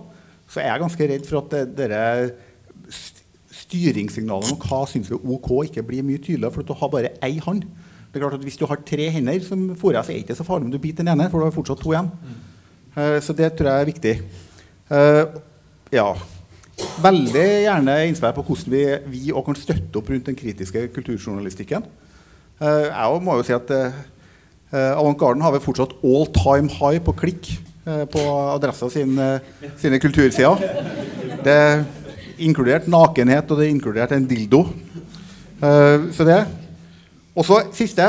så 0.49 0.61
er 0.63 0.71
jeg 0.71 0.83
ganske 0.85 1.09
redd 1.11 1.27
for 1.29 1.43
at 1.43 1.77
dere 1.77 2.01
styringssignalene 3.67 4.55
om 4.55 4.61
hva 4.63 4.85
syns 4.89 5.11
vi 5.11 5.17
er 5.17 5.29
OK, 5.35 5.51
ikke 5.67 5.85
blir 5.87 6.07
mye 6.07 6.21
tydeligere. 6.23 6.53
For 6.55 6.67
du 6.67 6.75
har 6.77 6.93
bare 6.93 7.13
ei 7.25 7.37
hånd. 7.43 7.65
Det 8.17 8.23
er 8.23 8.25
klart 8.25 8.39
at 8.39 8.47
Hvis 8.49 8.57
du 8.57 8.65
har 8.67 8.81
tre 8.81 9.11
hender, 9.13 9.41
som 9.45 9.67
fôrer, 9.77 10.01
så 10.01 10.15
er 10.15 10.17
det 10.17 10.25
ikke 10.25 10.39
så 10.39 10.47
farlig 10.47 10.65
om 10.65 10.73
du 10.73 10.81
biter 10.81 11.05
den 11.05 11.13
ene, 11.13 11.29
for 11.29 11.43
du 11.43 11.45
har 11.45 11.53
fortsatt 11.53 11.83
to 11.83 11.93
igjen. 11.93 12.09
Uh, 12.97 13.21
så 13.21 13.37
det 13.37 13.53
tror 13.59 13.69
jeg 13.69 13.85
er 13.85 13.91
viktig. 13.91 14.15
Uh, 14.89 15.37
ja. 15.93 16.09
Veldig 17.05 17.47
gjerne 17.67 18.01
innspill 18.09 18.33
på 18.37 18.47
hvordan 18.49 18.73
vi, 18.73 18.83
vi 19.13 19.37
kan 19.45 19.61
støtte 19.61 20.01
opp 20.01 20.09
rundt 20.09 20.33
den 20.33 20.39
kritiske 20.39 20.89
kulturjournalistikken. 20.97 21.85
Uh, 22.57 22.89
jeg 22.89 23.23
må 23.23 23.37
jo 23.37 23.45
si 23.45 23.53
at 23.53 23.69
uh, 23.77 24.03
Avant 24.73 25.19
Garden 25.21 25.45
har 25.45 25.53
vi 25.53 25.63
fortsatt 25.63 25.93
all 26.03 26.27
time 26.33 26.73
high 26.73 27.05
på 27.05 27.15
klikk 27.21 27.53
Eh, 27.87 28.05
på 28.05 28.21
Adressa 28.51 28.91
sin, 28.91 29.19
eh, 29.19 29.39
sine 29.79 29.99
kultursider. 29.99 30.59
Det 31.45 31.53
er 31.53 31.85
inkludert 32.39 32.89
nakenhet, 32.91 33.51
og 33.51 33.59
det 33.59 33.67
er 33.67 33.71
inkludert 33.71 34.13
en 34.13 34.27
dildo. 34.27 34.67
Så 35.61 36.25
det. 36.27 36.47
Og 37.37 37.47
så 37.47 37.61
siste. 37.77 38.07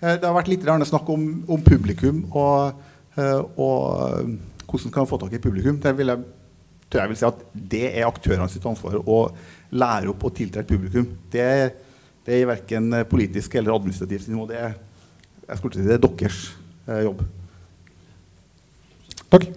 Uh, 0.00 0.14
det 0.16 0.24
har 0.24 0.36
vært 0.36 0.50
litt 0.52 0.64
snakk 0.64 1.08
om, 1.12 1.44
om 1.48 1.62
publikum 1.64 2.24
og, 2.32 2.80
uh, 3.18 3.42
og 3.56 4.34
hvordan 4.68 4.90
kan 4.92 5.04
man 5.04 5.10
få 5.10 5.20
tak 5.20 5.36
i 5.36 5.42
publikum. 5.42 5.78
Det 5.80 5.92
vil 5.98 6.12
jeg, 6.12 6.24
tror 6.88 7.00
jeg 7.04 7.12
vil 7.12 7.20
si 7.20 7.28
at 7.28 7.44
det 7.54 7.84
er 7.92 8.08
aktørene 8.08 8.48
sitt 8.50 8.66
ansvar 8.66 8.98
å 9.00 9.20
lære 9.70 10.10
opp 10.10 10.24
og 10.24 10.34
tiltrekke 10.34 10.72
publikum. 10.72 11.06
Det, 11.32 11.46
det 12.26 12.40
er 12.40 12.50
verken 12.50 12.90
politisk 13.10 13.54
eller 13.54 13.76
administrativt 13.76 14.28
nivå. 14.28 14.48
Det 14.50 14.64
jeg 15.44 15.60
skulle 15.60 15.76
si 15.76 15.84
det 15.84 15.98
er 15.98 16.04
deres 16.04 16.42
jobb. 17.04 17.24
Takk. 19.34 19.48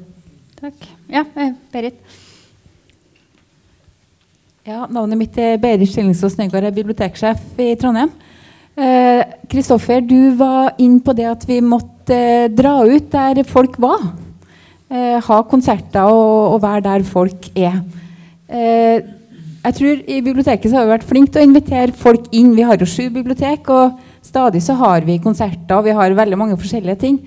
Takk. 0.57 0.87
Ja, 1.07 1.23
eh, 1.35 1.53
Berit. 1.71 1.99
Ja, 4.65 4.87
Navnet 4.89 5.17
mitt 5.17 5.37
er 5.37 5.57
Berit 5.61 5.91
Stillingsås 5.91 6.37
Nøygård, 6.37 6.65
jeg 6.65 6.71
er 6.71 6.75
biblioteksjef 6.75 7.59
i 7.61 7.75
Trondheim. 7.79 8.11
Kristoffer, 8.77 9.97
eh, 9.97 10.05
du 10.05 10.35
var 10.37 10.75
inn 10.77 10.99
på 11.01 11.13
det 11.17 11.25
at 11.25 11.45
vi 11.49 11.59
måtte 11.65 12.13
eh, 12.13 12.49
dra 12.53 12.83
ut 12.85 13.09
der 13.11 13.43
folk 13.47 13.77
var. 13.81 14.03
Eh, 14.89 15.17
ha 15.23 15.37
konserter 15.49 16.05
og, 16.05 16.53
og, 16.53 16.59
være 16.61 16.83
der 16.85 17.03
folk 17.03 17.49
er. 17.57 17.81
Jeg 18.47 19.75
tror 19.75 20.03
I 20.07 20.21
biblioteket 20.23 20.69
så 20.69 20.77
har 20.77 20.85
vi 20.85 20.93
vært 20.93 21.07
flinke 21.09 21.33
til 21.33 21.41
å 21.41 21.47
invitere 21.49 21.91
folk 21.91 22.29
inn. 22.31 22.53
Vi 22.55 22.63
har 22.63 22.77
jo 22.79 22.87
sju 22.87 23.09
bibliotek, 23.11 23.67
og 23.67 23.97
stadig 24.23 24.61
så 24.63 24.77
har 24.79 25.03
vi 25.03 25.17
konserter 25.19 25.75
og 25.75 25.89
vi 25.89 25.95
har 25.97 26.15
veldig 26.15 26.37
mange 26.39 26.59
forskjellige 26.59 27.01
ting. 27.01 27.17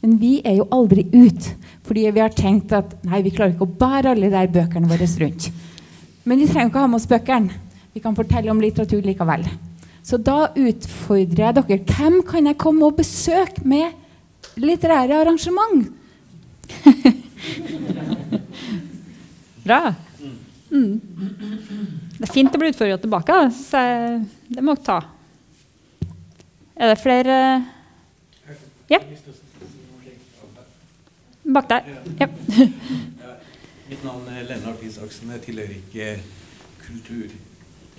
Men 0.00 0.14
vi 0.16 0.38
er 0.46 0.56
jo 0.56 0.68
aldri 0.72 1.04
ute, 1.12 1.58
fordi 1.84 2.06
vi 2.08 2.22
har 2.22 2.32
tenkt 2.32 2.72
at 2.72 2.94
nei, 3.04 3.20
vi 3.20 3.34
klarer 3.34 3.52
ikke 3.52 3.66
å 3.66 3.78
bære 3.82 4.14
alle 4.14 4.30
de 4.32 4.46
bøkene 4.54 4.88
våre 4.88 5.10
rundt. 5.20 5.50
Men 6.24 6.40
vi 6.40 6.48
trenger 6.48 6.70
ikke 6.70 6.80
å 6.80 6.86
ha 6.86 6.92
med 6.94 7.02
oss 7.02 7.10
bøkene. 7.10 7.58
Vi 7.92 8.00
kan 8.00 8.16
fortelle 8.16 8.54
om 8.54 8.62
litteratur 8.62 9.04
likevel. 9.04 9.44
Så 10.02 10.16
da 10.16 10.48
utfordrer 10.56 11.46
jeg 11.46 11.54
dere. 11.56 11.78
Hvem 11.86 12.22
kan 12.26 12.46
jeg 12.48 12.58
komme 12.60 12.86
og 12.88 12.96
besøke 12.98 13.62
med 13.68 13.90
litterære 14.60 15.20
arrangement? 15.20 15.90
Bra. 19.64 19.94
Mm. 20.70 21.00
Det 22.16 22.28
er 22.28 22.32
fint 22.32 22.54
å 22.54 22.58
bli 22.60 22.70
utfordra 22.72 22.98
tilbake. 23.02 23.36
Så 23.54 23.78
det 24.48 24.62
må 24.64 24.74
dere 24.74 24.86
ta. 24.86 25.00
Er 26.80 26.86
det 26.94 27.02
flere 27.02 27.36
Ja? 28.90 28.98
Bak 31.50 31.66
der. 31.68 31.80
Ja. 32.20 32.26
Mitt 33.90 34.04
navn 34.04 34.28
er 34.30 34.42
Lennart 34.46 34.82
Isaksen. 34.86 35.30
Jeg 35.34 35.40
tilhører 35.48 35.74
ikke 35.76 36.06
kultur... 36.86 37.26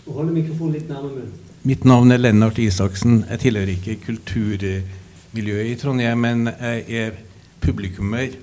Hold 0.08 0.32
mikrofonen 0.34 0.74
litt 0.80 0.90
nærmere 0.90 1.14
munnen. 1.20 1.51
Mitt 1.64 1.84
navn 1.86 2.10
er 2.10 2.18
Lennart 2.18 2.58
Isaksen. 2.58 3.20
Jeg 3.30 3.40
tilhører 3.44 3.70
ikke 3.76 3.94
kulturmiljøet 4.02 5.68
i 5.70 5.76
Trondheim, 5.78 6.18
men 6.18 6.48
jeg 6.50 6.86
er 6.90 7.20
publikummer. 7.62 8.34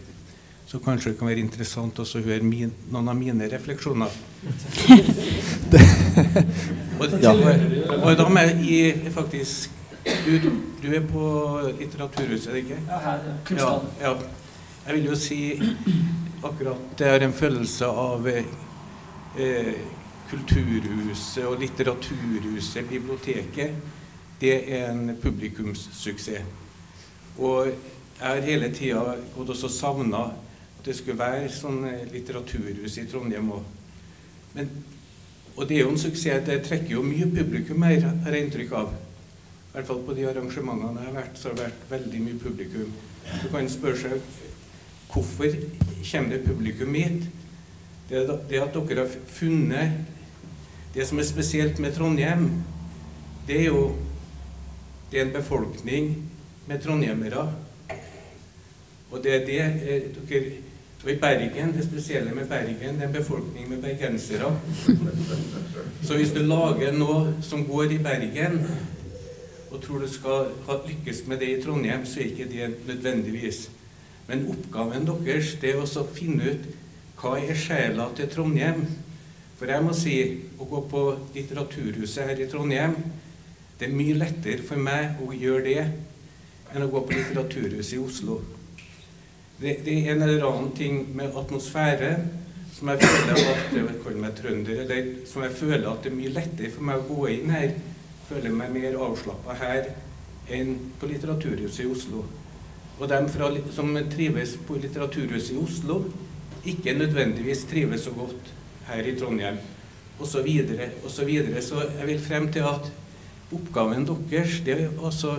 Så 0.69 0.78
kanskje 0.78 1.11
det 1.11 1.19
kan 1.19 1.27
være 1.27 1.43
interessant 1.43 1.99
også 1.99 2.20
å 2.20 2.23
høre 2.28 2.47
min, 2.47 2.70
noen 2.93 3.11
av 3.11 3.19
mine 3.19 3.49
refleksjoner. 3.51 4.07
og, 7.01 7.19
ja. 7.19 7.35
og, 7.97 8.15
da 8.20 8.28
må 8.31 8.47
jeg 8.62 9.11
faktisk 9.16 9.74
du, 10.23 10.51
du, 10.78 10.89
er 10.95 11.03
på 11.11 11.27
Litteraturhuset, 11.81 12.53
er 12.53 12.55
det 12.55 12.65
ikke? 12.69 12.81
Ja, 12.86 13.03
her. 13.03 13.28
Ja, 13.59 13.74
ja. 14.05 14.15
Jeg 14.86 14.95
vil 14.95 15.11
jo 15.11 15.19
si 15.19 15.40
akkurat 16.39 16.99
det 17.01 17.11
er 17.16 17.27
en 17.27 17.35
følelse 17.35 17.90
av 17.90 18.31
eh, 18.31 19.74
Kulturhuset 20.29 21.47
og 21.49 21.61
Litteraturhuset, 21.61 22.89
biblioteket, 22.89 23.75
det 24.41 24.57
er 24.75 24.91
en 24.91 25.17
publikumssuksess. 25.23 26.45
Og 27.39 27.67
jeg 28.19 28.27
har 28.27 28.43
hele 28.43 28.69
tida 28.75 29.17
gått 29.37 29.51
og 29.55 29.71
savna 29.71 30.25
at 30.79 30.87
det 30.87 30.95
skulle 30.99 31.19
være 31.19 31.51
sånn 31.53 31.85
eh, 31.87 32.07
litteraturhus 32.13 32.99
i 32.99 33.07
Trondheim 33.11 33.51
òg. 33.55 34.67
Og 35.59 35.67
det 35.69 35.77
er 35.77 35.85
jo 35.85 35.93
en 35.93 36.01
suksess. 36.01 36.45
Det 36.47 36.61
trekker 36.67 36.97
jo 36.97 37.05
mye 37.07 37.27
publikum 37.31 37.83
her, 37.87 38.03
har 38.25 38.35
jeg 38.35 38.47
inntrykk 38.47 38.75
av. 38.79 38.93
I 38.93 39.73
hvert 39.75 39.89
fall 39.91 40.05
på 40.07 40.15
de 40.17 40.27
arrangementene 40.27 41.03
jeg 41.03 41.11
har 41.11 41.17
vært, 41.19 41.39
så 41.39 41.51
har 41.51 41.57
det 41.59 41.67
vært 41.67 41.91
veldig 41.93 42.21
mye 42.25 42.43
publikum. 42.43 42.93
Du 43.29 43.49
kan 43.53 43.71
spørre 43.71 44.03
seg 44.05 44.37
Hvorfor 45.09 45.55
kommer 46.05 46.35
det 46.35 46.45
publikum 46.45 46.95
hit? 46.95 47.23
Det, 48.11 48.21
det 48.51 48.59
at 48.61 48.75
dere 48.77 49.07
har 49.07 49.15
funnet 49.33 50.18
Det 50.99 51.07
som 51.07 51.19
er 51.23 51.27
spesielt 51.29 51.79
med 51.79 51.93
Trondheim, 51.95 52.49
det 53.47 53.61
er 53.61 53.69
jo 53.69 53.83
det 55.12 55.20
er 55.20 55.29
en 55.29 55.37
befolkning 55.37 56.09
med 56.66 56.83
trondhjemmere. 56.83 57.45
Og 59.11 59.23
det 59.23 59.35
er 59.35 59.47
det 59.47 59.61
eh, 59.61 60.09
dere 60.29 60.51
og 61.05 61.11
i 61.12 61.16
Bergen, 61.23 61.73
det 61.73 61.85
spesielle 61.87 62.35
med 62.35 62.51
Bergen, 62.51 62.99
det 62.99 63.03
er 63.03 63.07
en 63.07 63.15
befolkning 63.15 63.70
med 63.70 63.79
bergensere. 63.83 64.51
Så 66.03 66.16
hvis 66.16 66.35
du 66.35 66.43
lager 66.43 66.93
noe 66.93 67.37
som 67.43 67.62
går 67.66 67.95
i 67.95 68.03
Bergen, 68.03 68.65
og 69.70 69.83
tror 69.83 70.03
du 70.03 70.09
skal 70.11 70.51
lykkes 70.89 71.27
med 71.27 71.39
det 71.39 71.53
i 71.53 71.62
Trondheim, 71.62 72.07
så 72.07 72.20
er 72.20 72.25
ikke 72.25 72.51
det 72.51 72.75
nødvendigvis. 72.87 73.69
Men 74.27 74.49
oppgaven 74.51 75.07
deres 75.07 75.55
det 75.62 75.77
er 75.77 75.79
å 75.87 76.09
finne 76.15 76.51
ut 76.51 76.73
hva 77.23 77.39
er 77.39 77.55
sjela 77.55 78.11
til 78.16 78.35
Trondheim. 78.35 78.89
For 79.59 79.71
jeg 79.73 79.83
må 79.83 79.95
si 79.97 80.19
å 80.59 80.67
gå 80.71 80.85
på 80.91 81.01
Litteraturhuset 81.35 82.31
her 82.31 82.43
i 82.43 82.47
Trondheim 82.51 82.95
Det 83.79 83.89
er 83.89 83.95
mye 83.95 84.15
lettere 84.19 84.63
for 84.67 84.79
meg 84.83 85.19
å 85.25 85.33
gjøre 85.35 85.65
det 85.67 85.83
enn 86.69 86.85
å 86.85 86.91
gå 86.93 87.01
på 87.09 87.15
Litteraturhuset 87.17 87.95
i 87.97 88.01
Oslo. 88.03 88.35
Det, 89.59 89.79
det, 89.87 89.95
er 89.95 90.11
en 90.13 90.25
eller 90.27 90.43
annen 90.45 90.75
ting 90.77 90.99
med 91.17 91.37
atmosfære 91.39 92.11
som 92.75 92.91
jeg 92.93 93.01
føler 93.07 93.39
at 93.41 93.73
jeg 93.73 93.95
kaller 94.03 94.21
meg 94.21 94.35
trønder, 94.37 94.83
eller 94.83 95.09
som 95.31 95.47
jeg 95.47 95.57
føler 95.57 95.87
at 95.89 96.05
det 96.05 96.13
er 96.13 96.19
mye 96.19 96.35
lettere 96.35 96.71
for 96.75 96.89
meg 96.91 97.01
å 97.01 97.07
gå 97.09 97.31
inn 97.33 97.55
her. 97.55 97.73
Føler 98.29 98.55
meg 98.55 98.75
mer 98.75 98.99
avslappa 99.07 99.57
her 99.63 99.89
enn 100.59 100.75
på 101.01 101.09
Litteraturhuset 101.09 101.87
i 101.87 101.89
Oslo. 101.89 102.27
Og 102.99 103.09
de 103.09 103.65
som 103.73 103.97
trives 104.13 104.59
på 104.69 104.77
Litteraturhuset 104.83 105.57
i 105.57 105.63
Oslo, 105.63 106.03
ikke 106.69 106.99
nødvendigvis 106.99 107.65
trives 107.71 108.05
så 108.05 108.13
godt 108.19 108.53
her 108.89 109.06
i 109.06 109.16
Trondheim, 109.19 109.59
osv. 110.19 110.39
Og 111.05 111.10
så, 111.10 111.24
videre. 111.24 111.62
så 111.62 111.85
jeg 111.98 112.06
vil 112.06 112.20
frem 112.20 112.48
til 112.52 112.66
at 112.66 112.90
oppgaven 113.55 114.06
deres 114.06 114.60
det 114.65 114.74
er 114.74 114.89
altså 115.05 115.39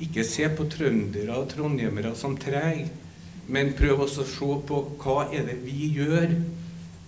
ikke 0.00 0.24
se 0.26 0.48
på 0.56 0.66
trøndere 0.70 1.36
og 1.36 1.48
trondhjemmere 1.52 2.14
som 2.16 2.36
trege, 2.36 2.88
men 3.46 3.74
prøv 3.76 4.06
også 4.06 4.24
å 4.24 4.30
se 4.30 4.52
på 4.68 4.80
hva 5.02 5.28
er 5.32 5.44
det 5.48 5.58
vi 5.64 5.90
gjør 5.94 6.32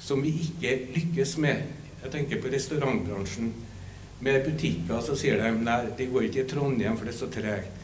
som 0.01 0.21
vi 0.23 0.35
ikke 0.45 0.75
lykkes 0.95 1.37
med. 1.43 1.63
Jeg 2.03 2.13
tenker 2.13 2.43
på 2.43 2.53
restaurantbransjen. 2.53 3.53
Med 4.21 4.45
butikker 4.45 5.01
så 5.05 5.17
sier 5.19 5.41
de 5.41 5.51
nei, 5.65 5.81
det 5.97 6.11
går 6.13 6.29
ikke 6.29 6.45
i 6.45 6.49
Trondheim, 6.49 6.97
for 6.97 7.09
det 7.09 7.15
er 7.15 7.19
så 7.19 7.29
tregt. 7.33 7.83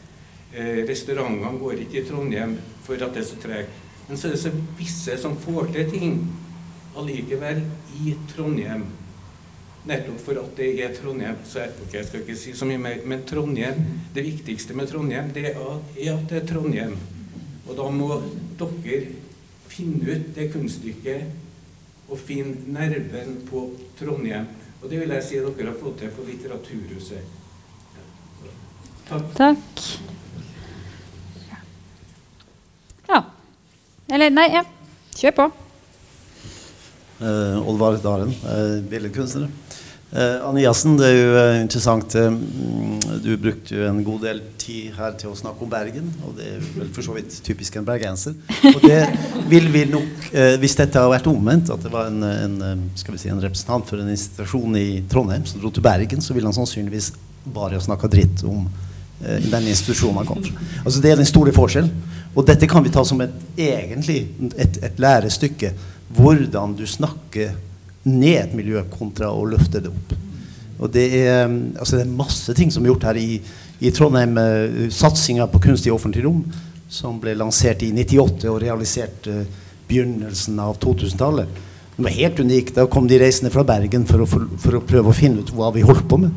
Eh, 0.53 0.83
restaurantene 0.87 1.59
går 1.61 1.83
ikke 1.83 1.99
i 2.01 2.05
Trondheim 2.07 2.55
for 2.85 3.01
at 3.01 3.13
det 3.13 3.23
er 3.23 3.27
så 3.27 3.41
tregt. 3.41 3.81
Men 4.07 4.19
så 4.19 4.29
er 4.29 4.35
det 4.35 4.41
så 4.43 4.53
visse 4.77 5.17
som 5.21 5.35
får 5.39 5.73
til 5.73 5.91
ting 5.91 6.17
allikevel 6.97 7.61
i 8.03 8.15
Trondheim. 8.31 8.85
Nettopp 9.83 10.19
for 10.23 10.39
at 10.39 10.53
det 10.57 10.69
er 10.83 10.93
Trondheim. 10.95 11.41
Så 11.47 11.59
jeg, 11.63 11.73
okay, 11.83 11.97
jeg 11.99 12.07
skal 12.07 12.23
ikke 12.23 12.37
si 12.39 12.53
så 12.55 12.67
mye 12.69 12.81
mer. 12.81 13.01
Men 13.09 13.25
Trondheim, 13.27 13.81
det 14.15 14.25
viktigste 14.25 14.77
med 14.77 14.91
Trondheim, 14.91 15.31
det 15.35 15.51
er 15.51 15.59
at 16.13 16.29
det 16.29 16.39
er 16.41 16.47
Trondheim. 16.47 16.95
Og 17.67 17.75
da 17.79 17.89
må 17.91 18.09
dere 18.59 19.01
finne 19.73 20.13
ut 20.13 20.31
det 20.35 20.51
kunststykket 20.53 22.09
og 22.11 22.19
finne 22.19 22.75
nerven 22.75 23.39
på 23.49 23.65
Trondheim. 23.99 24.47
Og 24.81 24.89
det 24.91 24.99
vil 25.01 25.15
jeg 25.15 25.27
si 25.27 25.39
dere 25.39 25.71
har 25.71 25.79
fått 25.79 26.01
til 26.03 26.13
på 26.13 26.27
Litteraturhuset. 26.27 27.39
Takk. 29.07 29.29
Takk. 29.35 30.03
Eller 34.13 34.29
nei, 34.29 34.45
ja. 34.53 34.61
Kjør 35.17 35.31
på. 35.37 35.45
Uh, 37.23 37.69
Oddvar 37.69 37.97
Daren, 38.03 38.29
eh, 38.29 38.81
billedkunstner. 38.89 39.47
Eh, 40.11 40.47
Anne 40.47 40.61
Jassen, 40.61 40.97
det 40.99 41.07
er 41.07 41.13
jo 41.15 41.29
uh, 41.37 41.61
interessant. 41.61 42.15
Uh, 42.19 42.33
du 43.23 43.29
brukte 43.39 43.77
jo 43.77 43.85
en 43.87 44.01
god 44.03 44.25
del 44.27 44.41
tid 44.59 44.91
her 44.97 45.15
til 45.21 45.31
å 45.31 45.37
snakke 45.37 45.63
om 45.63 45.71
Bergen. 45.71 46.09
Og 46.27 46.35
det 46.35 46.49
er 46.51 46.65
vel 46.75 46.89
for 46.91 47.05
så 47.05 47.15
vidt 47.15 47.37
typisk 47.45 47.77
en 47.79 47.87
bergenser. 47.87 48.35
Og 48.73 48.83
det 48.83 48.99
vil 49.47 49.69
vi 49.71 49.85
nok, 49.93 50.27
hvis 50.59 50.75
dette 50.81 50.99
har 50.99 51.13
vært 51.13 51.29
omvendt, 51.31 51.71
at 51.71 51.85
det 51.85 51.93
var 51.93 52.11
en, 52.11 52.19
en, 52.27 52.83
vi 52.91 53.21
si, 53.21 53.31
en 53.31 53.41
representant 53.41 53.87
for 53.87 54.03
en 54.03 54.11
institusjon 54.11 54.75
i 54.79 54.87
Trondheim 55.09 55.47
som 55.47 55.63
dro 55.63 55.71
til 55.71 55.85
Bergen, 55.85 56.21
så 56.21 56.35
ville 56.35 56.51
han 56.51 56.57
sannsynligvis 56.59 57.13
bare 57.55 57.79
snakka 57.83 58.11
dritt 58.11 58.43
om 58.47 58.67
den 59.23 59.71
institusjonen 59.71 60.19
han 60.19 60.27
kom 60.27 60.43
fra. 60.43 60.67
Altså, 60.83 60.99
det 60.99 61.13
er 61.13 61.23
den 61.23 61.29
store 61.29 61.55
forskjellen. 61.55 62.11
Og 62.33 62.45
dette 62.47 62.67
kan 62.67 62.83
vi 62.83 62.91
ta 62.91 63.03
som 63.05 63.21
et, 63.23 63.33
egentlig 63.55 64.23
et, 64.57 64.79
et 64.83 64.99
lærestykke. 64.99 65.73
Hvordan 66.13 66.75
du 66.77 66.83
snakker 66.89 67.53
ned 68.03 68.39
et 68.39 68.55
miljø 68.55 68.83
kontra 68.91 69.31
å 69.31 69.45
løfte 69.47 69.81
det 69.83 69.91
opp. 69.91 70.13
Og 70.83 70.91
det 70.91 71.05
er, 71.21 71.47
altså 71.79 71.99
det 71.99 72.05
er 72.05 72.15
masse 72.17 72.53
ting 72.57 72.71
som 72.73 72.83
er 72.83 72.91
gjort 72.91 73.05
her 73.07 73.19
i, 73.19 73.37
i 73.79 73.91
Trondheim. 73.95 74.35
Uh, 74.35 74.87
Satsinga 74.91 75.47
på 75.51 75.61
kunstig 75.63 75.93
offentlig 75.93 76.25
rom, 76.25 76.41
som 76.91 77.19
ble 77.21 77.35
lansert 77.39 77.85
i 77.85 77.93
98 77.95 78.49
og 78.51 78.59
realisert 78.63 79.29
uh, 79.31 79.45
begynnelsen 79.87 80.59
av 80.59 80.75
2000-tallet. 80.83 81.61
Det 81.95 82.03
var 82.03 82.17
helt 82.17 82.41
unikt. 82.41 82.73
Da 82.75 82.87
kom 82.91 83.07
de 83.07 83.21
reisende 83.21 83.53
fra 83.53 83.63
Bergen 83.67 84.07
for 84.09 84.25
å, 84.25 84.27
for, 84.27 84.49
for 84.59 84.79
å 84.79 84.83
prøve 84.83 85.13
å 85.13 85.15
finne 85.15 85.43
ut 85.43 85.53
hva 85.55 85.69
vi 85.75 85.85
holdt 85.85 86.07
på 86.09 86.19
med. 86.25 86.33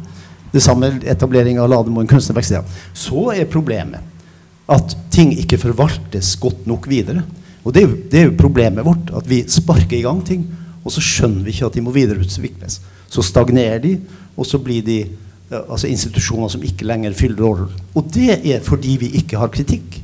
Det 0.53 0.63
samme 0.63 0.93
etablering 1.09 1.59
av 1.61 1.71
Lademoen 1.73 2.09
kunstnerverksted. 2.09 2.77
Så 2.95 3.31
er 3.35 3.49
problemet 3.51 4.15
at 4.71 4.95
ting 5.15 5.33
ikke 5.35 5.59
forvaltes 5.63 6.35
godt 6.43 6.69
nok 6.69 6.87
videre. 6.91 7.25
Og 7.67 7.75
det 7.75 7.83
er, 7.83 7.89
jo, 7.89 7.97
det 8.11 8.19
er 8.21 8.29
jo 8.29 8.39
problemet 8.39 8.87
vårt, 8.87 9.11
at 9.19 9.27
vi 9.27 9.43
sparker 9.51 9.99
i 9.99 10.05
gang 10.05 10.21
ting, 10.25 10.45
og 10.87 10.93
så 10.95 11.03
skjønner 11.03 11.43
vi 11.43 11.51
ikke 11.51 11.67
at 11.67 11.75
de 11.75 11.83
må 11.83 11.95
videreutvikles. 11.95 12.79
Så 13.11 13.25
stagnerer 13.27 13.81
de, 13.83 13.97
og 14.39 14.47
så 14.47 14.61
blir 14.63 14.85
de 14.87 15.01
altså 15.51 15.91
institusjoner 15.91 16.51
som 16.53 16.63
ikke 16.67 16.87
lenger 16.87 17.15
fyller 17.19 17.43
rollen. 17.43 17.73
Og 17.99 18.07
det 18.15 18.39
er 18.39 18.63
fordi 18.63 18.97
vi 19.03 19.11
ikke 19.19 19.41
har 19.41 19.51
kritikk. 19.51 19.99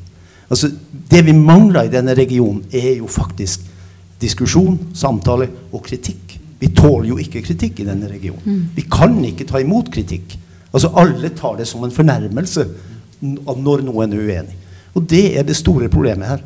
Altså, 0.51 0.73
det 1.11 1.23
vi 1.27 1.35
mangler 1.39 1.87
i 1.87 1.93
denne 1.93 2.17
regionen, 2.19 2.65
er 2.73 2.97
jo 2.99 3.07
faktisk 3.07 3.69
diskusjon, 4.23 4.79
samtale 4.95 5.49
og 5.73 5.83
kritikk. 5.87 6.39
Vi 6.59 6.71
tåler 6.75 7.09
jo 7.11 7.19
ikke 7.19 7.43
kritikk 7.47 7.81
i 7.83 7.87
denne 7.87 8.11
regionen. 8.11 8.43
Mm. 8.45 8.65
Vi 8.75 8.87
kan 8.91 9.17
ikke 9.27 9.47
ta 9.49 9.63
imot 9.63 9.91
kritikk. 9.95 10.37
Altså 10.73 10.91
Alle 10.99 11.31
tar 11.37 11.57
det 11.59 11.67
som 11.69 11.85
en 11.85 11.95
fornærmelse 11.95 12.67
når 13.23 13.83
noen 13.87 14.15
er 14.15 14.23
uenig. 14.23 14.59
Og 14.95 15.07
det 15.09 15.25
er 15.39 15.47
det 15.47 15.57
store 15.57 15.89
problemet 15.91 16.29
her. 16.29 16.43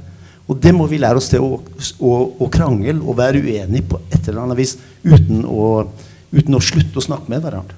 Og 0.47 0.59
det 0.63 0.73
må 0.75 0.87
vi 0.87 1.01
lære 1.03 1.19
oss 1.19 1.29
til 1.31 1.43
å, 1.43 1.59
å, 1.59 2.13
å 2.39 2.49
krangle 2.53 2.95
og 3.01 3.19
være 3.19 3.43
uenige 3.43 3.89
på 3.91 3.99
et 4.15 4.29
eller 4.29 4.45
annet 4.45 4.61
vis 4.61 4.77
uten 5.03 5.43
å, 5.43 5.87
uten 6.31 6.55
å 6.59 6.63
slutte 6.63 7.01
å 7.01 7.07
snakke 7.07 7.33
med 7.33 7.43
hverandre. 7.43 7.75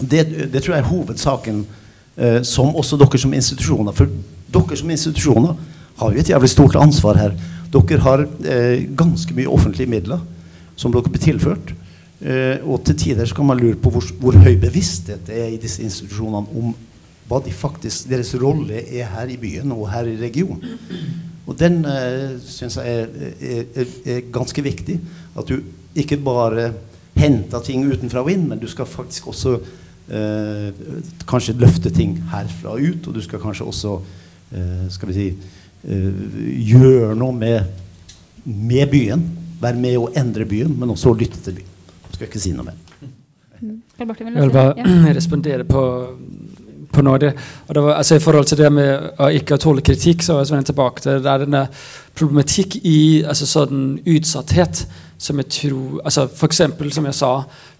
Det, 0.00 0.24
det 0.48 0.62
tror 0.62 0.76
jeg 0.76 0.82
er 0.82 0.88
hovedsaken, 0.88 1.58
eh, 2.16 2.38
som 2.48 2.72
også 2.80 2.96
dere 3.00 3.20
som 3.20 3.34
institusjoner. 3.36 3.96
For 3.96 4.08
dere 4.52 4.78
som 4.80 4.92
institusjoner 4.92 5.58
har 6.00 6.14
jo 6.14 6.22
et 6.22 6.30
jævlig 6.32 6.50
stort 6.50 6.78
ansvar 6.80 7.20
her. 7.20 7.36
Dere 7.72 8.00
har 8.06 8.24
eh, 8.24 8.86
ganske 8.96 9.36
mye 9.36 9.52
offentlige 9.52 9.92
midler 9.92 10.22
som 10.80 10.94
dere 10.94 11.12
blir 11.12 11.22
tilført. 11.22 11.74
Eh, 12.22 12.62
og 12.64 12.86
til 12.86 12.96
tider 13.04 13.28
så 13.28 13.36
kan 13.36 13.50
man 13.50 13.60
lure 13.60 13.76
på 13.76 13.92
hvor, 13.92 14.06
hvor 14.22 14.38
høy 14.40 14.56
bevissthet 14.62 15.26
det 15.28 15.42
er 15.42 15.52
i 15.52 15.60
disse 15.60 15.84
institusjonene 15.84 16.56
om 16.56 16.72
hva 17.28 17.38
de 17.44 17.52
faktisk, 17.54 18.08
deres 18.10 18.32
rolle 18.40 18.80
er 18.80 19.12
her 19.12 19.30
i 19.30 19.38
byen 19.40 19.72
og 19.76 19.86
her 19.92 20.08
i 20.08 20.16
regionen. 20.20 20.80
Og 21.46 21.58
den 21.58 21.80
uh, 21.84 22.38
syns 22.46 22.78
jeg 22.78 23.02
er, 23.02 23.08
er, 23.42 23.94
er, 24.06 24.20
ganske 24.32 24.62
viktig. 24.62 24.98
At 25.38 25.48
du 25.48 25.58
ikke 25.98 26.20
bare 26.22 26.70
henter 27.18 27.64
ting 27.66 27.84
utenfra 27.90 28.22
og 28.22 28.30
inn, 28.32 28.46
men 28.50 28.60
du 28.62 28.68
skal 28.70 28.88
faktisk 28.88 29.28
også 29.32 29.56
uh, 29.58 30.68
kanskje 31.28 31.58
løfte 31.58 31.90
ting 31.94 32.16
herfra 32.32 32.76
og 32.76 32.86
ut. 32.86 33.08
Og 33.08 33.18
du 33.18 33.22
skal 33.24 33.42
kanskje 33.42 33.66
også 33.66 33.96
uh, 33.98 34.86
skal 34.92 35.10
vi 35.10 35.18
si, 35.18 35.28
eh, 35.88 36.38
gjøre 36.68 37.14
noe 37.18 37.34
med, 37.34 37.82
med 38.44 38.86
byen. 38.92 39.26
Være 39.62 39.78
med 39.78 39.98
å 39.98 40.08
endre 40.18 40.46
byen, 40.48 40.74
men 40.78 40.94
også 40.94 41.14
lytte 41.14 41.40
til 41.42 41.60
byen. 41.60 41.68
Skal 42.12 42.28
ikke 42.28 42.42
si 42.42 42.54
noe 42.54 42.70
mer. 42.70 42.78
Vil 43.62 43.78
Jeg 43.98 44.42
vil 44.42 44.50
bare 44.54 45.14
respondere 45.18 45.64
på, 45.64 45.82
på 46.92 47.04
noe 47.04 47.20
det. 47.20 47.32
Det 47.68 47.80
var, 47.80 47.96
altså, 47.98 48.16
I 48.16 48.22
forhold 48.22 48.48
til 48.50 48.60
det 48.60 48.70
med 48.72 49.20
å 49.20 49.30
ikke 49.32 49.58
tåle 49.60 49.84
kritikk, 49.84 50.24
så 50.24 50.38
er 50.40 50.50
jeg 50.50 50.70
tilbake 50.70 51.04
til 51.04 51.22
det 51.22 51.30
er 51.32 51.44
denne 51.44 51.66
problematikk 52.18 52.78
i 52.82 53.00
altså, 53.24 53.48
sånn 53.48 53.84
utsatthet 54.04 54.84
som 55.22 55.38
jeg 55.38 55.52
tror 55.54 56.00
altså, 56.02 56.26
eksempel, 56.46 56.90
som 56.92 57.06
jeg 57.06 57.14
sa, 57.14 57.34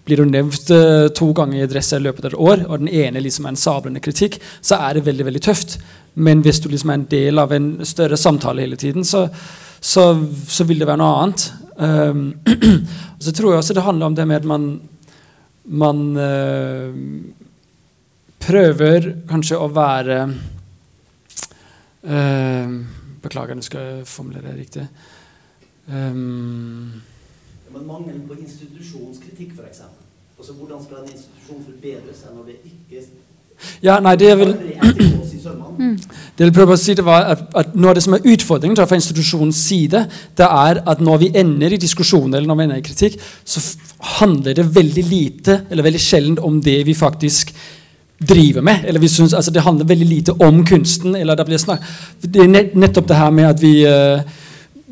blir 0.07 0.21
du 0.21 0.29
nevnt 0.29 0.71
uh, 0.71 1.09
to 1.15 1.29
ganger 1.35 1.59
i 1.59 1.65
adresse 1.65 1.97
i 1.99 2.03
løpet 2.03 2.25
av 2.25 2.31
et 2.31 2.39
år, 2.39 2.63
og 2.69 2.85
den 2.85 2.91
ene 2.91 3.23
liksom 3.23 3.47
er 3.47 3.53
en 3.53 3.59
sablende 3.59 4.03
kritikk, 4.03 4.39
så 4.63 4.79
er 4.79 4.95
det 4.97 5.05
veldig 5.07 5.27
veldig 5.27 5.43
tøft. 5.43 5.77
Men 6.15 6.43
hvis 6.45 6.61
du 6.63 6.69
liksom 6.71 6.93
er 6.93 7.01
en 7.01 7.09
del 7.11 7.41
av 7.43 7.51
en 7.55 7.67
større 7.87 8.19
samtale 8.19 8.63
hele 8.63 8.79
tiden, 8.79 9.03
så, 9.07 9.25
så, 9.81 10.07
så 10.47 10.67
vil 10.69 10.79
det 10.79 10.87
være 10.87 11.01
noe 11.03 11.19
annet. 11.25 11.45
Um, 11.75 12.25
og 12.47 13.21
så 13.27 13.35
tror 13.35 13.53
jeg 13.53 13.63
også 13.63 13.75
det 13.75 13.85
handler 13.87 14.11
om 14.11 14.17
det 14.17 14.27
med 14.29 14.43
at 14.43 14.49
man 14.49 14.67
man 15.65 16.17
eh, 16.17 16.91
prøver 18.43 19.09
kanskje 19.29 19.59
å 19.59 19.69
være 19.73 20.19
eh, 22.03 22.77
Beklager, 23.23 23.55
nå 23.55 23.63
skal 23.63 23.85
jeg 23.87 24.07
formulere 24.11 24.51
det 24.51 24.57
riktig. 24.57 24.87
Um, 25.87 27.01
Men 27.71 27.85
mangelen 27.87 28.25
på 28.27 28.35
institusjonskritikk, 28.35 29.53
f.eks. 29.55 29.85
Altså, 30.37 30.55
hvordan 30.57 30.81
skal 30.83 31.03
en 31.03 31.13
institusjon 31.13 31.63
forbedre 31.63 32.15
seg 32.17 32.35
når 32.35 32.49
det 32.51 32.57
ikke 32.67 33.05
ja, 33.83 33.99
nei, 34.03 34.15
det 34.19 34.27
jeg 34.27 34.39
vel 34.41 34.55
Mm. 35.43 35.97
Det 36.37 36.45
jeg 36.45 36.53
prøve 36.55 36.75
å 36.75 36.79
si 36.79 36.93
det 36.95 37.03
var 37.03 37.25
at, 37.33 37.41
at 37.57 37.73
Noe 37.75 37.91
av 37.91 37.97
det 37.97 38.03
som 38.05 38.13
er 38.15 38.27
utfordringen 38.29 38.77
fra 38.77 38.97
institusjonens 38.97 39.57
side, 39.59 40.03
det 40.37 40.45
er 40.47 40.79
at 40.89 41.01
når 41.03 41.21
vi 41.23 41.29
ender 41.41 41.73
i 41.75 41.79
diskusjoner 41.81 42.37
eller 42.37 42.47
når 42.47 42.59
vi 42.59 42.65
ender 42.67 42.81
i 42.81 42.85
kritikk, 42.85 43.17
så 43.43 43.63
handler 44.19 44.55
det 44.59 44.67
veldig 44.75 45.05
lite 45.09 45.57
eller 45.69 45.87
veldig 45.87 46.01
sjelden 46.01 46.39
om 46.45 46.61
det 46.63 46.77
vi 46.87 46.95
faktisk 46.95 47.51
driver 48.19 48.61
med. 48.61 48.85
eller 48.85 48.99
vi 48.99 49.07
synes, 49.07 49.33
altså 49.33 49.51
Det 49.51 49.61
handler 49.61 49.85
veldig 49.85 50.07
lite 50.07 50.31
om 50.31 50.65
kunsten. 50.65 51.15
eller 51.15 51.35
Det 51.35 51.45
blir 51.45 51.57
snak 51.57 51.79
det 52.21 52.41
er 52.41 52.75
nettopp 52.75 53.07
det 53.07 53.15
her 53.15 53.29
med 53.29 53.43
at 53.43 53.61
vi 53.61 53.85
eh, 53.85 54.21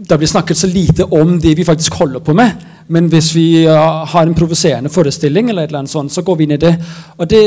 det 0.07 0.17
blir 0.17 0.27
snakket 0.27 0.57
så 0.57 0.67
lite 0.67 1.03
om 1.03 1.39
det 1.39 1.57
vi 1.57 1.65
faktisk 1.65 1.93
holder 1.93 2.19
på 2.19 2.33
med. 2.33 2.51
Men 2.87 3.07
hvis 3.07 3.35
vi 3.35 3.67
uh, 3.67 4.03
har 4.07 4.25
en 4.25 4.35
provoserende 4.35 4.89
forestilling, 4.89 5.49
eller 5.49 5.63
et 5.63 5.69
eller 5.69 5.79
annet 5.79 5.91
sånt, 5.91 6.11
så 6.11 6.21
går 6.21 6.35
vi 6.35 6.43
inn 6.43 6.55
i 6.55 6.57
det. 6.57 6.73
Og 7.17 7.29
det, 7.29 7.41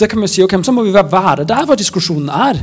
det 0.00 0.08
kan 0.10 0.18
man 0.18 0.28
si, 0.28 0.42
ok, 0.42 0.56
så 0.64 0.72
må 0.72 0.82
vi 0.82 0.92
være 0.92 1.44
der 1.44 1.66
hvor 1.66 1.78
diskusjonen 1.78 2.28
er. 2.28 2.58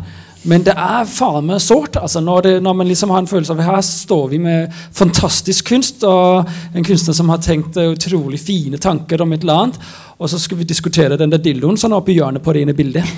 Men 0.48 0.64
det 0.64 0.74
er 0.78 1.08
faen 1.10 1.48
meg 1.48 1.62
sårt. 1.64 1.98
Altså 2.00 2.22
når, 2.24 2.60
når 2.64 2.76
man 2.78 2.88
liksom 2.88 3.12
har 3.14 3.24
en 3.24 3.30
følelse 3.30 3.56
av 3.56 3.64
her 3.66 3.82
står 3.86 4.28
vi 4.32 4.40
med 4.44 4.74
fantastisk 4.96 5.72
kunst, 5.74 6.04
og 6.08 6.48
en 6.74 6.86
kunstner 6.86 7.18
som 7.18 7.32
har 7.34 7.42
tenkt 7.44 7.80
utrolig 7.82 8.40
fine 8.42 8.80
tanker 8.82 9.24
om 9.24 9.34
et 9.34 9.46
eller 9.46 9.64
annet, 9.64 9.80
og 10.18 10.30
så 10.32 10.40
skal 10.42 10.62
vi 10.62 10.70
diskutere 10.70 11.18
den 11.20 11.34
der 11.34 11.42
dildoen 11.44 11.78
sånn 11.78 11.96
oppe 11.98 12.14
i 12.14 12.18
hjørnet 12.20 12.44
på 12.44 12.54
det 12.54 12.66
ene 12.66 12.78
bildet. 12.78 13.18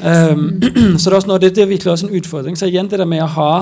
Um, 0.00 0.60
så 1.00 1.08
det 1.08 1.12
er, 1.12 1.18
også 1.18 1.38
det, 1.40 1.54
det 1.56 1.64
er 1.64 1.70
virkelig 1.70 1.92
også 1.92 2.08
en 2.08 2.18
utfordring. 2.18 2.58
Så 2.58 2.68
igjen 2.68 2.90
det 2.90 3.00
der 3.00 3.08
med 3.08 3.24
å 3.24 3.32
ha 3.36 3.52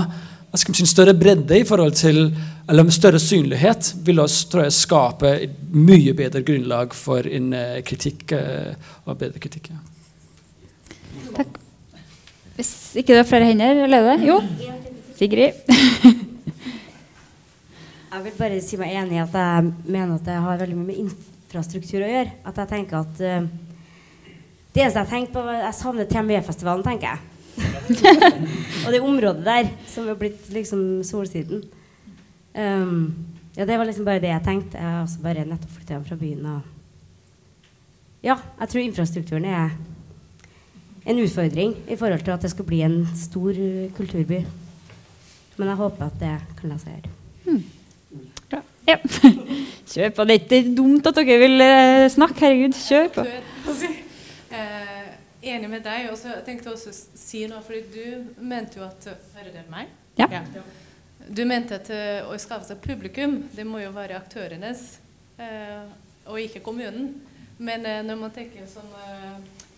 en 0.54 0.86
større 0.86 1.14
bredde 1.18 1.58
i 1.58 1.66
forhold 1.66 1.96
til 1.98 2.28
eller 2.68 2.86
med 2.86 2.94
større 2.94 3.18
synlighet 3.20 3.90
vil 4.06 4.22
også 4.22 4.50
tror 4.50 4.62
jeg, 4.64 4.72
skape 4.72 5.32
et 5.46 5.56
mye 5.74 6.14
bedre 6.16 6.44
grunnlag 6.46 6.94
for 6.96 7.26
en 7.26 7.52
uh, 7.54 7.80
kritikk 7.86 8.32
Uh, 8.34 8.72
og 9.04 9.18
bedre 9.20 9.38
kritikk. 9.38 9.68
Ja. 11.36 11.44
Hvis 12.54 12.70
ikke 12.94 13.16
det 13.16 13.24
er 13.24 13.28
flere 13.28 13.48
hender, 13.50 13.84
eller 13.84 14.12
er 14.12 14.20
det? 14.20 14.28
Jo. 14.28 14.38
Sigrid. 15.18 15.52
Jeg 18.14 18.22
vil 18.22 18.34
bare 18.38 18.60
si 18.62 18.78
meg 18.78 18.94
enig 18.94 19.16
i 19.16 19.22
at 19.24 19.34
jeg 19.34 19.70
mener 19.90 20.14
at 20.14 20.26
det 20.26 20.34
har 20.38 20.58
veldig 20.60 20.76
mye 20.78 20.92
med 20.92 21.00
infrastruktur 21.02 22.04
å 22.04 22.10
gjøre. 22.12 22.34
At 22.46 22.60
jeg 22.62 22.70
tenker 22.70 23.00
at 23.00 23.22
uh, 23.26 23.46
Det 24.70 24.82
eneste 24.82 25.02
jeg 25.02 25.10
tenker 25.10 25.34
på, 25.34 25.42
jeg 25.50 25.74
savner 25.78 26.06
TMV-festivalen, 26.10 26.84
tenker 26.86 27.06
jeg. 27.10 27.18
og 28.84 28.88
det 28.94 29.00
området 29.02 29.44
der 29.46 29.70
som 29.90 30.06
er 30.10 30.18
blitt 30.18 30.46
liksom 30.54 31.02
Solsiden. 31.06 31.64
Um, 32.54 33.14
ja, 33.56 33.66
det 33.66 33.78
var 33.78 33.86
liksom 33.86 34.06
bare 34.06 34.22
det 34.22 34.30
jeg 34.30 34.46
tenkte. 34.46 34.78
Jeg 34.78 34.92
har 34.92 35.02
også 35.02 35.26
bare 35.26 35.46
nettopp 35.46 35.74
flytta 35.74 35.96
hjem 35.96 36.06
fra 36.06 36.20
byen. 36.22 36.46
Og 36.54 36.60
ja, 38.30 38.38
jeg 38.60 38.70
tror 38.70 38.86
infrastrukturen 38.86 39.50
er 39.50 39.74
en 41.04 41.20
utfordring 41.20 41.74
i 41.88 41.96
forhold 42.00 42.24
til 42.24 42.36
at 42.36 42.44
det 42.44 42.52
skal 42.52 42.68
bli 42.68 42.80
en 42.86 43.02
stor 43.18 43.52
uh, 43.52 43.90
kulturby. 43.96 44.44
Men 45.56 45.70
jeg 45.70 45.80
håper 45.82 46.06
at 46.08 46.16
det 46.22 46.38
kan 46.60 46.72
la 46.72 46.80
seg 46.80 46.96
gjøre. 46.96 47.14
Ja. 48.86 48.96
Kjør 49.92 50.10
på. 50.10 50.24
Det 50.28 50.34
er 50.34 50.40
ikke 50.40 50.76
dumt 50.76 51.06
at 51.08 51.16
dere 51.16 51.36
vil 51.40 51.64
eh, 51.64 52.06
snakke. 52.12 52.36
Herregud, 52.40 52.76
kjør 52.76 53.10
på. 53.14 53.24
Eh, 54.54 55.06
enig 55.54 55.70
med 55.70 55.84
deg. 55.84 56.08
Og 56.12 56.18
så 56.20 56.38
tenkte 56.44 56.68
jeg 56.68 56.76
også 56.76 56.92
å 56.92 57.20
si 57.20 57.44
noe, 57.48 57.62
fordi 57.64 57.84
du 57.94 58.42
mente 58.44 58.80
jo 58.80 58.86
at 58.86 59.08
Hører 59.36 59.52
dere 59.52 59.68
meg? 59.72 59.92
Ja. 60.20 60.28
Du 61.24 61.44
mente 61.48 61.78
at 61.80 61.90
eh, 61.92 62.20
å 62.28 62.36
skaffe 62.40 62.68
seg 62.68 62.82
publikum, 62.84 63.40
det 63.54 63.64
må 63.66 63.80
jo 63.80 63.92
være 63.94 64.18
aktørenes, 64.18 64.98
eh, 65.40 65.84
og 66.28 66.40
ikke 66.42 66.62
kommunen. 66.64 67.14
Men 67.56 67.86
eh, 67.88 68.02
når 68.04 68.20
man 68.20 68.34
tenker 68.34 68.68
som 68.68 68.88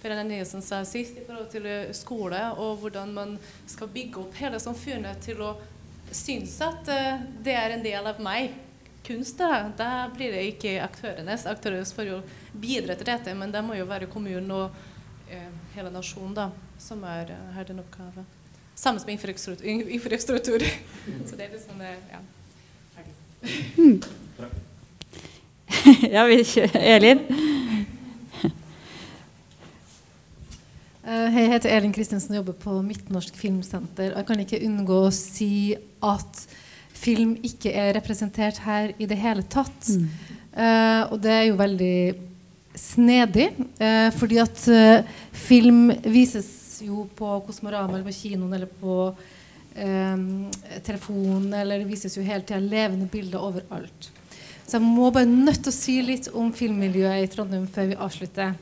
eh, 0.06 0.16
Per 0.16 0.24
Nilsen 0.24 0.62
sa 0.62 0.84
sist, 0.84 1.18
i 1.18 1.24
forhold 1.26 1.50
til 1.50 1.66
eh, 1.66 1.92
skole, 1.92 2.40
og 2.56 2.78
hvordan 2.82 3.12
man 3.14 3.38
skal 3.66 3.88
bygge 3.88 4.20
opp 4.22 4.34
hele 4.38 4.60
samfunnet 4.62 5.18
til 5.24 5.42
å 5.42 5.56
synes 6.14 6.60
at 6.64 6.88
eh, 6.88 7.20
det 7.42 7.54
er 7.54 7.70
en 7.74 7.82
del 7.84 8.06
av 8.06 8.20
meg. 8.22 8.54
Kunst, 9.06 9.38
da, 9.38 9.70
da 9.78 10.08
blir 10.14 10.32
det 10.34 10.42
ikke 10.50 10.82
aktørenes. 10.82 11.46
Aktørenes 11.46 11.92
får 11.94 12.08
jo 12.10 12.20
bidra 12.52 12.96
til 12.98 13.06
dette, 13.06 13.34
men 13.38 13.52
det 13.54 13.62
må 13.62 13.74
jo 13.78 13.86
være 13.86 14.10
kommunen 14.10 14.50
og 14.50 14.70
eh, 15.30 15.50
hele 15.76 15.90
nasjonen 15.94 16.34
da, 16.34 16.50
som 16.82 17.04
er, 17.06 17.30
eh, 17.34 17.52
har 17.54 17.64
den 17.68 17.82
oppgaven. 17.82 18.26
Sammen 18.76 19.02
med 19.06 19.12
infrastruktur. 19.16 19.66
infrastruktur. 19.66 20.60
Så 21.28 21.36
det 21.36 21.44
er 21.46 21.52
liksom 21.54 21.80
eh, 21.80 21.96
ja. 22.12 22.20
ja, 26.16 26.26
vi 26.26 26.44
kjører. 26.44 26.80
Elin? 26.96 27.18
Eh, 27.30 27.56
Hei, 28.42 28.52
jeg 31.06 31.50
heter 31.52 31.70
Elin 31.70 31.92
Kristensen 31.94 32.34
og 32.34 32.40
jobber 32.40 32.56
på 32.64 32.72
Midtnorsk 32.82 33.36
Filmsenter. 33.38 34.10
Og 34.12 34.20
jeg 34.20 34.26
kan 34.26 34.40
ikke 34.42 34.62
unngå 34.66 34.96
å 35.06 35.12
si 35.14 35.76
at 36.02 36.40
film 36.96 37.36
ikke 37.46 37.72
er 37.76 37.94
representert 37.96 38.58
her 38.64 38.94
i 38.98 39.08
det 39.08 39.18
hele 39.20 39.44
tatt. 39.52 39.90
Mm. 39.92 40.08
Uh, 40.56 41.02
og 41.12 41.20
det 41.24 41.32
er 41.34 41.46
jo 41.50 41.58
veldig 41.58 41.96
snedig, 42.76 43.50
uh, 43.80 44.08
fordi 44.16 44.40
at 44.40 44.62
uh, 44.72 45.16
film 45.36 45.90
vises 46.04 46.80
jo 46.84 47.06
på 47.16 47.38
Kosmorama 47.46 47.96
eller 47.96 48.06
på 48.08 48.16
kinoen 48.16 48.56
eller 48.58 48.70
på 48.80 49.00
telefonen, 49.76 50.46
telefon, 50.86 51.42
eller 51.52 51.82
det 51.82 51.88
vises 51.90 52.14
jo 52.16 52.22
hele 52.24 52.40
tida 52.48 52.56
levende 52.62 53.04
bilder 53.12 53.42
overalt. 53.44 54.06
Så 54.64 54.78
jeg 54.78 54.84
må 54.86 55.10
bare 55.12 55.28
nødt 55.28 55.60
til 55.66 55.68
å 55.68 55.76
si 55.76 55.96
litt 56.00 56.30
om 56.32 56.48
filmmiljøet 56.56 57.26
i 57.26 57.28
Trondheim 57.28 57.66
før 57.68 57.90
vi 57.90 57.98
avslutter. 58.06 58.54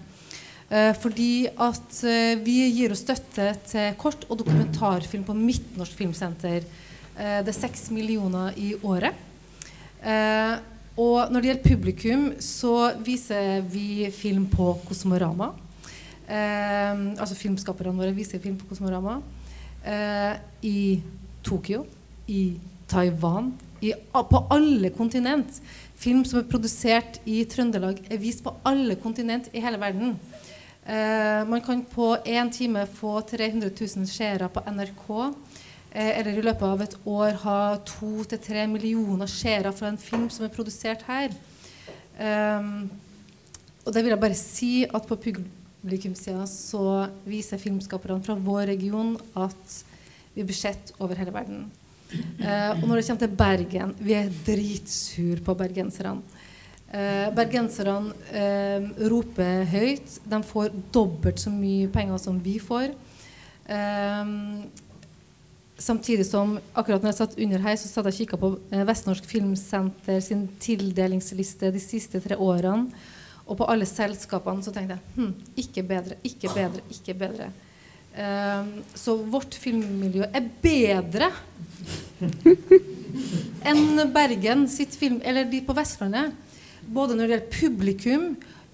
Eh, 0.74 0.90
fordi 0.98 1.46
at 1.46 1.98
eh, 2.02 2.34
vi 2.42 2.56
gir 2.74 2.90
oss 2.90 3.04
støtte 3.04 3.46
til 3.68 3.92
kort- 4.00 4.24
og 4.26 4.40
dokumentarfilm 4.40 5.22
på 5.26 5.36
Midtnorsk 5.38 6.00
Filmsenter. 6.00 6.64
Eh, 7.14 7.38
det 7.46 7.52
er 7.52 7.60
seks 7.60 7.90
millioner 7.94 8.56
i 8.58 8.74
året. 8.82 9.14
Og 11.00 11.30
når 11.32 11.40
det 11.40 11.48
gjelder 11.48 11.68
publikum, 11.68 12.24
så 12.42 12.92
viser 13.06 13.62
vi 13.72 14.10
film 14.12 14.44
på 14.52 14.74
Kosmorama. 14.84 15.46
Altså 16.28 17.38
filmskaperne 17.38 17.96
våre 17.96 18.12
viser 18.12 18.42
film 18.42 18.58
på 18.60 18.68
Kosmorama. 18.68 19.14
I 20.60 21.00
Tokyo, 21.42 21.86
i 22.28 22.42
Taiwan, 22.86 23.48
i, 23.80 23.94
på 24.12 24.42
alle 24.52 24.92
kontinent. 24.92 25.56
Film 25.96 26.20
som 26.28 26.42
er 26.42 26.50
produsert 26.52 27.16
i 27.24 27.40
Trøndelag, 27.48 28.04
er 28.04 28.20
vist 28.20 28.44
på 28.44 28.52
alle 28.68 29.00
kontinent 29.00 29.48
i 29.56 29.64
hele 29.64 29.80
verden. 29.80 30.18
Eh, 30.84 31.44
man 31.48 31.60
kan 31.64 31.84
på 31.84 32.16
én 32.24 32.50
time 32.52 32.86
få 32.86 33.20
300 33.20 33.70
000 33.96 34.06
seere 34.06 34.48
på 34.48 34.60
NRK. 34.60 35.08
Eh, 35.90 36.18
eller 36.18 36.38
i 36.38 36.42
løpet 36.44 36.66
av 36.68 36.82
et 36.84 36.96
år 37.06 37.38
ha 37.44 37.58
to 37.88 38.24
til 38.28 38.40
tre 38.42 38.66
millioner 38.68 39.30
seere 39.30 39.72
fra 39.72 39.88
en 39.88 40.00
film 40.00 40.28
som 40.28 40.44
er 40.44 40.52
produsert 40.52 41.06
her. 41.08 41.32
Eh, 42.18 42.68
og 43.84 43.92
det 43.92 44.02
vil 44.02 44.12
jeg 44.12 44.20
bare 44.20 44.36
si 44.38 44.72
at 44.84 45.08
på 45.08 45.16
publikumssida 45.28 46.44
så 46.50 47.06
viser 47.24 47.62
filmskaperne 47.62 48.24
fra 48.24 48.36
vår 48.36 48.66
region 48.74 49.14
at 49.36 49.80
vi 50.34 50.44
blir 50.44 50.56
sett 50.56 50.92
over 50.98 51.16
hele 51.16 51.32
verden. 51.32 51.64
Eh, 52.14 52.70
og 52.76 52.84
når 52.84 52.98
det 52.98 53.06
kommer 53.06 53.22
til 53.24 53.36
Bergen 53.38 53.92
Vi 53.98 54.12
er 54.14 54.28
dritsur 54.46 55.40
på 55.42 55.54
bergenserne. 55.58 56.20
Eh, 56.94 57.28
bergenserne 57.34 58.12
eh, 58.30 58.88
roper 59.10 59.64
høyt. 59.72 60.18
De 60.30 60.40
får 60.46 60.74
dobbelt 60.94 61.40
så 61.42 61.50
mye 61.50 61.88
penger 61.92 62.20
som 62.22 62.38
vi 62.42 62.58
får. 62.62 62.92
Eh, 63.66 64.34
samtidig 65.78 66.26
som 66.28 66.58
akkurat 66.74 67.02
når 67.02 67.10
jeg 67.12 67.18
satt 67.18 67.36
under 67.40 67.64
her, 67.66 67.76
så 67.80 67.90
satt 67.90 68.06
jeg 68.08 68.14
og 68.14 68.20
kikka 68.20 68.40
på 68.40 68.52
eh, 68.70 68.86
Vestnorsk 68.86 69.26
Filmsenter 69.26 70.22
sin 70.22 70.46
tildelingsliste 70.62 71.72
de 71.74 71.82
siste 71.82 72.22
tre 72.22 72.38
årene. 72.38 72.88
Og 73.44 73.58
på 73.58 73.66
alle 73.68 73.84
selskapene 73.88 74.64
så 74.64 74.72
tenkte 74.72 74.96
jeg 74.96 75.18
hm, 75.18 75.32
ikke 75.60 75.82
bedre, 75.84 76.16
ikke 76.24 76.52
bedre, 76.54 76.84
ikke 76.94 77.16
bedre. 77.20 77.50
Um, 78.14 78.68
så 78.94 79.16
vårt 79.18 79.56
filmmiljø 79.58 80.22
er 80.30 80.44
bedre 80.62 81.32
enn 83.70 84.04
Bergen 84.14 84.62
sitt 84.70 84.94
film, 84.94 85.18
eller 85.26 85.48
de 85.50 85.60
på 85.66 85.74
Vestlandet. 85.76 86.30
Både 86.86 87.16
når 87.16 87.24
det 87.24 87.36
gjelder 87.36 87.54
publikum, 87.54 88.26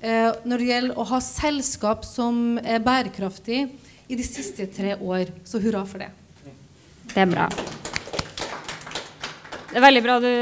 eh, 0.02 0.30
når 0.44 0.58
det 0.58 0.70
gjelder 0.70 0.98
å 0.98 1.06
ha 1.12 1.20
selskap 1.24 2.06
som 2.08 2.58
er 2.64 2.82
bærekraftig 2.82 3.68
i 4.10 4.18
de 4.18 4.26
siste 4.26 4.66
tre 4.74 4.96
år. 4.96 5.30
Så 5.46 5.60
hurra 5.62 5.84
for 5.86 6.02
det. 6.02 6.10
Det 7.10 7.22
er 7.22 7.30
bra. 7.30 7.46
Det 9.70 9.78
er 9.78 9.84
veldig 9.84 10.02
bra 10.02 10.16
du 10.18 10.32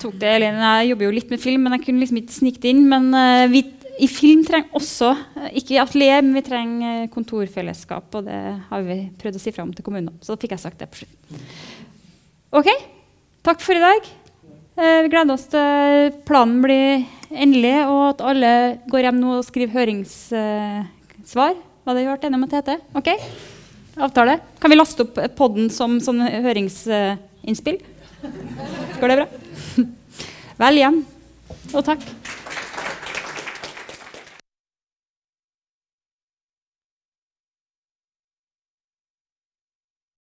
tok 0.00 0.16
det, 0.16 0.30
Elin. 0.38 0.56
Jeg 0.56 0.92
jobber 0.92 1.04
jo 1.04 1.14
litt 1.18 1.32
med 1.32 1.40
film, 1.42 1.66
men 1.66 1.76
jeg 1.76 1.84
kunne 1.84 2.00
liksom 2.00 2.20
ikke 2.22 2.36
snike 2.38 2.62
det 2.62 2.72
inn. 2.72 2.86
Men 2.88 3.10
uh, 3.12 3.44
vi, 3.52 3.66
i 4.00 4.08
film 4.08 4.46
trenger 4.48 4.78
også, 4.78 5.10
ikke 5.52 5.74
ikke 5.74 5.84
atelier, 5.84 6.24
men 6.24 6.38
vi 6.38 6.44
trenger 6.46 7.04
kontorfellesskap. 7.12 8.08
Og 8.16 8.24
det 8.30 8.40
har 8.70 8.88
vi 8.88 8.98
prøvd 9.20 9.36
å 9.36 9.44
si 9.44 9.52
fram 9.52 9.76
til 9.76 9.84
kommunene. 9.84 10.16
Så 10.24 10.32
da 10.32 10.40
fikk 10.40 10.56
jeg 10.56 10.64
sagt 10.64 10.80
det 10.80 10.88
på 10.88 11.02
slutten. 11.02 11.44
Ok, 12.52 12.72
takk 13.44 13.60
for 13.64 13.76
i 13.76 13.84
dag. 13.84 14.08
Vi 14.82 15.10
gleder 15.12 15.36
oss 15.36 15.44
til 15.52 16.08
planen 16.26 16.58
blir 16.64 17.04
endelig, 17.30 17.74
og 17.86 18.00
at 18.10 18.24
alle 18.32 18.52
går 18.90 19.06
hjem 19.06 19.20
nå 19.22 19.36
og 19.38 19.46
skriver 19.46 19.76
høringssvar. 19.76 21.54
Var 21.82 21.96
det 21.96 22.02
vi 22.02 22.08
ble 22.08 22.28
enige 22.28 22.38
om 22.40 22.46
at 22.46 22.56
heter? 22.58 22.82
Ok? 22.98 23.10
Avtale. 24.02 24.38
Kan 24.60 24.72
vi 24.72 24.78
laste 24.78 25.06
opp 25.06 25.18
podden 25.38 25.70
som 25.70 25.98
som 26.02 26.20
høringsinnspill? 26.22 27.78
Går 29.00 29.12
det 29.12 29.18
bra? 29.20 29.26
Vel 30.62 30.80
hjem. 30.82 31.02
Og 31.72 31.84
takk. 31.86 32.02